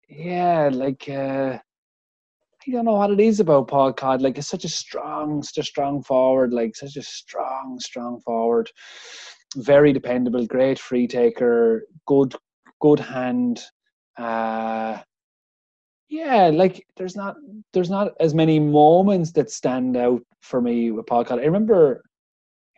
yeah, 0.08 0.70
like. 0.72 1.08
Uh, 1.08 1.58
I 2.68 2.72
don't 2.72 2.84
know 2.84 2.92
what 2.92 3.10
it 3.10 3.20
is 3.20 3.38
about 3.38 3.68
Paul 3.68 3.92
Codd. 3.92 4.22
Like, 4.22 4.38
it's 4.38 4.48
such 4.48 4.64
a 4.64 4.68
strong, 4.68 5.42
such 5.42 5.58
a 5.58 5.66
strong 5.66 6.02
forward. 6.02 6.52
Like, 6.52 6.74
such 6.74 6.96
a 6.96 7.02
strong, 7.02 7.78
strong 7.78 8.20
forward. 8.20 8.70
Very 9.56 9.92
dependable, 9.92 10.46
great 10.46 10.78
free 10.78 11.06
taker, 11.06 11.84
good, 12.06 12.34
good 12.80 12.98
hand. 12.98 13.62
Uh, 14.18 14.98
yeah, 16.08 16.50
like 16.52 16.86
there's 16.96 17.16
not 17.16 17.36
there's 17.72 17.90
not 17.90 18.12
as 18.20 18.34
many 18.34 18.58
moments 18.60 19.32
that 19.32 19.50
stand 19.50 19.96
out 19.96 20.22
for 20.40 20.60
me 20.60 20.90
with 20.90 21.06
Paul 21.06 21.24
Codd. 21.24 21.40
I 21.40 21.44
remember, 21.44 22.02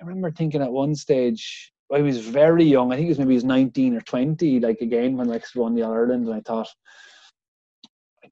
I 0.00 0.04
remember 0.04 0.30
thinking 0.30 0.62
at 0.62 0.72
one 0.72 0.94
stage. 0.94 1.72
I 1.92 2.00
was 2.00 2.18
very 2.18 2.64
young. 2.64 2.92
I 2.92 2.96
think 2.96 3.06
it 3.06 3.10
was 3.10 3.18
maybe 3.18 3.32
he 3.32 3.36
was 3.36 3.44
19 3.44 3.94
or 3.96 4.00
20. 4.02 4.60
Like 4.60 4.80
again 4.80 5.16
when 5.16 5.28
Wexford 5.28 5.60
won 5.60 5.74
the 5.74 5.82
All 5.82 5.92
Ireland, 5.92 6.26
and 6.26 6.34
I 6.34 6.40
thought, 6.40 6.68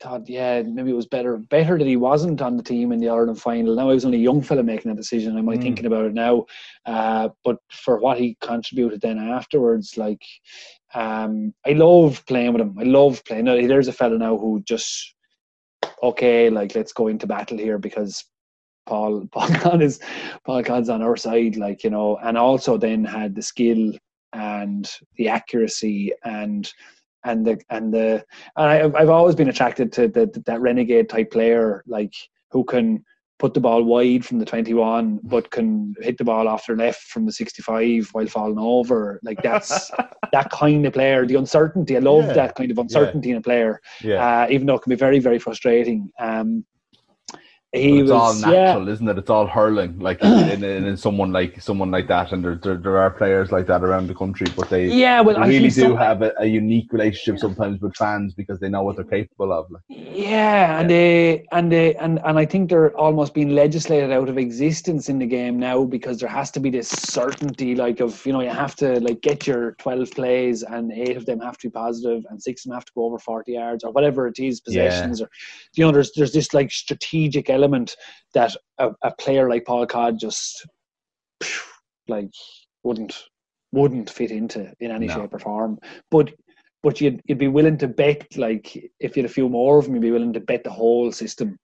I 0.02 0.04
thought, 0.04 0.28
yeah, 0.28 0.62
maybe 0.62 0.90
it 0.90 0.96
was 0.96 1.06
better 1.06 1.38
better 1.38 1.78
that 1.78 1.86
he 1.86 1.96
wasn't 1.96 2.42
on 2.42 2.56
the 2.56 2.62
team 2.62 2.92
in 2.92 3.00
the 3.00 3.08
Ireland 3.08 3.40
final. 3.40 3.74
Now 3.74 3.90
I 3.90 3.94
was 3.94 4.04
only 4.04 4.18
a 4.18 4.22
young 4.22 4.42
fella 4.42 4.62
making 4.62 4.90
that 4.90 4.96
decision. 4.96 5.38
Am 5.38 5.48
I 5.48 5.56
Mm. 5.56 5.62
thinking 5.62 5.86
about 5.86 6.06
it 6.06 6.14
now? 6.14 6.44
Uh, 6.84 7.30
but 7.44 7.56
for 7.70 7.98
what 7.98 8.18
he 8.18 8.36
contributed 8.40 9.00
then 9.00 9.18
afterwards, 9.18 9.96
like 9.96 10.22
um, 10.94 11.54
I 11.66 11.72
love 11.72 12.24
playing 12.26 12.52
with 12.52 12.62
him. 12.62 12.76
I 12.78 12.84
love 12.84 13.24
playing. 13.24 13.44
Now, 13.44 13.54
There's 13.56 13.88
a 13.88 13.92
fella 13.92 14.18
now 14.18 14.36
who 14.36 14.60
just 14.64 15.14
okay, 16.02 16.50
like 16.50 16.74
let's 16.74 16.92
go 16.92 17.08
into 17.08 17.26
battle 17.26 17.58
here 17.58 17.78
because 17.78 18.24
Paul 18.86 19.26
Paul 19.32 19.80
is 19.80 20.00
Paul 20.44 20.62
Con's 20.62 20.88
on 20.90 21.02
our 21.02 21.16
side, 21.16 21.56
like 21.56 21.84
you 21.84 21.90
know, 21.90 22.18
and 22.22 22.36
also 22.36 22.76
then 22.76 23.04
had 23.04 23.34
the 23.34 23.42
skill 23.42 23.92
and 24.32 24.90
the 25.16 25.28
accuracy 25.28 26.12
and 26.24 26.70
and 27.26 27.44
the 27.46 27.60
and 27.70 27.92
the 27.92 28.24
and 28.56 28.94
I, 28.94 29.00
I've 29.00 29.10
always 29.10 29.34
been 29.34 29.48
attracted 29.48 29.92
to 29.94 30.08
the, 30.08 30.42
that 30.46 30.60
renegade 30.60 31.08
type 31.08 31.30
player, 31.32 31.82
like 31.86 32.14
who 32.50 32.64
can 32.64 33.04
put 33.38 33.52
the 33.52 33.60
ball 33.60 33.82
wide 33.82 34.24
from 34.24 34.38
the 34.38 34.46
21, 34.46 35.20
but 35.24 35.50
can 35.50 35.94
hit 36.00 36.16
the 36.16 36.24
ball 36.24 36.48
off 36.48 36.66
their 36.66 36.76
left 36.76 37.02
from 37.02 37.26
the 37.26 37.32
65 37.32 38.08
while 38.12 38.26
falling 38.26 38.58
over. 38.58 39.20
Like 39.22 39.42
that's 39.42 39.90
that 40.32 40.50
kind 40.50 40.86
of 40.86 40.94
player. 40.94 41.26
The 41.26 41.34
uncertainty, 41.34 41.96
I 41.96 42.00
love 42.00 42.28
Yeah. 42.28 42.32
that 42.32 42.54
kind 42.54 42.70
of 42.70 42.78
uncertainty 42.78 43.30
in 43.32 43.36
a 43.36 43.42
player, 43.42 43.80
yeah 44.02 44.24
uh, 44.44 44.46
even 44.50 44.66
though 44.66 44.76
it 44.76 44.82
can 44.82 44.90
be 44.90 44.96
very, 44.96 45.18
very 45.18 45.38
frustrating. 45.38 46.10
Um, 46.18 46.64
he 47.72 47.90
But 47.90 47.98
it's 48.00 48.10
was, 48.10 48.44
all 48.44 48.52
yeah, 48.52 48.62
natural, 48.62 48.88
isn't 48.88 49.08
it? 49.08 49.18
It's 49.18 49.30
all 49.30 49.46
hurling, 49.46 49.98
like 49.98 50.22
in, 50.22 50.62
in, 50.62 50.84
in 50.86 50.96
someone 50.96 51.32
like 51.32 51.60
someone 51.60 51.90
like 51.90 52.06
that, 52.08 52.32
and 52.32 52.44
there, 52.44 52.54
there 52.54 52.76
there 52.76 52.98
are 52.98 53.10
players 53.10 53.50
like 53.50 53.66
that 53.66 53.82
around 53.82 54.06
the 54.06 54.14
country, 54.14 54.46
but 54.56 54.70
they, 54.70 54.86
yeah. 54.86 55.20
Well, 55.20 55.40
they 55.40 55.48
really 55.48 55.70
do 55.70 55.96
have 55.96 56.22
a, 56.22 56.32
a 56.38 56.46
unique 56.46 56.92
relationship 56.92 57.40
sometimes 57.40 57.80
with 57.80 57.96
fans 57.96 58.34
because 58.34 58.60
they 58.60 58.68
know 58.68 58.82
what 58.82 58.96
they're 58.96 59.04
capable 59.04 59.52
of. 59.52 59.70
Like. 59.70 59.82
Yeah, 59.88 60.80
and 60.80 60.88
they 60.88 61.40
uh, 61.40 61.58
and 61.58 61.72
they 61.72 61.94
and 61.96 62.20
and 62.24 62.38
I 62.38 62.46
think 62.46 62.70
they're 62.70 62.96
almost 62.96 63.34
being 63.34 63.50
legislated 63.50 64.12
out 64.12 64.28
of 64.28 64.38
existence 64.38 65.08
in 65.08 65.18
the 65.18 65.26
game 65.26 65.58
now 65.58 65.84
because 65.84 66.18
there 66.18 66.28
has 66.28 66.50
to 66.52 66.60
be 66.60 66.70
this 66.70 66.88
certainty, 66.88 67.74
like 67.74 68.00
of 68.00 68.24
you 68.24 68.32
know 68.32 68.40
you 68.40 68.50
have 68.50 68.76
to 68.76 69.00
like 69.00 69.20
get 69.22 69.46
your 69.46 69.72
twelve 69.72 70.10
plays 70.12 70.62
and 70.62 70.92
eight 70.92 71.16
of 71.16 71.26
them 71.26 71.40
have 71.40 71.58
to 71.58 71.68
be 71.68 71.72
positive 71.72 72.24
and 72.30 72.40
six 72.40 72.64
of 72.64 72.70
them 72.70 72.76
have 72.76 72.84
to 72.84 72.92
go 72.94 73.04
over 73.04 73.18
forty 73.18 73.52
yards 73.52 73.82
or 73.82 73.90
whatever 73.90 74.28
it 74.28 74.38
is 74.38 74.60
possessions 74.60 75.20
or 75.20 75.28
you 75.74 75.84
know 75.84 75.90
there's 75.90 76.12
there's 76.14 76.32
this 76.32 76.54
like 76.54 76.70
strategic 76.70 77.50
element 77.56 77.96
that 78.34 78.54
a, 78.78 78.90
a 79.02 79.10
player 79.16 79.48
like 79.50 79.64
Paul 79.64 79.86
Codd 79.86 80.18
just 80.20 80.66
like 82.08 82.30
wouldn't 82.84 83.14
wouldn't 83.72 84.10
fit 84.10 84.30
into 84.30 84.72
in 84.80 84.90
any 84.90 85.08
No. 85.08 85.14
shape 85.14 85.34
or 85.34 85.38
form, 85.38 85.78
but 86.10 86.32
but 86.82 87.00
you'd 87.00 87.20
you'd 87.26 87.38
be 87.38 87.48
willing 87.48 87.78
to 87.78 87.88
bet 87.88 88.24
like 88.36 88.76
if 89.00 89.16
you 89.16 89.22
had 89.22 89.30
a 89.30 89.34
few 89.34 89.48
more 89.48 89.78
of 89.78 89.84
them, 89.86 89.94
you'd 89.94 90.02
be 90.02 90.10
willing 90.12 90.32
to 90.34 90.40
bet 90.40 90.62
the 90.64 90.70
whole 90.70 91.10
system 91.12 91.58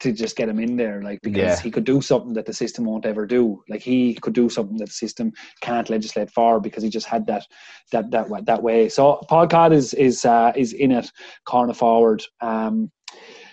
to 0.00 0.12
just 0.12 0.34
get 0.36 0.48
him 0.48 0.58
in 0.58 0.76
there, 0.76 1.02
like 1.02 1.20
because 1.22 1.38
Yeah. 1.38 1.60
he 1.60 1.70
could 1.70 1.84
do 1.84 2.00
something 2.00 2.32
that 2.34 2.46
the 2.46 2.54
system 2.54 2.84
won't 2.86 3.04
ever 3.06 3.26
do. 3.26 3.62
Like 3.68 3.82
he 3.82 4.14
could 4.14 4.32
do 4.32 4.48
something 4.48 4.78
that 4.78 4.86
the 4.86 4.92
system 4.92 5.32
can't 5.60 5.90
legislate 5.90 6.30
for 6.30 6.58
because 6.60 6.82
he 6.82 6.88
just 6.88 7.06
had 7.06 7.26
that 7.26 7.46
that 7.92 8.10
that 8.10 8.28
that 8.46 8.62
way. 8.62 8.88
So 8.88 9.16
Paul 9.28 9.46
Codd 9.46 9.72
is 9.72 9.94
is 9.94 10.24
uh, 10.24 10.52
is 10.56 10.72
in 10.72 10.90
it 10.92 11.10
corner 11.44 11.74
forward. 11.74 12.22
Um, 12.40 12.90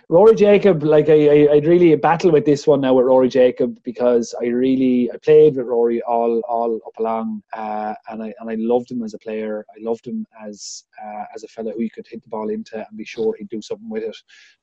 Rory 0.10 0.36
Jacob, 0.36 0.84
like 0.84 1.10
I, 1.10 1.28
I, 1.28 1.54
I'd 1.54 1.68
really 1.68 1.94
battle 1.98 2.32
with 2.32 2.46
this 2.46 2.66
one 2.66 2.80
now 2.80 2.94
with 2.94 3.08
Rory 3.08 3.28
Jacob 3.28 3.78
because 3.84 4.34
I 4.42 4.46
really 4.46 5.12
I 5.12 5.18
played 5.18 5.58
with 5.58 5.66
Rory 5.66 6.02
all 6.04 6.42
all 6.48 6.80
up 6.88 6.98
along, 6.98 7.44
uh, 7.52 7.94
and 8.08 8.24
I 8.24 8.34
and 8.40 8.50
I 8.50 8.56
loved 8.58 8.90
him 8.90 9.04
as 9.04 9.14
a 9.14 9.20
player. 9.20 9.66
I 9.70 9.84
loved 9.84 10.08
him 10.08 10.26
as 10.42 10.86
uh, 11.04 11.26
as 11.36 11.44
a 11.44 11.50
fellow 11.50 11.74
who 11.74 11.82
you 11.82 11.90
could 11.90 12.08
hit 12.08 12.24
the 12.24 12.30
ball 12.30 12.50
into 12.50 12.78
and 12.78 12.98
be 12.98 13.04
sure 13.04 13.36
he'd 13.38 13.50
do 13.50 13.62
something 13.62 13.90
with 13.90 14.04
it. 14.04 14.16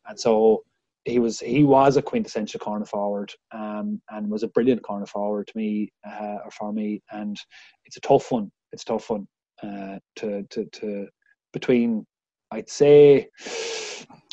And 0.09 0.19
so 0.19 0.65
he 1.05 1.19
was 1.19 1.41
he 1.41 1.63
was 1.63 1.99
a 1.99 2.03
quintessential 2.03 2.61
corner 2.61 2.87
forward, 2.87 3.31
um, 3.53 4.01
and 4.09 4.31
was 4.31 4.45
a 4.45 4.49
brilliant 4.49 4.83
corner 4.83 5.07
forward 5.07 5.49
to 5.49 5.59
me 5.59 5.93
uh, 6.09 6.39
or 6.43 6.51
for 6.53 6.73
me. 6.73 7.03
And 7.13 7.39
it's 7.85 7.99
a 7.99 8.01
tough 8.01 8.33
one. 8.33 8.51
It's 8.73 8.85
a 8.85 8.87
tough 8.87 9.11
one 9.11 9.29
uh, 9.63 9.99
to 10.17 10.45
to 10.45 10.65
to 10.65 11.07
between. 11.53 12.07
I'd 12.51 12.71
say. 12.71 13.29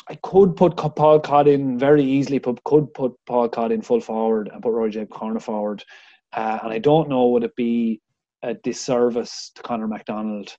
I 0.08 0.16
could 0.16 0.56
put 0.56 0.76
Paul 0.76 1.20
Codd 1.20 1.48
in 1.48 1.78
very 1.78 2.02
easily, 2.04 2.38
but 2.38 2.62
could 2.64 2.92
put 2.94 3.12
Paul 3.26 3.48
Codd 3.48 3.72
in 3.72 3.82
full 3.82 4.00
forward 4.00 4.50
and 4.52 4.62
put 4.62 4.72
Rory 4.72 4.90
Jacob 4.90 5.10
corner 5.10 5.40
forward. 5.40 5.84
Uh, 6.32 6.58
and 6.62 6.72
I 6.72 6.78
don't 6.78 7.08
know 7.08 7.28
would 7.28 7.44
it 7.44 7.54
be 7.56 8.00
a 8.42 8.54
disservice 8.54 9.52
to 9.54 9.62
Conor 9.62 9.86
McDonald. 9.86 10.56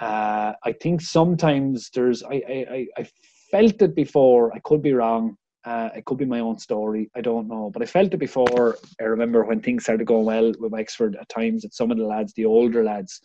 Uh, 0.00 0.52
I 0.64 0.72
think 0.72 1.00
sometimes 1.00 1.90
there's 1.94 2.22
I, 2.22 2.34
I, 2.48 2.66
I- 2.70 2.86
I 2.98 3.08
felt 3.50 3.80
it 3.80 3.94
before. 3.94 4.52
I 4.54 4.58
could 4.60 4.82
be 4.82 4.92
wrong. 4.92 5.36
Uh, 5.64 5.90
it 5.96 6.04
could 6.04 6.18
be 6.18 6.24
my 6.24 6.40
own 6.40 6.58
story. 6.58 7.10
I 7.16 7.20
don't 7.20 7.48
know, 7.48 7.70
but 7.72 7.82
I 7.82 7.86
felt 7.86 8.12
it 8.14 8.18
before. 8.18 8.76
I 9.00 9.04
remember 9.04 9.44
when 9.44 9.60
things 9.60 9.84
started 9.84 10.06
going 10.06 10.24
well 10.24 10.52
with 10.58 10.72
Wexford 10.72 11.16
at 11.16 11.28
times 11.28 11.62
that 11.62 11.74
some 11.74 11.90
of 11.90 11.96
the 11.98 12.04
lads, 12.04 12.32
the 12.34 12.44
older 12.44 12.84
lads, 12.84 13.20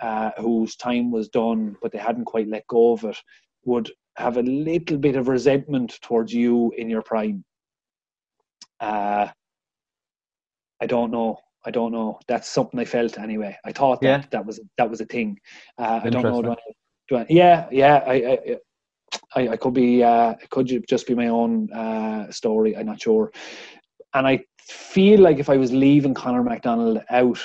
uh, 0.00 0.30
whose 0.38 0.76
time 0.76 1.10
was 1.10 1.28
done 1.28 1.76
but 1.82 1.92
they 1.92 1.98
hadn't 1.98 2.24
quite 2.24 2.48
let 2.48 2.66
go 2.66 2.92
of 2.92 3.04
it, 3.04 3.16
would 3.64 3.90
have 4.20 4.36
a 4.36 4.42
little 4.42 4.98
bit 4.98 5.16
of 5.16 5.28
resentment 5.28 5.98
towards 6.02 6.32
you 6.32 6.72
in 6.76 6.88
your 6.90 7.02
prime. 7.02 7.44
Uh, 8.80 9.28
I 10.80 10.86
don't 10.86 11.10
know. 11.10 11.38
I 11.64 11.70
don't 11.70 11.92
know. 11.92 12.18
That's 12.26 12.48
something 12.48 12.80
I 12.80 12.84
felt 12.84 13.18
anyway. 13.18 13.56
I 13.64 13.72
thought 13.72 14.00
that 14.00 14.06
Yeah. 14.06 14.24
that 14.30 14.46
was 14.46 14.60
that 14.78 14.88
was 14.88 15.00
a 15.00 15.04
thing. 15.04 15.38
Uh, 15.78 16.00
I 16.04 16.10
don't 16.10 16.22
know. 16.22 16.42
Do 16.42 16.52
I, 16.52 16.56
do 17.08 17.16
I, 17.18 17.26
yeah, 17.28 17.66
yeah. 17.70 17.96
I, 18.06 18.14
I, 18.14 18.56
I, 19.36 19.48
I 19.50 19.56
could 19.56 19.74
be. 19.74 20.02
Uh, 20.02 20.30
it 20.42 20.48
could 20.50 20.84
just 20.88 21.06
be 21.06 21.14
my 21.14 21.28
own 21.28 21.70
uh, 21.72 22.30
story. 22.30 22.76
I'm 22.76 22.86
not 22.86 23.02
sure. 23.02 23.30
And 24.14 24.26
I 24.26 24.40
feel 24.62 25.20
like 25.20 25.38
if 25.38 25.50
I 25.50 25.56
was 25.56 25.72
leaving 25.72 26.14
Conor 26.14 26.42
McDonald 26.42 27.02
out, 27.10 27.40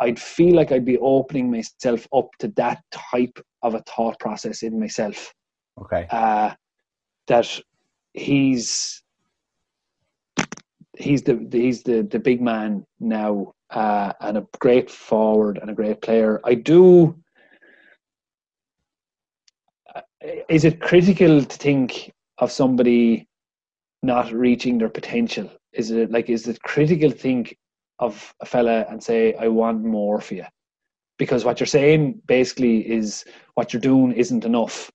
I'd 0.00 0.20
feel 0.20 0.54
like 0.54 0.70
I'd 0.72 0.84
be 0.84 0.98
opening 0.98 1.50
myself 1.50 2.06
up 2.14 2.28
to 2.38 2.48
that 2.56 2.82
type 2.92 3.38
of 3.62 3.74
a 3.74 3.82
thought 3.82 4.18
process 4.20 4.62
in 4.62 4.78
myself 4.78 5.32
Okay. 5.80 6.06
Uh, 6.10 6.54
that 7.26 7.60
he's 8.12 9.02
he's 10.96 11.22
the 11.22 11.48
he's 11.50 11.82
the 11.82 12.02
the 12.02 12.18
big 12.18 12.40
man 12.40 12.84
now 12.98 13.54
uh, 13.70 14.12
and 14.20 14.38
a 14.38 14.46
great 14.58 14.90
forward 14.90 15.58
and 15.58 15.70
a 15.70 15.74
great 15.74 16.02
player. 16.02 16.40
I 16.44 16.54
do. 16.54 17.16
Uh, 19.94 20.02
is 20.48 20.64
it 20.64 20.80
critical 20.80 21.44
to 21.44 21.56
think 21.56 22.12
of 22.38 22.50
somebody 22.52 23.28
not 24.02 24.32
reaching 24.32 24.78
their 24.78 24.88
potential? 24.88 25.50
Is 25.72 25.90
it 25.90 26.10
like 26.10 26.28
is 26.28 26.48
it 26.48 26.62
critical 26.62 27.10
to 27.10 27.16
think 27.16 27.56
of 27.98 28.34
a 28.40 28.46
fella 28.46 28.86
and 28.90 29.02
say, 29.02 29.34
"I 29.34 29.48
want 29.48 29.84
more 29.84 30.20
for 30.20 30.34
you"? 30.34 30.46
Because 31.18 31.44
what 31.44 31.60
you're 31.60 31.66
saying 31.66 32.22
basically 32.26 32.90
is 32.90 33.24
what 33.54 33.72
you're 33.72 33.80
doing 33.80 34.12
isn't 34.12 34.44
enough, 34.44 34.90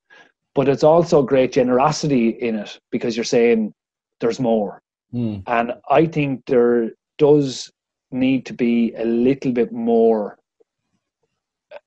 but 0.56 0.68
it's 0.68 0.84
also 0.84 1.22
great 1.22 1.52
generosity 1.52 2.30
in 2.30 2.56
it 2.56 2.80
because 2.92 3.16
you're 3.16 3.24
saying 3.24 3.74
there's 4.20 4.40
more. 4.40 4.82
Mm. 5.14 5.44
And 5.48 5.74
I 5.90 6.06
think 6.08 6.46
there 6.48 6.92
does 7.18 7.72
need 8.12 8.46
to 8.48 8.54
be 8.54 8.94
a 8.98 9.06
little 9.06 9.52
bit 9.52 9.72
more 9.72 10.40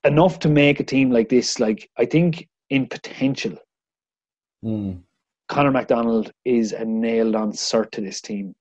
enough 0.04 0.38
to 0.40 0.48
make 0.48 0.78
a 0.78 0.84
team 0.84 1.10
like 1.10 1.28
this. 1.28 1.58
Like 1.58 1.90
I 1.98 2.04
think 2.04 2.46
in 2.70 2.86
potential, 2.86 3.58
Mm. 4.64 5.02
Conor 5.48 5.70
McDonald 5.70 6.32
is 6.44 6.72
a 6.72 6.84
nailed 6.84 7.34
on 7.34 7.52
cert 7.52 7.90
to 7.92 8.00
this 8.00 8.20
team. 8.20 8.54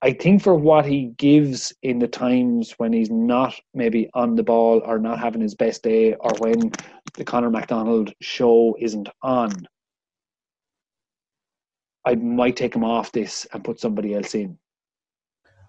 I 0.00 0.12
think 0.12 0.42
for 0.42 0.54
what 0.54 0.86
he 0.86 1.06
gives 1.16 1.72
in 1.82 1.98
the 1.98 2.06
times 2.06 2.72
when 2.76 2.92
he's 2.92 3.10
not 3.10 3.54
maybe 3.74 4.08
on 4.14 4.36
the 4.36 4.44
ball 4.44 4.80
or 4.84 4.98
not 5.00 5.18
having 5.18 5.40
his 5.40 5.56
best 5.56 5.82
day 5.82 6.14
or 6.14 6.30
when 6.38 6.70
the 7.18 7.24
Conor 7.24 7.50
McDonald 7.50 8.14
show 8.20 8.76
isn't 8.78 9.08
on, 9.22 9.50
I 12.04 12.14
might 12.14 12.56
take 12.56 12.74
him 12.74 12.84
off 12.84 13.12
this 13.12 13.46
and 13.52 13.62
put 13.64 13.80
somebody 13.80 14.14
else 14.14 14.34
in. 14.34 14.56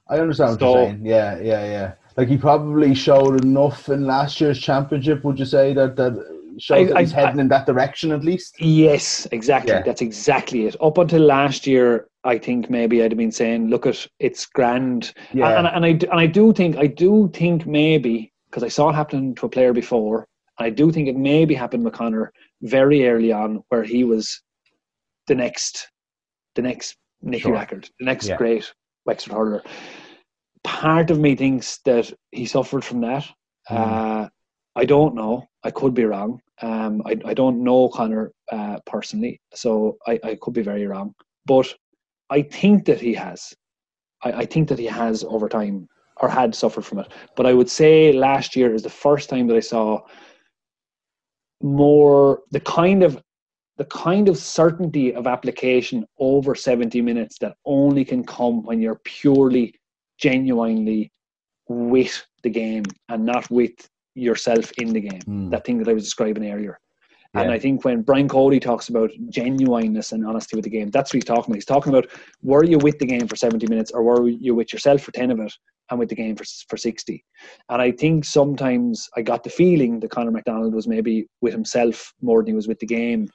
I 0.07 0.19
understand 0.19 0.51
what 0.51 0.59
So- 0.59 0.73
you're 0.75 0.85
saying. 0.91 1.05
Yeah, 1.05 1.39
yeah, 1.39 1.65
yeah. 1.65 1.93
Like 2.17 2.27
he 2.27 2.37
probably 2.37 2.93
showed 2.93 3.43
enough 3.43 3.89
in 3.89 4.05
last 4.05 4.39
year's 4.39 4.59
championship. 4.59 5.23
Would 5.23 5.39
you 5.39 5.45
say 5.45 5.73
that 5.73 5.95
that 5.95 6.13
shows 6.59 6.89
I- 6.89 6.93
that 6.93 6.99
he's 6.99 7.13
I- 7.13 7.21
heading 7.21 7.39
in 7.39 7.47
that 7.49 7.65
direction 7.65 8.11
at 8.11 8.23
least? 8.23 8.61
Yes, 8.61 9.27
exactly. 9.31 9.71
Yeah. 9.73 9.81
That's 9.83 10.01
exactly 10.01 10.65
it. 10.67 10.75
Up 10.81 10.97
until 10.97 11.21
last 11.23 11.65
year, 11.65 12.07
I 12.23 12.37
think 12.37 12.69
maybe 12.69 13.01
I'd 13.01 13.11
have 13.11 13.17
been 13.17 13.31
saying, 13.31 13.69
"Look, 13.69 13.85
at 13.87 14.05
it's 14.19 14.45
grand," 14.45 15.13
Yeah. 15.33 15.57
and, 15.57 15.67
and 15.67 15.85
I 15.85 15.89
and 16.11 16.19
I 16.19 16.27
do 16.27 16.53
think 16.53 16.75
I 16.77 16.87
do 16.87 17.29
think 17.33 17.65
maybe 17.65 18.31
because 18.49 18.63
I 18.63 18.67
saw 18.67 18.89
it 18.89 18.95
happen 18.95 19.33
to 19.35 19.45
a 19.45 19.49
player 19.49 19.73
before. 19.73 20.27
I 20.59 20.69
do 20.69 20.91
think 20.91 21.07
it 21.07 21.15
maybe 21.15 21.55
happened 21.55 21.85
with 21.85 21.93
Conor 21.93 22.31
very 22.61 23.07
early 23.07 23.31
on, 23.31 23.63
where 23.69 23.83
he 23.83 24.03
was 24.03 24.41
the 25.27 25.35
next, 25.35 25.89
the 26.55 26.61
next 26.61 26.97
Nicky 27.21 27.43
Sure. 27.43 27.53
Rackard, 27.53 27.89
the 27.99 28.05
next 28.05 28.27
Yeah. 28.27 28.37
great 28.37 28.71
Wexford 29.05 29.33
hurler. 29.33 29.63
Part 30.63 31.09
of 31.09 31.19
me 31.19 31.35
thinks 31.35 31.79
that 31.85 32.11
he 32.31 32.45
suffered 32.45 32.83
from 32.83 33.01
that. 33.01 33.25
Mm. 33.69 33.77
Uh, 33.77 34.29
I 34.75 34.85
don't 34.85 35.15
know. 35.15 35.45
I 35.63 35.71
could 35.71 35.93
be 35.93 36.05
wrong. 36.05 36.41
Um, 36.61 37.01
I, 37.05 37.17
I 37.25 37.33
don't 37.33 37.63
know 37.63 37.89
Connor 37.89 38.31
uh, 38.51 38.79
personally, 38.85 39.39
so 39.53 39.97
I, 40.07 40.19
I 40.23 40.37
could 40.41 40.53
be 40.53 40.61
very 40.61 40.85
wrong. 40.85 41.13
But 41.45 41.73
I 42.29 42.41
think 42.41 42.85
that 42.85 42.99
he 42.99 43.13
has. 43.13 43.53
I, 44.23 44.31
I 44.31 44.45
think 44.45 44.67
that 44.69 44.79
he 44.79 44.85
has 44.85 45.23
over 45.23 45.47
time 45.47 45.87
or 46.21 46.29
had 46.29 46.53
suffered 46.53 46.85
from 46.85 46.99
it. 46.99 47.07
But 47.35 47.45
I 47.45 47.53
would 47.53 47.69
say 47.69 48.11
last 48.11 48.55
year 48.55 48.73
is 48.73 48.83
the 48.83 48.89
first 48.89 49.29
time 49.29 49.47
that 49.47 49.55
I 49.55 49.61
saw 49.61 50.01
more 51.61 52.41
the 52.51 52.59
kind 52.59 53.03
of 53.03 53.21
the 53.77 53.85
kind 53.85 54.27
of 54.27 54.37
certainty 54.37 55.13
of 55.13 55.25
application 55.25 56.05
over 56.19 56.53
70 56.53 57.01
minutes 57.01 57.37
that 57.39 57.55
only 57.65 58.03
can 58.03 58.25
come 58.25 58.61
when 58.63 58.81
you're 58.81 58.99
purely 59.05 59.73
genuinely 60.17 61.11
with 61.69 62.25
the 62.43 62.49
game 62.49 62.83
and 63.07 63.25
not 63.25 63.49
with 63.49 63.71
yourself 64.15 64.71
in 64.77 64.91
the 64.91 64.99
game 65.01 65.21
Mm. 65.27 65.51
that 65.51 65.65
thing 65.65 65.77
that 65.79 65.87
i 65.87 65.93
was 65.93 66.03
describing 66.03 66.51
earlier 66.51 66.79
and 67.35 67.49
Yeah. 67.49 67.55
i 67.55 67.59
think 67.59 67.85
when 67.85 68.01
brian 68.01 68.27
cody 68.27 68.59
talks 68.59 68.89
about 68.89 69.11
genuineness 69.29 70.11
and 70.11 70.25
honesty 70.25 70.55
with 70.55 70.63
the 70.63 70.69
game 70.71 70.89
that's 70.89 71.11
what 71.11 71.15
he's 71.17 71.25
talking 71.25 71.45
about 71.51 71.55
he's 71.55 71.65
talking 71.65 71.93
about 71.93 72.09
were 72.41 72.63
you 72.63 72.77
with 72.79 72.97
the 72.99 73.05
game 73.05 73.27
for 73.27 73.35
70 73.35 73.67
minutes 73.67 73.91
or 73.91 74.03
were 74.03 74.27
you 74.27 74.55
with 74.55 74.73
yourself 74.73 75.01
for 75.01 75.11
10 75.11 75.31
of 75.31 75.39
it 75.39 75.53
and 75.89 75.99
with 75.99 76.09
the 76.09 76.15
game 76.15 76.35
for, 76.35 76.43
for 76.67 76.77
60 76.77 77.23
and 77.69 77.81
i 77.81 77.91
think 77.91 78.25
sometimes 78.25 79.07
i 79.15 79.21
got 79.21 79.43
the 79.43 79.49
feeling 79.49 79.99
that 79.99 80.11
conor 80.11 80.31
mcdonald 80.31 80.73
was 80.73 80.87
maybe 80.87 81.27
with 81.41 81.53
himself 81.53 82.13
more 82.21 82.41
than 82.41 82.47
he 82.47 82.53
was 82.53 82.67
with 82.67 82.79
the 82.79 82.85
game 82.87 83.27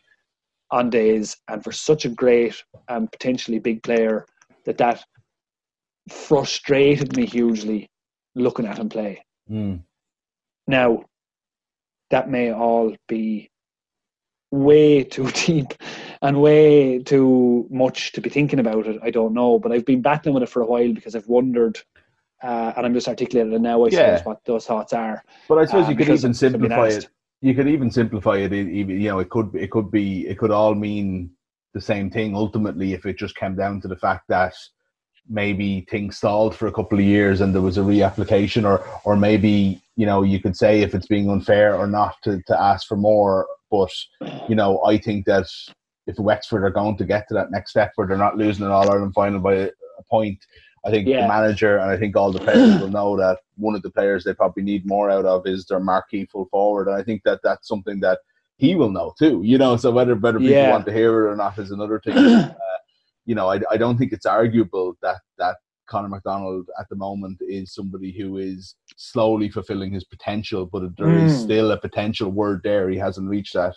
on 0.70 0.90
days 0.90 1.36
and 1.48 1.62
for 1.62 1.70
such 1.72 2.04
a 2.04 2.08
great 2.08 2.60
and 2.88 3.10
potentially 3.12 3.58
big 3.58 3.82
player 3.82 4.26
that 4.64 4.78
that 4.78 5.04
frustrated 6.08 7.16
me 7.16 7.26
hugely 7.26 7.88
looking 8.34 8.66
at 8.66 8.78
him 8.78 8.88
play 8.88 9.20
Mm. 9.50 9.82
now 10.66 11.04
that 12.10 12.30
may 12.30 12.50
all 12.50 12.96
be 13.08 13.50
way 14.54 15.04
too 15.04 15.28
deep 15.46 15.74
and 16.22 16.40
way 16.40 16.98
too 17.00 17.66
much 17.70 18.12
to 18.12 18.20
be 18.20 18.30
thinking 18.30 18.60
about 18.60 18.86
it 18.86 18.98
i 19.02 19.10
don't 19.10 19.34
know 19.34 19.58
but 19.58 19.72
i've 19.72 19.84
been 19.84 20.02
battling 20.02 20.34
with 20.34 20.42
it 20.42 20.48
for 20.48 20.62
a 20.62 20.66
while 20.66 20.92
because 20.92 21.14
i've 21.14 21.28
wondered 21.28 21.78
uh, 22.42 22.72
and 22.76 22.86
i'm 22.86 22.94
just 22.94 23.08
articulating 23.08 23.52
it 23.52 23.60
now 23.60 23.84
i 23.84 23.90
Yeah. 23.90 24.00
suppose 24.00 24.24
what 24.24 24.44
those 24.44 24.66
thoughts 24.66 24.92
are 24.92 25.22
But 25.48 25.58
I 25.58 25.64
suppose 25.64 25.86
uh, 25.86 25.90
you 25.90 25.96
could 25.96 26.10
even 26.10 26.34
simplify 26.34 26.88
it. 26.88 27.08
You 27.40 27.54
could 27.54 27.68
even 27.68 27.90
simplify 27.90 28.36
it. 28.38 28.52
Even 28.52 29.00
you 29.00 29.08
know, 29.10 29.18
it 29.18 29.28
could 29.28 29.50
it 29.54 29.70
could 29.70 29.90
be 29.90 30.26
it 30.26 30.38
could 30.38 30.50
all 30.50 30.74
mean 30.74 31.30
the 31.74 31.80
same 31.80 32.08
thing 32.10 32.34
ultimately 32.34 32.92
if 32.92 33.04
it 33.04 33.18
just 33.18 33.36
came 33.36 33.56
down 33.56 33.80
to 33.80 33.88
the 33.88 33.96
fact 33.96 34.24
that 34.28 34.54
maybe 35.28 35.86
things 35.90 36.16
stalled 36.16 36.54
for 36.54 36.66
a 36.66 36.72
couple 36.72 36.98
of 36.98 37.04
years 37.04 37.40
and 37.40 37.54
there 37.54 37.62
was 37.62 37.78
a 37.78 37.82
reapplication, 37.82 38.64
or 38.64 38.84
or 39.04 39.16
maybe 39.16 39.80
you 39.96 40.06
know 40.06 40.22
you 40.22 40.40
could 40.40 40.56
say 40.56 40.82
if 40.82 40.94
it's 40.94 41.06
being 41.06 41.30
unfair 41.30 41.76
or 41.76 41.86
not 41.86 42.16
to 42.24 42.40
to 42.46 42.60
ask 42.60 42.86
for 42.86 42.96
more. 42.96 43.46
But 43.70 43.90
you 44.46 44.54
know, 44.54 44.82
I 44.84 44.98
think 44.98 45.26
that 45.26 45.46
if 46.06 46.18
Wexford 46.18 46.64
are 46.64 46.70
going 46.70 46.96
to 46.98 47.04
get 47.04 47.26
to 47.28 47.34
that 47.34 47.50
next 47.50 47.70
step 47.70 47.92
where 47.96 48.06
they're 48.06 48.16
not 48.18 48.36
losing 48.36 48.64
an 48.66 48.70
All 48.70 48.90
Ireland 48.90 49.14
final 49.14 49.40
by 49.40 49.54
a, 49.54 49.66
a 49.66 50.02
point, 50.10 50.38
I 50.84 50.90
think 50.90 51.08
Yeah. 51.08 51.22
the 51.22 51.28
manager 51.28 51.78
and 51.78 51.90
I 51.90 51.96
think 51.96 52.14
all 52.16 52.30
the 52.32 52.40
players 52.40 52.78
will 52.78 52.90
know 52.90 53.16
that 53.16 53.38
one 53.56 53.74
of 53.74 53.82
the 53.82 53.90
players 53.90 54.22
they 54.24 54.34
probably 54.34 54.62
need 54.62 54.84
more 54.86 55.10
out 55.10 55.24
of 55.24 55.46
is 55.46 55.64
their 55.64 55.80
marquee 55.80 56.26
full 56.26 56.46
forward. 56.50 56.88
And 56.88 56.96
I 56.96 57.02
think 57.02 57.22
that 57.24 57.40
that's 57.42 57.66
something 57.66 58.00
that 58.00 58.18
he 58.58 58.74
will 58.74 58.90
know 58.90 59.14
too. 59.18 59.40
You 59.42 59.56
know, 59.58 59.76
so 59.78 59.90
whether 59.90 60.14
whether 60.14 60.38
people 60.38 60.52
Yeah. 60.52 60.70
want 60.70 60.84
to 60.86 60.92
hear 60.92 61.26
it 61.26 61.32
or 61.32 61.36
not 61.36 61.58
is 61.58 61.70
another 61.70 61.98
thing. 62.00 62.14
uh, 62.18 62.48
you 63.26 63.34
know, 63.34 63.48
I, 63.50 63.60
I 63.70 63.76
don't 63.76 63.96
think 63.98 64.12
it's 64.12 64.26
arguable 64.26 64.96
that 65.02 65.20
that 65.38 65.56
Conor 65.86 66.08
McDonald 66.08 66.66
at 66.80 66.88
the 66.88 66.96
moment 66.96 67.38
is 67.40 67.74
somebody 67.74 68.10
who 68.18 68.38
is 68.38 68.74
slowly 68.96 69.48
fulfilling 69.50 69.92
his 69.92 70.04
potential, 70.04 70.66
but 70.66 70.96
there 70.96 71.16
is 71.16 71.30
Mm. 71.32 71.44
still 71.44 71.70
a 71.72 71.80
potential 71.80 72.30
word 72.30 72.60
there. 72.64 72.88
He 72.88 72.98
hasn't 72.98 73.28
reached 73.28 73.54
that 73.54 73.74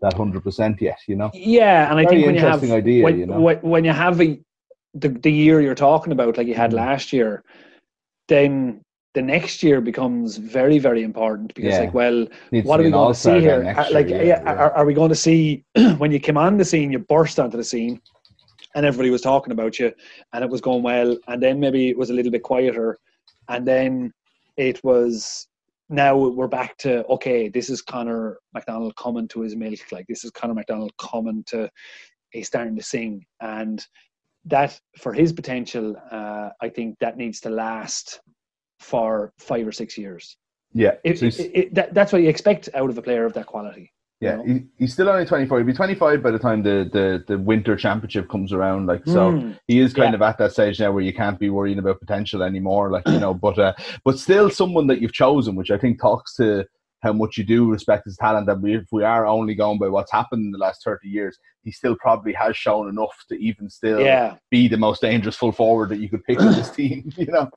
that 0.00 0.14
hundred 0.14 0.44
percent 0.44 0.80
yet. 0.80 0.98
You 1.08 1.16
know, 1.16 1.30
yeah 1.34 1.90
and 1.90 1.98
i 1.98 2.04
Very 2.04 2.16
think 2.16 2.26
when 2.26 2.34
you 2.36 2.40
have 2.40 2.62
interesting 2.62 2.72
idea, 2.82 3.02
when, 3.04 3.18
you 3.18 3.26
know. 3.26 3.40
when, 3.72 3.84
you 3.84 3.92
have 3.92 4.20
a, 4.20 4.38
the, 4.94 5.08
the 5.08 5.32
year 5.32 5.60
you're 5.60 5.74
talking 5.74 6.12
about 6.12 6.36
like 6.38 6.46
you 6.46 6.54
had 6.54 6.70
Mm. 6.72 6.76
last 6.86 7.12
year 7.12 7.42
then 8.28 8.80
the 9.14 9.22
next 9.22 9.62
year 9.62 9.80
becomes 9.80 10.36
very 10.36 10.78
very 10.78 11.02
important 11.02 11.48
because 11.54 11.74
Yeah. 11.74 11.80
like 11.84 11.94
well 11.94 12.26
Needs 12.52 12.66
what 12.68 12.78
are 12.78 12.84
we 12.84 12.90
going 12.90 13.12
to 13.12 13.18
see 13.18 13.40
here? 13.40 13.74
Uh, 13.76 13.86
like, 13.90 14.08
year, 14.08 14.22
yeah, 14.22 14.40
yeah, 14.44 14.52
Are, 14.52 14.72
are 14.72 14.86
we 14.86 14.94
going 14.94 15.08
to 15.08 15.22
see 15.26 15.64
when 15.98 16.12
you 16.12 16.20
came 16.20 16.38
on 16.38 16.56
the 16.56 16.64
scene, 16.64 16.92
you 16.92 17.00
burst 17.00 17.40
onto 17.40 17.56
the 17.56 17.64
scene, 17.64 18.00
and 18.78 18.86
everybody 18.86 19.10
was 19.10 19.22
talking 19.22 19.50
about 19.52 19.80
you, 19.80 19.92
and 20.32 20.44
it 20.44 20.48
was 20.48 20.60
going 20.60 20.84
well, 20.84 21.18
and 21.26 21.42
then 21.42 21.58
maybe 21.58 21.88
it 21.88 21.98
was 21.98 22.10
a 22.10 22.14
little 22.14 22.30
bit 22.30 22.44
quieter, 22.44 22.96
and 23.48 23.66
then 23.66 24.12
it 24.56 24.82
was 24.84 25.48
now 25.88 26.16
we're 26.16 26.46
back 26.46 26.76
to 26.78 27.04
okay, 27.06 27.48
this 27.48 27.70
is 27.70 27.82
Conor 27.82 28.38
McDonald 28.54 28.94
coming 28.94 29.26
to 29.28 29.40
his 29.40 29.56
milk, 29.56 29.80
like 29.90 30.06
this 30.08 30.24
is 30.24 30.30
Conor 30.30 30.54
McDonald 30.54 30.92
coming 30.96 31.42
to, 31.48 31.68
he's 32.30 32.46
starting 32.46 32.76
to 32.76 32.82
sing, 32.82 33.26
and 33.40 33.84
that 34.44 34.78
for 34.96 35.12
his 35.12 35.32
potential, 35.32 35.96
uh, 36.12 36.50
I 36.62 36.68
think 36.68 36.98
that 37.00 37.16
needs 37.16 37.40
to 37.40 37.50
last 37.50 38.20
for 38.78 39.32
five 39.40 39.66
or 39.66 39.72
six 39.72 39.98
years. 39.98 40.36
yeah. 40.72 40.94
It, 41.02 41.18
So 41.18 41.26
it, 41.26 41.50
it, 41.52 41.74
that, 41.74 41.94
that's 41.94 42.12
what 42.12 42.22
you 42.22 42.28
expect 42.28 42.68
out 42.74 42.90
of 42.90 42.96
a 42.96 43.02
player 43.02 43.24
of 43.24 43.32
that 43.32 43.46
quality. 43.46 43.90
Yeah, 44.20 44.42
he, 44.44 44.64
he's 44.76 44.92
still 44.92 45.08
only 45.08 45.24
24. 45.24 45.58
He'll 45.58 45.66
be 45.66 45.72
25 45.72 46.22
by 46.22 46.32
the 46.32 46.40
time 46.40 46.64
the, 46.64 46.88
the, 46.92 47.24
the 47.28 47.38
winter 47.38 47.76
championship 47.76 48.28
comes 48.28 48.52
around. 48.52 48.86
Like, 48.86 49.06
so 49.06 49.30
Mm, 49.30 49.58
he 49.68 49.78
is 49.78 49.94
kind 49.94 50.10
Yeah. 50.10 50.16
of 50.16 50.22
at 50.22 50.38
that 50.38 50.52
stage 50.52 50.80
now 50.80 50.90
where 50.90 51.04
you 51.04 51.12
can't 51.14 51.38
be 51.38 51.50
worrying 51.50 51.78
about 51.78 52.00
potential 52.00 52.42
anymore. 52.42 52.90
Like, 52.90 53.04
you 53.06 53.20
know, 53.20 53.32
but, 53.32 53.58
uh, 53.60 53.74
but 54.04 54.18
still 54.18 54.50
someone 54.50 54.88
that 54.88 55.00
you've 55.00 55.12
chosen, 55.12 55.54
which 55.54 55.70
I 55.70 55.78
think 55.78 56.00
talks 56.00 56.34
to 56.36 56.64
how 57.00 57.12
much 57.12 57.38
you 57.38 57.44
do 57.44 57.70
respect 57.70 58.06
his 58.06 58.16
talent. 58.16 58.48
That 58.48 58.60
we, 58.60 58.74
if 58.76 58.86
we 58.90 59.04
are 59.04 59.24
only 59.24 59.54
going 59.54 59.78
by 59.78 59.86
what's 59.86 60.10
happened 60.10 60.44
in 60.46 60.50
the 60.50 60.58
last 60.58 60.82
30 60.84 61.08
years, 61.08 61.38
he 61.62 61.70
still 61.70 61.94
probably 61.94 62.32
has 62.32 62.56
shown 62.56 62.88
enough 62.88 63.16
to 63.28 63.36
even 63.36 63.70
still 63.70 64.04
yeah, 64.04 64.34
be 64.50 64.66
the 64.66 64.76
most 64.76 65.00
dangerous 65.00 65.36
full 65.36 65.52
forward 65.52 65.90
that 65.90 66.00
you 66.00 66.08
could 66.08 66.24
pick 66.24 66.38
in 66.40 66.56
this 66.56 66.70
team, 66.74 67.12
you 67.16 67.26
know? 67.26 67.48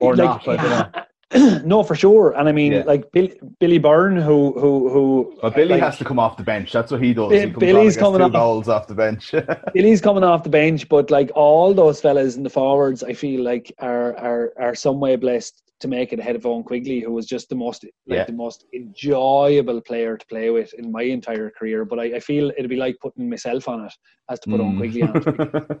Or 0.00 0.16
Like, 0.16 0.46
not, 0.46 0.46
know. 0.62 0.90
no, 1.64 1.82
for 1.82 1.94
sure. 1.94 2.32
And 2.36 2.48
I 2.48 2.52
mean, 2.52 2.72
Yeah. 2.72 2.82
like 2.84 3.10
Bill, 3.12 3.28
Billy 3.60 3.78
Byrne, 3.78 4.16
who 4.16 4.52
who 4.58 4.88
who. 4.90 5.38
But 5.40 5.54
Billy 5.54 5.70
like, 5.74 5.82
has 5.82 5.98
to 5.98 6.04
come 6.04 6.18
off 6.18 6.36
the 6.36 6.42
bench. 6.42 6.72
That's 6.72 6.90
what 6.92 7.02
he 7.02 7.14
does. 7.14 7.32
He 7.32 7.46
Billy's 7.46 7.96
on 7.96 8.02
coming 8.02 8.20
off. 8.22 8.32
goals 8.32 8.68
off 8.68 8.86
the 8.86 8.94
bench. 8.94 9.34
Billy's 9.74 10.00
coming 10.00 10.24
off 10.24 10.42
the 10.42 10.50
bench, 10.50 10.88
but 10.88 11.10
like 11.10 11.30
all 11.34 11.72
those 11.74 12.00
fellas 12.00 12.36
in 12.36 12.42
the 12.42 12.50
forwards, 12.50 13.02
I 13.02 13.14
feel 13.14 13.42
like 13.42 13.72
are 13.78 14.16
are 14.18 14.52
are 14.58 14.74
some 14.74 15.00
way 15.00 15.16
blessed 15.16 15.62
to 15.80 15.88
make 15.88 16.12
it 16.12 16.20
ahead 16.20 16.36
of 16.36 16.42
Eoin 16.42 16.64
Quigley, 16.64 17.00
who 17.00 17.12
was 17.12 17.26
just 17.26 17.48
the 17.48 17.56
most 17.56 17.84
like 18.06 18.16
Yeah. 18.18 18.24
the 18.24 18.32
most 18.32 18.64
enjoyable 18.74 19.80
player 19.80 20.16
to 20.16 20.26
play 20.26 20.50
with 20.50 20.72
in 20.74 20.92
my 20.92 21.02
entire 21.02 21.50
career. 21.50 21.84
But 21.84 21.98
I, 21.98 22.04
I 22.16 22.20
feel 22.20 22.50
it'd 22.50 22.68
be 22.70 22.76
like 22.76 22.96
putting 23.02 23.28
myself 23.28 23.68
on 23.68 23.84
it 23.86 23.92
as 24.30 24.38
to 24.40 24.50
put 24.50 24.60
Eoin 24.60 24.76
Quigley 24.76 25.02
on 25.02 25.12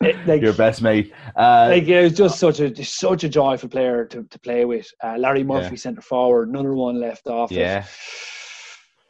it. 0.00 0.08
It- 0.08 0.26
like, 0.26 0.42
Your 0.42 0.52
best 0.52 0.82
mate. 0.82 1.12
Uh, 1.36 1.68
like 1.70 1.84
it 1.88 2.02
was 2.02 2.12
just 2.14 2.38
such 2.38 2.60
a 2.60 2.70
just 2.70 2.98
such 2.98 3.24
a 3.24 3.28
joyful 3.28 3.68
player 3.68 4.04
to, 4.06 4.22
to 4.24 4.38
play 4.40 4.64
with. 4.64 4.86
Uh, 5.02 5.16
Larry 5.18 5.44
Murphy 5.44 5.70
Yeah. 5.76 5.76
centre 5.80 6.02
forward, 6.02 6.48
another 6.48 6.74
one 6.74 7.00
left 7.00 7.26
off. 7.26 7.50
yeah. 7.50 7.84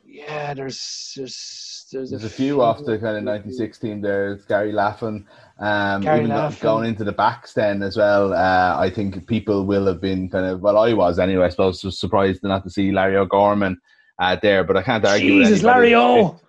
yeah. 0.04 0.54
There's 0.54 1.12
there's 1.16 1.62
there's, 1.92 2.10
There's 2.10 2.24
a 2.24 2.28
few 2.30 2.62
off 2.62 2.84
the 2.84 2.98
kind 2.98 3.16
of 3.16 3.22
96 3.22 3.78
team 3.78 4.00
there. 4.00 4.32
It's 4.32 4.44
Gary 4.44 4.72
Laffan. 4.72 5.24
Um, 5.60 6.02
Gary 6.02 6.24
even 6.24 6.32
Laffan. 6.32 6.60
going 6.60 6.88
into 6.88 7.04
the 7.04 7.12
backs 7.12 7.52
then 7.52 7.80
as 7.80 7.96
well. 7.96 8.32
Uh, 8.34 8.76
I 8.76 8.90
think 8.90 9.24
people 9.28 9.64
will 9.64 9.86
have 9.86 10.00
been 10.00 10.28
kind 10.28 10.46
of, 10.46 10.60
well, 10.62 10.78
I 10.78 10.92
was 10.94 11.20
anyway, 11.20 11.44
I 11.46 11.48
suppose, 11.48 11.84
was 11.84 12.00
surprised 12.00 12.42
not 12.42 12.64
to 12.64 12.70
see 12.70 12.90
Larry 12.90 13.16
O'Gorman 13.16 13.78
uh, 14.18 14.36
there, 14.42 14.64
but 14.64 14.76
I 14.76 14.82
can't 14.82 15.04
argue 15.06 15.36
with 15.38 15.46
Jesus. 15.46 15.62
Larry 15.62 15.94
O. 15.94 16.40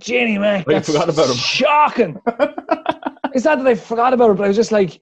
Jenny 0.00 0.36
Mac. 0.38 0.68
I 0.68 0.80
forgot 0.80 1.08
about 1.08 1.28
him. 1.30 1.36
Shocking. 1.36 2.20
it's 3.34 3.44
not 3.44 3.58
that 3.58 3.66
I 3.66 3.74
forgot 3.74 4.12
about 4.12 4.30
it, 4.30 4.36
but 4.36 4.44
I 4.44 4.48
was 4.48 4.56
just 4.56 4.72
like, 4.72 5.00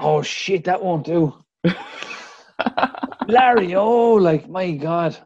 oh 0.00 0.22
shit, 0.22 0.64
that 0.64 0.82
won't 0.82 1.06
do. 1.06 1.34
Larry 3.28 3.74
oh, 3.74 4.14
like, 4.14 4.48
my 4.48 4.72
God. 4.72 5.16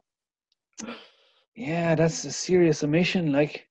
Yeah, 1.54 1.94
that's 1.94 2.24
a 2.24 2.32
serious 2.32 2.82
omission. 2.82 3.32
Like, 3.32 3.68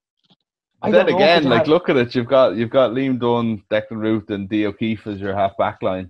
I 0.82 0.92
then 0.92 1.10
again, 1.10 1.44
like 1.44 1.68
look 1.68 1.90
at 1.90 1.98
it. 1.98 2.16
You've 2.16 2.28
got 2.28 2.56
you've 2.56 2.70
got 2.70 2.92
Liam 2.92 3.20
Dunne, 3.20 3.64
Declan 3.70 4.02
Ruth, 4.02 4.30
and 4.32 4.50
Dee 4.50 4.66
O'Keeffe 4.66 5.06
as 5.06 5.20
your 5.20 5.36
half 5.36 5.56
back 5.58 5.82
line. 5.84 6.10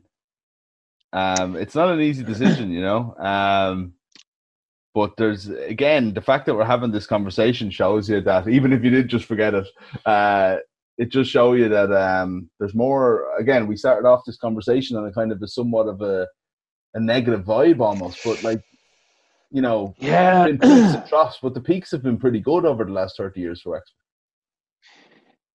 Um, 1.14 1.58
it's 1.58 1.76
not 1.76 1.90
an 1.90 2.00
easy 2.00 2.24
decision, 2.24 2.72
you 2.72 2.82
know. 2.82 3.14
Um, 3.18 3.94
but 4.94 5.16
there's 5.18 5.50
again 5.50 6.14
the 6.14 6.22
fact 6.22 6.46
that 6.46 6.56
we're 6.56 6.64
having 6.64 6.92
this 6.92 7.06
conversation 7.06 7.70
shows 7.70 8.10
you 8.10 8.22
that 8.22 8.48
even 8.48 8.72
if 8.72 8.84
you 8.84 8.90
did 8.90 9.10
just 9.10 9.26
forget 9.26 9.54
it, 9.54 9.68
uh, 10.06 10.58
it 11.02 11.10
just 11.10 11.32
show 11.32 11.54
you 11.54 11.68
that 11.68 11.92
um, 11.92 12.48
there's 12.60 12.76
more. 12.76 13.36
Again, 13.40 13.66
we 13.66 13.76
started 13.76 14.08
off 14.08 14.22
this 14.24 14.38
conversation 14.38 14.96
on 14.98 15.08
a 15.08 15.12
kind 15.12 15.32
of 15.32 15.42
a 15.42 15.48
somewhat 15.48 15.88
of 15.88 16.00
a 16.02 16.28
a 16.94 17.00
negative 17.00 17.44
vibe 17.44 17.80
almost, 17.80 18.20
but 18.24 18.44
like 18.44 18.62
you 19.50 19.64
know, 19.64 19.96
yeah, 19.98 20.46
been 20.46 20.60
peaks 20.60 20.94
and 20.94 21.08
troughs, 21.08 21.40
but 21.42 21.56
the 21.56 21.60
peaks 21.62 21.90
have 21.90 22.04
been 22.04 22.20
pretty 22.20 22.40
good 22.40 22.66
over 22.66 22.86
the 22.86 22.92
last 22.92 23.18
thirty 23.18 23.42
years 23.42 23.64
for 23.64 23.72
Wexford. 23.72 23.96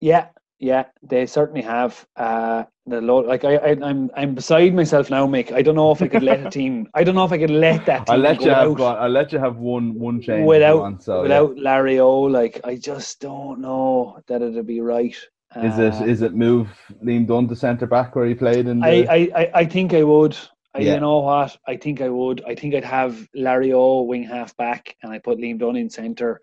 Yeah, 0.02 0.30
yeah, 0.58 0.86
they 1.04 1.28
certainly 1.28 1.62
have. 1.62 2.04
Uh, 2.16 2.64
the 2.88 3.02
lo- 3.02 3.20
like 3.20 3.44
I, 3.44 3.56
I, 3.56 3.78
I'm, 3.84 4.10
I'm 4.16 4.36
beside 4.36 4.74
myself 4.74 5.10
now, 5.10 5.28
Mick. 5.28 5.52
I 5.52 5.62
don't 5.62 5.76
know 5.76 5.92
if 5.92 6.02
I 6.02 6.08
could 6.08 6.24
let 6.24 6.46
a 6.46 6.50
team. 6.60 6.88
I 6.94 7.04
don't 7.04 7.16
know 7.16 7.26
if 7.26 7.32
I 7.32 7.38
could 7.38 7.50
let 7.50 7.86
that 7.86 8.08
team 8.08 8.14
I'll 8.14 8.20
let 8.20 8.42
you 8.42 8.50
have 8.50 8.82
I'll 8.82 9.10
let 9.10 9.32
you 9.32 9.40
have 9.40 9.58
one 9.58 9.94
one 10.00 10.22
change 10.22 10.48
without 10.48 10.80
want, 10.80 11.04
so, 11.04 11.18
yeah. 11.18 11.22
without 11.22 11.58
Larry 11.58 12.00
O. 12.00 12.22
Like 12.22 12.62
I 12.64 12.76
just 12.76 13.20
don't 13.20 13.60
know 13.60 14.20
that 14.28 14.42
it'd 14.42 14.66
be 14.66 14.82
right. 14.82 15.16
Is 15.58 15.80
Uh, 15.80 16.04
it 16.04 16.10
is 16.10 16.22
it 16.22 16.34
move 16.34 16.70
Liam 17.04 17.26
Dunne 17.26 17.48
to 17.48 17.56
centre 17.56 17.88
back 17.88 18.16
where 18.16 18.26
he 18.26 18.36
played 18.36 18.68
I, 18.68 19.06
I, 19.10 19.30
I, 19.36 19.52
I 19.54 19.66
think 19.66 19.94
I 19.94 20.04
would. 20.04 20.38
I, 20.74 20.80
Yeah. 20.80 20.96
You 20.96 21.00
know 21.00 21.20
what? 21.20 21.58
I 21.66 21.78
think 21.78 22.02
I 22.02 22.10
would. 22.10 22.44
I 22.46 22.56
think 22.56 22.76
I'd 22.76 22.84
have 22.84 23.28
Larry 23.34 23.72
O 23.72 24.02
wing 24.02 24.24
half 24.24 24.56
back, 24.58 24.96
and 25.02 25.12
I 25.12 25.20
put 25.20 25.38
Liam 25.38 25.58
Dunne 25.58 25.78
in 25.78 25.90
centre, 25.90 26.42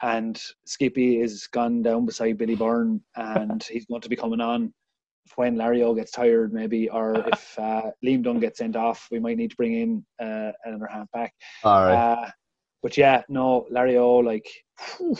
and 0.00 0.40
Skippy 0.64 1.20
is 1.20 1.46
gone 1.48 1.82
down 1.82 2.06
beside 2.06 2.38
Billy 2.38 2.54
Byrne, 2.54 3.02
and 3.16 3.62
he's 3.70 3.86
going 3.86 4.00
to 4.00 4.08
be 4.08 4.16
coming 4.16 4.40
on 4.40 4.72
when 5.36 5.56
Larry 5.56 5.82
O 5.82 5.94
gets 5.94 6.12
tired, 6.12 6.52
maybe, 6.52 6.88
or 6.88 7.14
if 7.32 7.58
uh, 7.58 7.90
Liam 8.04 8.22
Dunne 8.22 8.40
gets 8.40 8.58
sent 8.58 8.76
off, 8.76 9.08
we 9.10 9.18
might 9.18 9.36
need 9.36 9.50
to 9.50 9.56
bring 9.56 9.74
in 9.74 10.04
uh, 10.20 10.52
another 10.64 10.86
half 10.86 11.10
back. 11.12 11.34
all 11.62 11.86
right. 11.86 11.94
Uh, 11.94 12.30
but 12.82 12.96
yeah, 12.96 13.22
no, 13.28 13.66
Larry 13.70 13.96
O, 13.96 14.16
like, 14.16 14.46
whew, 14.98 15.16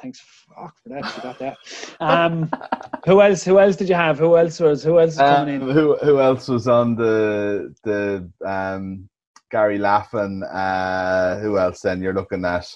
thanks 0.00 0.20
fuck 0.20 0.74
for 0.82 0.88
that. 0.90 1.04
You 1.16 1.22
got 1.22 1.38
that. 1.38 1.56
Um, 2.00 2.50
who 3.04 3.20
else? 3.20 3.44
Who 3.44 3.58
else 3.58 3.76
did 3.76 3.88
you 3.88 3.94
have? 3.94 4.18
Who 4.18 4.36
else 4.36 4.60
was? 4.60 4.82
Who 4.84 4.98
else 5.00 5.12
is 5.14 5.18
coming 5.18 5.62
Um, 5.62 5.68
in? 5.68 5.74
who 5.74 5.96
who 5.96 6.20
else 6.20 6.48
was 6.48 6.68
on 6.68 6.94
the 6.94 7.74
the 7.82 8.28
um, 8.46 9.08
Gary 9.50 9.78
Laffan? 9.78 10.42
Uh, 10.52 11.38
who 11.40 11.58
else? 11.58 11.80
Then 11.80 12.00
you're 12.02 12.14
looking 12.14 12.44
at. 12.44 12.66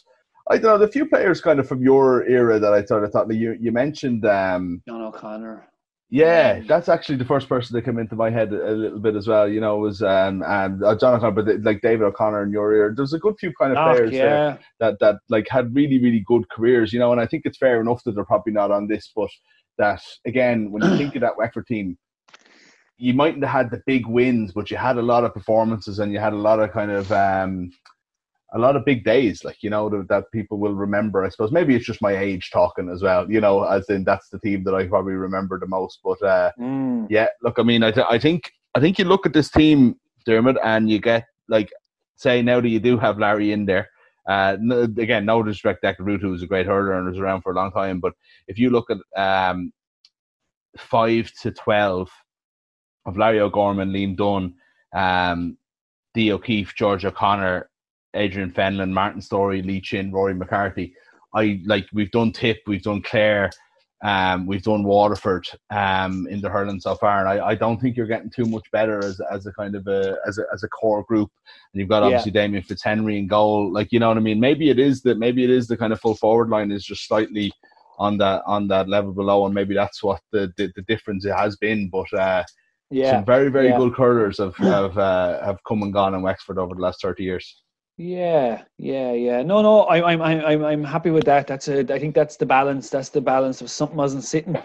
I 0.51 0.59
don't 0.59 0.73
know 0.73 0.79
the 0.79 0.91
few 0.93 1.07
players 1.09 1.41
kind 1.41 1.61
of 1.61 1.69
from 1.69 1.83
your 1.83 2.27
era 2.27 2.59
that 2.59 2.73
I 2.75 2.85
sort 2.85 3.05
of 3.05 3.13
thought. 3.13 3.29
like, 3.29 3.39
You 3.39 3.57
you 3.61 3.71
mentioned. 3.73 4.25
Um, 4.27 4.83
John 4.89 5.03
O'Connor. 5.03 5.69
Yeah, 6.15 6.61
that's 6.69 6.91
actually 6.91 7.17
the 7.17 7.25
first 7.25 7.49
person 7.49 7.75
that 7.75 7.87
came 7.87 7.99
into 7.99 8.17
my 8.17 8.29
head 8.29 8.53
a, 8.53 8.71
a 8.71 8.75
little 8.75 8.99
bit 8.99 9.17
as 9.17 9.27
well. 9.27 9.49
You 9.49 9.63
know, 9.63 9.79
was 9.79 10.03
um 10.03 10.43
and 10.47 10.85
uh, 10.85 10.91
O'Connor, 10.91 11.31
but 11.31 11.63
like 11.63 11.81
David 11.81 12.05
O'Connor 12.05 12.43
in 12.43 12.51
your 12.51 12.75
ear. 12.75 12.93
There's 12.95 13.15
a 13.15 13.19
good 13.19 13.37
few 13.41 13.51
kind 13.59 13.73
of 13.73 13.83
players 13.83 14.11
there 14.13 14.59
that 14.79 14.99
that 15.01 15.17
like 15.31 15.49
had 15.49 15.75
really 15.75 15.99
really 15.99 16.23
good 16.27 16.47
careers. 16.51 16.93
You 16.93 16.99
know, 16.99 17.13
and 17.13 17.21
I 17.21 17.25
think 17.27 17.47
it's 17.47 17.57
fair 17.57 17.81
enough 17.81 18.05
that 18.05 18.15
they're 18.15 18.27
probably 18.27 18.53
not 18.53 18.71
on 18.71 18.89
this, 18.89 19.11
but 19.17 19.31
that 19.79 20.03
again, 20.27 20.71
when 20.71 20.83
you 20.83 20.91
think 20.99 21.15
of 21.15 21.23
that 21.23 21.39
Wexford 21.39 21.67
team, 21.67 21.97
you 22.99 23.15
mightn't 23.15 23.43
have 23.43 23.65
had 23.65 23.71
the 23.71 23.83
big 23.87 24.07
wins, 24.07 24.53
but 24.53 24.71
you 24.71 24.77
had 24.77 24.99
a 24.99 25.03
lot 25.03 25.25
of 25.25 25.33
performances 25.33 25.99
and 25.99 26.13
you 26.13 26.19
had 26.19 26.35
a 26.35 26.37
lot 26.37 26.61
of 26.61 26.73
kind 26.73 26.91
of 26.91 27.11
um 27.11 27.71
a 28.55 28.59
lot 28.59 28.77
of 28.77 28.85
big 28.85 29.03
days, 29.05 29.45
like 29.45 29.63
you 29.63 29.71
know 29.71 29.89
that, 29.89 30.09
that 30.09 30.31
people 30.33 30.59
will 30.59 30.75
remember. 30.75 31.25
I 31.25 31.29
suppose 31.31 31.53
maybe 31.53 31.75
it's 31.75 31.87
just 31.87 32.03
my 32.03 32.17
age 32.17 32.51
talking 32.53 32.89
as 32.91 33.03
well. 33.03 33.31
You 33.31 33.41
know, 33.41 33.63
as 33.65 33.89
in 33.89 34.05
that's 34.05 34.29
the 34.29 34.39
team 34.41 34.63
that 34.65 34.75
I 34.75 34.87
probably 34.87 35.15
remember 35.15 35.59
the 35.59 35.67
most. 35.67 36.01
But 36.05 36.23
uh, 36.23 36.51
Mm. 36.59 37.07
yeah, 37.11 37.29
look, 37.43 37.59
I 37.59 37.63
mean, 37.63 37.83
I, 37.83 37.91
th- 37.91 38.07
I 38.09 38.19
think 38.19 38.53
I 38.75 38.81
think 38.81 38.99
you 38.99 39.05
look 39.07 39.27
at 39.27 39.33
this 39.33 39.51
team, 39.51 39.97
Dermot, 40.27 40.57
and 40.63 40.91
you 40.91 40.99
get 41.01 41.25
like 41.49 41.71
say 42.17 42.43
now 42.43 42.61
that 42.61 42.69
you 42.69 42.79
do 42.81 42.99
have 42.99 43.19
Larry 43.19 43.53
in 43.53 43.65
there. 43.67 43.89
Uh, 44.29 44.57
no, 44.61 44.83
again, 44.83 45.25
no 45.25 45.43
disrespect, 45.43 45.99
Ruth, 45.99 46.21
who 46.21 46.31
was 46.31 46.43
a 46.43 46.47
great 46.47 46.67
hurler 46.67 46.93
and 46.97 47.09
was 47.09 47.19
around 47.19 47.43
for 47.43 47.51
a 47.53 47.57
long 47.57 47.73
time. 47.73 47.99
But 47.99 48.13
if 48.47 48.57
you 48.59 48.71
look 48.71 48.89
at 48.91 48.99
um, 49.51 49.73
five 50.77 51.33
to 51.43 51.51
twelve 51.51 52.11
of 53.07 53.17
Larry 53.17 53.41
O'Gorman, 53.41 53.91
Liam 53.93 54.17
Dunne, 54.17 54.55
um, 54.95 55.57
Dee 56.15 56.31
O'Keeffe, 56.33 56.75
George 56.77 57.05
O'Connor, 57.05 57.69
Adrian 58.15 58.51
Fenlon, 58.51 58.91
Martin 58.93 59.21
Storey, 59.21 59.63
Lee 59.63 59.81
Chin, 59.81 60.13
Rory 60.13 60.35
McCarthy. 60.35 60.95
I 61.35 61.61
like 61.65 61.87
we've 61.93 62.11
done 62.11 62.33
Tip, 62.33 62.59
we've 62.67 62.83
done 62.83 63.03
Clare, 63.03 63.51
um, 64.05 64.47
we've 64.47 64.63
done 64.63 64.83
Waterford 64.83 65.47
um, 65.71 66.27
in 66.29 66.41
the 66.41 66.51
hurling 66.51 66.81
so 66.81 66.95
far, 66.97 67.21
and 67.21 67.29
I, 67.29 67.49
I 67.49 67.55
don't 67.55 67.81
think 67.81 67.97
you're 67.97 68.07
getting 68.07 68.31
too 68.31 68.45
much 68.45 68.65
better 68.73 68.99
as 69.05 69.21
as 69.31 69.47
a 69.47 69.53
kind 69.53 69.75
of 69.75 69.87
a 69.87 70.17
as 70.27 70.39
a 70.39 70.43
as 70.53 70.63
a 70.63 70.69
core 70.69 71.05
group. 71.05 71.31
And 71.73 71.81
you've 71.81 71.89
got 71.89 72.01
Yeah. 72.01 72.07
obviously 72.07 72.33
Damien 72.33 72.65
Fitzhenry 72.65 73.17
in 73.19 73.29
goal, 73.29 73.73
like 73.73 73.93
you 73.93 74.01
know 74.01 74.09
what 74.09 74.17
I 74.17 74.21
mean. 74.21 74.41
Maybe 74.41 74.71
it 74.71 74.79
is 74.79 75.03
that 75.03 75.19
maybe 75.19 75.45
it 75.45 75.51
is 75.51 75.69
the 75.69 75.77
kind 75.77 75.93
of 75.93 76.01
full 76.01 76.17
forward 76.17 76.51
line 76.51 76.71
is 76.71 76.85
just 76.85 77.07
slightly 77.07 77.53
on 77.99 78.19
that 78.19 78.43
on 78.45 78.69
that 78.69 78.89
level 78.89 79.13
below, 79.13 79.47
and 79.47 79.55
maybe 79.55 79.75
that's 79.75 80.03
what 80.03 80.21
the 80.33 80.53
the, 80.57 80.71
the 80.75 80.83
difference 80.83 81.25
it 81.25 81.35
has 81.35 81.57
been. 81.57 81.89
But 81.89 82.13
uh, 82.13 82.43
Yeah. 82.91 83.13
some 83.13 83.25
very 83.25 83.51
very 83.51 83.69
yeah. 83.69 83.79
good 83.79 83.95
hurlers 83.95 84.39
have 84.39 84.57
have 84.57 84.99
uh, 84.99 85.45
have 85.45 85.61
come 85.67 85.83
and 85.83 85.93
gone 85.93 86.15
in 86.15 86.23
Wexford 86.23 86.59
over 86.59 86.75
the 86.75 86.83
last 86.83 87.01
thirty 87.01 87.23
years. 87.23 87.63
Yeah, 88.03 88.65
yeah, 88.79 89.13
yeah. 89.13 89.43
No, 89.43 89.63
no, 89.63 89.83
I, 89.83 90.13
I'm, 90.13 90.21
I'm, 90.21 90.45
I'm, 90.45 90.65
I'm 90.65 90.85
happy 90.85 91.11
with 91.11 91.25
that. 91.27 91.47
That's 91.47 91.69
a. 91.69 91.81
I 91.95 92.01
think 92.01 92.17
that's 92.17 92.37
the 92.37 92.47
balance. 92.47 92.91
That's 92.91 93.11
the 93.11 93.21
balance 93.21 93.61
of 93.61 93.71
something 93.71 93.97
wasn't 93.97 94.25
sitting 94.25 94.57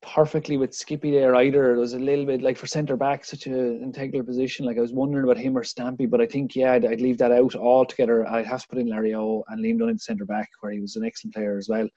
perfectly 0.00 0.56
with 0.56 0.74
Skippy 0.74 1.10
there 1.10 1.34
either. 1.34 1.74
It 1.74 1.78
was 1.78 1.92
a 1.92 1.98
little 1.98 2.24
bit 2.24 2.40
like 2.40 2.56
for 2.56 2.66
centre 2.66 2.96
back, 2.96 3.26
such 3.26 3.44
an 3.46 3.82
integral 3.82 4.22
position. 4.22 4.64
Like 4.64 4.78
I 4.78 4.80
was 4.80 4.94
wondering 4.94 5.24
about 5.24 5.36
him 5.36 5.58
or 5.58 5.62
Stampy, 5.62 6.08
but 6.08 6.22
I 6.22 6.26
think 6.26 6.56
yeah, 6.56 6.72
I'd, 6.72 6.86
I'd 6.86 7.02
leave 7.02 7.18
that 7.18 7.32
out 7.32 7.54
altogether. 7.54 8.26
I'd 8.26 8.46
have 8.46 8.62
to 8.62 8.68
put 8.68 8.78
in 8.78 8.88
Larry 8.88 9.14
O 9.14 9.44
and 9.48 9.62
Liam 9.62 9.78
Dunne 9.78 9.90
in 9.90 9.98
centre 9.98 10.24
back, 10.24 10.48
where 10.60 10.72
he 10.72 10.80
was 10.80 10.96
an 10.96 11.04
excellent 11.04 11.34
player 11.34 11.58
as 11.58 11.68
well. 11.68 11.88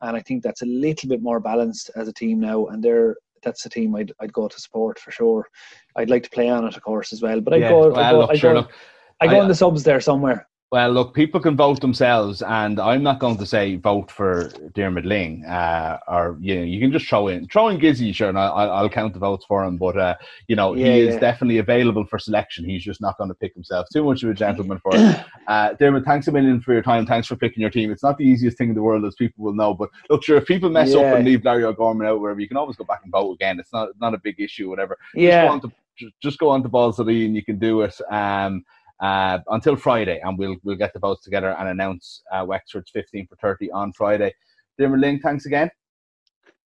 And 0.00 0.16
I 0.16 0.20
think 0.20 0.42
that's 0.42 0.62
a 0.62 0.66
little 0.66 1.10
bit 1.10 1.20
more 1.20 1.40
balanced 1.40 1.90
as 1.94 2.08
a 2.08 2.12
team 2.12 2.40
now. 2.40 2.66
And 2.68 2.82
they're 2.82 3.16
that's 3.42 3.62
the 3.64 3.68
team 3.68 3.94
I'd, 3.94 4.12
I'd 4.20 4.32
go 4.32 4.48
to 4.48 4.60
support 4.60 4.98
for 4.98 5.10
sure. 5.10 5.46
I'd 5.94 6.08
like 6.08 6.22
to 6.22 6.30
play 6.30 6.48
on 6.48 6.66
it, 6.66 6.74
of 6.74 6.82
course, 6.82 7.12
as 7.12 7.20
well. 7.20 7.42
But 7.42 7.52
I'd 7.52 7.60
Yeah, 7.60 7.68
go, 7.68 7.90
well, 7.90 7.98
I'd 7.98 8.10
go, 8.12 8.18
look, 8.20 8.30
I'd 8.30 8.38
sure, 8.38 8.52
go, 8.54 8.60
look, 8.60 8.72
I'd 9.20 9.30
go 9.30 9.38
I- 9.38 9.42
in 9.42 9.48
the 9.48 9.54
subs 9.54 9.82
there 9.84 10.00
somewhere. 10.00 10.46
Well, 10.72 10.90
look, 10.90 11.14
people 11.14 11.38
can 11.38 11.56
vote 11.56 11.80
themselves, 11.80 12.42
and 12.42 12.80
I'm 12.80 13.00
not 13.04 13.20
going 13.20 13.36
to 13.38 13.46
say 13.46 13.76
vote 13.76 14.10
for 14.10 14.48
Diarmuid 14.74 15.04
Lyng, 15.04 15.48
uh, 15.48 15.96
or 16.08 16.36
you 16.40 16.56
know, 16.56 16.64
you 16.64 16.80
can 16.80 16.90
just 16.90 17.06
throw 17.08 17.28
in 17.28 17.46
throw 17.46 17.68
in 17.68 17.78
Gizzy, 17.78 18.12
sure, 18.12 18.30
and 18.30 18.36
I'll, 18.38 18.72
I'll 18.72 18.88
count 18.88 19.12
the 19.14 19.20
votes 19.20 19.44
for 19.46 19.62
him. 19.64 19.76
But 19.76 19.96
uh, 19.96 20.16
you 20.48 20.56
know, 20.56 20.74
Yeah, 20.74 20.86
he 20.86 21.00
is 21.02 21.14
yeah. 21.14 21.20
definitely 21.20 21.58
available 21.58 22.04
for 22.04 22.18
selection. 22.18 22.64
He's 22.64 22.82
just 22.82 23.00
not 23.00 23.16
going 23.16 23.28
to 23.30 23.34
pick 23.36 23.54
himself. 23.54 23.86
Too 23.92 24.02
much 24.02 24.24
of 24.24 24.30
a 24.30 24.34
gentleman 24.44 24.80
for 24.80 24.90
it. 24.96 25.24
Uh, 25.46 25.74
Dermot, 25.74 26.04
thanks 26.04 26.26
a 26.26 26.32
million 26.32 26.60
for 26.60 26.72
your 26.72 26.82
time. 26.82 27.06
Thanks 27.06 27.28
for 27.28 27.36
picking 27.36 27.60
your 27.60 27.70
team. 27.70 27.92
It's 27.92 28.02
not 28.02 28.18
the 28.18 28.24
easiest 28.24 28.58
thing 28.58 28.70
in 28.70 28.74
the 28.74 28.82
world, 28.82 29.04
as 29.04 29.14
people 29.14 29.44
will 29.44 29.54
know. 29.54 29.72
But 29.72 29.90
look, 30.10 30.24
sure, 30.24 30.36
if 30.38 30.46
people 30.46 30.68
mess 30.68 30.90
Yeah. 30.92 30.98
up 31.02 31.16
and 31.16 31.24
leave 31.24 31.44
Larry 31.44 31.62
O'Gorman 31.62 32.08
out, 32.08 32.20
wherever, 32.20 32.40
you 32.40 32.48
can 32.48 32.56
always 32.56 32.74
go 32.76 32.84
back 32.84 33.02
and 33.04 33.12
vote 33.12 33.34
again. 33.34 33.60
It's 33.60 33.72
not 33.72 33.90
not 34.00 34.14
a 34.14 34.18
big 34.18 34.40
issue, 34.40 34.68
whatever. 34.68 34.98
Yeah. 35.14 35.42
Just 35.42 35.46
go 35.46 35.52
on 35.52 35.60
to 35.60 35.72
just 36.20 36.38
go 36.38 36.48
on 36.50 36.62
to 36.64 36.68
Balls 36.68 36.98
and 36.98 37.08
you 37.36 37.44
can 37.44 37.58
do 37.60 37.82
it. 37.82 37.94
Um, 38.10 38.64
uh, 39.00 39.38
until 39.48 39.76
Friday, 39.76 40.20
and 40.22 40.38
we'll 40.38 40.56
we'll 40.64 40.76
get 40.76 40.92
the 40.92 40.98
votes 40.98 41.22
together 41.22 41.56
and 41.58 41.68
announce 41.68 42.22
uh, 42.32 42.44
Wexford's 42.44 42.90
15 42.90 43.26
for 43.26 43.36
30 43.36 43.70
on 43.70 43.92
Friday. 43.92 44.32
Diarmuid 44.78 45.00
Lyng, 45.02 45.22
thanks 45.22 45.46
again. 45.46 45.70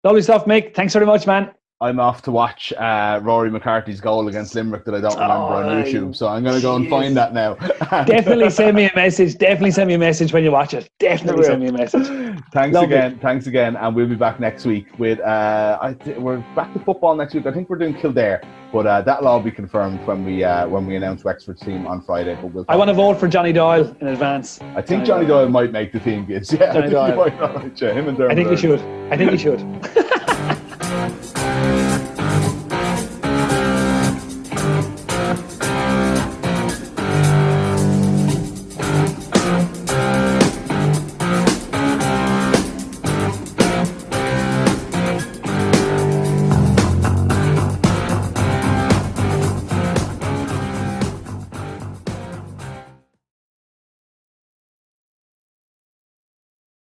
Lovely 0.03 0.22
stuff, 0.22 0.45
Mick. 0.45 0.73
Thanks 0.73 0.93
very 0.93 1.06
much, 1.06 1.27
man. 1.27 1.51
I'm 1.81 1.97
off 1.97 2.22
to 2.23 2.31
watch 2.31 2.73
uh, 2.73 3.22
Rory 3.23 3.49
McCarthy's 3.49 4.01
goal 4.01 4.27
against 4.27 4.53
Limerick 4.53 4.84
that 4.84 4.95
I 4.95 4.99
don't 4.99 5.14
remember 5.14 5.34
oh, 5.34 5.69
on 5.69 5.84
YouTube, 5.85 6.14
so 6.14 6.27
I'm 6.27 6.43
going 6.43 6.57
to 6.57 6.61
go 6.61 6.76
and 6.76 6.89
find 6.89 7.15
that 7.15 7.34
now. 7.34 7.53
Definitely 8.03 8.49
send 8.49 8.76
me 8.76 8.89
a 8.89 8.91
message. 8.97 9.38
Definitely 9.38 9.72
send 9.72 9.88
me 9.88 9.93
a 9.93 9.97
message 9.97 10.34
when 10.34 10.43
you 10.43 10.51
watch 10.51 10.73
it. 10.73 10.89
Definitely 10.99 11.45
send 11.45 11.61
me 11.61 11.69
a 11.69 11.72
message. 11.72 12.06
Thanks 12.51 12.76
Love 12.76 12.84
again. 12.84 13.14
It. 13.14 13.22
Thanks 13.22 13.47
again, 13.47 13.77
and 13.77 13.95
we'll 13.95 14.10
be 14.10 14.15
back 14.15 14.41
next 14.41 14.65
week 14.65 14.88
with. 14.99 15.22
Uh, 15.22 15.80
I 15.81 15.93
th- 15.93 16.18
we're 16.18 16.39
back 16.53 16.73
to 16.73 16.80
football 16.80 17.15
next 17.15 17.34
week. 17.34 17.45
I 17.45 17.53
think 17.53 17.69
we're 17.69 17.77
doing 17.77 17.93
Kildare, 17.93 18.41
but 18.73 18.85
uh, 18.85 19.01
that'll 19.01 19.30
all 19.30 19.39
be 19.39 19.51
confirmed 19.51 20.06
when 20.06 20.26
we 20.26 20.43
uh, 20.43 20.68
when 20.68 20.85
we 20.85 20.97
announce 20.97 21.23
Wexford's 21.23 21.61
team 21.61 21.88
on 21.88 22.01
Friday. 22.01 22.35
But 22.41 22.47
we'll 22.47 22.65
I 22.68 22.76
want 22.76 22.89
to 22.89 22.93
vote 22.93 23.18
for 23.18 23.30
Johnny 23.30 23.53
Doyle 23.53 23.95
in 24.01 24.07
advance. 24.07 24.60
I 24.76 24.81
think 24.81 25.06
Johnny, 25.06 25.06
Johnny 25.06 25.27
Doyle. 25.27 25.45
Doyle. 25.45 25.49
might 25.49 25.72
make 25.72 25.93
the 25.93 26.01
team. 26.01 26.27
Gids. 26.27 26.51
Yeah, 26.51 26.73
Johnny 26.73 26.77
I 26.97 27.15
think 27.15 27.39
Doyle. 27.39 27.53
Might, 27.53 27.81
yeah, 27.81 27.93
him 27.93 28.10
and 28.10 28.23
I 28.23 28.35
think 28.35 28.49
he 28.49 28.57
should. 28.57 28.81
I 29.10 29.15
think 29.15 29.31
he 29.31 29.38
should. 29.45 30.18